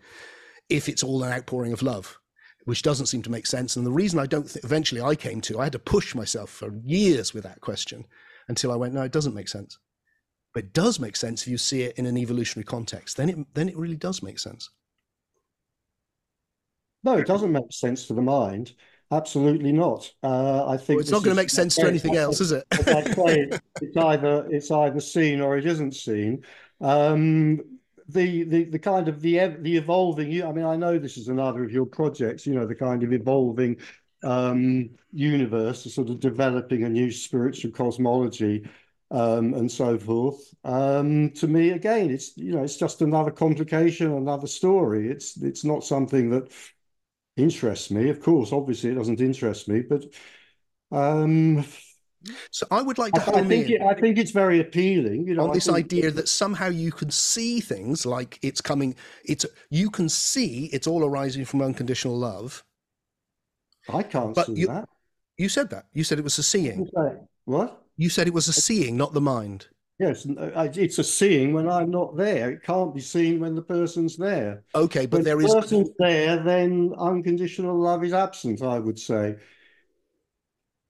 if 0.70 0.90
it's 0.90 1.04
all 1.04 1.24
an 1.24 1.32
outpouring 1.32 1.74
of 1.74 1.82
love 1.82 2.20
which 2.70 2.84
doesn't 2.84 3.08
seem 3.08 3.24
to 3.24 3.32
make 3.32 3.48
sense. 3.48 3.76
And 3.76 3.86
the 3.86 3.92
reason 3.92 4.20
I 4.20 4.28
don't 4.28 4.48
think 4.48 4.64
eventually 4.64 5.02
I 5.02 5.16
came 5.16 5.42
to, 5.42 5.60
I 5.60 5.64
had 5.64 5.74
to 5.74 5.80
push 5.80 6.14
myself 6.14 6.52
for 6.52 6.72
years 6.84 7.34
with 7.34 7.44
that 7.44 7.62
question 7.62 8.06
until 8.48 8.72
I 8.72 8.76
went, 8.76 8.94
no, 8.94 9.02
it 9.02 9.12
doesn't 9.12 9.34
make 9.34 9.48
sense. 9.48 9.80
But 10.54 10.66
it 10.66 10.74
does 10.74 11.00
make 11.00 11.16
sense 11.16 11.42
if 11.42 11.48
you 11.48 11.58
see 11.58 11.82
it 11.82 11.98
in 11.98 12.06
an 12.06 12.18
evolutionary 12.18 12.66
context. 12.66 13.18
Then 13.18 13.30
it 13.30 13.38
then 13.54 13.70
it 13.70 13.78
really 13.78 13.96
does 13.96 14.22
make 14.22 14.40
sense. 14.40 14.70
No, 17.04 17.18
it 17.18 17.28
doesn't 17.28 17.52
make 17.52 17.72
sense 17.72 18.08
to 18.08 18.14
the 18.14 18.22
mind. 18.22 18.74
Absolutely 19.12 19.72
not. 19.72 20.12
Uh, 20.22 20.68
I 20.68 20.78
think 20.78 20.98
well, 20.98 21.00
it's 21.00 21.12
not 21.12 21.24
going 21.24 21.36
to 21.36 21.42
make 21.42 21.50
sense 21.50 21.76
to 21.76 21.88
anything 21.88 22.16
else, 22.16 22.42
is 22.42 22.52
it? 22.52 22.66
it's 22.72 23.98
either 23.98 24.48
it's 24.52 24.70
either 24.70 25.00
seen 25.00 25.42
or 25.42 25.58
it 25.58 25.66
isn't 25.66 25.96
seen. 25.96 26.44
Um, 26.82 27.79
the 28.12 28.44
the 28.44 28.64
the 28.66 28.80
kind 28.80 29.08
of 29.08 29.22
the 29.22 29.38
the 29.62 29.78
evolving 29.78 30.44
i 30.44 30.52
mean 30.52 30.66
i 30.66 30.76
know 30.76 30.98
this 30.98 31.18
is 31.18 31.28
another 31.28 31.64
of 31.64 31.72
your 31.72 31.86
projects 31.86 32.46
you 32.46 32.54
know 32.54 32.66
the 32.66 32.76
kind 32.76 33.04
of 33.04 33.14
evolving 33.14 33.78
um 34.24 34.90
universe 35.14 35.92
sort 35.94 36.10
of 36.10 36.20
developing 36.20 36.84
a 36.84 36.90
new 36.90 37.12
spiritual 37.12 37.72
cosmology 37.72 38.68
um 39.12 39.54
and 39.56 39.72
so 39.72 39.98
forth. 39.98 40.54
Um 40.64 41.32
to 41.32 41.48
me 41.48 41.72
again 41.72 42.12
it's 42.12 42.36
you 42.38 42.52
know 42.52 42.64
it's 42.64 42.78
just 42.78 43.02
another 43.02 43.32
complication 43.32 44.12
another 44.12 44.48
story. 44.48 45.10
It's 45.10 45.42
it's 45.42 45.64
not 45.66 45.84
something 45.84 46.30
that 46.32 46.52
interests 47.38 47.92
me. 47.92 48.10
Of 48.10 48.22
course 48.22 48.52
obviously 48.52 48.92
it 48.92 48.96
doesn't 48.96 49.22
interest 49.22 49.68
me 49.68 49.82
but 49.82 50.06
um 50.92 51.66
so 52.52 52.68
I 52.72 52.82
would 52.82 52.98
like 52.98 53.14
to 53.14 53.22
I, 53.22 53.40
I 53.40 53.44
think 53.44 53.70
it, 53.70 53.82
I 53.82 53.94
think 53.94 54.18
it's 54.18 54.32
very 54.32 54.60
appealing, 54.60 55.28
you 55.28 55.36
know, 55.36 55.46
on 55.46 55.54
this 55.54 55.66
think... 55.66 55.78
idea 55.78 56.12
that 56.12 56.28
somehow 56.28 56.68
you 56.68 56.92
can 56.92 57.12
see 57.12 57.60
things 57.60 58.06
like 58.06 58.40
it's 58.42 58.62
coming. 58.62 58.96
It's 59.24 59.46
you 59.70 59.90
can 59.90 60.10
see 60.10 60.66
it's 60.74 60.88
all 60.88 61.06
arising 61.06 61.46
from 61.46 61.62
unconditional 61.62 62.18
love. 62.18 62.64
I 63.88 64.04
can't 64.04 64.36
but 64.36 64.48
see 64.48 64.54
you, 64.54 64.68
that. 64.68 64.90
You 65.38 65.50
said 65.50 65.70
that. 65.70 65.86
You 65.94 66.04
said 66.04 66.20
it 66.20 66.24
was 66.24 66.38
a 66.38 66.44
seeing. 66.44 66.88
What? 67.46 67.82
You 67.98 68.10
said 68.10 68.28
it 68.28 68.34
was 68.34 68.48
a 68.48 68.54
seeing, 68.54 68.98
not 68.98 69.14
the 69.14 69.22
mind. 69.22 69.68
Yes, 70.00 70.26
uh, 70.26 70.70
it's 70.76 70.98
a 71.00 71.04
seeing 71.04 71.52
when 71.52 71.70
I'm 71.70 71.92
not 71.92 72.16
there. 72.16 72.52
It 72.52 72.64
can't 72.64 72.96
be 72.96 73.02
seen 73.02 73.42
when 73.42 73.54
the 73.54 73.62
person's 73.62 74.16
there. 74.16 74.64
Okay, 74.74 75.06
but 75.06 75.18
when 75.18 75.24
there 75.26 75.38
the 75.38 75.46
is. 75.46 75.54
person's 75.54 75.90
there, 76.00 76.42
then 76.42 76.94
unconditional 76.98 77.78
love 77.78 78.06
is 78.06 78.14
absent. 78.14 78.62
I 78.62 78.80
would 78.80 78.98
say. 78.98 79.36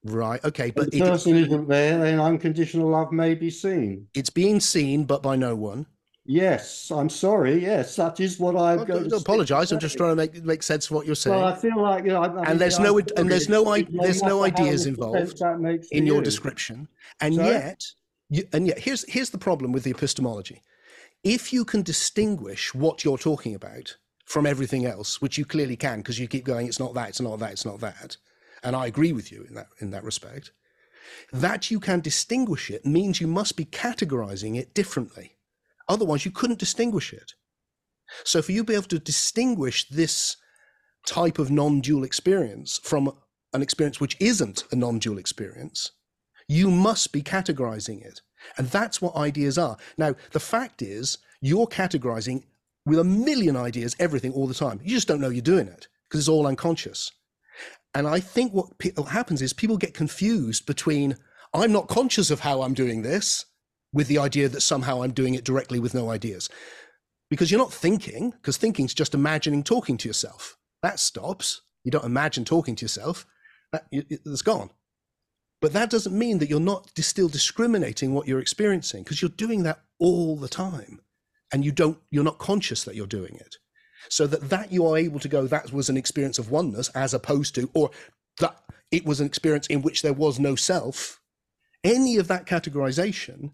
Right. 0.04 0.44
Okay. 0.44 0.72
But 0.72 0.92
the 0.92 1.02
person 1.02 1.36
is 1.36 1.48
isn't 1.48 1.68
there, 1.68 1.98
then 1.98 2.20
unconditional 2.20 2.90
love 2.90 3.12
may 3.12 3.36
be 3.36 3.50
seen. 3.50 4.08
It's 4.14 4.30
being 4.30 4.60
seen, 4.60 5.06
but 5.06 5.22
by 5.22 5.36
no 5.36 5.56
one. 5.56 5.86
Yes, 6.26 6.92
I'm 6.92 7.10
sorry. 7.10 7.60
Yes, 7.60 7.96
that 7.96 8.20
is 8.20 8.40
what 8.40 8.56
I'm 8.56 8.86
going 8.86 9.10
to 9.10 9.16
apologize. 9.16 9.72
I'm 9.72 9.80
just 9.80 9.98
trying 9.98 10.12
to 10.12 10.16
make 10.16 10.44
make 10.44 10.62
sense 10.62 10.86
of 10.86 10.92
what 10.92 11.08
you're 11.08 11.16
saying. 11.16 11.36
Well, 11.36 11.48
I 11.48 11.56
feel 11.56 11.82
like 11.82 12.04
you 12.04 12.12
know, 12.12 12.22
I, 12.22 12.44
and 12.44 12.62
there's 12.62 12.78
no 12.78 13.00
and 13.00 13.32
there's 13.32 13.50
no 13.50 13.76
there's 13.90 14.22
no 14.22 14.44
ideas 14.44 14.86
involved 14.86 15.42
in 15.92 16.06
your 16.06 16.22
description, 16.22 16.88
and 17.20 17.34
sorry? 17.34 17.48
yet, 17.48 17.84
you, 18.30 18.44
and 18.54 18.68
yet 18.68 18.78
here's 18.78 19.12
here's 19.12 19.32
the 19.32 19.40
problem 19.40 19.72
with 19.72 19.84
the 19.84 19.90
epistemology. 19.90 20.62
If 21.24 21.52
you 21.52 21.66
can 21.66 21.82
distinguish 21.82 22.76
what 22.76 23.04
you're 23.04 23.18
talking 23.18 23.56
about 23.56 23.98
from 24.26 24.46
everything 24.46 24.86
else, 24.86 25.20
which 25.22 25.36
you 25.36 25.46
clearly 25.46 25.76
can, 25.76 25.98
because 25.98 26.20
you 26.20 26.28
keep 26.28 26.46
going, 26.46 26.68
it's 26.68 26.80
not 26.80 26.94
that, 26.94 27.10
it's 27.10 27.22
not 27.22 27.40
that, 27.40 27.54
it's 27.54 27.66
not 27.66 27.80
that 27.80 28.18
and 28.64 28.76
I 28.76 28.88
agree 28.88 29.14
with 29.14 29.32
you 29.32 29.46
in 29.48 29.56
that 29.56 29.68
in 29.80 29.92
that 29.92 30.04
respect. 30.04 30.52
That 31.32 31.72
you 31.72 31.80
can 31.80 32.02
distinguish 32.02 32.70
it 32.70 32.86
means 32.86 33.20
you 33.20 33.28
must 33.28 33.56
be 33.56 33.66
categorizing 33.66 34.58
it 34.58 34.74
differently. 34.74 35.38
Otherwise, 35.88 36.26
you 36.26 36.32
couldn't 36.32 36.60
distinguish 36.60 37.14
it. 37.14 37.34
So, 38.24 38.42
for 38.42 38.52
you 38.52 38.62
to 38.62 38.66
be 38.66 38.74
able 38.76 38.84
to 38.84 39.00
distinguish 39.00 39.88
this 39.90 40.38
type 41.06 41.40
of 41.40 41.52
non 41.52 41.82
dual 41.82 42.04
experience 42.04 42.80
from 42.84 43.16
an 43.54 43.62
experience 43.62 44.00
which 44.00 44.18
isn't 44.20 44.64
a 44.72 44.76
non 44.76 45.00
dual 45.00 45.18
experience, 45.18 45.92
you 46.48 46.70
must 46.70 47.12
be 47.12 47.22
categorizing 47.22 48.04
it. 48.06 48.22
And 48.58 48.68
that's 48.70 49.02
what 49.02 49.16
ideas 49.16 49.58
are. 49.58 49.78
Now, 49.98 50.16
the 50.32 50.40
fact 50.40 50.82
is, 50.82 51.18
you're 51.42 51.68
categorizing 51.68 52.44
with 52.86 53.00
a 53.00 53.04
million 53.04 53.56
ideas, 53.56 53.96
everything 54.00 54.34
all 54.34 54.48
the 54.48 54.54
time. 54.54 54.80
You 54.84 54.96
just 54.96 55.08
don't 55.08 55.22
know 55.22 55.30
you're 55.30 55.42
doing 55.42 55.68
it 55.68 55.88
because 56.08 56.22
it's 56.22 56.30
all 56.30 56.48
unconscious. 56.48 57.12
And 57.94 58.08
I 58.08 58.20
think 58.20 58.54
what 58.54 58.70
happens 59.08 59.42
is 59.42 59.54
people 59.54 59.78
get 59.78 59.94
confused 59.94 60.66
between 60.66 61.18
I'm 61.54 61.72
not 61.72 61.88
conscious 61.88 62.30
of 62.30 62.42
how 62.42 62.62
I'm 62.62 62.74
doing 62.74 63.02
this 63.02 63.46
with 63.92 64.08
the 64.08 64.20
idea 64.20 64.48
that 64.50 64.62
somehow 64.62 65.02
I'm 65.02 65.14
doing 65.14 65.34
it 65.34 65.44
directly 65.44 65.80
with 65.80 65.96
no 65.96 66.12
ideas. 66.12 66.50
Because 67.30 67.52
you're 67.52 67.60
not 67.60 67.74
thinking, 67.74 68.32
because 68.32 68.58
thinking's 68.58 68.94
just 68.94 69.14
imagining 69.14 69.64
talking 69.64 69.98
to 69.98 70.08
yourself. 70.08 70.58
That 70.84 71.00
stops. 71.00 71.62
You 71.84 71.92
don't 71.92 72.06
imagine 72.06 72.46
talking 72.46 72.76
to 72.76 72.84
yourself. 72.84 73.26
That, 73.72 73.86
it's 73.92 74.42
gone. 74.42 74.70
But 75.62 75.74
that 75.74 75.90
doesn't 75.90 76.18
mean 76.18 76.38
that 76.40 76.50
you're 76.50 76.60
not 76.60 76.92
still 77.00 77.28
discriminating 77.28 78.14
what 78.14 78.28
you're 78.28 78.40
experiencing 78.40 79.04
because 79.04 79.22
you're 79.22 79.30
doing 79.30 79.64
that 79.64 79.82
all 80.00 80.38
the 80.38 80.48
time 80.48 81.02
and 81.52 81.66
you 81.66 81.72
don't 81.72 81.98
you're 82.12 82.24
not 82.24 82.38
conscious 82.38 82.84
that 82.84 82.96
you're 82.96 83.08
doing 83.08 83.36
it 83.36 83.58
so 84.08 84.26
that 84.28 84.50
that 84.50 84.72
you 84.72 84.86
are 84.86 84.98
able 84.98 85.20
to 85.20 85.28
go 85.28 85.46
that 85.48 85.74
was 85.74 85.90
an 85.90 85.98
experience 85.98 86.40
of 86.40 86.52
oneness 86.52 86.90
as 86.90 87.14
opposed 87.14 87.56
to 87.56 87.70
or 87.74 87.92
that 88.40 88.56
it 88.92 89.06
was 89.06 89.20
an 89.20 89.28
experience 89.28 89.68
in 89.68 89.82
which 89.82 90.02
there 90.02 90.14
was 90.14 90.40
no 90.40 90.56
self 90.56 91.20
any 91.84 92.18
of 92.18 92.28
that 92.28 92.46
categorization 92.46 93.52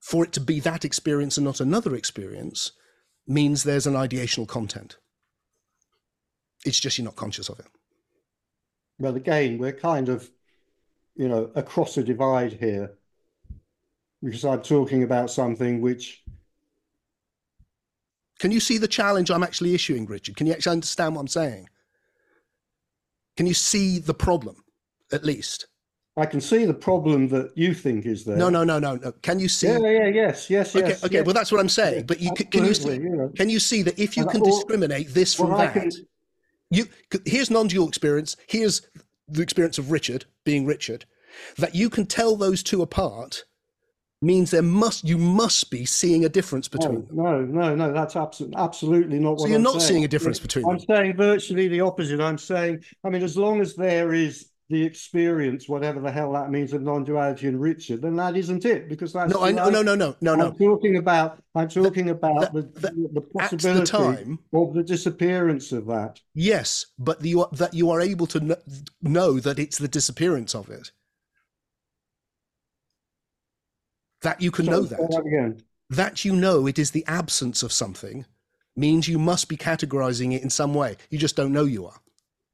for 0.00 0.24
it 0.24 0.32
to 0.32 0.40
be 0.40 0.60
that 0.60 0.84
experience 0.84 1.36
and 1.36 1.44
not 1.44 1.60
another 1.60 1.94
experience 1.94 2.72
means 3.26 3.62
there's 3.62 3.86
an 3.86 3.94
ideational 3.94 4.46
content 4.48 4.96
it's 6.64 6.80
just 6.80 6.98
you're 6.98 7.04
not 7.04 7.16
conscious 7.16 7.48
of 7.48 7.58
it 7.60 7.66
Well, 8.98 9.16
again, 9.16 9.58
we're 9.58 9.72
kind 9.72 10.08
of, 10.08 10.30
you 11.14 11.28
know, 11.28 11.50
across 11.54 11.96
a 11.98 12.02
divide 12.02 12.54
here 12.54 12.94
because 14.22 14.44
I'm 14.44 14.62
talking 14.62 15.02
about 15.02 15.30
something 15.30 15.80
which. 15.80 16.22
Can 18.38 18.52
you 18.52 18.60
see 18.60 18.78
the 18.78 18.88
challenge 18.88 19.30
I'm 19.30 19.42
actually 19.42 19.74
issuing, 19.74 20.06
Richard? 20.06 20.36
Can 20.36 20.46
you 20.46 20.52
actually 20.52 20.72
understand 20.72 21.14
what 21.14 21.22
I'm 21.22 21.28
saying? 21.28 21.68
Can 23.36 23.46
you 23.46 23.54
see 23.54 23.98
the 23.98 24.14
problem, 24.14 24.56
at 25.12 25.24
least? 25.24 25.66
I 26.18 26.24
can 26.24 26.40
see 26.40 26.64
the 26.64 26.74
problem 26.74 27.28
that 27.28 27.52
you 27.56 27.74
think 27.74 28.06
is 28.06 28.24
there. 28.24 28.36
No, 28.36 28.48
no, 28.48 28.64
no, 28.64 28.78
no, 28.78 28.96
no. 28.96 29.12
Can 29.20 29.38
you 29.38 29.48
see? 29.48 29.66
Yeah, 29.66 29.78
yeah, 29.78 30.06
yes, 30.06 30.48
yes, 30.48 30.74
okay, 30.74 30.88
yes. 30.88 31.04
okay. 31.04 31.16
yes. 31.16 31.26
Well, 31.26 31.34
that's 31.34 31.52
what 31.52 31.60
I'm 31.60 31.68
saying. 31.68 32.06
But 32.06 32.20
you 32.20 32.32
can, 32.32 32.46
can 32.46 32.64
you 32.64 32.72
see? 32.72 32.94
Absolutely. 32.94 33.36
Can 33.36 33.50
you 33.50 33.60
see 33.60 33.82
that 33.82 33.98
if 33.98 34.16
you 34.16 34.22
And 34.22 34.32
can 34.32 34.40
or- 34.40 34.46
discriminate 34.46 35.12
this 35.12 35.34
from 35.34 35.50
Well, 35.50 35.58
that, 35.58 35.74
can- 35.74 35.90
you 36.70 36.86
here's 37.26 37.50
non-dual 37.50 37.88
experience. 37.88 38.36
Here's 38.48 38.80
the 39.28 39.42
experience 39.42 39.76
of 39.78 39.90
Richard 39.90 40.24
being 40.44 40.64
Richard. 40.64 41.04
That 41.58 41.74
you 41.74 41.90
can 41.90 42.06
tell 42.06 42.34
those 42.36 42.62
two 42.62 42.80
apart 42.80 43.44
means 44.26 44.50
there 44.50 44.62
must 44.62 45.04
you 45.04 45.16
must 45.16 45.70
be 45.70 45.84
seeing 45.84 46.24
a 46.24 46.28
difference 46.28 46.68
between 46.68 47.06
them. 47.06 47.08
No, 47.12 47.40
no, 47.42 47.74
no, 47.74 47.74
no. 47.76 47.92
That's 47.92 48.16
absolutely, 48.16 48.56
absolutely 48.58 49.18
not 49.20 49.32
what. 49.32 49.40
So 49.42 49.46
you're 49.46 49.56
I'm 49.56 49.62
not 49.62 49.80
saying. 49.80 49.88
seeing 49.92 50.04
a 50.04 50.08
difference 50.08 50.38
between 50.40 50.66
I'm 50.66 50.78
them. 50.78 50.86
saying 50.90 51.16
virtually 51.16 51.68
the 51.68 51.80
opposite. 51.80 52.20
I'm 52.20 52.36
saying, 52.38 52.84
I 53.04 53.10
mean, 53.10 53.22
as 53.22 53.36
long 53.36 53.60
as 53.60 53.74
there 53.76 54.12
is 54.12 54.50
the 54.68 54.82
experience, 54.84 55.68
whatever 55.68 56.00
the 56.00 56.10
hell 56.10 56.32
that 56.32 56.50
means, 56.50 56.72
of 56.72 56.82
non-duality 56.82 57.46
and 57.46 57.60
Richard, 57.60 58.02
then 58.02 58.16
that 58.16 58.36
isn't 58.36 58.64
it, 58.64 58.88
because 58.88 59.12
that's 59.12 59.32
No, 59.32 59.40
I 59.40 59.52
the 59.52 59.58
no, 59.58 59.70
no, 59.70 59.80
no, 59.82 59.94
no, 59.94 60.16
no, 60.20 60.34
no. 60.34 60.46
I'm 60.48 60.56
talking 60.56 60.96
about. 60.96 61.40
I'm 61.54 61.68
talking 61.68 62.10
about 62.10 62.52
the, 62.52 62.62
the- 62.62 62.80
the, 62.80 63.04
At 63.04 63.14
the 63.14 63.20
possibility 63.20 63.86
time, 63.92 64.38
of 64.52 64.74
the 64.74 64.82
disappearance 64.82 65.70
of 65.70 65.86
that. 65.86 66.20
yes, 66.34 66.86
but 66.98 67.20
the, 67.20 67.46
that 67.52 67.74
you 67.74 67.90
are 67.90 68.00
able 68.00 68.26
to 68.26 68.40
kn- 68.40 68.56
know 69.02 69.38
that 69.38 69.60
it's 69.60 69.78
the 69.78 69.86
disappearance 69.88 70.52
of 70.56 70.68
it. 70.68 70.90
That 74.26 74.40
you 74.40 74.50
can 74.50 74.66
know 74.66 74.82
that. 74.82 75.22
again. 75.24 75.62
that 75.88 76.24
you 76.24 76.34
know 76.34 76.66
it 76.66 76.80
is 76.80 76.90
the 76.90 77.04
absence 77.06 77.62
of 77.62 77.70
something 77.72 78.26
means 78.74 79.06
you 79.06 79.20
must 79.20 79.48
be 79.48 79.56
categorizing 79.56 80.34
it 80.34 80.42
in 80.42 80.50
some 80.50 80.74
way. 80.74 80.96
You 81.10 81.18
just 81.18 81.36
don't 81.36 81.52
know 81.52 81.64
you 81.64 81.86
are. 81.86 82.00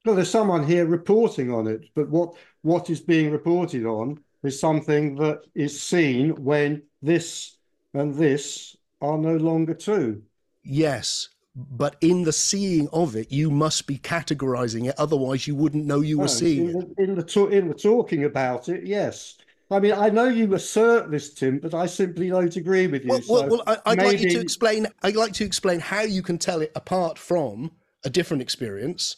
Well, 0.04 0.14
there's 0.14 0.28
someone 0.28 0.66
here 0.66 0.84
reporting 0.84 1.50
on 1.50 1.66
it, 1.66 1.88
but 1.94 2.10
what 2.10 2.34
what 2.60 2.90
is 2.90 3.00
being 3.00 3.30
reported 3.30 3.86
on 3.86 4.20
is 4.42 4.60
something 4.60 5.14
that 5.16 5.44
is 5.54 5.80
seen 5.80 6.44
when 6.44 6.82
this 7.00 7.56
and 7.94 8.14
this 8.16 8.76
are 9.00 9.16
no 9.16 9.36
longer 9.38 9.72
true. 9.72 10.20
Yes, 10.62 11.30
but 11.56 11.96
in 12.02 12.22
the 12.24 12.34
seeing 12.34 12.86
of 12.92 13.16
it, 13.16 13.32
you 13.32 13.50
must 13.50 13.86
be 13.86 13.96
categorizing 13.96 14.90
it. 14.90 14.94
Otherwise, 14.98 15.46
you 15.46 15.54
wouldn't 15.54 15.86
know 15.86 16.02
you 16.02 16.18
were 16.18 16.28
seeing 16.28 16.68
in 16.68 16.76
it. 16.82 16.96
the, 16.96 17.02
in 17.02 17.14
the 17.14 17.46
in 17.46 17.68
the 17.68 17.74
talking 17.74 18.24
about 18.24 18.68
it, 18.68 18.86
yes. 18.86 19.38
I 19.72 19.80
mean, 19.80 19.92
I 19.92 20.10
know 20.10 20.28
you 20.28 20.52
assert 20.54 21.10
this, 21.10 21.32
Tim, 21.32 21.58
but 21.58 21.72
I 21.74 21.86
simply 21.86 22.28
don't 22.28 22.54
agree 22.56 22.86
with 22.86 23.04
you. 23.04 23.10
Well, 23.10 23.22
well, 23.28 23.40
so 23.42 23.48
well 23.48 23.62
I, 23.66 23.92
I'd 23.92 23.98
like 23.98 24.20
you 24.20 24.30
to 24.30 24.40
explain. 24.40 24.86
I'd 25.02 25.16
like 25.16 25.32
to 25.34 25.44
explain 25.44 25.80
how 25.80 26.02
you 26.02 26.22
can 26.22 26.38
tell 26.38 26.60
it 26.60 26.72
apart 26.76 27.18
from 27.18 27.72
a 28.04 28.10
different 28.10 28.42
experience, 28.42 29.16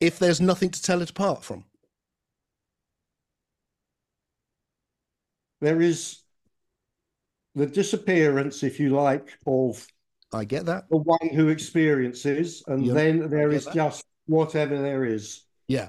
if 0.00 0.18
there's 0.18 0.40
nothing 0.40 0.70
to 0.70 0.82
tell 0.82 1.00
it 1.02 1.10
apart 1.10 1.44
from. 1.44 1.64
there 5.60 5.80
is 5.80 6.18
the 7.54 7.66
disappearance, 7.66 8.62
if 8.62 8.78
you 8.78 8.90
like, 8.90 9.38
of 9.46 9.86
I 10.32 10.44
get 10.44 10.66
that. 10.66 10.88
the 10.90 10.98
one 10.98 11.28
who 11.32 11.48
experiences, 11.48 12.62
and 12.66 12.86
Yeah, 12.86 12.94
then 12.94 13.30
there 13.30 13.50
is 13.50 13.64
that. 13.64 13.74
just 13.74 14.04
whatever 14.26 14.80
there 14.80 15.04
is. 15.04 15.42
Yeah. 15.66 15.88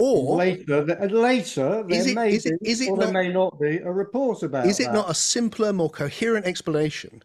Or 0.00 0.36
later, 0.36 0.86
th- 0.86 0.98
uh, 0.98 1.04
later 1.14 1.84
there 1.86 1.98
Is 2.00 2.06
it- 2.06 2.14
may 2.14 2.32
is 2.34 2.46
it- 2.46 2.60
be, 2.62 2.70
it 2.70 2.88
or 2.88 2.96
not- 2.96 3.04
there 3.04 3.12
may 3.22 3.32
not 3.32 3.60
be 3.60 3.76
a 3.76 3.92
report 3.92 4.42
about 4.42 4.66
Is 4.66 4.80
it 4.80 4.84
that. 4.84 4.94
not 4.94 5.10
a 5.10 5.14
simpler, 5.14 5.72
more 5.74 5.90
coherent 5.90 6.46
explanation 6.46 7.22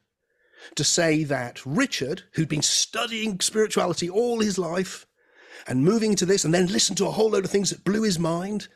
to 0.76 0.84
say 0.84 1.24
that 1.24 1.66
Richard, 1.66 2.24
who'd 2.34 2.50
been 2.50 2.62
studying 2.62 3.40
spirituality 3.40 4.10
all 4.10 4.42
his 4.42 4.58
life 4.58 5.06
and 5.68 5.86
moving 5.86 6.12
into 6.12 6.26
this, 6.26 6.44
and 6.44 6.54
then 6.54 6.68
listened 6.68 6.98
to 6.98 7.06
a 7.08 7.12
whole 7.12 7.30
load 7.30 7.46
of 7.46 7.52
things 7.52 7.70
that 7.70 7.86
blew 7.86 8.02
his 8.04 8.20
mind 8.20 8.68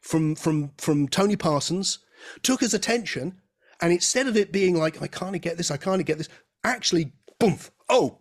from 0.00 0.34
from 0.34 0.70
from 0.78 1.06
Tony 1.06 1.36
Parsons, 1.36 1.98
took 2.42 2.60
his 2.60 2.72
attention, 2.72 3.40
and 3.82 3.92
instead 3.92 4.26
of 4.26 4.36
it 4.36 4.50
being 4.50 4.76
like, 4.78 5.02
I 5.02 5.08
can't 5.08 5.40
get 5.42 5.58
this, 5.58 5.70
I 5.70 5.76
can't 5.76 6.04
get 6.06 6.16
this, 6.16 6.28
actually, 6.64 7.12
boom, 7.38 7.58
oh, 7.90 8.18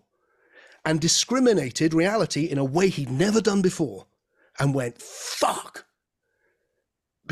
and 0.83 0.99
discriminated 0.99 1.93
reality 1.93 2.45
in 2.45 2.57
a 2.57 2.65
way 2.65 2.89
he'd 2.89 3.09
never 3.11 3.39
done 3.39 3.61
before, 3.61 4.07
and 4.59 4.73
went, 4.73 5.01
fuck 5.01 5.85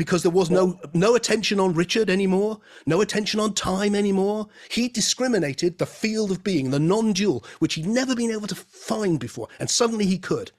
because 0.00 0.22
there 0.22 0.30
was 0.30 0.50
no 0.50 0.80
no 0.94 1.14
attention 1.14 1.60
on 1.60 1.74
Richard 1.74 2.08
anymore, 2.08 2.58
no 2.86 3.02
attention 3.02 3.38
on 3.38 3.52
time 3.52 3.94
anymore. 3.94 4.48
He 4.70 4.88
discriminated 4.88 5.76
the 5.76 5.84
field 5.84 6.30
of 6.30 6.42
being, 6.42 6.70
the 6.70 6.80
non-dual, 6.80 7.44
which 7.58 7.74
he'd 7.74 7.86
never 7.86 8.14
been 8.16 8.30
able 8.30 8.46
to 8.46 8.54
find 8.54 9.20
before, 9.20 9.48
and 9.58 9.68
suddenly 9.68 10.06
he 10.06 10.16
could, 10.16 10.52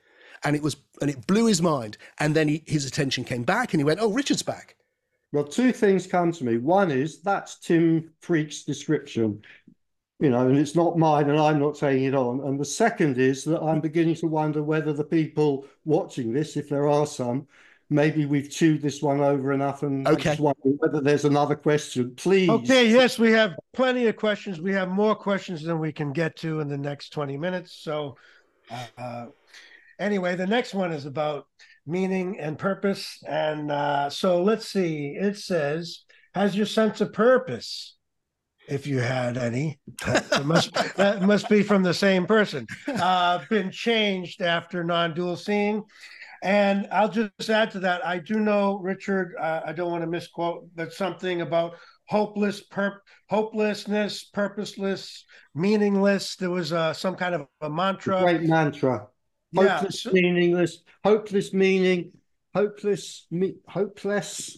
and 0.44 0.56
it 0.56 0.62
was 0.62 0.76
and 1.02 1.10
it 1.10 1.26
blew 1.26 1.48
his 1.48 1.60
mind. 1.60 1.98
And 2.20 2.36
then 2.36 2.48
he, 2.48 2.64
his 2.68 2.86
attention 2.86 3.24
came 3.24 3.42
back, 3.42 3.74
and 3.74 3.80
he 3.80 3.84
went, 3.84 4.00
"Oh, 4.00 4.12
Richard's 4.12 4.44
back." 4.44 4.76
Well, 5.32 5.46
two 5.46 5.72
things 5.72 6.06
come 6.06 6.32
to 6.34 6.44
me. 6.44 6.58
One 6.58 6.92
is 6.92 7.22
that's 7.24 7.58
Tim 7.58 8.12
Freke's 8.20 8.64
description, 8.64 9.42
you 10.22 10.30
know, 10.30 10.48
and 10.48 10.58
it's 10.58 10.76
not 10.76 10.98
mine, 10.98 11.30
and 11.30 11.40
I'm 11.40 11.60
not 11.60 11.76
taking 11.76 12.06
it 12.06 12.14
on. 12.14 12.42
And 12.42 12.60
the 12.60 12.66
second 12.66 13.18
is 13.18 13.44
that 13.46 13.60
I'm 13.60 13.82
beginning 13.82 14.16
to 14.16 14.28
wonder 14.28 14.62
whether 14.62 14.94
the 14.94 15.04
people 15.04 15.66
watching 15.84 16.32
this, 16.32 16.56
if 16.56 16.70
there 16.70 16.88
are 16.88 17.08
some, 17.08 17.48
maybe 17.90 18.26
we've 18.26 18.50
chewed 18.50 18.84
this 18.84 19.02
one 19.02 19.20
over 19.20 19.52
enough, 19.52 19.82
and 19.82 20.08
Okay. 20.08 20.22
just 20.22 20.40
wonder 20.40 20.60
whether 20.78 21.02
there's 21.02 21.26
another 21.26 21.56
question. 21.56 22.14
Please. 22.16 22.50
Okay, 22.50 22.88
yes, 22.88 23.18
we 23.18 23.32
have 23.32 23.56
plenty 23.74 24.06
of 24.06 24.16
questions. 24.16 24.62
We 24.62 24.74
have 24.74 24.90
more 24.90 25.16
questions 25.16 25.64
than 25.64 25.80
we 25.80 25.92
can 25.92 26.14
get 26.14 26.36
to 26.38 26.60
in 26.60 26.68
the 26.68 26.78
next 26.78 27.10
20 27.10 27.36
minutes. 27.38 27.74
So, 27.82 28.16
uh, 28.98 29.26
anyway, 30.00 30.36
the 30.36 30.46
next 30.48 30.76
one 30.76 30.92
is 30.92 31.08
about 31.08 31.48
meaning 31.88 32.40
and 32.40 32.60
purpose. 32.60 33.18
And 33.28 33.72
uh, 33.72 34.12
so 34.12 34.44
let's 34.44 34.68
see. 34.68 35.18
It 35.20 35.38
says, 35.38 36.04
Has 36.36 36.56
your 36.56 36.68
sense 36.68 37.02
of 37.02 37.12
purpose, 37.12 37.98
if 38.68 38.88
you 38.88 39.00
had 39.00 39.38
any, 39.38 39.80
that 40.06 40.46
must, 40.46 40.74
that 40.96 41.22
must 41.22 41.50
be 41.50 41.64
from 41.64 41.84
the 41.84 41.94
same 41.94 42.26
person, 42.26 42.68
uh, 42.88 43.40
been 43.50 43.72
changed 43.72 44.42
after 44.42 44.84
non 44.84 45.14
dual 45.14 45.36
seeing? 45.36 45.84
And 46.44 46.88
I'll 46.92 47.10
just 47.10 47.50
add 47.50 47.72
to 47.72 47.80
that. 47.82 48.06
I 48.06 48.18
do 48.18 48.40
know, 48.40 48.80
Richard, 48.80 49.36
uh, 49.40 49.62
I 49.66 49.74
don't 49.74 49.92
want 49.92 50.04
to 50.04 50.10
misquote, 50.10 50.68
but 50.76 50.92
something 50.92 51.42
about 51.42 51.76
hopeless, 52.08 52.64
hopelessness, 53.30 54.24
purposeless, 54.26 55.26
meaningless. 55.54 56.36
There 56.36 56.50
was 56.50 56.74
uh, 56.74 56.94
some 56.94 57.16
kind 57.16 57.36
of 57.36 57.48
a 57.62 57.70
mantra. 57.70 58.22
Great 58.22 58.42
mantra. 58.42 59.08
Hopeless, 59.56 60.02
so- 60.02 60.12
meaningless, 60.12 60.84
hopeless 61.04 61.54
meaning, 61.54 62.12
hopeless, 62.56 63.28
me, 63.30 63.56
hopeless, 63.68 64.58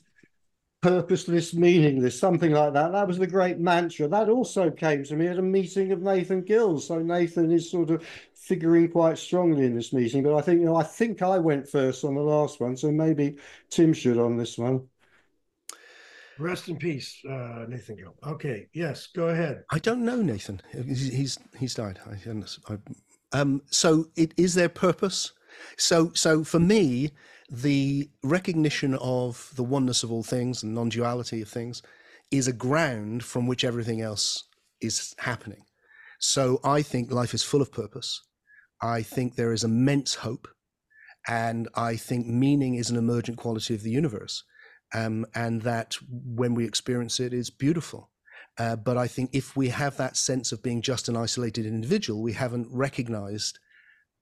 purposeless, 0.84 1.54
meaningless, 1.54 2.20
something 2.20 2.52
like 2.52 2.74
that. 2.74 2.92
That 2.92 3.08
was 3.08 3.18
the 3.18 3.26
great 3.26 3.58
mantra. 3.58 4.06
That 4.10 4.28
also 4.28 4.70
came 4.70 5.06
to 5.06 5.16
me 5.16 5.28
at 5.28 5.40
a 5.40 5.42
meeting 5.42 5.94
of 5.94 6.02
Nathan 6.02 6.42
Gill's. 6.42 6.88
So 6.88 7.00
Nathan 7.00 7.52
is 7.52 7.72
sort 7.72 7.90
of 7.90 8.06
figuring 8.36 8.90
quite 8.90 9.18
strongly 9.18 9.66
in 9.66 9.76
this 9.76 9.94
meeting. 9.94 10.24
But 10.24 10.36
I 10.36 10.42
think, 10.42 10.60
you 10.60 10.66
know, 10.66 10.76
I 10.76 10.84
think 10.84 11.22
I 11.22 11.38
went 11.38 11.70
first 11.70 12.04
on 12.04 12.16
the 12.16 12.22
last 12.22 12.60
one, 12.60 12.76
so 12.76 12.92
maybe 12.92 13.38
Tim 13.70 13.94
should 13.94 14.18
on 14.18 14.36
this 14.36 14.58
one. 14.58 14.86
Rest 16.38 16.68
in 16.68 16.76
peace, 16.76 17.18
uh, 17.30 17.66
Nathan 17.70 17.96
Gill. 17.96 18.16
Okay, 18.28 18.68
yes, 18.74 19.08
go 19.08 19.30
ahead. 19.30 19.64
I 19.72 19.80
don't 19.80 20.04
know, 20.04 20.22
Nathan. 20.22 20.62
He's 20.74 21.14
he's, 21.14 21.40
he's 21.58 21.76
died. 21.76 22.00
I, 22.06 22.74
I, 22.74 22.78
um, 23.40 23.62
so 23.70 24.10
it 24.18 24.34
is 24.36 24.54
there 24.54 24.68
purpose. 24.68 25.32
So 25.78 26.12
so 26.14 26.44
for 26.44 26.60
me, 26.60 27.12
the 27.50 28.10
recognition 28.24 28.96
of 28.96 29.52
the 29.56 29.64
oneness 29.64 30.04
of 30.04 30.12
all 30.12 30.24
things 30.24 30.64
and 30.64 30.74
non-duality 30.74 31.42
of 31.42 31.50
things 31.50 31.82
is 32.32 32.48
a 32.48 32.54
ground 32.54 33.24
from 33.24 33.48
which 33.48 33.64
everything 33.64 34.02
else 34.02 34.46
is 34.82 35.14
happening. 35.20 35.64
So 36.20 36.60
I 36.64 36.82
think 36.82 37.12
life 37.12 37.34
is 37.34 37.44
full 37.44 37.62
of 37.62 37.72
purpose. 37.72 38.22
I 38.82 39.02
think 39.02 39.36
there 39.36 39.54
is 39.54 39.64
immense 39.64 40.16
hope, 40.16 40.48
and 41.28 41.70
I 41.76 41.96
think 41.96 42.28
meaning 42.28 42.76
is 42.76 42.90
an 42.90 42.98
emergent 42.98 43.38
quality 43.38 43.76
of 43.76 43.84
the 43.84 43.92
universe, 43.92 44.44
um, 44.94 45.26
and 45.36 45.62
that 45.62 45.96
when 46.02 46.54
we 46.54 46.66
experience 46.66 47.20
it 47.20 47.34
is 47.34 47.50
beautiful. 47.50 48.10
Uh, 48.58 48.76
but 48.76 48.98
I 48.98 49.08
think 49.08 49.30
if 49.34 49.56
we 49.56 49.70
have 49.70 49.98
that 49.98 50.18
sense 50.18 50.52
of 50.52 50.62
being 50.62 50.82
just 50.82 51.10
an 51.10 51.18
isolated 51.18 51.66
individual, 51.66 52.22
we 52.22 52.34
haven't 52.34 52.68
recognized 52.72 53.60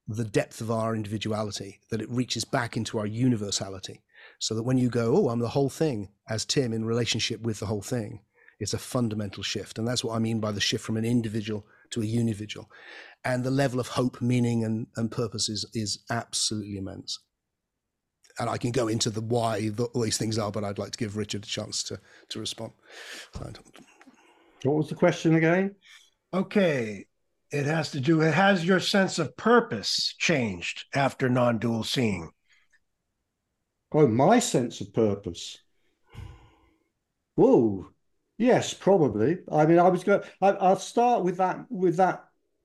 the 0.08 0.24
depth 0.24 0.60
of 0.60 0.70
our 0.70 0.94
individuality, 0.94 1.80
that 1.90 2.02
it 2.02 2.10
reaches 2.10 2.44
back 2.44 2.76
into 2.76 2.98
our 2.98 3.06
universality. 3.06 4.02
So 4.38 4.54
that 4.54 4.64
when 4.64 4.78
you 4.78 4.88
go, 4.88 5.16
oh, 5.16 5.28
I'm 5.28 5.40
the 5.40 5.48
whole 5.48 5.70
thing, 5.70 6.08
as 6.28 6.44
Tim 6.44 6.72
in 6.72 6.84
relationship 6.84 7.40
with 7.42 7.60
the 7.60 7.66
whole 7.66 7.82
thing, 7.82 8.20
it's 8.60 8.74
a 8.74 8.78
fundamental 8.78 9.42
shift. 9.42 9.78
And 9.78 9.86
that's 9.86 10.04
what 10.04 10.14
I 10.14 10.18
mean 10.20 10.40
by 10.40 10.52
the 10.52 10.60
shift 10.60 10.84
from 10.84 10.96
an 10.96 11.04
individual 11.04 11.66
to 11.90 12.02
a 12.02 12.04
unividual. 12.04 12.70
And 13.24 13.44
the 13.44 13.50
level 13.50 13.80
of 13.80 13.88
hope, 13.88 14.20
meaning, 14.20 14.64
and, 14.64 14.86
and 14.96 15.10
purpose 15.10 15.48
is, 15.48 15.66
is 15.74 16.04
absolutely 16.10 16.76
immense. 16.76 17.18
and 18.38 18.48
I 18.48 18.56
can 18.58 18.72
go 18.72 18.88
into 18.88 19.10
the 19.10 19.20
why 19.20 19.68
the, 19.70 19.84
all 19.86 20.02
these 20.02 20.18
things 20.18 20.38
are, 20.38 20.50
but 20.50 20.64
I'd 20.64 20.78
like 20.78 20.92
to 20.92 20.98
give 20.98 21.16
Richard 21.16 21.44
a 21.44 21.46
chance 21.46 21.82
to 21.84 22.00
to 22.30 22.40
respond. 22.40 22.72
What 24.64 24.76
was 24.76 24.88
the 24.88 24.94
question 24.94 25.34
again? 25.34 25.74
Okay, 26.32 27.06
it 27.52 27.66
has 27.66 27.90
to 27.92 28.00
do. 28.00 28.22
It 28.22 28.34
has 28.34 28.64
your 28.64 28.80
sense 28.80 29.18
of 29.18 29.36
purpose 29.36 30.14
changed 30.18 30.86
after 30.94 31.28
non-dual 31.28 31.84
seeing? 31.84 32.30
Oh, 33.92 34.06
my 34.06 34.38
sense 34.38 34.80
of 34.80 34.92
purpose. 34.94 35.58
Whoa, 37.34 37.88
yes, 38.38 38.72
probably. 38.74 39.38
I 39.50 39.66
mean, 39.66 39.78
I 39.78 39.88
was 39.88 40.02
going. 40.04 40.22
I'll 40.40 40.76
start 40.76 41.24
with 41.24 41.36
that 41.38 41.66
with 41.70 41.96
that 41.96 42.24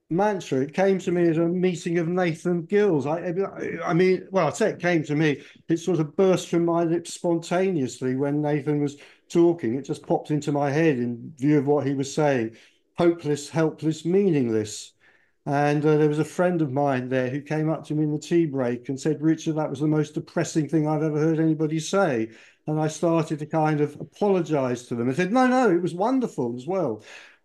mantra. 0.10 0.60
It 0.60 0.74
came 0.74 1.00
to 1.00 1.12
me 1.12 1.28
at 1.28 1.38
a 1.38 1.48
meeting 1.48 1.98
of 1.98 2.08
Nathan 2.08 2.66
Gill's. 2.66 3.06
I, 3.06 3.34
I 3.86 3.94
mean, 3.94 4.28
well, 4.32 4.48
I 4.48 4.52
say 4.52 4.70
it 4.70 4.80
came 4.80 5.04
to 5.04 5.16
me. 5.16 5.42
It 5.68 5.78
sort 5.78 6.00
of 6.00 6.16
burst 6.16 6.48
from 6.50 6.66
my 6.66 6.84
lips 6.84 7.14
spontaneously 7.14 8.16
when 8.16 8.42
Nathan 8.42 8.82
was 8.82 8.98
talking. 9.30 9.76
It 9.76 9.86
just 9.86 10.08
popped 10.08 10.32
into 10.32 10.52
my 10.54 10.72
head 10.72 10.98
in 10.98 11.34
view 11.38 11.58
of 11.58 11.68
what 11.68 11.86
he 11.86 11.94
was 11.94 12.14
saying. 12.14 12.56
Hopeless, 12.98 13.50
helpless, 13.50 14.06
meaningless. 14.06 14.94
And 15.46 15.86
uh, 15.86 15.98
there 15.98 16.10
was 16.10 16.20
a 16.20 16.26
friend 16.26 16.62
of 16.62 16.72
mine 16.72 17.08
there 17.08 17.30
who 17.30 17.42
came 17.42 17.70
up 17.70 17.86
to 17.86 17.94
me 17.94 18.04
in 18.04 18.12
the 18.12 18.20
tea 18.20 18.46
break 18.46 18.90
and 18.90 19.00
said, 19.00 19.22
Richard, 19.22 19.56
that 19.56 19.70
was 19.70 19.80
the 19.80 19.88
most 19.88 20.14
depressing 20.14 20.68
thing 20.68 20.88
I've 20.88 21.04
ever 21.04 21.20
heard 21.20 21.40
anybody 21.40 21.80
say. 21.80 22.30
And 22.66 22.80
I 22.80 22.90
started 22.90 23.40
to 23.40 23.46
kind 23.46 23.80
of 23.80 23.96
apologize 24.02 24.88
to 24.88 24.96
them. 24.96 25.08
and 25.08 25.16
said, 25.16 25.32
no, 25.32 25.48
no, 25.48 25.72
it 25.72 25.82
was 25.82 25.94
wonderful 25.94 26.54
as 26.58 26.68
well. 26.68 27.04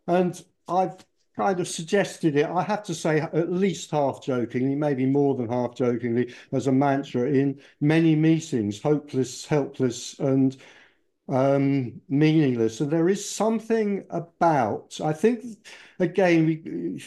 And 0.09 0.43
I've 0.67 0.97
kind 1.37 1.61
of 1.61 1.69
suggested 1.69 2.37
it, 2.37 2.47
I 2.47 2.63
have 2.63 2.83
to 2.85 2.95
say, 2.95 3.21
at 3.21 3.53
least 3.53 3.91
half 3.91 4.23
jokingly, 4.23 4.75
maybe 4.75 5.07
more 5.07 5.35
than 5.35 5.49
half 5.49 5.75
jokingly, 5.75 6.35
as 6.53 6.67
a 6.67 6.73
mantra 6.73 7.23
in 7.23 7.61
many 7.81 8.15
meetings 8.17 8.83
hopeless, 8.83 9.47
helpless, 9.47 10.19
and 10.19 10.57
um, 11.29 12.01
meaningless. 12.09 12.81
And 12.81 12.91
there 12.91 13.09
is 13.09 13.29
something 13.29 14.05
about, 14.11 15.01
I 15.03 15.13
think, 15.13 15.45
again, 15.99 16.47
we 16.47 17.03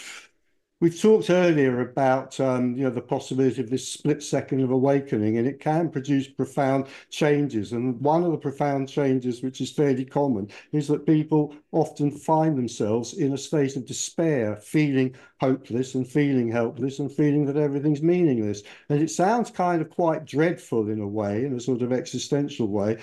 We've 0.82 1.02
talked 1.02 1.30
earlier 1.30 1.80
about 1.80 2.38
um, 2.42 2.76
you 2.76 2.84
know 2.84 2.90
the 2.90 3.02
possibility 3.02 3.62
of 3.62 3.70
this 3.70 3.90
split 3.90 4.22
second 4.22 4.60
of 4.60 4.72
awakening, 4.72 5.38
and 5.38 5.48
it 5.48 5.62
can 5.62 5.90
produce 5.90 6.28
profound 6.28 6.88
changes. 7.10 7.72
And 7.72 8.00
one 8.02 8.26
of 8.26 8.32
the 8.32 8.38
profound 8.38 8.90
changes, 8.90 9.42
which 9.42 9.62
is 9.62 9.72
fairly 9.72 10.04
common, 10.04 10.50
is 10.74 10.88
that 10.90 11.06
people 11.06 11.56
often 11.72 12.12
find 12.12 12.58
themselves 12.58 13.14
in 13.14 13.32
a 13.32 13.38
state 13.38 13.78
of 13.78 13.86
despair, 13.86 14.58
feeling 14.58 15.16
hopeless 15.40 15.96
and 15.96 16.06
feeling 16.06 16.52
helpless 16.52 17.00
and 17.00 17.10
feeling 17.10 17.46
that 17.46 17.58
everything's 17.58 18.04
meaningless. 18.04 18.62
And 18.90 19.02
it 19.02 19.10
sounds 19.10 19.52
kind 19.52 19.82
of 19.82 19.90
quite 19.90 20.26
dreadful 20.26 20.90
in 20.90 21.00
a 21.00 21.08
way, 21.08 21.46
in 21.46 21.56
a 21.56 21.60
sort 21.62 21.84
of 21.84 21.94
existential 21.94 22.68
way. 22.68 22.98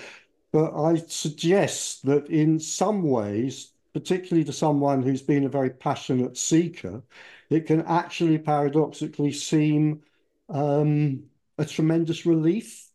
But 0.53 0.75
I 0.79 0.95
suggest 1.07 2.05
that 2.05 2.29
in 2.29 2.59
some 2.59 3.01
ways, 3.01 3.71
particularly 3.91 4.45
to 4.45 4.53
someone 4.53 5.01
who's 5.01 5.23
been 5.23 5.45
a 5.45 5.49
very 5.49 5.71
passionate 5.71 6.37
seeker, 6.37 7.03
it 7.49 7.65
can 7.65 7.81
actually 7.81 8.37
paradoxically 8.37 9.31
seem 9.31 10.03
um, 10.49 11.23
a 11.57 11.65
tremendous 11.65 12.27
relief 12.27 12.87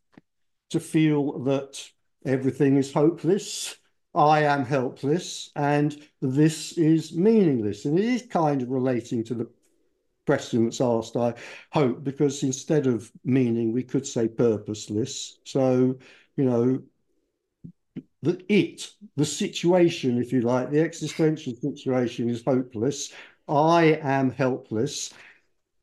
to 0.71 0.79
feel 0.79 1.41
that 1.41 1.91
everything 2.25 2.77
is 2.77 2.93
hopeless, 2.93 3.77
I 4.15 4.45
am 4.45 4.65
helpless, 4.65 5.51
and 5.57 6.01
this 6.21 6.79
is 6.79 7.13
meaningless. 7.13 7.85
And 7.85 7.99
it 7.99 8.05
is 8.05 8.23
kind 8.23 8.63
of 8.63 8.71
relating 8.71 9.25
to 9.25 9.35
the 9.35 9.51
question 10.27 10.65
that's 10.65 10.81
asked, 10.81 11.17
I 11.17 11.35
hope, 11.73 12.05
because 12.05 12.45
instead 12.45 12.87
of 12.87 13.11
meaning, 13.25 13.73
we 13.73 13.83
could 13.83 14.07
say 14.07 14.29
purposeless. 14.29 15.41
So, 15.45 15.97
you 16.37 16.45
know, 16.45 16.83
the 18.23 18.43
it, 18.49 18.91
the 19.17 19.25
situation, 19.25 20.21
if 20.21 20.33
you 20.33 20.41
like, 20.41 20.71
the 20.71 20.81
existential 20.81 21.55
situation 21.55 22.29
is 22.29 22.45
hopeless. 22.45 23.13
I 23.49 23.99
am 24.03 24.31
helpless. 24.31 25.13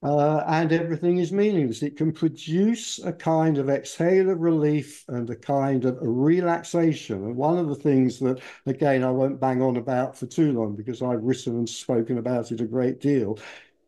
Uh, 0.04 0.44
and 0.46 0.72
everything 0.72 1.18
is 1.18 1.32
meaningless. 1.32 1.82
It 1.82 1.98
can 1.98 2.12
produce 2.12 3.00
a 3.00 3.12
kind 3.12 3.58
of 3.58 3.72
exhale 3.72 4.30
of 4.30 4.40
relief 4.40 5.04
and 5.08 5.28
a 5.32 5.36
kind 5.36 5.84
of 5.84 5.98
a 5.98 6.08
relaxation. 6.08 7.24
And 7.24 7.36
one 7.36 7.58
of 7.58 7.70
the 7.70 7.76
things 7.76 8.20
that, 8.20 8.40
again, 8.68 9.04
I 9.04 9.10
won't 9.10 9.40
bang 9.40 9.64
on 9.64 9.78
about 9.78 10.16
for 10.16 10.28
too 10.28 10.52
long 10.52 10.76
because 10.76 11.02
I've 11.02 11.24
written 11.24 11.56
and 11.56 11.68
spoken 11.68 12.20
about 12.20 12.52
it 12.52 12.62
a 12.62 12.66
great 12.66 13.00
deal, 13.02 13.40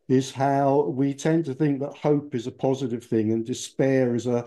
is 0.08 0.32
how 0.32 0.86
we 0.86 1.14
tend 1.14 1.44
to 1.44 1.54
think 1.54 1.78
that 1.80 1.96
hope 1.96 2.34
is 2.34 2.48
a 2.48 2.52
positive 2.52 3.04
thing 3.04 3.30
and 3.30 3.46
despair 3.46 4.16
is 4.16 4.26
a, 4.26 4.44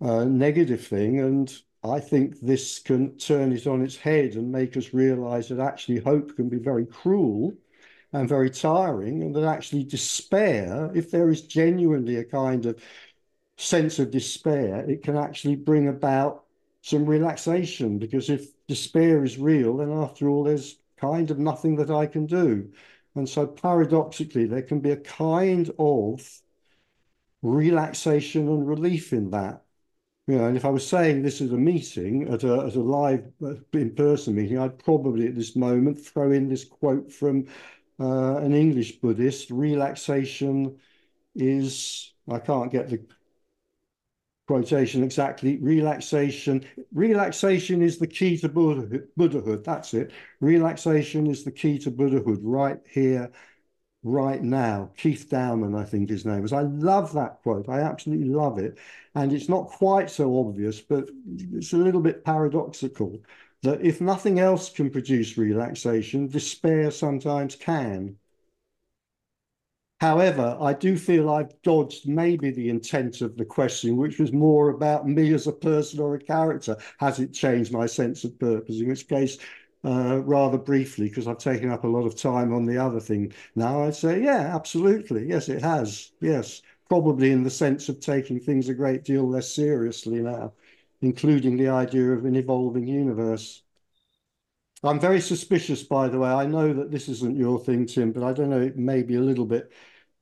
a 0.00 0.24
negative 0.24 0.84
thing. 0.84 1.20
And 1.20 1.56
I 1.84 2.00
think 2.00 2.40
this 2.40 2.78
can 2.78 3.16
turn 3.18 3.52
it 3.52 3.66
on 3.66 3.82
its 3.82 3.96
head 3.96 4.34
and 4.34 4.50
make 4.50 4.76
us 4.76 4.94
realize 4.94 5.48
that 5.48 5.60
actually 5.60 6.00
hope 6.00 6.34
can 6.36 6.48
be 6.48 6.58
very 6.58 6.86
cruel 6.86 7.54
and 8.12 8.28
very 8.28 8.50
tiring, 8.50 9.22
and 9.22 9.34
that 9.34 9.44
actually 9.44 9.84
despair, 9.84 10.90
if 10.94 11.10
there 11.10 11.28
is 11.28 11.42
genuinely 11.42 12.16
a 12.16 12.24
kind 12.24 12.66
of 12.66 12.82
sense 13.58 13.98
of 13.98 14.10
despair, 14.10 14.88
it 14.88 15.02
can 15.02 15.16
actually 15.16 15.56
bring 15.56 15.88
about 15.88 16.44
some 16.82 17.06
relaxation 17.06 17.98
because 17.98 18.30
if 18.30 18.48
despair 18.66 19.24
is 19.24 19.38
real, 19.38 19.78
then 19.78 19.90
after 19.92 20.28
all, 20.28 20.44
there's 20.44 20.78
kind 20.96 21.30
of 21.30 21.38
nothing 21.38 21.76
that 21.76 21.90
I 21.90 22.06
can 22.06 22.26
do. 22.26 22.72
And 23.14 23.28
so 23.28 23.46
paradoxically, 23.46 24.46
there 24.46 24.62
can 24.62 24.80
be 24.80 24.90
a 24.92 24.96
kind 24.96 25.70
of 25.78 26.40
relaxation 27.42 28.48
and 28.48 28.66
relief 28.66 29.12
in 29.12 29.30
that. 29.30 29.63
You 30.26 30.38
know, 30.38 30.46
and 30.46 30.56
if 30.56 30.64
I 30.64 30.70
was 30.70 30.86
saying 30.86 31.22
this 31.22 31.42
is 31.42 31.52
a 31.52 31.56
meeting 31.56 32.28
at 32.32 32.44
a, 32.44 32.66
at 32.66 32.76
a 32.76 32.80
live 32.82 33.30
uh, 33.42 33.54
in-person 33.74 34.34
meeting, 34.34 34.58
I'd 34.58 34.78
probably 34.78 35.26
at 35.26 35.34
this 35.34 35.54
moment 35.54 35.98
throw 35.98 36.32
in 36.32 36.48
this 36.48 36.64
quote 36.64 37.12
from 37.12 37.46
uh, 38.00 38.36
an 38.38 38.54
English 38.54 39.00
Buddhist, 39.00 39.50
relaxation 39.50 40.78
is, 41.34 42.14
I 42.30 42.38
can't 42.38 42.72
get 42.72 42.88
the 42.88 43.04
quotation 44.46 45.02
exactly, 45.02 45.58
relaxation, 45.58 46.64
relaxation 46.92 47.82
is 47.82 47.98
the 47.98 48.06
key 48.06 48.38
to 48.38 48.48
Buddhahood, 48.48 49.08
Buddhahood, 49.16 49.62
that's 49.62 49.92
it. 49.92 50.12
Relaxation 50.40 51.26
is 51.26 51.44
the 51.44 51.52
key 51.52 51.78
to 51.80 51.90
Buddhahood 51.90 52.40
right 52.42 52.80
here, 52.88 53.30
right 54.04 54.42
now. 54.42 54.90
Keith 54.96 55.28
Dowman, 55.28 55.74
I 55.74 55.84
think 55.84 56.10
his 56.10 56.24
name 56.24 56.44
is. 56.44 56.52
I 56.52 56.62
love 56.62 57.12
that 57.14 57.42
quote. 57.42 57.68
I 57.68 57.80
absolutely 57.80 58.28
love 58.28 58.58
it. 58.58 58.78
And 59.14 59.32
it's 59.32 59.48
not 59.48 59.68
quite 59.68 60.10
so 60.10 60.38
obvious, 60.38 60.80
but 60.80 61.10
it's 61.52 61.72
a 61.72 61.78
little 61.78 62.00
bit 62.00 62.24
paradoxical 62.24 63.18
that 63.62 63.80
if 63.80 64.00
nothing 64.00 64.38
else 64.38 64.70
can 64.70 64.90
produce 64.90 65.38
relaxation, 65.38 66.28
despair 66.28 66.90
sometimes 66.90 67.56
can. 67.56 68.16
However, 70.00 70.58
I 70.60 70.74
do 70.74 70.98
feel 70.98 71.30
I've 71.30 71.62
dodged 71.62 72.06
maybe 72.06 72.50
the 72.50 72.68
intent 72.68 73.22
of 73.22 73.36
the 73.36 73.44
question, 73.44 73.96
which 73.96 74.18
was 74.18 74.32
more 74.32 74.68
about 74.68 75.08
me 75.08 75.32
as 75.32 75.46
a 75.46 75.52
person 75.52 76.00
or 76.00 76.14
a 76.14 76.18
character. 76.18 76.76
Has 76.98 77.20
it 77.20 77.32
changed 77.32 77.72
my 77.72 77.86
sense 77.86 78.22
of 78.24 78.38
purpose? 78.38 78.80
In 78.80 78.88
which 78.88 79.08
case, 79.08 79.38
uh, 79.84 80.20
rather 80.24 80.58
briefly, 80.58 81.08
because 81.08 81.26
I've 81.28 81.38
taken 81.38 81.70
up 81.70 81.84
a 81.84 81.88
lot 81.88 82.06
of 82.06 82.16
time 82.16 82.52
on 82.54 82.66
the 82.66 82.78
other 82.78 83.00
thing 83.00 83.32
now, 83.54 83.82
I'd 83.84 83.94
say, 83.96 84.22
yeah, 84.22 84.54
absolutely. 84.54 85.26
Yes, 85.28 85.48
it 85.48 85.62
has. 85.62 86.12
Yes, 86.20 86.62
probably 86.88 87.30
in 87.32 87.42
the 87.42 87.50
sense 87.50 87.88
of 87.88 88.00
taking 88.00 88.40
things 88.40 88.68
a 88.68 88.74
great 88.74 89.04
deal 89.04 89.28
less 89.28 89.54
seriously 89.54 90.20
now 90.20 90.52
including 91.04 91.56
the 91.56 91.68
idea 91.68 92.12
of 92.12 92.24
an 92.24 92.36
evolving 92.36 92.86
universe. 92.86 93.62
I'm 94.82 95.00
very 95.00 95.20
suspicious, 95.20 95.82
by 95.82 96.08
the 96.08 96.18
way. 96.18 96.28
I 96.28 96.46
know 96.46 96.72
that 96.74 96.90
this 96.90 97.08
isn't 97.08 97.36
your 97.36 97.58
thing, 97.58 97.86
Tim, 97.86 98.12
but 98.12 98.22
I 98.22 98.32
don't 98.32 98.50
know, 98.50 98.60
it 98.60 98.76
may 98.76 99.02
be 99.02 99.14
a 99.16 99.20
little 99.20 99.46
bit 99.46 99.72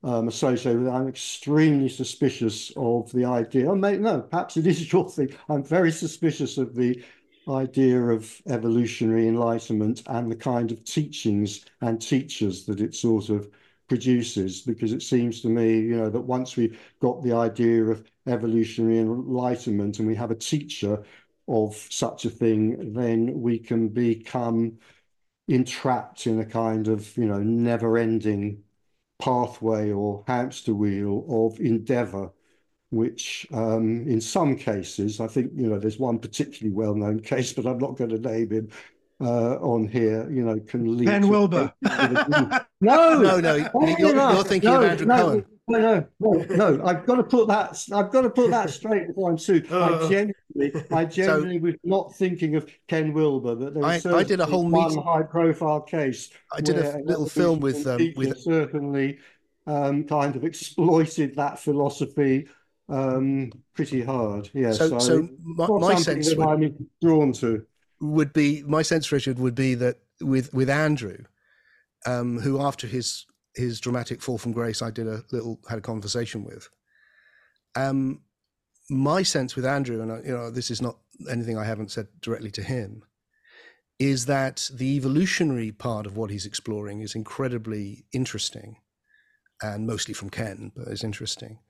um, 0.04 0.28
associated 0.28 0.80
with 0.80 0.88
it. 0.88 0.92
I'm 0.96 1.08
extremely 1.08 1.88
suspicious 1.88 2.70
of 2.76 3.10
the 3.12 3.24
idea. 3.24 3.70
Oh, 3.70 3.74
may, 3.74 3.96
no, 3.98 4.20
perhaps 4.20 4.56
it 4.56 4.66
is 4.66 4.92
your 4.92 5.08
thing. 5.08 5.34
I'm 5.48 5.64
very 5.64 5.90
suspicious 5.90 6.58
of 6.58 6.74
the 6.74 7.02
idea 7.48 8.00
of 8.00 8.40
evolutionary 8.46 9.26
enlightenment 9.28 10.02
and 10.06 10.30
the 10.30 10.36
kind 10.36 10.70
of 10.72 10.84
teachings 10.84 11.64
and 11.80 12.00
teachers 12.00 12.64
that 12.66 12.80
it 12.80 12.94
sort 12.94 13.28
of 13.28 13.50
produces 13.88 14.62
because 14.62 14.92
it 14.92 15.02
seems 15.02 15.40
to 15.42 15.48
me 15.48 15.80
you 15.80 15.96
know 15.96 16.08
that 16.08 16.20
once 16.20 16.56
we've 16.56 16.78
got 17.00 17.22
the 17.22 17.32
idea 17.32 17.84
of 17.84 18.04
evolutionary 18.26 18.98
enlightenment 18.98 19.98
and 19.98 20.08
we 20.08 20.14
have 20.14 20.30
a 20.30 20.34
teacher 20.36 21.02
of 21.48 21.74
such 21.90 22.24
a 22.24 22.30
thing 22.30 22.92
then 22.94 23.40
we 23.40 23.58
can 23.58 23.88
become 23.88 24.78
entrapped 25.48 26.26
in 26.26 26.40
a 26.40 26.46
kind 26.46 26.88
of 26.88 27.16
you 27.16 27.26
know 27.26 27.38
never 27.42 27.98
ending 27.98 28.62
pathway 29.18 29.90
or 29.90 30.24
hamster 30.26 30.74
wheel 30.74 31.24
of 31.28 31.60
endeavor 31.60 32.32
which 32.92 33.46
um, 33.52 34.06
in 34.06 34.20
some 34.20 34.54
cases 34.54 35.18
i 35.18 35.26
think 35.26 35.50
you 35.56 35.66
know 35.66 35.78
there's 35.78 35.98
one 35.98 36.18
particularly 36.18 36.74
well-known 36.74 37.18
case 37.20 37.52
but 37.52 37.66
i'm 37.66 37.78
not 37.78 37.96
going 37.96 38.10
to 38.10 38.18
name 38.18 38.50
him 38.50 38.68
uh, 39.20 39.54
on 39.60 39.86
here, 39.86 40.28
you 40.30 40.44
know, 40.44 40.58
can 40.58 40.96
lead. 40.96 41.06
Ken 41.06 41.28
Wilber. 41.28 41.72
no, 41.82 42.64
no, 42.80 43.40
no. 43.40 43.54
You're, 43.54 43.98
you're 44.18 44.44
thinking 44.44 44.70
no, 44.70 44.82
of 44.82 44.90
Andrew 44.90 45.06
no, 45.06 45.16
Cohen. 45.16 45.46
No, 45.68 45.78
no, 45.78 46.06
no, 46.18 46.32
no. 46.50 46.84
I've 46.84 47.06
got 47.06 47.16
to 47.16 47.22
put 47.22 47.46
that. 47.46 47.80
I've 47.92 48.10
got 48.10 48.22
to 48.22 48.30
put 48.30 48.50
that 48.50 48.70
straight 48.70 49.06
before 49.06 49.30
I'm 49.30 49.38
sued. 49.38 49.70
I 49.72 49.76
Uh. 49.76 50.08
genuinely, 50.08 50.84
I 50.90 51.04
genuinely 51.04 51.60
was 51.60 51.74
not 51.84 52.14
thinking 52.16 52.56
of 52.56 52.68
Ken 52.88 53.12
Wilber, 53.12 53.54
but 53.54 53.74
there 53.74 53.84
I- 53.84 53.94
was 53.96 54.06
I 54.06 54.22
did 54.24 54.40
a 54.40 54.44
certainly 54.44 54.50
whole 54.50 54.68
one 54.68 54.88
meeting- 54.88 55.02
high-profile 55.04 55.82
case. 55.82 56.30
I 56.52 56.60
did 56.60 56.78
a 56.78 56.80
where 56.82 56.92
little 56.92 57.06
another 57.06 57.30
film 57.30 57.60
with 57.60 57.86
um, 57.86 57.98
teacher 57.98 58.18
with 58.18 58.38
certainly 58.40 59.18
um, 59.68 60.02
kind 60.04 60.34
of 60.34 60.42
exploited 60.42 61.36
that 61.36 61.60
philosophy 61.60 62.48
um, 62.88 63.52
pretty 63.74 64.02
hard. 64.02 64.50
Yeah, 64.52 64.72
so 64.72 64.88
so, 64.88 64.98
so 64.98 65.28
my, 65.42 65.66
my 65.66 65.94
sense 65.94 66.28
that 66.28 66.38
would, 66.38 66.48
I'm 66.48 66.88
drawn 67.02 67.32
to. 67.34 67.64
would 68.00 68.32
be 68.32 68.62
my 68.66 68.82
sense, 68.82 69.10
Richard, 69.12 69.38
would 69.38 69.54
be 69.54 69.74
that 69.76 69.98
with 70.20 70.52
with 70.52 70.68
Andrew, 70.68 71.18
um, 72.06 72.40
who 72.40 72.60
after 72.60 72.86
his 72.86 73.26
his 73.54 73.80
dramatic 73.80 74.22
fall 74.22 74.38
from 74.38 74.52
grace, 74.52 74.82
I 74.82 74.90
did 74.90 75.06
a 75.06 75.22
little 75.30 75.60
had 75.68 75.78
a 75.78 75.82
conversation 75.82 76.44
with. 76.44 76.68
Um, 77.74 78.22
my 78.90 79.22
sense 79.22 79.56
with 79.56 79.64
Andrew, 79.64 80.02
and 80.02 80.12
I, 80.12 80.16
you 80.18 80.32
know, 80.32 80.50
this 80.50 80.70
is 80.70 80.82
not 80.82 80.98
anything 81.30 81.56
I 81.56 81.64
haven't 81.64 81.90
said 81.90 82.08
directly 82.20 82.50
to 82.52 82.62
him, 82.62 83.02
is 83.98 84.26
that 84.26 84.68
the 84.74 84.96
evolutionary 84.96 85.72
part 85.72 86.06
of 86.06 86.16
what 86.16 86.30
he's 86.30 86.46
exploring 86.46 87.00
is 87.00 87.14
incredibly 87.14 88.04
interesting, 88.12 88.76
and 89.62 89.86
mostly 89.86 90.12
from 90.12 90.30
Ken, 90.30 90.72
but 90.76 90.88
it's 90.88 91.04
interesting. 91.04 91.60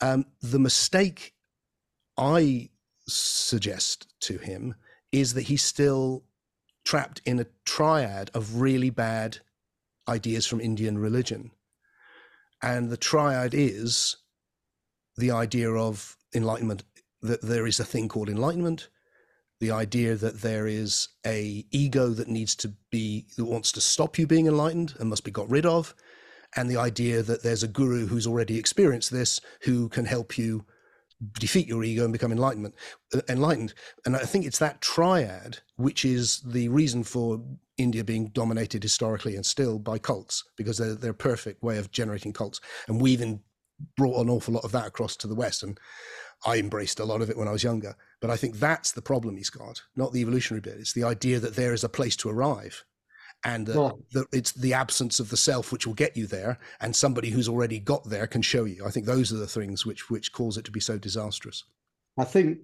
Um, 0.00 0.26
the 0.40 0.58
mistake 0.58 1.34
I 2.16 2.70
suggest 3.06 4.06
to 4.20 4.38
him 4.38 4.74
is 5.12 5.34
that 5.34 5.42
he's 5.42 5.62
still 5.62 6.24
trapped 6.84 7.20
in 7.24 7.40
a 7.40 7.46
triad 7.64 8.30
of 8.34 8.60
really 8.60 8.90
bad 8.90 9.38
ideas 10.08 10.46
from 10.46 10.60
Indian 10.60 10.98
religion. 10.98 11.50
And 12.62 12.90
the 12.90 12.96
triad 12.96 13.54
is 13.54 14.16
the 15.16 15.30
idea 15.30 15.70
of 15.70 16.16
enlightenment, 16.34 16.84
that 17.22 17.42
there 17.42 17.66
is 17.66 17.80
a 17.80 17.84
thing 17.84 18.08
called 18.08 18.28
enlightenment, 18.28 18.88
the 19.60 19.70
idea 19.70 20.14
that 20.14 20.40
there 20.40 20.66
is 20.66 21.08
a 21.26 21.64
ego 21.70 22.08
that 22.10 22.28
needs 22.28 22.54
to 22.56 22.72
be, 22.90 23.26
that 23.36 23.44
wants 23.44 23.72
to 23.72 23.80
stop 23.80 24.18
you 24.18 24.26
being 24.26 24.46
enlightened 24.46 24.94
and 25.00 25.10
must 25.10 25.24
be 25.24 25.30
got 25.30 25.50
rid 25.50 25.66
of, 25.66 25.94
and 26.56 26.70
the 26.70 26.76
idea 26.76 27.22
that 27.22 27.42
there's 27.42 27.62
a 27.62 27.68
guru 27.68 28.06
who's 28.06 28.26
already 28.26 28.58
experienced 28.58 29.10
this 29.10 29.40
who 29.62 29.88
can 29.88 30.04
help 30.04 30.38
you 30.38 30.64
defeat 31.38 31.66
your 31.66 31.82
ego 31.82 32.04
and 32.04 32.12
become 32.12 32.32
enlightenment 32.32 32.74
uh, 33.14 33.20
enlightened. 33.28 33.74
And 34.06 34.16
i 34.16 34.20
think 34.20 34.46
it's 34.46 34.58
that 34.58 34.80
triad 34.80 35.58
which 35.76 36.04
is 36.04 36.40
the 36.40 36.68
reason 36.68 37.02
for 37.02 37.42
india 37.76 38.04
being 38.04 38.28
dominated 38.28 38.82
historically 38.82 39.36
and 39.36 39.44
still 39.44 39.78
by 39.78 39.98
cults 39.98 40.44
because 40.56 40.78
they're 40.78 40.94
they're 40.94 41.10
a 41.10 41.14
perfect 41.14 41.62
way 41.62 41.78
of 41.78 41.90
generating 41.90 42.32
cults. 42.32 42.60
And 42.86 43.00
we 43.00 43.10
even 43.12 43.40
brought 43.96 44.20
an 44.20 44.30
awful 44.30 44.54
lot 44.54 44.64
of 44.64 44.72
that 44.72 44.86
across 44.86 45.16
to 45.16 45.26
the 45.26 45.34
west 45.34 45.62
and 45.62 45.78
i 46.46 46.56
embraced 46.56 47.00
a 47.00 47.04
lot 47.04 47.20
of 47.20 47.30
it 47.30 47.36
when 47.36 47.48
i 47.48 47.52
was 47.52 47.64
younger. 47.64 47.96
But 48.20 48.30
i 48.30 48.36
think 48.36 48.56
that's 48.56 48.92
the 48.92 49.02
problem 49.02 49.36
he's 49.36 49.50
got 49.50 49.82
not 49.96 50.12
the 50.12 50.20
evolutionary 50.20 50.60
bit. 50.60 50.78
It's 50.78 50.92
the 50.92 51.04
idea 51.04 51.40
that 51.40 51.56
there 51.56 51.72
is 51.72 51.84
a 51.84 51.88
place 51.88 52.16
to 52.16 52.28
arrive 52.28 52.84
and 53.44 53.68
Well- 53.68 54.00
that 54.12 54.26
it's 54.32 54.52
the 54.52 54.74
absence 54.74 55.20
of 55.20 55.30
the 55.30 55.36
self 55.36 55.70
which 55.72 55.86
will 55.86 55.94
get 55.94 56.16
you 56.16 56.26
there 56.26 56.58
and 56.80 56.94
somebody 56.94 57.30
who's 57.30 57.48
already 57.48 57.78
got 57.78 58.04
there 58.08 58.26
can 58.26 58.42
show 58.42 58.64
you 58.64 58.84
i 58.84 58.90
think 58.90 59.06
those 59.06 59.32
are 59.32 59.36
the 59.36 59.46
things 59.46 59.86
which 59.86 60.10
which 60.10 60.32
cause 60.32 60.56
it 60.56 60.64
to 60.64 60.72
be 60.72 60.80
so 60.80 60.98
disastrous 60.98 61.64
I 62.18 62.24
think 62.24 62.58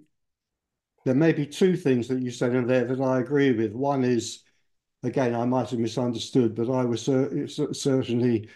there 1.05 1.15
may 1.15 1.33
be 1.33 1.47
two 1.47 1.77
things 1.77 2.09
that 2.09 2.21
you 2.21 2.31
said 2.33 2.55
in 2.55 2.67
there 2.67 2.85
that 2.87 3.01
I 3.01 3.21
agree 3.21 3.53
with. 3.53 3.73
One 3.73 4.03
is, 4.03 4.43
again, 5.05 5.33
I 5.35 5.45
might 5.45 5.71
have 5.71 5.79
misunderstood, 5.79 6.57
but 6.57 6.69
I 6.69 6.85
would 6.85 6.99
cer- 6.99 7.47
cer- 7.47 7.73
certainly 7.73 8.49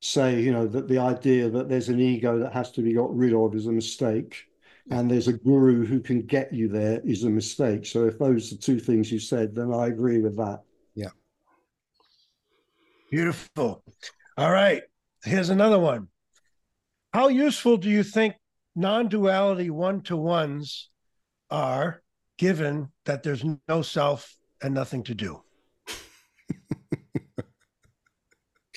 say, 0.00 0.40
you 0.40 0.52
know, 0.52 0.66
that 0.68 0.88
the 0.88 0.98
idea 0.98 1.50
that 1.50 1.68
there's 1.68 1.90
an 1.90 2.00
ego 2.00 2.38
that 2.38 2.54
has 2.54 2.70
to 2.72 2.82
be 2.82 2.94
got 2.94 3.14
rid 3.14 3.34
of 3.34 3.54
is 3.54 3.66
a 3.66 3.72
mistake, 3.72 4.46
and 4.90 5.10
there's 5.10 5.28
a 5.28 5.34
guru 5.34 5.84
who 5.84 6.00
can 6.00 6.22
get 6.22 6.50
you 6.52 6.68
there 6.68 7.00
is 7.04 7.24
a 7.24 7.30
mistake. 7.30 7.84
So 7.84 8.06
if 8.06 8.18
those 8.18 8.52
are 8.54 8.56
two 8.56 8.80
things 8.80 9.12
you 9.12 9.18
said, 9.18 9.54
then 9.54 9.70
I 9.74 9.88
agree 9.88 10.20
with 10.20 10.36
that. 10.38 10.62
Beautiful. 13.12 13.84
All 14.38 14.50
right. 14.50 14.82
Here's 15.22 15.50
another 15.50 15.78
one. 15.78 16.08
How 17.12 17.28
useful 17.28 17.76
do 17.76 17.90
you 17.90 18.02
think 18.02 18.34
non 18.74 19.08
duality 19.08 19.68
one 19.68 20.00
to 20.04 20.16
ones 20.16 20.88
are 21.50 22.02
given 22.38 22.88
that 23.04 23.22
there's 23.22 23.44
no 23.68 23.82
self 23.82 24.34
and 24.62 24.72
nothing 24.72 25.02
to 25.04 25.14
do? 25.14 25.42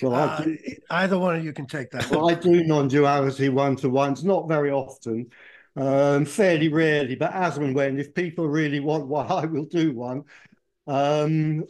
I 0.04 0.06
Uh, 0.06 0.44
do, 0.44 0.58
either 0.90 1.18
one 1.18 1.38
of 1.38 1.46
you 1.46 1.54
can 1.54 1.66
take 1.68 1.90
that. 1.92 2.12
well, 2.12 2.30
I 2.30 2.36
do 2.36 2.62
non-duality 2.66 3.48
one-to-ones, 3.48 4.26
not 4.26 4.50
very 4.50 4.70
often, 4.70 5.28
um, 5.78 6.26
fairly 6.26 6.68
rarely, 6.68 7.16
but 7.16 7.32
as 7.34 7.58
and 7.58 7.74
when, 7.74 7.98
if 7.98 8.14
people 8.14 8.50
really 8.50 8.82
want 8.82 9.08
one, 9.08 9.28
I 9.32 9.46
will 9.46 9.64
do 9.66 9.94
one. 9.94 10.24
Um, 10.88 11.64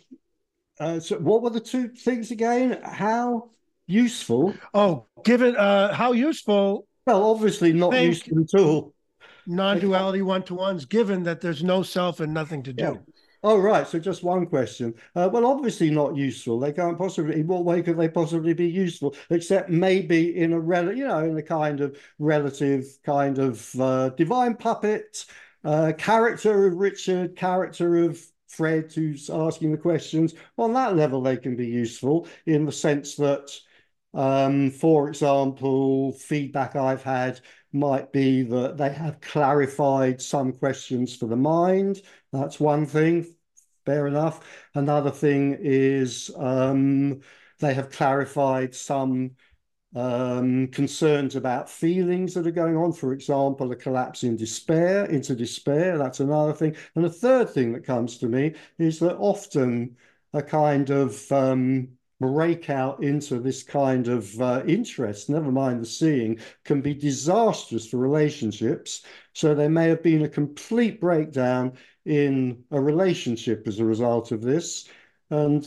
uh, 0.80 1.00
so 1.00 1.18
what 1.18 1.42
were 1.42 1.50
the 1.50 1.60
two 1.60 1.90
things 1.90 2.32
again? 2.32 2.80
How 2.84 3.50
useful? 3.88 4.54
Oh, 4.74 5.06
given 5.24 5.56
uh, 5.56 5.94
how 5.94 6.12
useful 6.12 6.88
Well, 7.06 7.24
obviously 7.32 7.74
not 7.74 7.94
useful 8.00 8.42
at 8.42 8.60
all. 8.60 8.94
non 9.46 9.80
duality 9.80 10.22
one 10.22 10.44
to 10.44 10.56
ones, 10.56 10.86
given 10.86 11.24
that 11.24 11.42
there's 11.42 11.64
no 11.64 11.84
self 11.84 12.20
and 12.20 12.34
nothing 12.34 12.64
to 12.64 12.74
do. 12.74 12.84
Yeah. 12.84 12.94
Oh, 13.44 13.60
right. 13.60 13.88
So 13.88 14.00
just 14.00 14.24
one 14.24 14.48
question. 14.48 14.96
Uh, 15.16 15.30
well, 15.32 15.46
obviously 15.46 15.92
not 15.92 16.16
useful. 16.18 16.60
They 16.60 16.74
can't 16.74 16.98
possibly. 16.98 17.42
In 17.42 17.48
what 17.48 17.64
way 17.64 17.84
could 17.84 17.96
they 17.98 18.10
possibly 18.10 18.54
be 18.56 18.68
useful? 18.68 19.16
Except 19.30 19.70
maybe 19.70 20.36
in 20.36 20.52
a 20.52 20.60
rel, 20.60 20.92
you 20.92 21.08
know, 21.08 21.20
in 21.20 21.38
a 21.38 21.44
kind 21.44 21.80
of 21.80 21.96
relative 22.18 22.86
kind 23.06 23.38
of 23.38 23.80
uh, 23.80 24.10
divine 24.10 24.56
puppet 24.56 25.26
uh, 25.64 25.94
character 25.96 26.66
of 26.66 26.74
Richard, 26.76 27.36
character 27.36 27.98
of 27.98 28.20
Fred, 28.56 28.92
who's 28.92 29.30
asking 29.30 29.72
the 29.72 29.78
questions. 29.78 30.34
On 30.58 30.74
that 30.74 30.96
level, 30.96 31.22
they 31.22 31.38
can 31.38 31.56
be 31.56 31.68
useful 31.68 32.28
in 32.46 32.66
the 32.66 32.72
sense 32.72 33.16
that, 33.16 33.52
um, 34.14 34.72
for 34.72 35.10
example, 35.10 36.14
feedback 36.14 36.76
I've 36.76 37.04
had 37.04 37.42
might 37.74 38.12
be 38.12 38.44
that 38.44 38.78
they 38.78 38.92
have 38.92 39.20
clarified 39.22 40.22
some 40.22 40.54
questions 40.54 41.16
for 41.16 41.28
the 41.28 41.36
mind. 41.36 42.02
That's 42.32 42.60
one 42.60 42.86
thing. 42.86 43.26
Fair 43.86 44.08
enough. 44.08 44.42
Another 44.74 45.12
thing 45.12 45.58
is 45.60 46.32
um, 46.38 47.22
they 47.60 47.74
have 47.74 47.92
clarified 47.92 48.74
some 48.74 49.32
um, 49.96 50.68
concerns 50.68 51.36
about 51.36 51.70
feelings 51.70 52.34
that 52.34 52.46
are 52.46 52.52
going 52.52 52.76
on. 52.76 52.92
For 52.92 53.14
example, 53.14 53.72
a 53.72 53.76
collapse 53.76 54.24
in 54.24 54.36
despair, 54.36 55.06
into 55.06 55.36
despair. 55.36 55.98
That's 55.98 56.20
another 56.20 56.54
thing. 56.54 56.76
And 56.96 57.04
the 57.04 57.10
third 57.10 57.50
thing 57.50 57.72
that 57.74 57.86
comes 57.86 58.18
to 58.20 58.28
me 58.28 58.54
is 58.78 59.00
that 59.00 59.16
often 59.18 59.96
a 60.34 60.44
kind 60.44 60.90
of 60.90 61.32
um, 61.32 61.88
breakout 62.20 63.04
into 63.04 63.40
this 63.40 63.64
kind 63.64 64.08
of 64.08 64.42
uh, 64.42 64.64
interest, 64.68 65.30
never 65.30 65.52
mind 65.52 65.82
the 65.82 65.86
seeing, 65.86 66.40
can 66.66 66.82
be 66.82 66.94
disastrous 66.94 67.88
for 67.88 67.98
relationships. 67.98 69.04
So 69.34 69.56
there 69.56 69.70
may 69.70 69.88
have 69.90 70.04
been 70.04 70.24
a 70.24 70.30
complete 70.30 71.00
breakdown 71.00 71.74
in 72.06 72.64
a 72.72 72.80
relationship 72.80 73.68
as 73.68 73.80
a 73.80 73.86
result 73.86 74.32
of 74.32 74.42
this. 74.42 74.88
And 75.30 75.66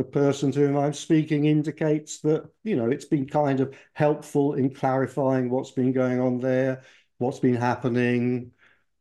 the 0.00 0.04
person 0.04 0.50
to 0.50 0.60
whom 0.60 0.78
I'm 0.78 0.94
speaking 0.94 1.44
indicates 1.44 2.20
that, 2.20 2.48
you 2.64 2.74
know, 2.74 2.90
it's 2.90 3.04
been 3.04 3.28
kind 3.28 3.60
of 3.60 3.74
helpful 3.92 4.54
in 4.54 4.72
clarifying 4.72 5.50
what's 5.50 5.72
been 5.72 5.92
going 5.92 6.18
on 6.18 6.40
there, 6.40 6.84
what's 7.18 7.38
been 7.38 7.54
happening, 7.54 8.52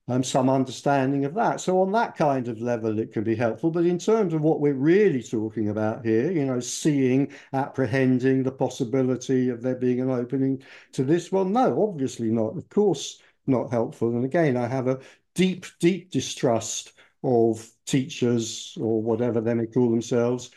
um, 0.09 0.25
some 0.25 0.49
understanding 0.49 1.23
of 1.23 1.33
that. 1.35 1.61
So 1.61 1.81
on 1.81 1.93
that 1.93 2.17
kind 2.17 2.49
of 2.49 2.59
level, 2.59 2.99
it 2.99 3.13
can 3.13 3.23
be 3.23 3.33
helpful. 3.33 3.71
But 3.71 3.85
in 3.85 3.97
terms 3.97 4.33
of 4.33 4.41
what 4.41 4.59
we're 4.59 4.73
really 4.73 5.23
talking 5.23 5.69
about 5.69 6.05
here, 6.05 6.29
you 6.31 6.43
know, 6.43 6.59
seeing, 6.59 7.31
apprehending 7.53 8.43
the 8.43 8.51
possibility 8.51 9.47
of 9.47 9.61
there 9.61 9.75
being 9.75 10.01
an 10.01 10.09
opening 10.09 10.61
to 10.91 11.05
this, 11.05 11.31
well, 11.31 11.45
no, 11.45 11.81
obviously 11.81 12.29
not. 12.29 12.57
Of 12.57 12.67
course, 12.67 13.21
not 13.47 13.71
helpful. 13.71 14.09
And 14.09 14.25
again, 14.25 14.57
I 14.57 14.67
have 14.67 14.89
a 14.89 14.99
deep, 15.33 15.65
deep 15.79 16.11
distrust 16.11 16.91
of 17.23 17.65
teachers 17.85 18.77
or 18.81 19.01
whatever 19.01 19.39
they 19.39 19.53
may 19.53 19.65
call 19.65 19.89
themselves 19.89 20.51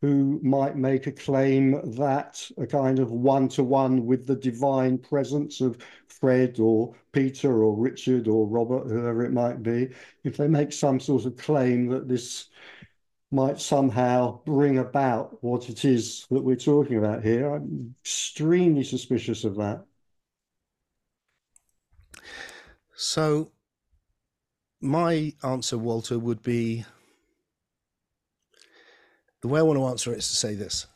who 0.00 0.38
might 0.42 0.76
make 0.76 1.06
a 1.06 1.12
claim 1.12 1.80
that 1.96 2.48
a 2.58 2.66
kind 2.66 2.98
of 2.98 3.10
one-to-one 3.12 4.04
with 4.04 4.26
the 4.26 4.36
divine 4.36 4.98
presence 4.98 5.60
of 5.60 5.78
Fred 6.08 6.60
or 6.60 6.94
Peter 7.12 7.64
or 7.64 7.76
Richard 7.76 8.28
or 8.28 8.46
Robert, 8.46 8.88
whoever 8.88 9.24
it 9.24 9.32
might 9.32 9.62
be, 9.62 9.88
if 10.24 10.36
they 10.36 10.48
make 10.48 10.72
some 10.72 11.00
sort 11.00 11.24
of 11.24 11.36
claim 11.36 11.88
that 11.88 12.08
this 12.08 12.48
might 13.30 13.60
somehow 13.60 14.40
bring 14.44 14.78
about 14.78 15.42
what 15.42 15.68
it 15.68 15.84
is 15.84 16.26
that 16.30 16.44
we're 16.44 16.56
talking 16.56 16.98
about 16.98 17.22
here, 17.22 17.54
I'm 17.54 17.94
extremely 18.00 18.84
suspicious 18.84 19.44
of 19.44 19.56
that. 19.56 19.84
So, 22.94 23.52
my 24.80 25.34
answer, 25.42 25.76
Walter, 25.76 26.18
would 26.18 26.42
be 26.42 26.84
the 29.42 29.48
way 29.48 29.60
I 29.60 29.62
want 29.62 29.78
to 29.78 29.86
answer 29.86 30.12
it 30.12 30.18
is 30.18 30.28
to 30.28 30.36
say 30.36 30.54
this. 30.54 30.86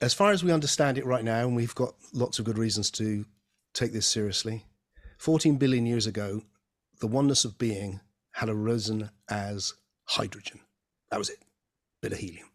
as 0.00 0.14
far 0.14 0.30
as 0.32 0.42
we 0.42 0.52
understand 0.52 0.96
it 0.96 1.04
right 1.04 1.24
now, 1.24 1.46
and 1.46 1.54
we've 1.54 1.74
got 1.74 1.94
lots 2.12 2.38
of 2.38 2.44
good 2.44 2.56
reasons 2.58 2.90
to 2.92 3.26
take 3.74 3.92
this 3.92 4.06
seriously, 4.06 4.64
14 5.18 5.56
billion 5.56 5.84
years 5.84 6.06
ago, 6.06 6.42
the 7.00 7.06
oneness 7.06 7.44
of 7.44 7.58
being 7.58 8.00
had 8.32 8.48
arisen 8.48 9.10
as 9.28 9.74
hydrogen. 10.04 10.60
That 11.10 11.18
was 11.18 11.28
it, 11.28 11.38
bit 12.00 12.12
of 12.12 12.18
helium. 12.18 12.48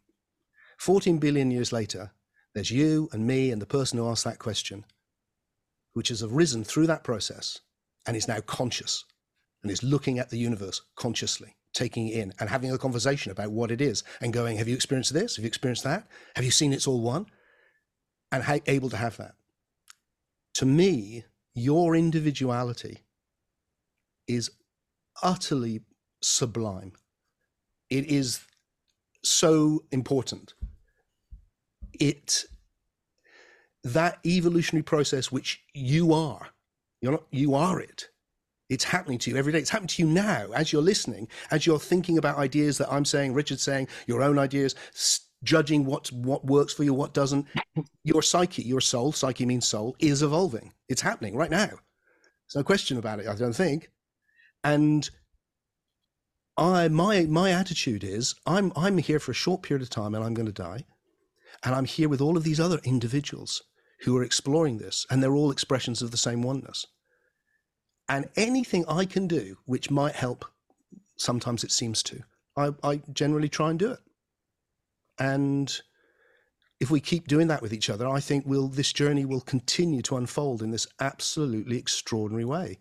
14 0.77 1.19
billion 1.19 1.51
years 1.51 1.71
later, 1.71 2.11
there's 2.53 2.71
you 2.71 3.09
and 3.11 3.27
me 3.27 3.51
and 3.51 3.61
the 3.61 3.65
person 3.67 3.97
who 3.99 4.07
asked 4.09 4.23
that 4.23 4.39
question, 4.39 4.85
which 5.93 6.09
has 6.09 6.23
arisen 6.23 6.63
through 6.63 6.87
that 6.87 7.03
process 7.03 7.59
and 8.07 8.17
is 8.17 8.27
now 8.27 8.39
conscious 8.41 9.05
and 9.61 9.71
is 9.71 9.83
looking 9.83 10.19
at 10.19 10.29
the 10.29 10.37
universe 10.37 10.81
consciously, 10.95 11.55
taking 11.75 12.07
it 12.07 12.15
in 12.15 12.33
and 12.39 12.49
having 12.49 12.71
a 12.71 12.77
conversation 12.77 13.31
about 13.31 13.51
what 13.51 13.69
it 13.69 13.81
is 13.81 14.03
and 14.21 14.33
going, 14.33 14.57
Have 14.57 14.67
you 14.67 14.75
experienced 14.75 15.13
this? 15.13 15.35
Have 15.35 15.43
you 15.43 15.47
experienced 15.47 15.83
that? 15.83 16.07
Have 16.35 16.45
you 16.45 16.51
seen 16.51 16.73
it's 16.73 16.87
all 16.87 17.01
one? 17.01 17.27
And 18.31 18.43
ha- 18.43 18.59
able 18.65 18.89
to 18.89 18.97
have 18.97 19.17
that. 19.17 19.35
To 20.55 20.65
me, 20.65 21.25
your 21.53 21.95
individuality 21.95 22.99
is 24.27 24.49
utterly 25.21 25.81
sublime. 26.21 26.93
It 27.89 28.05
is 28.05 28.41
so 29.23 29.83
important. 29.91 30.53
It 31.99 32.45
that 33.83 34.17
evolutionary 34.25 34.83
process 34.83 35.31
which 35.31 35.63
you 35.73 36.11
are, 36.13 36.49
you're 37.01 37.11
not 37.11 37.25
you 37.31 37.53
are 37.53 37.79
it. 37.79 38.09
It's 38.69 38.83
happening 38.83 39.19
to 39.19 39.31
you 39.31 39.37
every 39.37 39.51
day. 39.51 39.59
It's 39.59 39.69
happening 39.69 39.89
to 39.89 40.03
you 40.03 40.09
now 40.09 40.47
as 40.53 40.73
you're 40.73 40.81
listening, 40.81 41.27
as 41.51 41.65
you're 41.65 41.79
thinking 41.79 42.17
about 42.17 42.37
ideas 42.37 42.77
that 42.79 42.91
I'm 42.91 43.05
saying, 43.05 43.33
Richard's 43.33 43.61
saying, 43.61 43.87
your 44.07 44.23
own 44.23 44.39
ideas, 44.39 44.75
judging 45.43 45.85
what 45.85 46.11
what 46.11 46.45
works 46.45 46.73
for 46.73 46.83
you, 46.83 46.93
what 46.93 47.13
doesn't. 47.13 47.45
Your 48.03 48.21
psyche, 48.21 48.63
your 48.63 48.81
soul, 48.81 49.11
psyche 49.11 49.45
means 49.45 49.67
soul, 49.67 49.95
is 49.99 50.23
evolving. 50.23 50.73
It's 50.89 51.01
happening 51.01 51.35
right 51.35 51.51
now. 51.51 51.67
There's 51.67 52.55
no 52.55 52.63
question 52.63 52.97
about 52.97 53.19
it, 53.19 53.27
I 53.27 53.35
don't 53.35 53.55
think. 53.55 53.91
And 54.63 55.07
I 56.57 56.87
my 56.87 57.21
my 57.25 57.51
attitude 57.51 58.03
is 58.03 58.33
I'm 58.45 58.71
I'm 58.75 58.97
here 58.97 59.19
for 59.19 59.31
a 59.31 59.35
short 59.35 59.61
period 59.61 59.83
of 59.83 59.89
time 59.89 60.15
and 60.15 60.23
I'm 60.23 60.33
going 60.33 60.47
to 60.47 60.51
die. 60.51 60.85
And 61.63 61.75
I'm 61.75 61.85
here 61.85 62.09
with 62.09 62.21
all 62.21 62.37
of 62.37 62.43
these 62.43 62.59
other 62.59 62.79
individuals 62.83 63.63
who 64.01 64.17
are 64.17 64.23
exploring 64.23 64.77
this, 64.77 65.05
and 65.09 65.23
they're 65.23 65.35
all 65.35 65.51
expressions 65.51 66.01
of 66.01 66.11
the 66.11 66.17
same 66.17 66.41
oneness. 66.41 66.85
And 68.07 68.29
anything 68.35 68.85
I 68.87 69.05
can 69.05 69.27
do 69.27 69.57
which 69.65 69.89
might 69.89 70.15
help, 70.15 70.45
sometimes 71.17 71.63
it 71.63 71.71
seems 71.71 72.03
to, 72.03 72.21
I, 72.55 72.71
I 72.83 73.01
generally 73.13 73.49
try 73.49 73.69
and 73.71 73.79
do 73.79 73.91
it. 73.91 73.99
And 75.19 75.81
if 76.79 76.91
we 76.91 76.99
keep 76.99 77.27
doing 77.27 77.47
that 77.47 77.61
with 77.61 77.73
each 77.73 77.89
other, 77.89 78.07
I 78.07 78.19
think 78.19 78.45
we'll, 78.45 78.67
this 78.67 78.93
journey 78.93 79.25
will 79.25 79.41
continue 79.41 80.01
to 80.03 80.17
unfold 80.17 80.61
in 80.61 80.71
this 80.71 80.87
absolutely 80.99 81.77
extraordinary 81.77 82.45
way 82.45 82.79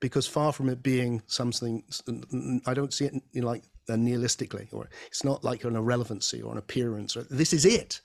because 0.00 0.26
far 0.26 0.52
from 0.52 0.68
it 0.68 0.82
being 0.82 1.22
something, 1.26 1.84
I 2.66 2.74
don't 2.74 2.92
see 2.92 3.06
it 3.06 3.14
know, 3.34 3.46
like 3.46 3.64
nihilistically, 3.88 4.68
or 4.72 4.88
it's 5.06 5.24
not 5.24 5.44
like 5.44 5.64
an 5.64 5.76
irrelevancy 5.76 6.40
or 6.40 6.52
an 6.52 6.58
appearance. 6.58 7.16
Or, 7.16 7.22
this 7.24 7.52
is 7.52 7.64
it. 7.64 8.00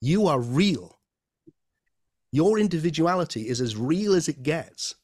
You 0.00 0.26
are 0.26 0.40
real. 0.40 0.98
Your 2.32 2.58
individuality 2.58 3.48
is 3.48 3.60
as 3.60 3.76
real 3.76 4.14
as 4.14 4.28
it 4.28 4.42
gets. 4.42 4.94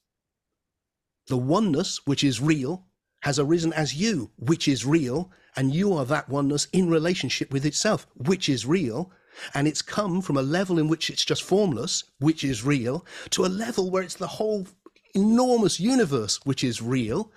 The 1.31 1.37
oneness, 1.37 2.01
which 2.07 2.25
is 2.25 2.41
real, 2.41 2.87
has 3.23 3.39
arisen 3.39 3.73
as 3.73 3.95
you, 3.95 4.33
which 4.37 4.67
is 4.67 4.85
real, 4.85 5.31
and 5.55 5.73
you 5.73 5.93
are 5.93 6.05
that 6.07 6.29
oneness 6.29 6.67
in 6.73 6.91
relationship 6.91 7.53
with 7.53 7.65
itself, 7.65 8.09
which 8.17 8.49
is 8.49 8.67
real. 8.67 9.13
And 9.55 9.69
it's 9.69 9.81
come 9.81 10.23
from 10.23 10.37
a 10.37 10.43
level 10.43 10.77
in 10.77 10.89
which 10.89 11.09
it's 11.09 11.25
just 11.25 11.45
formless, 11.45 12.03
which 12.19 12.43
is 12.43 12.65
real, 12.65 13.07
to 13.31 13.47
a 13.47 13.55
level 13.65 13.93
where 13.93 14.03
it's 14.03 14.17
the 14.17 14.27
whole 14.27 14.67
enormous 15.15 15.79
universe 15.79 16.41
which 16.45 16.65
is 16.65 16.83
real 16.83 17.31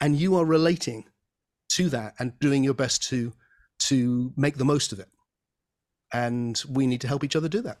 and 0.00 0.16
you 0.16 0.36
are 0.36 0.44
relating 0.44 1.04
to 1.68 1.88
that 1.90 2.14
and 2.18 2.38
doing 2.38 2.64
your 2.64 2.74
best 2.74 3.02
to 3.02 3.32
to 3.78 4.32
make 4.36 4.56
the 4.56 4.64
most 4.64 4.92
of 4.92 5.00
it 5.00 5.08
and 6.12 6.62
we 6.68 6.86
need 6.86 7.00
to 7.00 7.08
help 7.08 7.24
each 7.24 7.36
other 7.36 7.48
do 7.48 7.62
that 7.62 7.78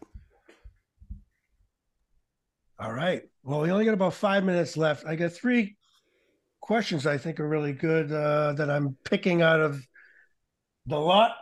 all 2.78 2.92
right 2.92 3.22
well 3.42 3.60
we 3.60 3.70
only 3.70 3.84
got 3.84 3.94
about 3.94 4.14
five 4.14 4.44
minutes 4.44 4.76
left 4.76 5.06
i 5.06 5.14
got 5.14 5.32
three 5.32 5.76
questions 6.60 7.06
i 7.06 7.16
think 7.16 7.38
are 7.40 7.48
really 7.48 7.72
good 7.72 8.10
uh, 8.12 8.52
that 8.54 8.70
i'm 8.70 8.96
picking 9.04 9.42
out 9.42 9.60
of 9.60 9.80
the 10.86 10.98
lot 10.98 11.32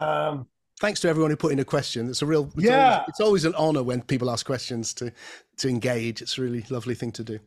um, 0.00 0.46
thanks 0.80 1.00
to 1.00 1.08
everyone 1.08 1.30
who 1.30 1.36
put 1.36 1.52
in 1.52 1.58
a 1.58 1.64
question. 1.64 2.08
It's 2.08 2.22
a 2.22 2.26
real 2.26 2.50
it's 2.54 2.64
yeah. 2.64 2.92
Always, 2.92 3.08
it's 3.08 3.20
always 3.20 3.44
an 3.44 3.54
honor 3.54 3.82
when 3.82 4.02
people 4.02 4.30
ask 4.30 4.46
questions 4.46 4.94
to 4.94 5.12
to 5.58 5.68
engage. 5.68 6.22
It's 6.22 6.38
a 6.38 6.42
really 6.42 6.64
lovely 6.70 6.94
thing 6.94 7.12
to 7.12 7.24
do. 7.24 7.38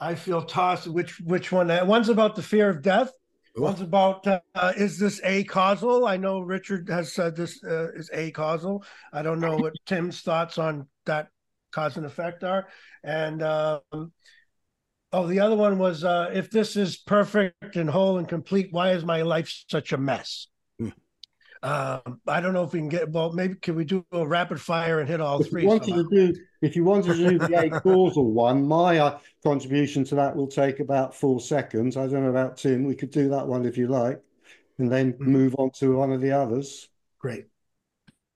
I 0.00 0.14
feel 0.14 0.42
tossed. 0.42 0.88
Which 0.88 1.20
which 1.20 1.52
one? 1.52 1.68
One's 1.86 2.08
about 2.08 2.36
the 2.36 2.42
fear 2.42 2.68
of 2.68 2.82
death. 2.82 3.12
Ooh. 3.58 3.62
One's 3.62 3.80
about 3.80 4.26
uh, 4.26 4.40
is 4.76 4.98
this 4.98 5.20
acausal? 5.24 6.06
I 6.06 6.16
know 6.16 6.40
Richard 6.40 6.88
has 6.88 7.12
said 7.12 7.36
this 7.36 7.62
uh, 7.64 7.92
is 7.92 8.10
acausal. 8.12 8.84
I 9.12 9.22
don't 9.22 9.40
know 9.40 9.56
what 9.58 9.74
Tim's 9.86 10.20
thoughts 10.20 10.58
on 10.58 10.88
that 11.06 11.28
cause 11.72 11.96
and 11.96 12.06
effect 12.06 12.44
are. 12.44 12.68
And 13.02 13.42
um, 13.42 13.80
oh, 15.12 15.26
the 15.26 15.40
other 15.40 15.56
one 15.56 15.78
was 15.78 16.04
uh, 16.04 16.30
if 16.32 16.50
this 16.50 16.76
is 16.76 16.96
perfect 16.96 17.76
and 17.76 17.90
whole 17.90 18.18
and 18.18 18.28
complete, 18.28 18.68
why 18.70 18.92
is 18.92 19.04
my 19.04 19.22
life 19.22 19.64
such 19.68 19.92
a 19.92 19.98
mess? 19.98 20.46
Um, 21.64 22.20
I 22.26 22.40
don't 22.40 22.54
know 22.54 22.64
if 22.64 22.72
we 22.72 22.80
can 22.80 22.88
get 22.88 23.10
well. 23.10 23.32
Maybe 23.32 23.54
can 23.54 23.76
we 23.76 23.84
do 23.84 24.04
a 24.10 24.26
rapid 24.26 24.60
fire 24.60 24.98
and 24.98 25.08
hit 25.08 25.20
all 25.20 25.40
if 25.40 25.48
three? 25.48 25.62
You 25.62 25.68
wanted 25.68 25.94
to 25.94 26.08
do, 26.10 26.34
if 26.60 26.74
you 26.74 26.84
wanted 26.84 27.16
to 27.16 27.30
do 27.30 27.38
the 27.38 27.80
causal 27.84 28.32
one, 28.32 28.66
my 28.66 28.98
uh, 28.98 29.18
contribution 29.44 30.02
to 30.06 30.16
that 30.16 30.34
will 30.34 30.48
take 30.48 30.80
about 30.80 31.14
four 31.14 31.38
seconds. 31.38 31.96
I 31.96 32.08
don't 32.08 32.24
know 32.24 32.30
about 32.30 32.56
Tim. 32.56 32.84
We 32.84 32.96
could 32.96 33.12
do 33.12 33.28
that 33.28 33.46
one 33.46 33.64
if 33.64 33.78
you 33.78 33.86
like, 33.86 34.20
and 34.78 34.90
then 34.90 35.12
mm-hmm. 35.12 35.30
move 35.30 35.54
on 35.56 35.70
to 35.78 35.96
one 35.96 36.10
of 36.10 36.20
the 36.20 36.32
others. 36.32 36.88
Great. 37.20 37.46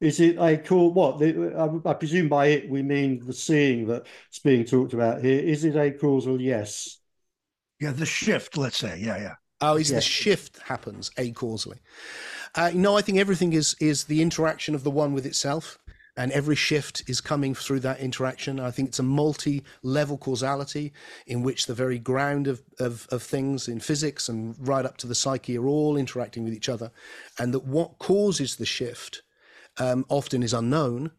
Is 0.07 0.21
it 0.21 0.37
a 0.39 0.57
call? 0.57 0.93
What 0.93 1.19
the, 1.19 1.53
I, 1.85 1.91
I, 1.91 1.95
presume 1.95 2.29
by 2.29 2.47
it 2.47 2.71
we 2.71 2.81
mean 2.81 3.27
the 3.27 3.33
seeing 3.33 3.89
that's 3.89 4.39
being 4.39 4.65
talked 4.65 4.93
about 4.93 5.21
here. 5.21 5.41
Is 5.41 5.65
it 5.65 5.75
acausal? 5.75 6.41
Yes. 6.41 7.01
Yeah, 7.81 7.91
the 7.91 8.07
shift. 8.07 8.57
Let's 8.57 8.79
say. 8.79 9.01
Yeah, 9.01 9.17
yeah. 9.19 9.35
Oh, 9.61 9.75
is 9.75 9.91
yeah. 9.91 9.97
the 9.97 10.03
shift 10.03 10.61
happens 10.63 11.11
acausally? 11.17 11.79
Uh, 12.55 12.71
no, 12.73 12.97
I 12.97 13.03
think 13.03 13.19
everything 13.19 13.53
is 13.53 13.75
is 13.81 14.05
the 14.05 14.23
interaction 14.23 14.77
of 14.77 14.85
the 14.85 14.93
one 14.93 15.13
with 15.13 15.27
itself, 15.27 15.77
and 16.17 16.31
every 16.31 16.55
shift 16.55 17.03
is 17.09 17.21
coming 17.21 17.53
through 17.53 17.81
that 17.81 17.99
interaction. 17.99 18.61
I 18.61 18.71
think 18.71 18.91
it's 18.91 19.01
a 19.01 19.03
multi-level 19.03 20.19
causality 20.19 20.93
in 21.27 21.43
which 21.43 21.67
the 21.67 21.75
very 21.75 21.99
ground 21.99 22.47
of, 22.47 22.63
of, 22.79 23.09
of 23.11 23.25
things 23.25 23.67
in 23.67 23.81
physics 23.81 24.29
and 24.29 24.55
right 24.61 24.85
up 24.85 24.99
to 24.99 25.09
the 25.09 25.17
psyche 25.17 25.59
are 25.59 25.67
all 25.67 25.97
interacting 25.97 26.45
with 26.45 26.55
each 26.55 26.69
other, 26.69 26.93
and 27.41 27.53
that 27.53 27.65
what 27.65 27.99
causes 27.99 28.55
the 28.55 28.67
shift 28.67 29.23
um, 29.79 30.05
often 30.09 30.43
is 30.43 30.55
unknown. 30.55 31.11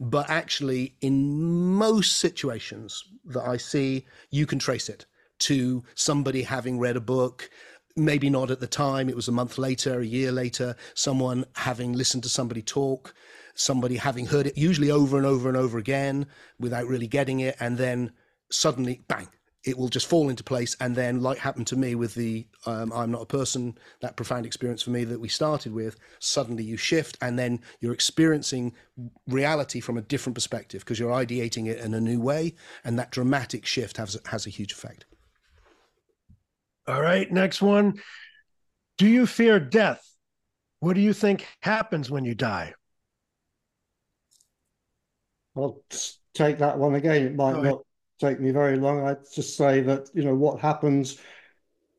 But 0.00 0.28
actually, 0.28 0.96
in 1.00 1.74
most 1.74 2.16
situations 2.16 3.04
that 3.26 3.46
I 3.46 3.56
see, 3.56 4.06
you 4.30 4.46
can 4.46 4.58
trace 4.58 4.88
it 4.88 5.06
to 5.40 5.84
somebody 5.94 6.42
having 6.42 6.78
read 6.78 6.96
a 6.96 7.00
book, 7.00 7.50
maybe 7.96 8.30
not 8.30 8.50
at 8.50 8.60
the 8.60 8.66
time 8.66 9.08
it 9.08 9.16
was 9.16 9.28
a 9.28 9.32
month 9.32 9.58
later 9.58 10.00
a 10.00 10.06
year 10.06 10.32
later 10.32 10.74
someone 10.94 11.44
having 11.56 11.92
listened 11.92 12.22
to 12.22 12.28
somebody 12.28 12.62
talk 12.62 13.14
somebody 13.54 13.96
having 13.96 14.26
heard 14.26 14.46
it 14.46 14.56
usually 14.56 14.90
over 14.90 15.16
and 15.16 15.26
over 15.26 15.48
and 15.48 15.58
over 15.58 15.78
again 15.78 16.26
without 16.58 16.86
really 16.86 17.06
getting 17.06 17.40
it 17.40 17.56
and 17.60 17.76
then 17.76 18.10
suddenly 18.50 19.02
bang 19.08 19.28
it 19.64 19.78
will 19.78 19.88
just 19.88 20.06
fall 20.06 20.28
into 20.28 20.42
place 20.42 20.76
and 20.80 20.96
then 20.96 21.20
like 21.20 21.38
happened 21.38 21.66
to 21.66 21.76
me 21.76 21.94
with 21.94 22.14
the 22.14 22.46
um, 22.66 22.92
i'm 22.92 23.10
not 23.10 23.22
a 23.22 23.26
person 23.26 23.76
that 24.00 24.16
profound 24.16 24.44
experience 24.44 24.82
for 24.82 24.90
me 24.90 25.04
that 25.04 25.20
we 25.20 25.28
started 25.28 25.72
with 25.72 25.96
suddenly 26.18 26.64
you 26.64 26.76
shift 26.76 27.16
and 27.20 27.38
then 27.38 27.60
you're 27.80 27.92
experiencing 27.92 28.72
reality 29.28 29.80
from 29.80 29.96
a 29.98 30.02
different 30.02 30.34
perspective 30.34 30.80
because 30.80 30.98
you're 30.98 31.12
ideating 31.12 31.68
it 31.68 31.78
in 31.78 31.94
a 31.94 32.00
new 32.00 32.20
way 32.20 32.54
and 32.84 32.98
that 32.98 33.10
dramatic 33.10 33.64
shift 33.64 33.96
has, 33.96 34.18
has 34.26 34.46
a 34.46 34.50
huge 34.50 34.72
effect 34.72 35.04
all 36.86 37.00
right, 37.00 37.30
next 37.30 37.62
one. 37.62 38.00
Do 38.98 39.06
you 39.06 39.26
fear 39.26 39.60
death? 39.60 40.04
What 40.80 40.94
do 40.94 41.00
you 41.00 41.12
think 41.12 41.46
happens 41.60 42.10
when 42.10 42.24
you 42.24 42.34
die? 42.34 42.74
I'll 45.56 45.82
take 46.34 46.58
that 46.58 46.78
one 46.78 46.94
again. 46.94 47.26
It 47.26 47.36
might 47.36 47.62
not 47.62 47.82
take 48.22 48.40
me 48.40 48.50
very 48.50 48.76
long. 48.76 49.06
I'd 49.06 49.30
just 49.34 49.56
say 49.56 49.80
that, 49.82 50.08
you 50.14 50.24
know, 50.24 50.34
what 50.34 50.60
happens 50.60 51.18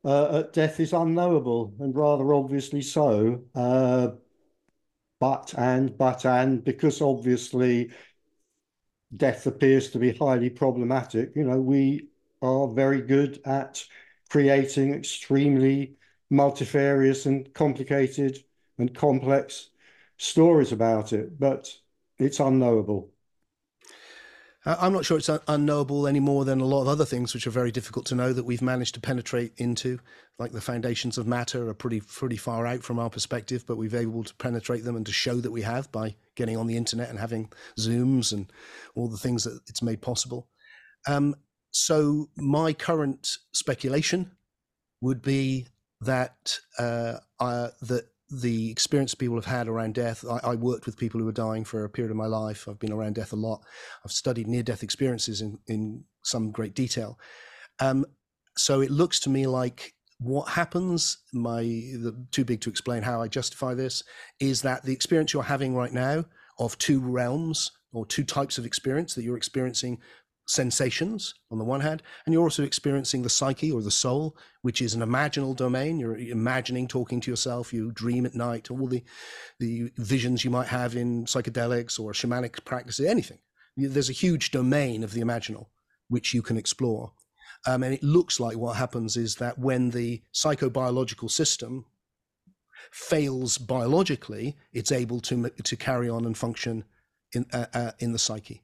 uh, 0.04 0.38
at 0.40 0.52
death 0.52 0.80
is 0.80 0.92
unknowable 0.92 1.74
and 1.80 1.94
rather 1.94 2.34
obviously 2.34 2.82
so. 2.82 3.42
Uh, 3.54 4.08
but 5.20 5.54
and, 5.56 5.96
but 5.96 6.26
and, 6.26 6.64
because 6.64 7.00
obviously 7.00 7.90
death 9.16 9.46
appears 9.46 9.90
to 9.90 9.98
be 9.98 10.12
highly 10.12 10.50
problematic, 10.50 11.30
you 11.36 11.44
know, 11.44 11.60
we 11.60 12.08
are 12.42 12.68
very 12.68 13.00
good 13.00 13.40
at 13.44 13.84
creating 14.28 14.92
extremely 14.92 15.96
multifarious 16.30 17.26
and 17.26 17.52
complicated 17.54 18.38
and 18.78 18.94
complex 18.94 19.70
stories 20.16 20.72
about 20.72 21.12
it. 21.12 21.38
But 21.38 21.72
it's 22.18 22.40
unknowable. 22.40 23.13
I'm 24.66 24.94
not 24.94 25.04
sure 25.04 25.18
it's 25.18 25.28
un- 25.28 25.40
unknowable 25.46 26.06
any 26.06 26.20
more 26.20 26.44
than 26.44 26.60
a 26.60 26.64
lot 26.64 26.82
of 26.82 26.88
other 26.88 27.04
things 27.04 27.34
which 27.34 27.46
are 27.46 27.50
very 27.50 27.70
difficult 27.70 28.06
to 28.06 28.14
know 28.14 28.32
that 28.32 28.44
we've 28.44 28.62
managed 28.62 28.94
to 28.94 29.00
penetrate 29.00 29.52
into. 29.58 29.98
Like 30.38 30.52
the 30.52 30.60
foundations 30.60 31.18
of 31.18 31.26
matter 31.26 31.68
are 31.68 31.74
pretty 31.74 32.00
pretty 32.00 32.36
far 32.36 32.66
out 32.66 32.82
from 32.82 32.98
our 32.98 33.10
perspective, 33.10 33.64
but 33.66 33.76
we've 33.76 33.94
able 33.94 34.24
to 34.24 34.34
penetrate 34.36 34.84
them 34.84 34.96
and 34.96 35.04
to 35.06 35.12
show 35.12 35.36
that 35.36 35.50
we 35.52 35.62
have 35.62 35.92
by 35.92 36.16
getting 36.34 36.56
on 36.56 36.66
the 36.66 36.76
internet 36.76 37.10
and 37.10 37.18
having 37.18 37.52
Zooms 37.78 38.32
and 38.32 38.50
all 38.94 39.08
the 39.08 39.18
things 39.18 39.44
that 39.44 39.60
it's 39.68 39.82
made 39.82 40.00
possible. 40.00 40.48
Um, 41.06 41.36
so 41.70 42.30
my 42.36 42.72
current 42.72 43.36
speculation 43.52 44.30
would 45.00 45.20
be 45.20 45.66
that 46.00 46.58
uh, 46.78 47.18
uh, 47.38 47.68
that 47.82 48.08
the 48.40 48.70
experience 48.70 49.14
people 49.14 49.36
have 49.36 49.44
had 49.44 49.68
around 49.68 49.94
death. 49.94 50.24
I, 50.28 50.40
I, 50.42 50.54
worked 50.54 50.86
with 50.86 50.96
people 50.96 51.20
who 51.20 51.26
were 51.26 51.32
dying 51.32 51.64
for 51.64 51.84
a 51.84 51.90
period 51.90 52.10
of 52.10 52.16
my 52.16 52.26
life. 52.26 52.68
I've 52.68 52.78
been 52.78 52.92
around 52.92 53.14
death 53.14 53.32
a 53.32 53.36
lot. 53.36 53.62
I've 54.04 54.12
studied 54.12 54.46
near 54.46 54.62
death 54.62 54.82
experiences 54.82 55.40
in, 55.40 55.58
in 55.66 56.04
some 56.22 56.50
great 56.50 56.74
detail. 56.74 57.18
Um, 57.80 58.04
so 58.56 58.80
it 58.80 58.90
looks 58.90 59.20
to 59.20 59.30
me 59.30 59.46
like 59.46 59.94
what 60.18 60.48
happens, 60.48 61.18
my 61.32 61.62
the, 61.62 62.16
too 62.30 62.44
big 62.44 62.60
to 62.62 62.70
explain 62.70 63.02
how 63.02 63.20
I 63.20 63.28
justify 63.28 63.74
this, 63.74 64.02
is 64.40 64.62
that 64.62 64.82
the 64.82 64.92
experience 64.92 65.32
you're 65.32 65.42
having 65.42 65.74
right 65.74 65.92
now 65.92 66.24
of 66.58 66.78
two 66.78 67.00
realms 67.00 67.72
or 67.92 68.06
two 68.06 68.24
types 68.24 68.58
of 68.58 68.66
experience 68.66 69.14
that 69.14 69.22
you're 69.22 69.36
experiencing 69.36 69.98
sensations 70.46 71.34
on 71.50 71.58
the 71.58 71.64
one 71.64 71.80
hand, 71.80 72.02
and 72.24 72.32
you're 72.32 72.42
also 72.42 72.62
experiencing 72.62 73.22
the 73.22 73.30
psyche 73.30 73.72
or 73.72 73.82
the 73.82 73.90
soul, 73.90 74.36
which 74.62 74.82
is 74.82 74.94
an 74.94 75.00
imaginal 75.00 75.56
domain. 75.56 75.98
You're 75.98 76.16
imagining 76.16 76.86
talking 76.86 77.20
to 77.20 77.30
yourself. 77.30 77.72
You 77.72 77.92
dream 77.92 78.26
at 78.26 78.34
night. 78.34 78.70
All 78.70 78.86
the 78.86 79.02
the 79.58 79.90
visions 79.96 80.44
you 80.44 80.50
might 80.50 80.68
have 80.68 80.96
in 80.96 81.24
psychedelics 81.24 81.98
or 81.98 82.12
shamanic 82.12 82.64
practices, 82.64 83.06
anything. 83.06 83.38
There's 83.76 84.10
a 84.10 84.12
huge 84.12 84.50
domain 84.50 85.02
of 85.02 85.12
the 85.12 85.20
imaginal 85.20 85.66
which 86.08 86.34
you 86.34 86.42
can 86.42 86.56
explore. 86.56 87.12
Um, 87.66 87.82
and 87.82 87.94
it 87.94 88.02
looks 88.02 88.38
like 88.38 88.56
what 88.56 88.76
happens 88.76 89.16
is 89.16 89.36
that 89.36 89.58
when 89.58 89.90
the 89.90 90.22
psychobiological 90.32 91.30
system 91.30 91.86
fails 92.92 93.58
biologically, 93.58 94.56
it's 94.72 94.92
able 94.92 95.20
to 95.20 95.50
to 95.50 95.76
carry 95.76 96.08
on 96.08 96.24
and 96.26 96.36
function 96.36 96.84
in 97.32 97.46
uh, 97.52 97.66
uh, 97.72 97.92
in 97.98 98.12
the 98.12 98.18
psyche. 98.18 98.62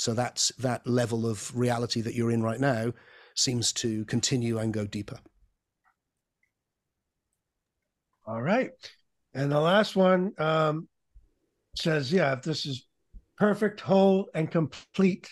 So 0.00 0.14
that's 0.14 0.50
that 0.60 0.86
level 0.86 1.28
of 1.28 1.54
reality 1.54 2.00
that 2.00 2.14
you're 2.14 2.30
in 2.30 2.42
right 2.42 2.58
now 2.58 2.94
seems 3.36 3.70
to 3.74 4.06
continue 4.06 4.56
and 4.56 4.72
go 4.72 4.86
deeper. 4.86 5.18
All 8.26 8.40
right. 8.40 8.70
And 9.34 9.52
the 9.52 9.60
last 9.60 9.96
one 9.96 10.32
um, 10.38 10.88
says, 11.76 12.10
yeah, 12.10 12.32
if 12.32 12.40
this 12.40 12.64
is 12.64 12.86
perfect, 13.36 13.82
whole, 13.82 14.30
and 14.34 14.50
complete 14.50 15.28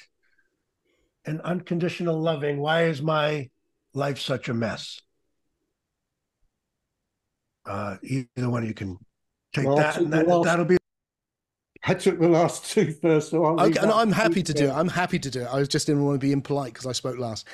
and 1.25 1.41
unconditional 1.41 2.21
loving, 2.21 2.59
why 2.59 2.85
is 2.85 3.01
my 3.01 3.49
life 3.95 4.21
such 4.21 4.51
a 4.51 4.55
mess? 4.55 5.01
Uh, 7.65 7.97
either 8.03 8.51
one 8.51 8.65
of 8.65 8.69
you 8.69 8.75
can 8.75 8.99
take 9.55 9.65
well, 9.65 9.77
that, 9.77 9.97
and 9.97 10.13
that, 10.13 10.27
that'll 10.27 10.67
be 10.67 10.78
I 11.85 11.95
took 11.95 12.19
the 12.19 12.29
last 12.29 12.71
two 12.71 12.93
first. 12.93 13.31
So 13.31 13.45
I'll 13.45 13.61
okay, 13.61 13.79
and 13.81 13.91
I'm 13.91 14.13
happy 14.13 14.43
to 14.43 14.53
do 14.53 14.67
it. 14.67 14.73
I'm 14.73 14.89
happy 14.89 15.19
to 15.19 15.31
do 15.31 15.43
it. 15.43 15.49
I 15.51 15.63
just 15.63 15.87
didn't 15.87 16.05
want 16.05 16.21
to 16.21 16.27
be 16.27 16.33
impolite 16.33 16.73
because 16.73 16.87
I 16.87 16.93
spoke 16.93 17.19
last. 17.19 17.47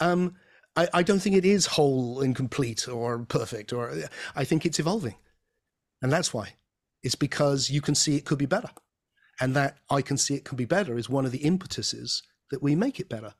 Um, 0.00 0.34
I, 0.76 0.88
I, 0.94 1.02
don't 1.02 1.20
think 1.20 1.36
it 1.36 1.44
is 1.44 1.66
whole 1.66 2.20
and 2.20 2.36
complete 2.36 2.88
or 2.88 3.18
perfect, 3.20 3.72
or 3.72 3.94
I 4.36 4.44
think 4.44 4.66
it's 4.66 4.78
evolving, 4.78 5.16
and 6.02 6.12
that's 6.12 6.32
why. 6.32 6.54
It's 7.02 7.14
because 7.14 7.70
you 7.70 7.80
can 7.80 7.94
see 7.94 8.16
it 8.16 8.24
could 8.24 8.38
be 8.38 8.46
better, 8.46 8.70
and 9.40 9.54
that 9.54 9.78
I 9.90 10.02
can 10.02 10.16
see 10.16 10.34
it 10.34 10.44
can 10.44 10.56
be 10.56 10.64
better 10.64 10.98
is 10.98 11.08
one 11.08 11.24
of 11.24 11.32
the 11.32 11.44
impetuses 11.44 12.22
that 12.50 12.62
we 12.62 12.74
make 12.74 12.98
it 12.98 13.08
better, 13.08 13.34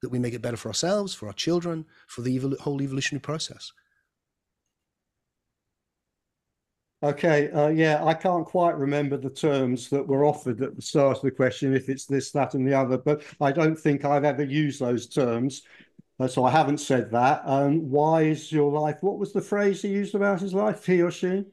that 0.00 0.10
we 0.10 0.18
make 0.18 0.34
it 0.34 0.42
better 0.42 0.56
for 0.56 0.68
ourselves, 0.68 1.14
for 1.14 1.26
our 1.26 1.32
children, 1.34 1.84
for 2.08 2.22
the 2.22 2.38
evol- 2.38 2.58
whole 2.60 2.80
evolutionary 2.80 3.20
process. 3.20 3.72
Okay, 7.02 7.50
uh, 7.50 7.68
yeah, 7.68 8.04
I 8.04 8.14
can't 8.14 8.46
quite 8.46 8.76
remember 8.76 9.16
the 9.16 9.28
terms 9.28 9.90
that 9.90 10.06
were 10.06 10.24
offered 10.24 10.62
at 10.62 10.76
the 10.76 10.82
start 10.82 11.16
of 11.16 11.22
the 11.22 11.32
question, 11.32 11.74
if 11.74 11.88
it's 11.88 12.06
this, 12.06 12.30
that, 12.30 12.54
and 12.54 12.66
the 12.66 12.78
other, 12.78 12.96
but 12.96 13.24
I 13.40 13.50
don't 13.50 13.76
think 13.76 14.04
I've 14.04 14.24
ever 14.24 14.44
used 14.44 14.80
those 14.80 15.08
terms. 15.08 15.62
Uh, 16.20 16.28
so 16.28 16.44
I 16.44 16.52
haven't 16.52 16.78
said 16.78 17.10
that. 17.10 17.42
Um, 17.44 17.90
why 17.90 18.22
is 18.22 18.52
your 18.52 18.70
life? 18.70 18.98
What 19.00 19.18
was 19.18 19.32
the 19.32 19.40
phrase 19.40 19.82
he 19.82 19.88
used 19.88 20.14
about 20.14 20.40
his 20.40 20.54
life, 20.54 20.86
he 20.86 21.02
or 21.02 21.10
she? 21.10 21.44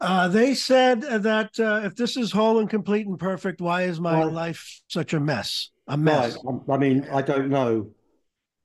Uh, 0.00 0.26
they 0.26 0.54
said 0.54 1.02
that 1.02 1.58
uh, 1.60 1.82
if 1.84 1.94
this 1.94 2.16
is 2.16 2.32
whole 2.32 2.58
and 2.58 2.68
complete 2.68 3.06
and 3.06 3.18
perfect, 3.18 3.60
why 3.60 3.82
is 3.82 4.00
my 4.00 4.24
right. 4.24 4.32
life 4.32 4.82
such 4.88 5.14
a 5.14 5.20
mess? 5.20 5.70
A 5.86 5.96
mess. 5.96 6.36
Right. 6.42 6.60
I 6.68 6.76
mean, 6.78 7.06
I 7.12 7.22
don't 7.22 7.48
know, 7.48 7.92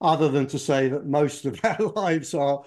other 0.01 0.29
than 0.29 0.47
to 0.47 0.57
say 0.57 0.87
that 0.87 1.05
most 1.05 1.45
of 1.45 1.59
our 1.63 1.77
lives 1.95 2.33
are 2.33 2.63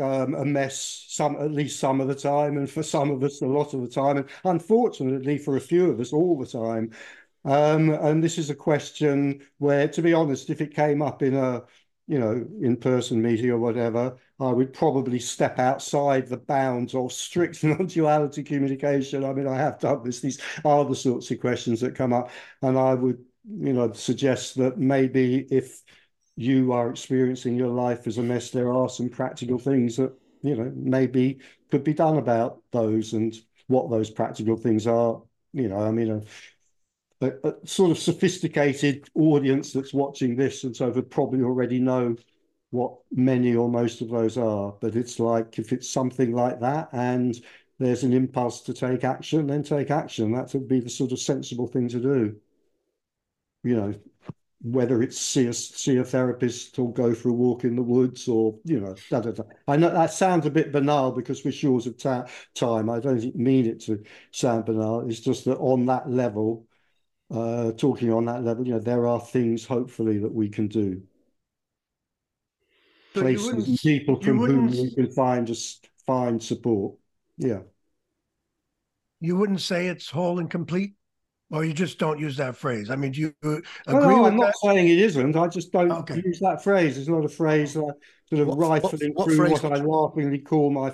um, 0.00 0.34
a 0.34 0.44
mess 0.44 1.04
some 1.08 1.36
at 1.36 1.50
least 1.50 1.80
some 1.80 2.00
of 2.00 2.08
the 2.08 2.14
time 2.14 2.56
and 2.56 2.70
for 2.70 2.82
some 2.82 3.10
of 3.10 3.22
us 3.24 3.42
a 3.42 3.46
lot 3.46 3.74
of 3.74 3.80
the 3.80 3.88
time 3.88 4.18
and 4.18 4.28
unfortunately 4.44 5.36
for 5.38 5.56
a 5.56 5.60
few 5.60 5.90
of 5.90 6.00
us 6.00 6.12
all 6.12 6.38
the 6.38 6.46
time. 6.46 6.92
Um, 7.44 7.90
and 7.90 8.22
this 8.22 8.36
is 8.38 8.50
a 8.50 8.54
question 8.54 9.46
where 9.58 9.88
to 9.88 10.02
be 10.02 10.12
honest 10.12 10.50
if 10.50 10.60
it 10.60 10.74
came 10.74 11.00
up 11.02 11.22
in 11.22 11.34
a 11.34 11.62
you 12.06 12.18
know 12.18 12.46
in-person 12.60 13.22
meeting 13.22 13.50
or 13.50 13.58
whatever 13.58 14.16
i 14.40 14.50
would 14.50 14.72
probably 14.72 15.20
step 15.20 15.60
outside 15.60 16.26
the 16.26 16.36
bounds 16.36 16.94
of 16.94 17.12
strict 17.12 17.62
non-duality 17.64 18.42
communication. 18.42 19.24
I 19.24 19.32
mean 19.32 19.46
i 19.46 19.56
have 19.56 19.78
done 19.78 20.02
this. 20.04 20.20
These 20.20 20.40
are 20.64 20.84
the 20.84 20.94
sorts 20.94 21.30
of 21.30 21.40
questions 21.40 21.80
that 21.80 21.94
come 21.94 22.12
up. 22.12 22.30
And 22.62 22.78
i 22.78 22.94
would 22.94 23.24
you 23.48 23.72
know 23.72 23.92
suggest 23.92 24.56
that 24.58 24.78
maybe 24.78 25.46
if 25.50 25.82
you 26.36 26.72
are 26.72 26.90
experiencing 26.90 27.56
your 27.56 27.68
life 27.68 28.06
as 28.06 28.18
a 28.18 28.22
mess, 28.22 28.50
there 28.50 28.72
are 28.72 28.88
some 28.88 29.08
practical 29.08 29.58
things 29.58 29.96
that, 29.96 30.12
you 30.42 30.56
know, 30.56 30.72
maybe 30.74 31.38
could 31.70 31.84
be 31.84 31.94
done 31.94 32.16
about 32.16 32.62
those 32.72 33.12
and 33.12 33.34
what 33.66 33.90
those 33.90 34.10
practical 34.10 34.56
things 34.56 34.86
are. 34.86 35.22
You 35.52 35.68
know, 35.68 35.80
I 35.80 35.90
mean, 35.90 36.24
a, 37.20 37.26
a, 37.26 37.48
a 37.48 37.66
sort 37.66 37.90
of 37.90 37.98
sophisticated 37.98 39.08
audience 39.14 39.72
that's 39.72 39.92
watching 39.92 40.36
this 40.36 40.64
and 40.64 40.74
so 40.74 40.90
would 40.90 41.10
probably 41.10 41.42
already 41.42 41.78
know 41.78 42.16
what 42.70 42.94
many 43.10 43.54
or 43.54 43.68
most 43.68 44.00
of 44.00 44.10
those 44.10 44.38
are. 44.38 44.74
But 44.80 44.96
it's 44.96 45.18
like 45.18 45.58
if 45.58 45.72
it's 45.72 45.90
something 45.90 46.32
like 46.32 46.60
that 46.60 46.88
and 46.92 47.36
there's 47.78 48.04
an 48.04 48.12
impulse 48.12 48.60
to 48.62 48.74
take 48.74 49.04
action, 49.04 49.46
then 49.46 49.62
take 49.62 49.90
action. 49.90 50.32
That 50.32 50.52
would 50.54 50.68
be 50.68 50.80
the 50.80 50.90
sort 50.90 51.12
of 51.12 51.18
sensible 51.18 51.66
thing 51.66 51.88
to 51.88 52.00
do. 52.00 52.36
You 53.62 53.76
know, 53.76 53.94
whether 54.62 55.02
it's 55.02 55.18
see 55.18 55.46
a, 55.46 55.52
see 55.52 55.96
a 55.96 56.04
therapist 56.04 56.78
or 56.78 56.92
go 56.92 57.14
for 57.14 57.30
a 57.30 57.32
walk 57.32 57.64
in 57.64 57.76
the 57.76 57.82
woods 57.82 58.28
or, 58.28 58.58
you 58.64 58.78
know, 58.80 58.94
da, 59.08 59.20
da, 59.20 59.30
da. 59.30 59.42
I 59.66 59.76
know 59.76 59.90
that 59.90 60.12
sounds 60.12 60.44
a 60.44 60.50
bit 60.50 60.70
banal 60.70 61.12
because 61.12 61.44
we're 61.44 61.52
short 61.52 61.86
of 61.86 61.96
ta- 61.96 62.26
time. 62.54 62.90
I 62.90 63.00
don't 63.00 63.34
mean 63.34 63.66
it 63.66 63.80
to 63.84 64.02
sound 64.32 64.66
banal. 64.66 65.08
It's 65.08 65.20
just 65.20 65.46
that 65.46 65.56
on 65.56 65.86
that 65.86 66.10
level, 66.10 66.66
uh, 67.30 67.72
talking 67.72 68.12
on 68.12 68.26
that 68.26 68.44
level, 68.44 68.66
you 68.66 68.74
know, 68.74 68.80
there 68.80 69.06
are 69.06 69.20
things 69.20 69.64
hopefully 69.64 70.18
that 70.18 70.32
we 70.32 70.50
can 70.50 70.68
do. 70.68 71.02
So 73.14 73.22
Places 73.22 73.80
people 73.80 74.20
from 74.20 74.38
whom 74.38 74.70
we 74.70 74.94
can 74.94 75.10
find 75.10 75.46
just 75.46 75.88
find 76.06 76.40
support. 76.40 76.96
Yeah. 77.38 77.60
You 79.20 79.36
wouldn't 79.36 79.62
say 79.62 79.88
it's 79.88 80.10
whole 80.10 80.38
and 80.38 80.50
complete 80.50 80.94
or 81.50 81.64
you 81.64 81.72
just 81.72 81.98
don't 81.98 82.18
use 82.18 82.36
that 82.36 82.56
phrase? 82.56 82.90
I 82.90 82.96
mean, 82.96 83.12
do 83.12 83.20
you 83.20 83.34
agree 83.42 83.62
no, 83.88 83.98
no, 84.00 84.24
I'm 84.24 84.36
not 84.36 84.54
saying 84.62 84.88
it 84.88 84.98
isn't. 84.98 85.36
I 85.36 85.48
just 85.48 85.72
don't 85.72 85.90
okay. 85.90 86.22
use 86.24 86.38
that 86.40 86.62
phrase. 86.62 86.96
It's 86.96 87.08
not 87.08 87.24
a 87.24 87.28
phrase 87.28 87.74
that 87.74 87.94
sort 88.28 88.40
of 88.40 88.48
what, 88.48 88.58
rifling 88.58 89.12
what, 89.14 89.28
what 89.28 89.36
through 89.36 89.50
what 89.50 89.64
I 89.64 89.76
laughingly 89.76 90.38
call 90.38 90.70
my 90.70 90.92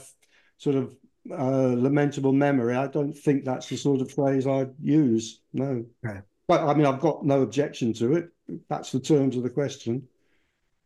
sort 0.57 0.77
of 0.77 0.97
uh, 1.31 1.75
lamentable 1.77 2.33
memory. 2.33 2.75
I 2.75 2.87
don't 2.87 3.13
think 3.13 3.45
that's 3.45 3.69
the 3.69 3.77
sort 3.77 4.01
of 4.01 4.11
phrase 4.11 4.47
I'd 4.47 4.73
use. 4.81 5.41
No. 5.53 5.85
Okay. 6.05 6.21
But 6.49 6.63
I 6.63 6.75
mean, 6.75 6.87
I've 6.87 7.01
got 7.01 7.25
no 7.25 7.43
objection 7.43 7.93
to 7.95 8.15
it. 8.15 8.29
That's 8.69 8.93
the 8.93 9.01
terms 9.01 9.37
of 9.37 9.43
the 9.43 9.51
question. 9.51 10.09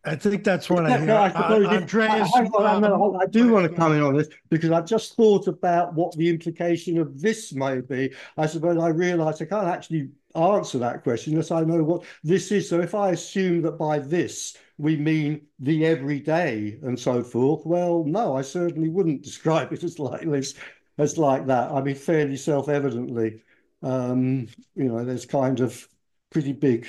I 0.04 0.16
think 0.16 0.44
that's 0.44 0.70
what 0.70 0.86
I 0.86 0.98
hear. 0.98 1.12
I, 1.12 1.30
Andreas, 1.30 2.30
I, 2.34 2.40
I, 2.40 3.22
I, 3.22 3.26
do 3.26 3.52
want 3.52 3.70
to 3.70 3.76
comment 3.76 4.02
on 4.02 4.16
this 4.16 4.28
because 4.48 4.70
I've 4.70 4.86
just 4.86 5.14
thought 5.14 5.46
about 5.46 5.92
what 5.92 6.16
the 6.16 6.28
implication 6.28 6.98
of 6.98 7.20
this 7.20 7.52
may 7.52 7.82
be. 7.82 8.14
I 8.38 8.46
suppose 8.46 8.78
I 8.78 8.88
realise 8.88 9.42
I 9.42 9.44
can't 9.44 9.68
actually 9.68 10.08
answer 10.34 10.78
that 10.78 11.02
question 11.02 11.34
unless 11.34 11.50
I 11.50 11.62
know 11.62 11.82
what 11.82 12.04
this 12.24 12.50
is. 12.50 12.68
So 12.68 12.80
if 12.80 12.94
I 12.94 13.10
assume 13.10 13.60
that 13.62 13.72
by 13.72 13.98
this 13.98 14.56
we 14.78 14.96
mean 14.96 15.42
the 15.58 15.84
everyday 15.84 16.78
and 16.82 16.98
so 16.98 17.22
forth, 17.22 17.66
well, 17.66 18.02
no, 18.04 18.36
I 18.36 18.42
certainly 18.42 18.88
wouldn't 18.88 19.22
describe 19.24 19.72
it 19.72 19.84
as 19.84 19.98
like 19.98 20.22
this, 20.22 20.54
as 20.96 21.18
like 21.18 21.46
that. 21.48 21.70
I 21.70 21.82
mean, 21.82 21.94
fairly 21.94 22.36
self-evidently, 22.36 23.42
um, 23.82 24.48
you 24.74 24.84
know, 24.84 25.04
there's 25.04 25.26
kind 25.26 25.60
of 25.60 25.86
pretty 26.30 26.52
big 26.54 26.88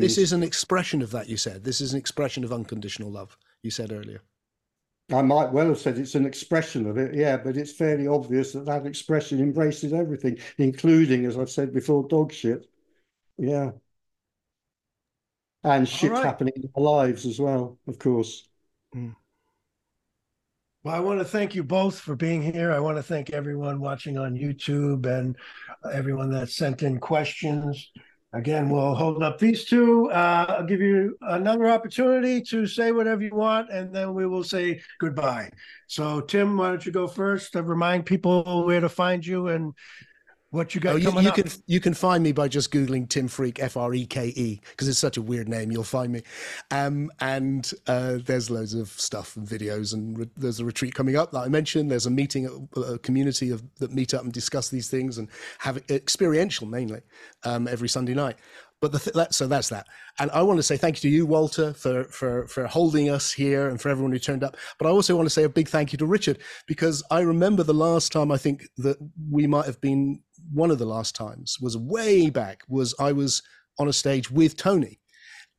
This 0.00 0.18
is 0.18 0.32
an 0.32 0.42
expression 0.42 1.00
of 1.00 1.10
that, 1.12 1.28
you 1.28 1.36
said. 1.36 1.62
This 1.62 1.80
is 1.80 1.92
an 1.92 1.98
expression 1.98 2.42
of 2.42 2.52
unconditional 2.52 3.10
love, 3.10 3.36
you 3.62 3.70
said 3.70 3.92
earlier. 3.92 4.22
I 5.12 5.22
might 5.22 5.52
well 5.52 5.68
have 5.68 5.78
said 5.78 5.98
it's 5.98 6.14
an 6.14 6.26
expression 6.26 6.88
of 6.88 6.96
it, 6.96 7.14
yeah, 7.14 7.36
but 7.36 7.56
it's 7.56 7.72
fairly 7.72 8.06
obvious 8.06 8.52
that 8.52 8.66
that 8.66 8.86
expression 8.86 9.40
embraces 9.40 9.92
everything, 9.92 10.38
including, 10.58 11.24
as 11.24 11.36
I've 11.36 11.50
said 11.50 11.72
before, 11.72 12.06
dog 12.06 12.32
shit. 12.32 12.68
Yeah. 13.36 13.72
And 15.64 15.88
shit 15.88 16.12
right. 16.12 16.24
happening 16.24 16.54
in 16.56 16.70
our 16.76 16.82
lives 16.82 17.26
as 17.26 17.38
well, 17.38 17.78
of 17.86 17.98
course. 17.98 18.48
Mm. 18.94 19.14
Well, 20.82 20.94
I 20.94 21.00
want 21.00 21.18
to 21.18 21.24
thank 21.24 21.54
you 21.54 21.62
both 21.62 21.98
for 21.98 22.16
being 22.16 22.40
here. 22.40 22.72
I 22.72 22.80
want 22.80 22.96
to 22.96 23.02
thank 23.02 23.30
everyone 23.30 23.80
watching 23.80 24.16
on 24.16 24.34
YouTube 24.34 25.04
and 25.06 25.36
everyone 25.92 26.30
that 26.30 26.48
sent 26.48 26.82
in 26.82 26.98
questions. 26.98 27.90
Again, 28.32 28.70
we'll 28.70 28.94
hold 28.94 29.24
up 29.24 29.40
these 29.40 29.64
two. 29.64 30.08
Uh, 30.10 30.46
I'll 30.48 30.66
give 30.66 30.80
you 30.80 31.16
another 31.20 31.68
opportunity 31.68 32.40
to 32.42 32.64
say 32.64 32.92
whatever 32.92 33.22
you 33.22 33.34
want, 33.34 33.70
and 33.70 33.92
then 33.92 34.14
we 34.14 34.24
will 34.24 34.44
say 34.44 34.80
goodbye. 35.00 35.50
So, 35.88 36.20
Tim, 36.20 36.56
why 36.56 36.68
don't 36.68 36.86
you 36.86 36.92
go 36.92 37.08
first 37.08 37.54
to 37.54 37.62
remind 37.64 38.06
people 38.06 38.64
where 38.64 38.80
to 38.80 38.88
find 38.88 39.26
you 39.26 39.48
and 39.48 39.74
what 40.50 40.74
you 40.74 40.80
got 40.80 40.94
oh, 40.94 40.96
you, 40.96 41.04
coming 41.08 41.22
you 41.22 41.30
up? 41.30 41.36
can 41.36 41.48
you 41.66 41.80
can 41.80 41.94
find 41.94 42.24
me 42.24 42.32
by 42.32 42.48
just 42.48 42.72
googling 42.72 43.08
Tim 43.08 43.28
Freke 43.28 43.60
F 43.60 43.76
R 43.76 43.94
E 43.94 44.04
K 44.04 44.32
E 44.34 44.60
because 44.70 44.88
it's 44.88 44.98
such 44.98 45.16
a 45.16 45.22
weird 45.22 45.48
name. 45.48 45.70
You'll 45.70 45.84
find 45.84 46.12
me, 46.12 46.22
um, 46.72 47.10
and 47.20 47.70
uh, 47.86 48.18
there's 48.24 48.50
loads 48.50 48.74
of 48.74 48.88
stuff 48.88 49.36
and 49.36 49.46
videos, 49.46 49.94
and 49.94 50.18
re- 50.18 50.30
there's 50.36 50.58
a 50.58 50.64
retreat 50.64 50.94
coming 50.94 51.16
up 51.16 51.30
that 51.32 51.40
I 51.40 51.48
mentioned. 51.48 51.90
There's 51.90 52.06
a 52.06 52.10
meeting, 52.10 52.68
a, 52.76 52.80
a 52.80 52.98
community 52.98 53.50
of 53.50 53.62
that 53.78 53.92
meet 53.92 54.12
up 54.12 54.24
and 54.24 54.32
discuss 54.32 54.70
these 54.70 54.90
things 54.90 55.18
and 55.18 55.28
have 55.58 55.82
experiential 55.88 56.66
mainly 56.66 57.00
um, 57.44 57.68
every 57.68 57.88
Sunday 57.88 58.14
night. 58.14 58.36
But 58.80 58.92
the 58.92 58.98
th- 58.98 59.14
that, 59.14 59.34
so 59.34 59.46
that's 59.46 59.68
that, 59.68 59.86
and 60.18 60.30
I 60.30 60.42
want 60.42 60.58
to 60.58 60.62
say 60.62 60.78
thank 60.78 60.96
you 60.96 61.10
to 61.10 61.14
you, 61.14 61.26
Walter, 61.26 61.74
for 61.74 62.04
for 62.04 62.46
for 62.46 62.66
holding 62.66 63.10
us 63.10 63.30
here 63.30 63.68
and 63.68 63.78
for 63.78 63.90
everyone 63.90 64.12
who 64.12 64.18
turned 64.18 64.42
up. 64.42 64.56
But 64.78 64.88
I 64.88 64.90
also 64.90 65.14
want 65.14 65.26
to 65.26 65.30
say 65.30 65.44
a 65.44 65.50
big 65.50 65.68
thank 65.68 65.92
you 65.92 65.98
to 65.98 66.06
Richard 66.06 66.38
because 66.66 67.02
I 67.10 67.20
remember 67.20 67.62
the 67.62 67.74
last 67.74 68.10
time 68.10 68.32
I 68.32 68.38
think 68.38 68.64
that 68.78 68.96
we 69.30 69.46
might 69.46 69.66
have 69.66 69.82
been 69.82 70.22
one 70.52 70.70
of 70.70 70.78
the 70.78 70.86
last 70.86 71.14
times 71.14 71.58
was 71.60 71.76
way 71.76 72.30
back 72.30 72.62
was 72.68 72.94
I 72.98 73.12
was 73.12 73.42
on 73.78 73.88
a 73.88 73.92
stage 73.92 74.30
with 74.30 74.56
Tony 74.56 75.00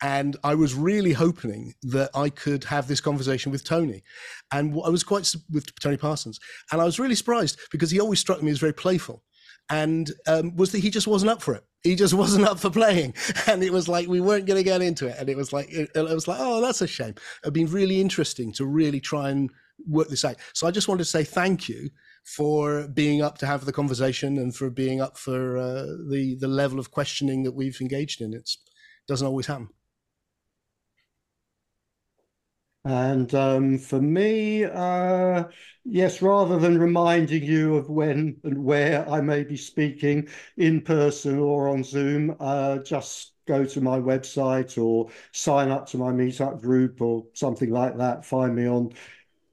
and 0.01 0.35
I 0.43 0.55
was 0.55 0.73
really 0.73 1.13
hoping 1.13 1.75
that 1.83 2.09
I 2.15 2.29
could 2.29 2.63
have 2.65 2.87
this 2.87 3.01
conversation 3.01 3.51
with 3.51 3.63
Tony, 3.63 4.03
and 4.51 4.73
I 4.83 4.89
was 4.89 5.03
quite 5.03 5.31
with 5.51 5.67
Tony 5.79 5.97
Parsons, 5.97 6.39
and 6.71 6.81
I 6.81 6.85
was 6.85 6.99
really 6.99 7.15
surprised 7.15 7.59
because 7.71 7.91
he 7.91 7.99
always 7.99 8.19
struck 8.19 8.41
me 8.41 8.51
as 8.51 8.57
very 8.57 8.73
playful, 8.73 9.23
and 9.69 10.11
um, 10.27 10.55
was 10.55 10.71
that 10.71 10.79
he 10.79 10.89
just 10.89 11.07
wasn't 11.07 11.31
up 11.31 11.41
for 11.41 11.53
it. 11.53 11.63
He 11.83 11.95
just 11.95 12.13
wasn't 12.15 12.45
up 12.45 12.59
for 12.59 12.71
playing, 12.71 13.13
and 13.47 13.63
it 13.63 13.71
was 13.71 13.87
like 13.87 14.07
we 14.07 14.21
weren't 14.21 14.47
going 14.47 14.57
to 14.57 14.63
get 14.63 14.81
into 14.81 15.07
it, 15.07 15.17
and 15.19 15.29
it 15.29 15.37
was 15.37 15.53
like 15.53 15.71
it, 15.71 15.91
it 15.93 16.03
was 16.03 16.27
like 16.27 16.39
oh 16.39 16.61
that's 16.61 16.81
a 16.81 16.87
shame. 16.87 17.13
It'd 17.43 17.53
been 17.53 17.71
really 17.71 18.01
interesting 18.01 18.51
to 18.53 18.65
really 18.65 18.99
try 18.99 19.29
and 19.29 19.51
work 19.87 20.09
this 20.09 20.25
out. 20.25 20.37
So 20.53 20.67
I 20.67 20.71
just 20.71 20.87
wanted 20.87 21.03
to 21.03 21.09
say 21.09 21.23
thank 21.23 21.69
you 21.69 21.89
for 22.23 22.87
being 22.87 23.21
up 23.21 23.37
to 23.39 23.45
have 23.45 23.65
the 23.65 23.73
conversation 23.73 24.37
and 24.37 24.55
for 24.55 24.69
being 24.69 25.01
up 25.01 25.17
for 25.17 25.57
uh, 25.57 25.85
the 26.09 26.37
the 26.39 26.47
level 26.47 26.79
of 26.79 26.91
questioning 26.91 27.43
that 27.43 27.53
we've 27.53 27.79
engaged 27.81 28.21
in. 28.21 28.33
It 28.33 28.49
doesn't 29.07 29.27
always 29.27 29.47
happen. 29.47 29.69
And 32.83 33.33
um, 33.35 33.77
for 33.77 34.01
me, 34.01 34.63
uh, 34.63 35.43
yes, 35.83 36.21
rather 36.21 36.57
than 36.57 36.79
reminding 36.79 37.43
you 37.43 37.75
of 37.75 37.89
when 37.89 38.39
and 38.43 38.63
where 38.63 39.07
I 39.07 39.21
may 39.21 39.43
be 39.43 39.55
speaking 39.57 40.29
in 40.57 40.81
person 40.81 41.37
or 41.37 41.69
on 41.69 41.83
Zoom, 41.83 42.35
uh, 42.39 42.79
just 42.79 43.33
go 43.47 43.65
to 43.65 43.81
my 43.81 43.99
website 43.99 44.81
or 44.83 45.09
sign 45.31 45.69
up 45.69 45.87
to 45.87 45.97
my 45.97 46.11
meetup 46.11 46.59
group 46.61 47.01
or 47.01 47.27
something 47.33 47.69
like 47.69 47.97
that. 47.97 48.25
Find 48.25 48.55
me 48.55 48.67
on 48.67 48.93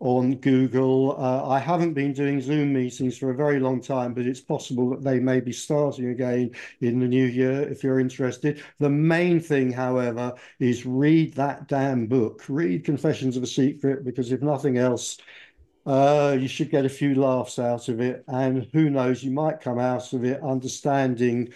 on 0.00 0.36
Google. 0.36 1.16
Uh, 1.18 1.48
I 1.48 1.58
haven't 1.58 1.94
been 1.94 2.12
doing 2.12 2.40
Zoom 2.40 2.72
meetings 2.72 3.18
for 3.18 3.30
a 3.30 3.34
very 3.34 3.58
long 3.58 3.80
time, 3.80 4.14
but 4.14 4.26
it's 4.26 4.40
possible 4.40 4.90
that 4.90 5.02
they 5.02 5.18
may 5.18 5.40
be 5.40 5.52
starting 5.52 6.10
again 6.10 6.52
in 6.80 7.00
the 7.00 7.08
new 7.08 7.26
year 7.26 7.62
if 7.62 7.82
you're 7.82 8.00
interested. 8.00 8.62
The 8.78 8.90
main 8.90 9.40
thing, 9.40 9.72
however, 9.72 10.34
is 10.60 10.86
read 10.86 11.34
that 11.34 11.68
damn 11.68 12.06
book. 12.06 12.44
Read 12.48 12.84
Confessions 12.84 13.36
of 13.36 13.42
a 13.42 13.46
Secret, 13.46 14.04
because 14.04 14.30
if 14.30 14.40
nothing 14.42 14.78
else, 14.78 15.18
uh, 15.86 16.36
you 16.38 16.48
should 16.48 16.70
get 16.70 16.84
a 16.84 16.88
few 16.88 17.14
laughs 17.14 17.58
out 17.58 17.88
of 17.88 18.00
it. 18.00 18.24
And 18.28 18.68
who 18.72 18.90
knows, 18.90 19.24
you 19.24 19.30
might 19.30 19.60
come 19.60 19.78
out 19.78 20.12
of 20.12 20.24
it 20.24 20.42
understanding 20.42 21.52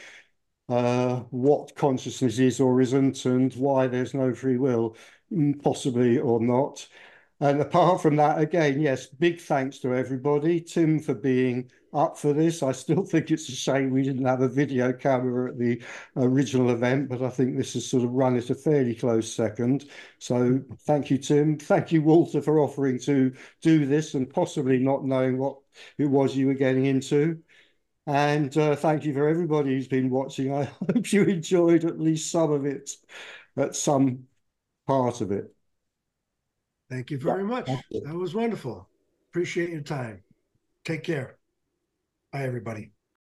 uh, 0.69 1.17
what 1.31 1.75
consciousness 1.77 2.39
is 2.39 2.61
or 2.61 2.81
isn't 2.81 3.25
and 3.27 3.53
why 3.55 3.87
there's 3.87 4.15
no 4.15 4.35
free 4.35 4.57
will, 4.57 4.97
mm, 5.33 5.63
possibly 5.63 6.19
or 6.19 6.41
not. 6.41 6.87
And 7.43 7.61
apart 7.61 8.01
from 8.01 8.15
that, 8.17 8.39
again, 8.39 8.81
yes, 8.81 9.07
big 9.07 9.41
thanks 9.41 9.79
to 9.81 9.93
everybody. 9.93 10.61
Tim 10.61 11.01
for 11.01 11.13
being 11.13 11.73
up 11.93 12.17
for 12.17 12.33
this. 12.33 12.63
I 12.63 12.71
still 12.71 13.03
think 13.05 13.33
it's 13.33 13.49
a 13.49 13.53
shame 13.53 13.91
we 13.91 14.05
didn't 14.05 14.27
have 14.27 14.43
a 14.43 14.49
video 14.49 14.93
camera 14.93 15.51
at 15.51 15.59
the 15.59 15.83
original 16.15 16.71
event, 16.71 17.09
but 17.09 17.21
I 17.21 17.31
think 17.31 17.57
this 17.57 17.73
has 17.75 17.85
sort 17.85 18.05
of 18.05 18.13
run 18.13 18.37
it 18.37 18.51
a 18.51 18.55
fairly 18.55 18.95
close 18.95 19.35
second. 19.35 19.87
So 20.21 20.63
thank 20.83 21.11
you, 21.11 21.19
Tim. 21.19 21.59
Thank 21.59 21.91
you, 21.91 22.03
Walter, 22.03 22.41
for 22.41 22.61
offering 22.61 23.01
to 23.01 23.33
do 23.61 23.87
this 23.87 24.15
and 24.15 24.33
possibly 24.33 24.79
not 24.79 25.05
knowing 25.05 25.37
what 25.37 25.59
it 25.99 26.07
was 26.07 26.37
you 26.37 26.47
were 26.47 26.55
getting 26.55 26.87
into. 26.87 27.41
And 28.07 28.57
uh, 28.57 28.77
thank 28.77 29.05
you 29.05 29.13
for 29.15 29.27
everybody 29.27 29.71
who's 29.71 29.89
been 29.89 30.11
watching. 30.11 30.55
I 30.55 30.65
hope 30.95 31.13
you 31.13 31.25
enjoyed 31.25 31.85
at 31.87 31.99
least 31.99 32.31
some 32.31 32.53
of 32.53 32.67
it, 32.67 32.89
at 33.57 33.75
some 33.75 34.29
part 34.87 35.21
of 35.21 35.33
it. 35.33 35.53
Thank 36.93 37.11
you 37.11 37.17
very 37.17 37.43
much. 37.43 37.71
That 37.91 38.15
was 38.15 38.35
wonderful. 38.35 38.87
Appreciate 39.31 39.71
your 39.71 39.81
time. 39.81 40.23
Take 40.85 41.05
care. 41.05 41.39
Bye, 42.33 42.43
everybody. 42.43 42.93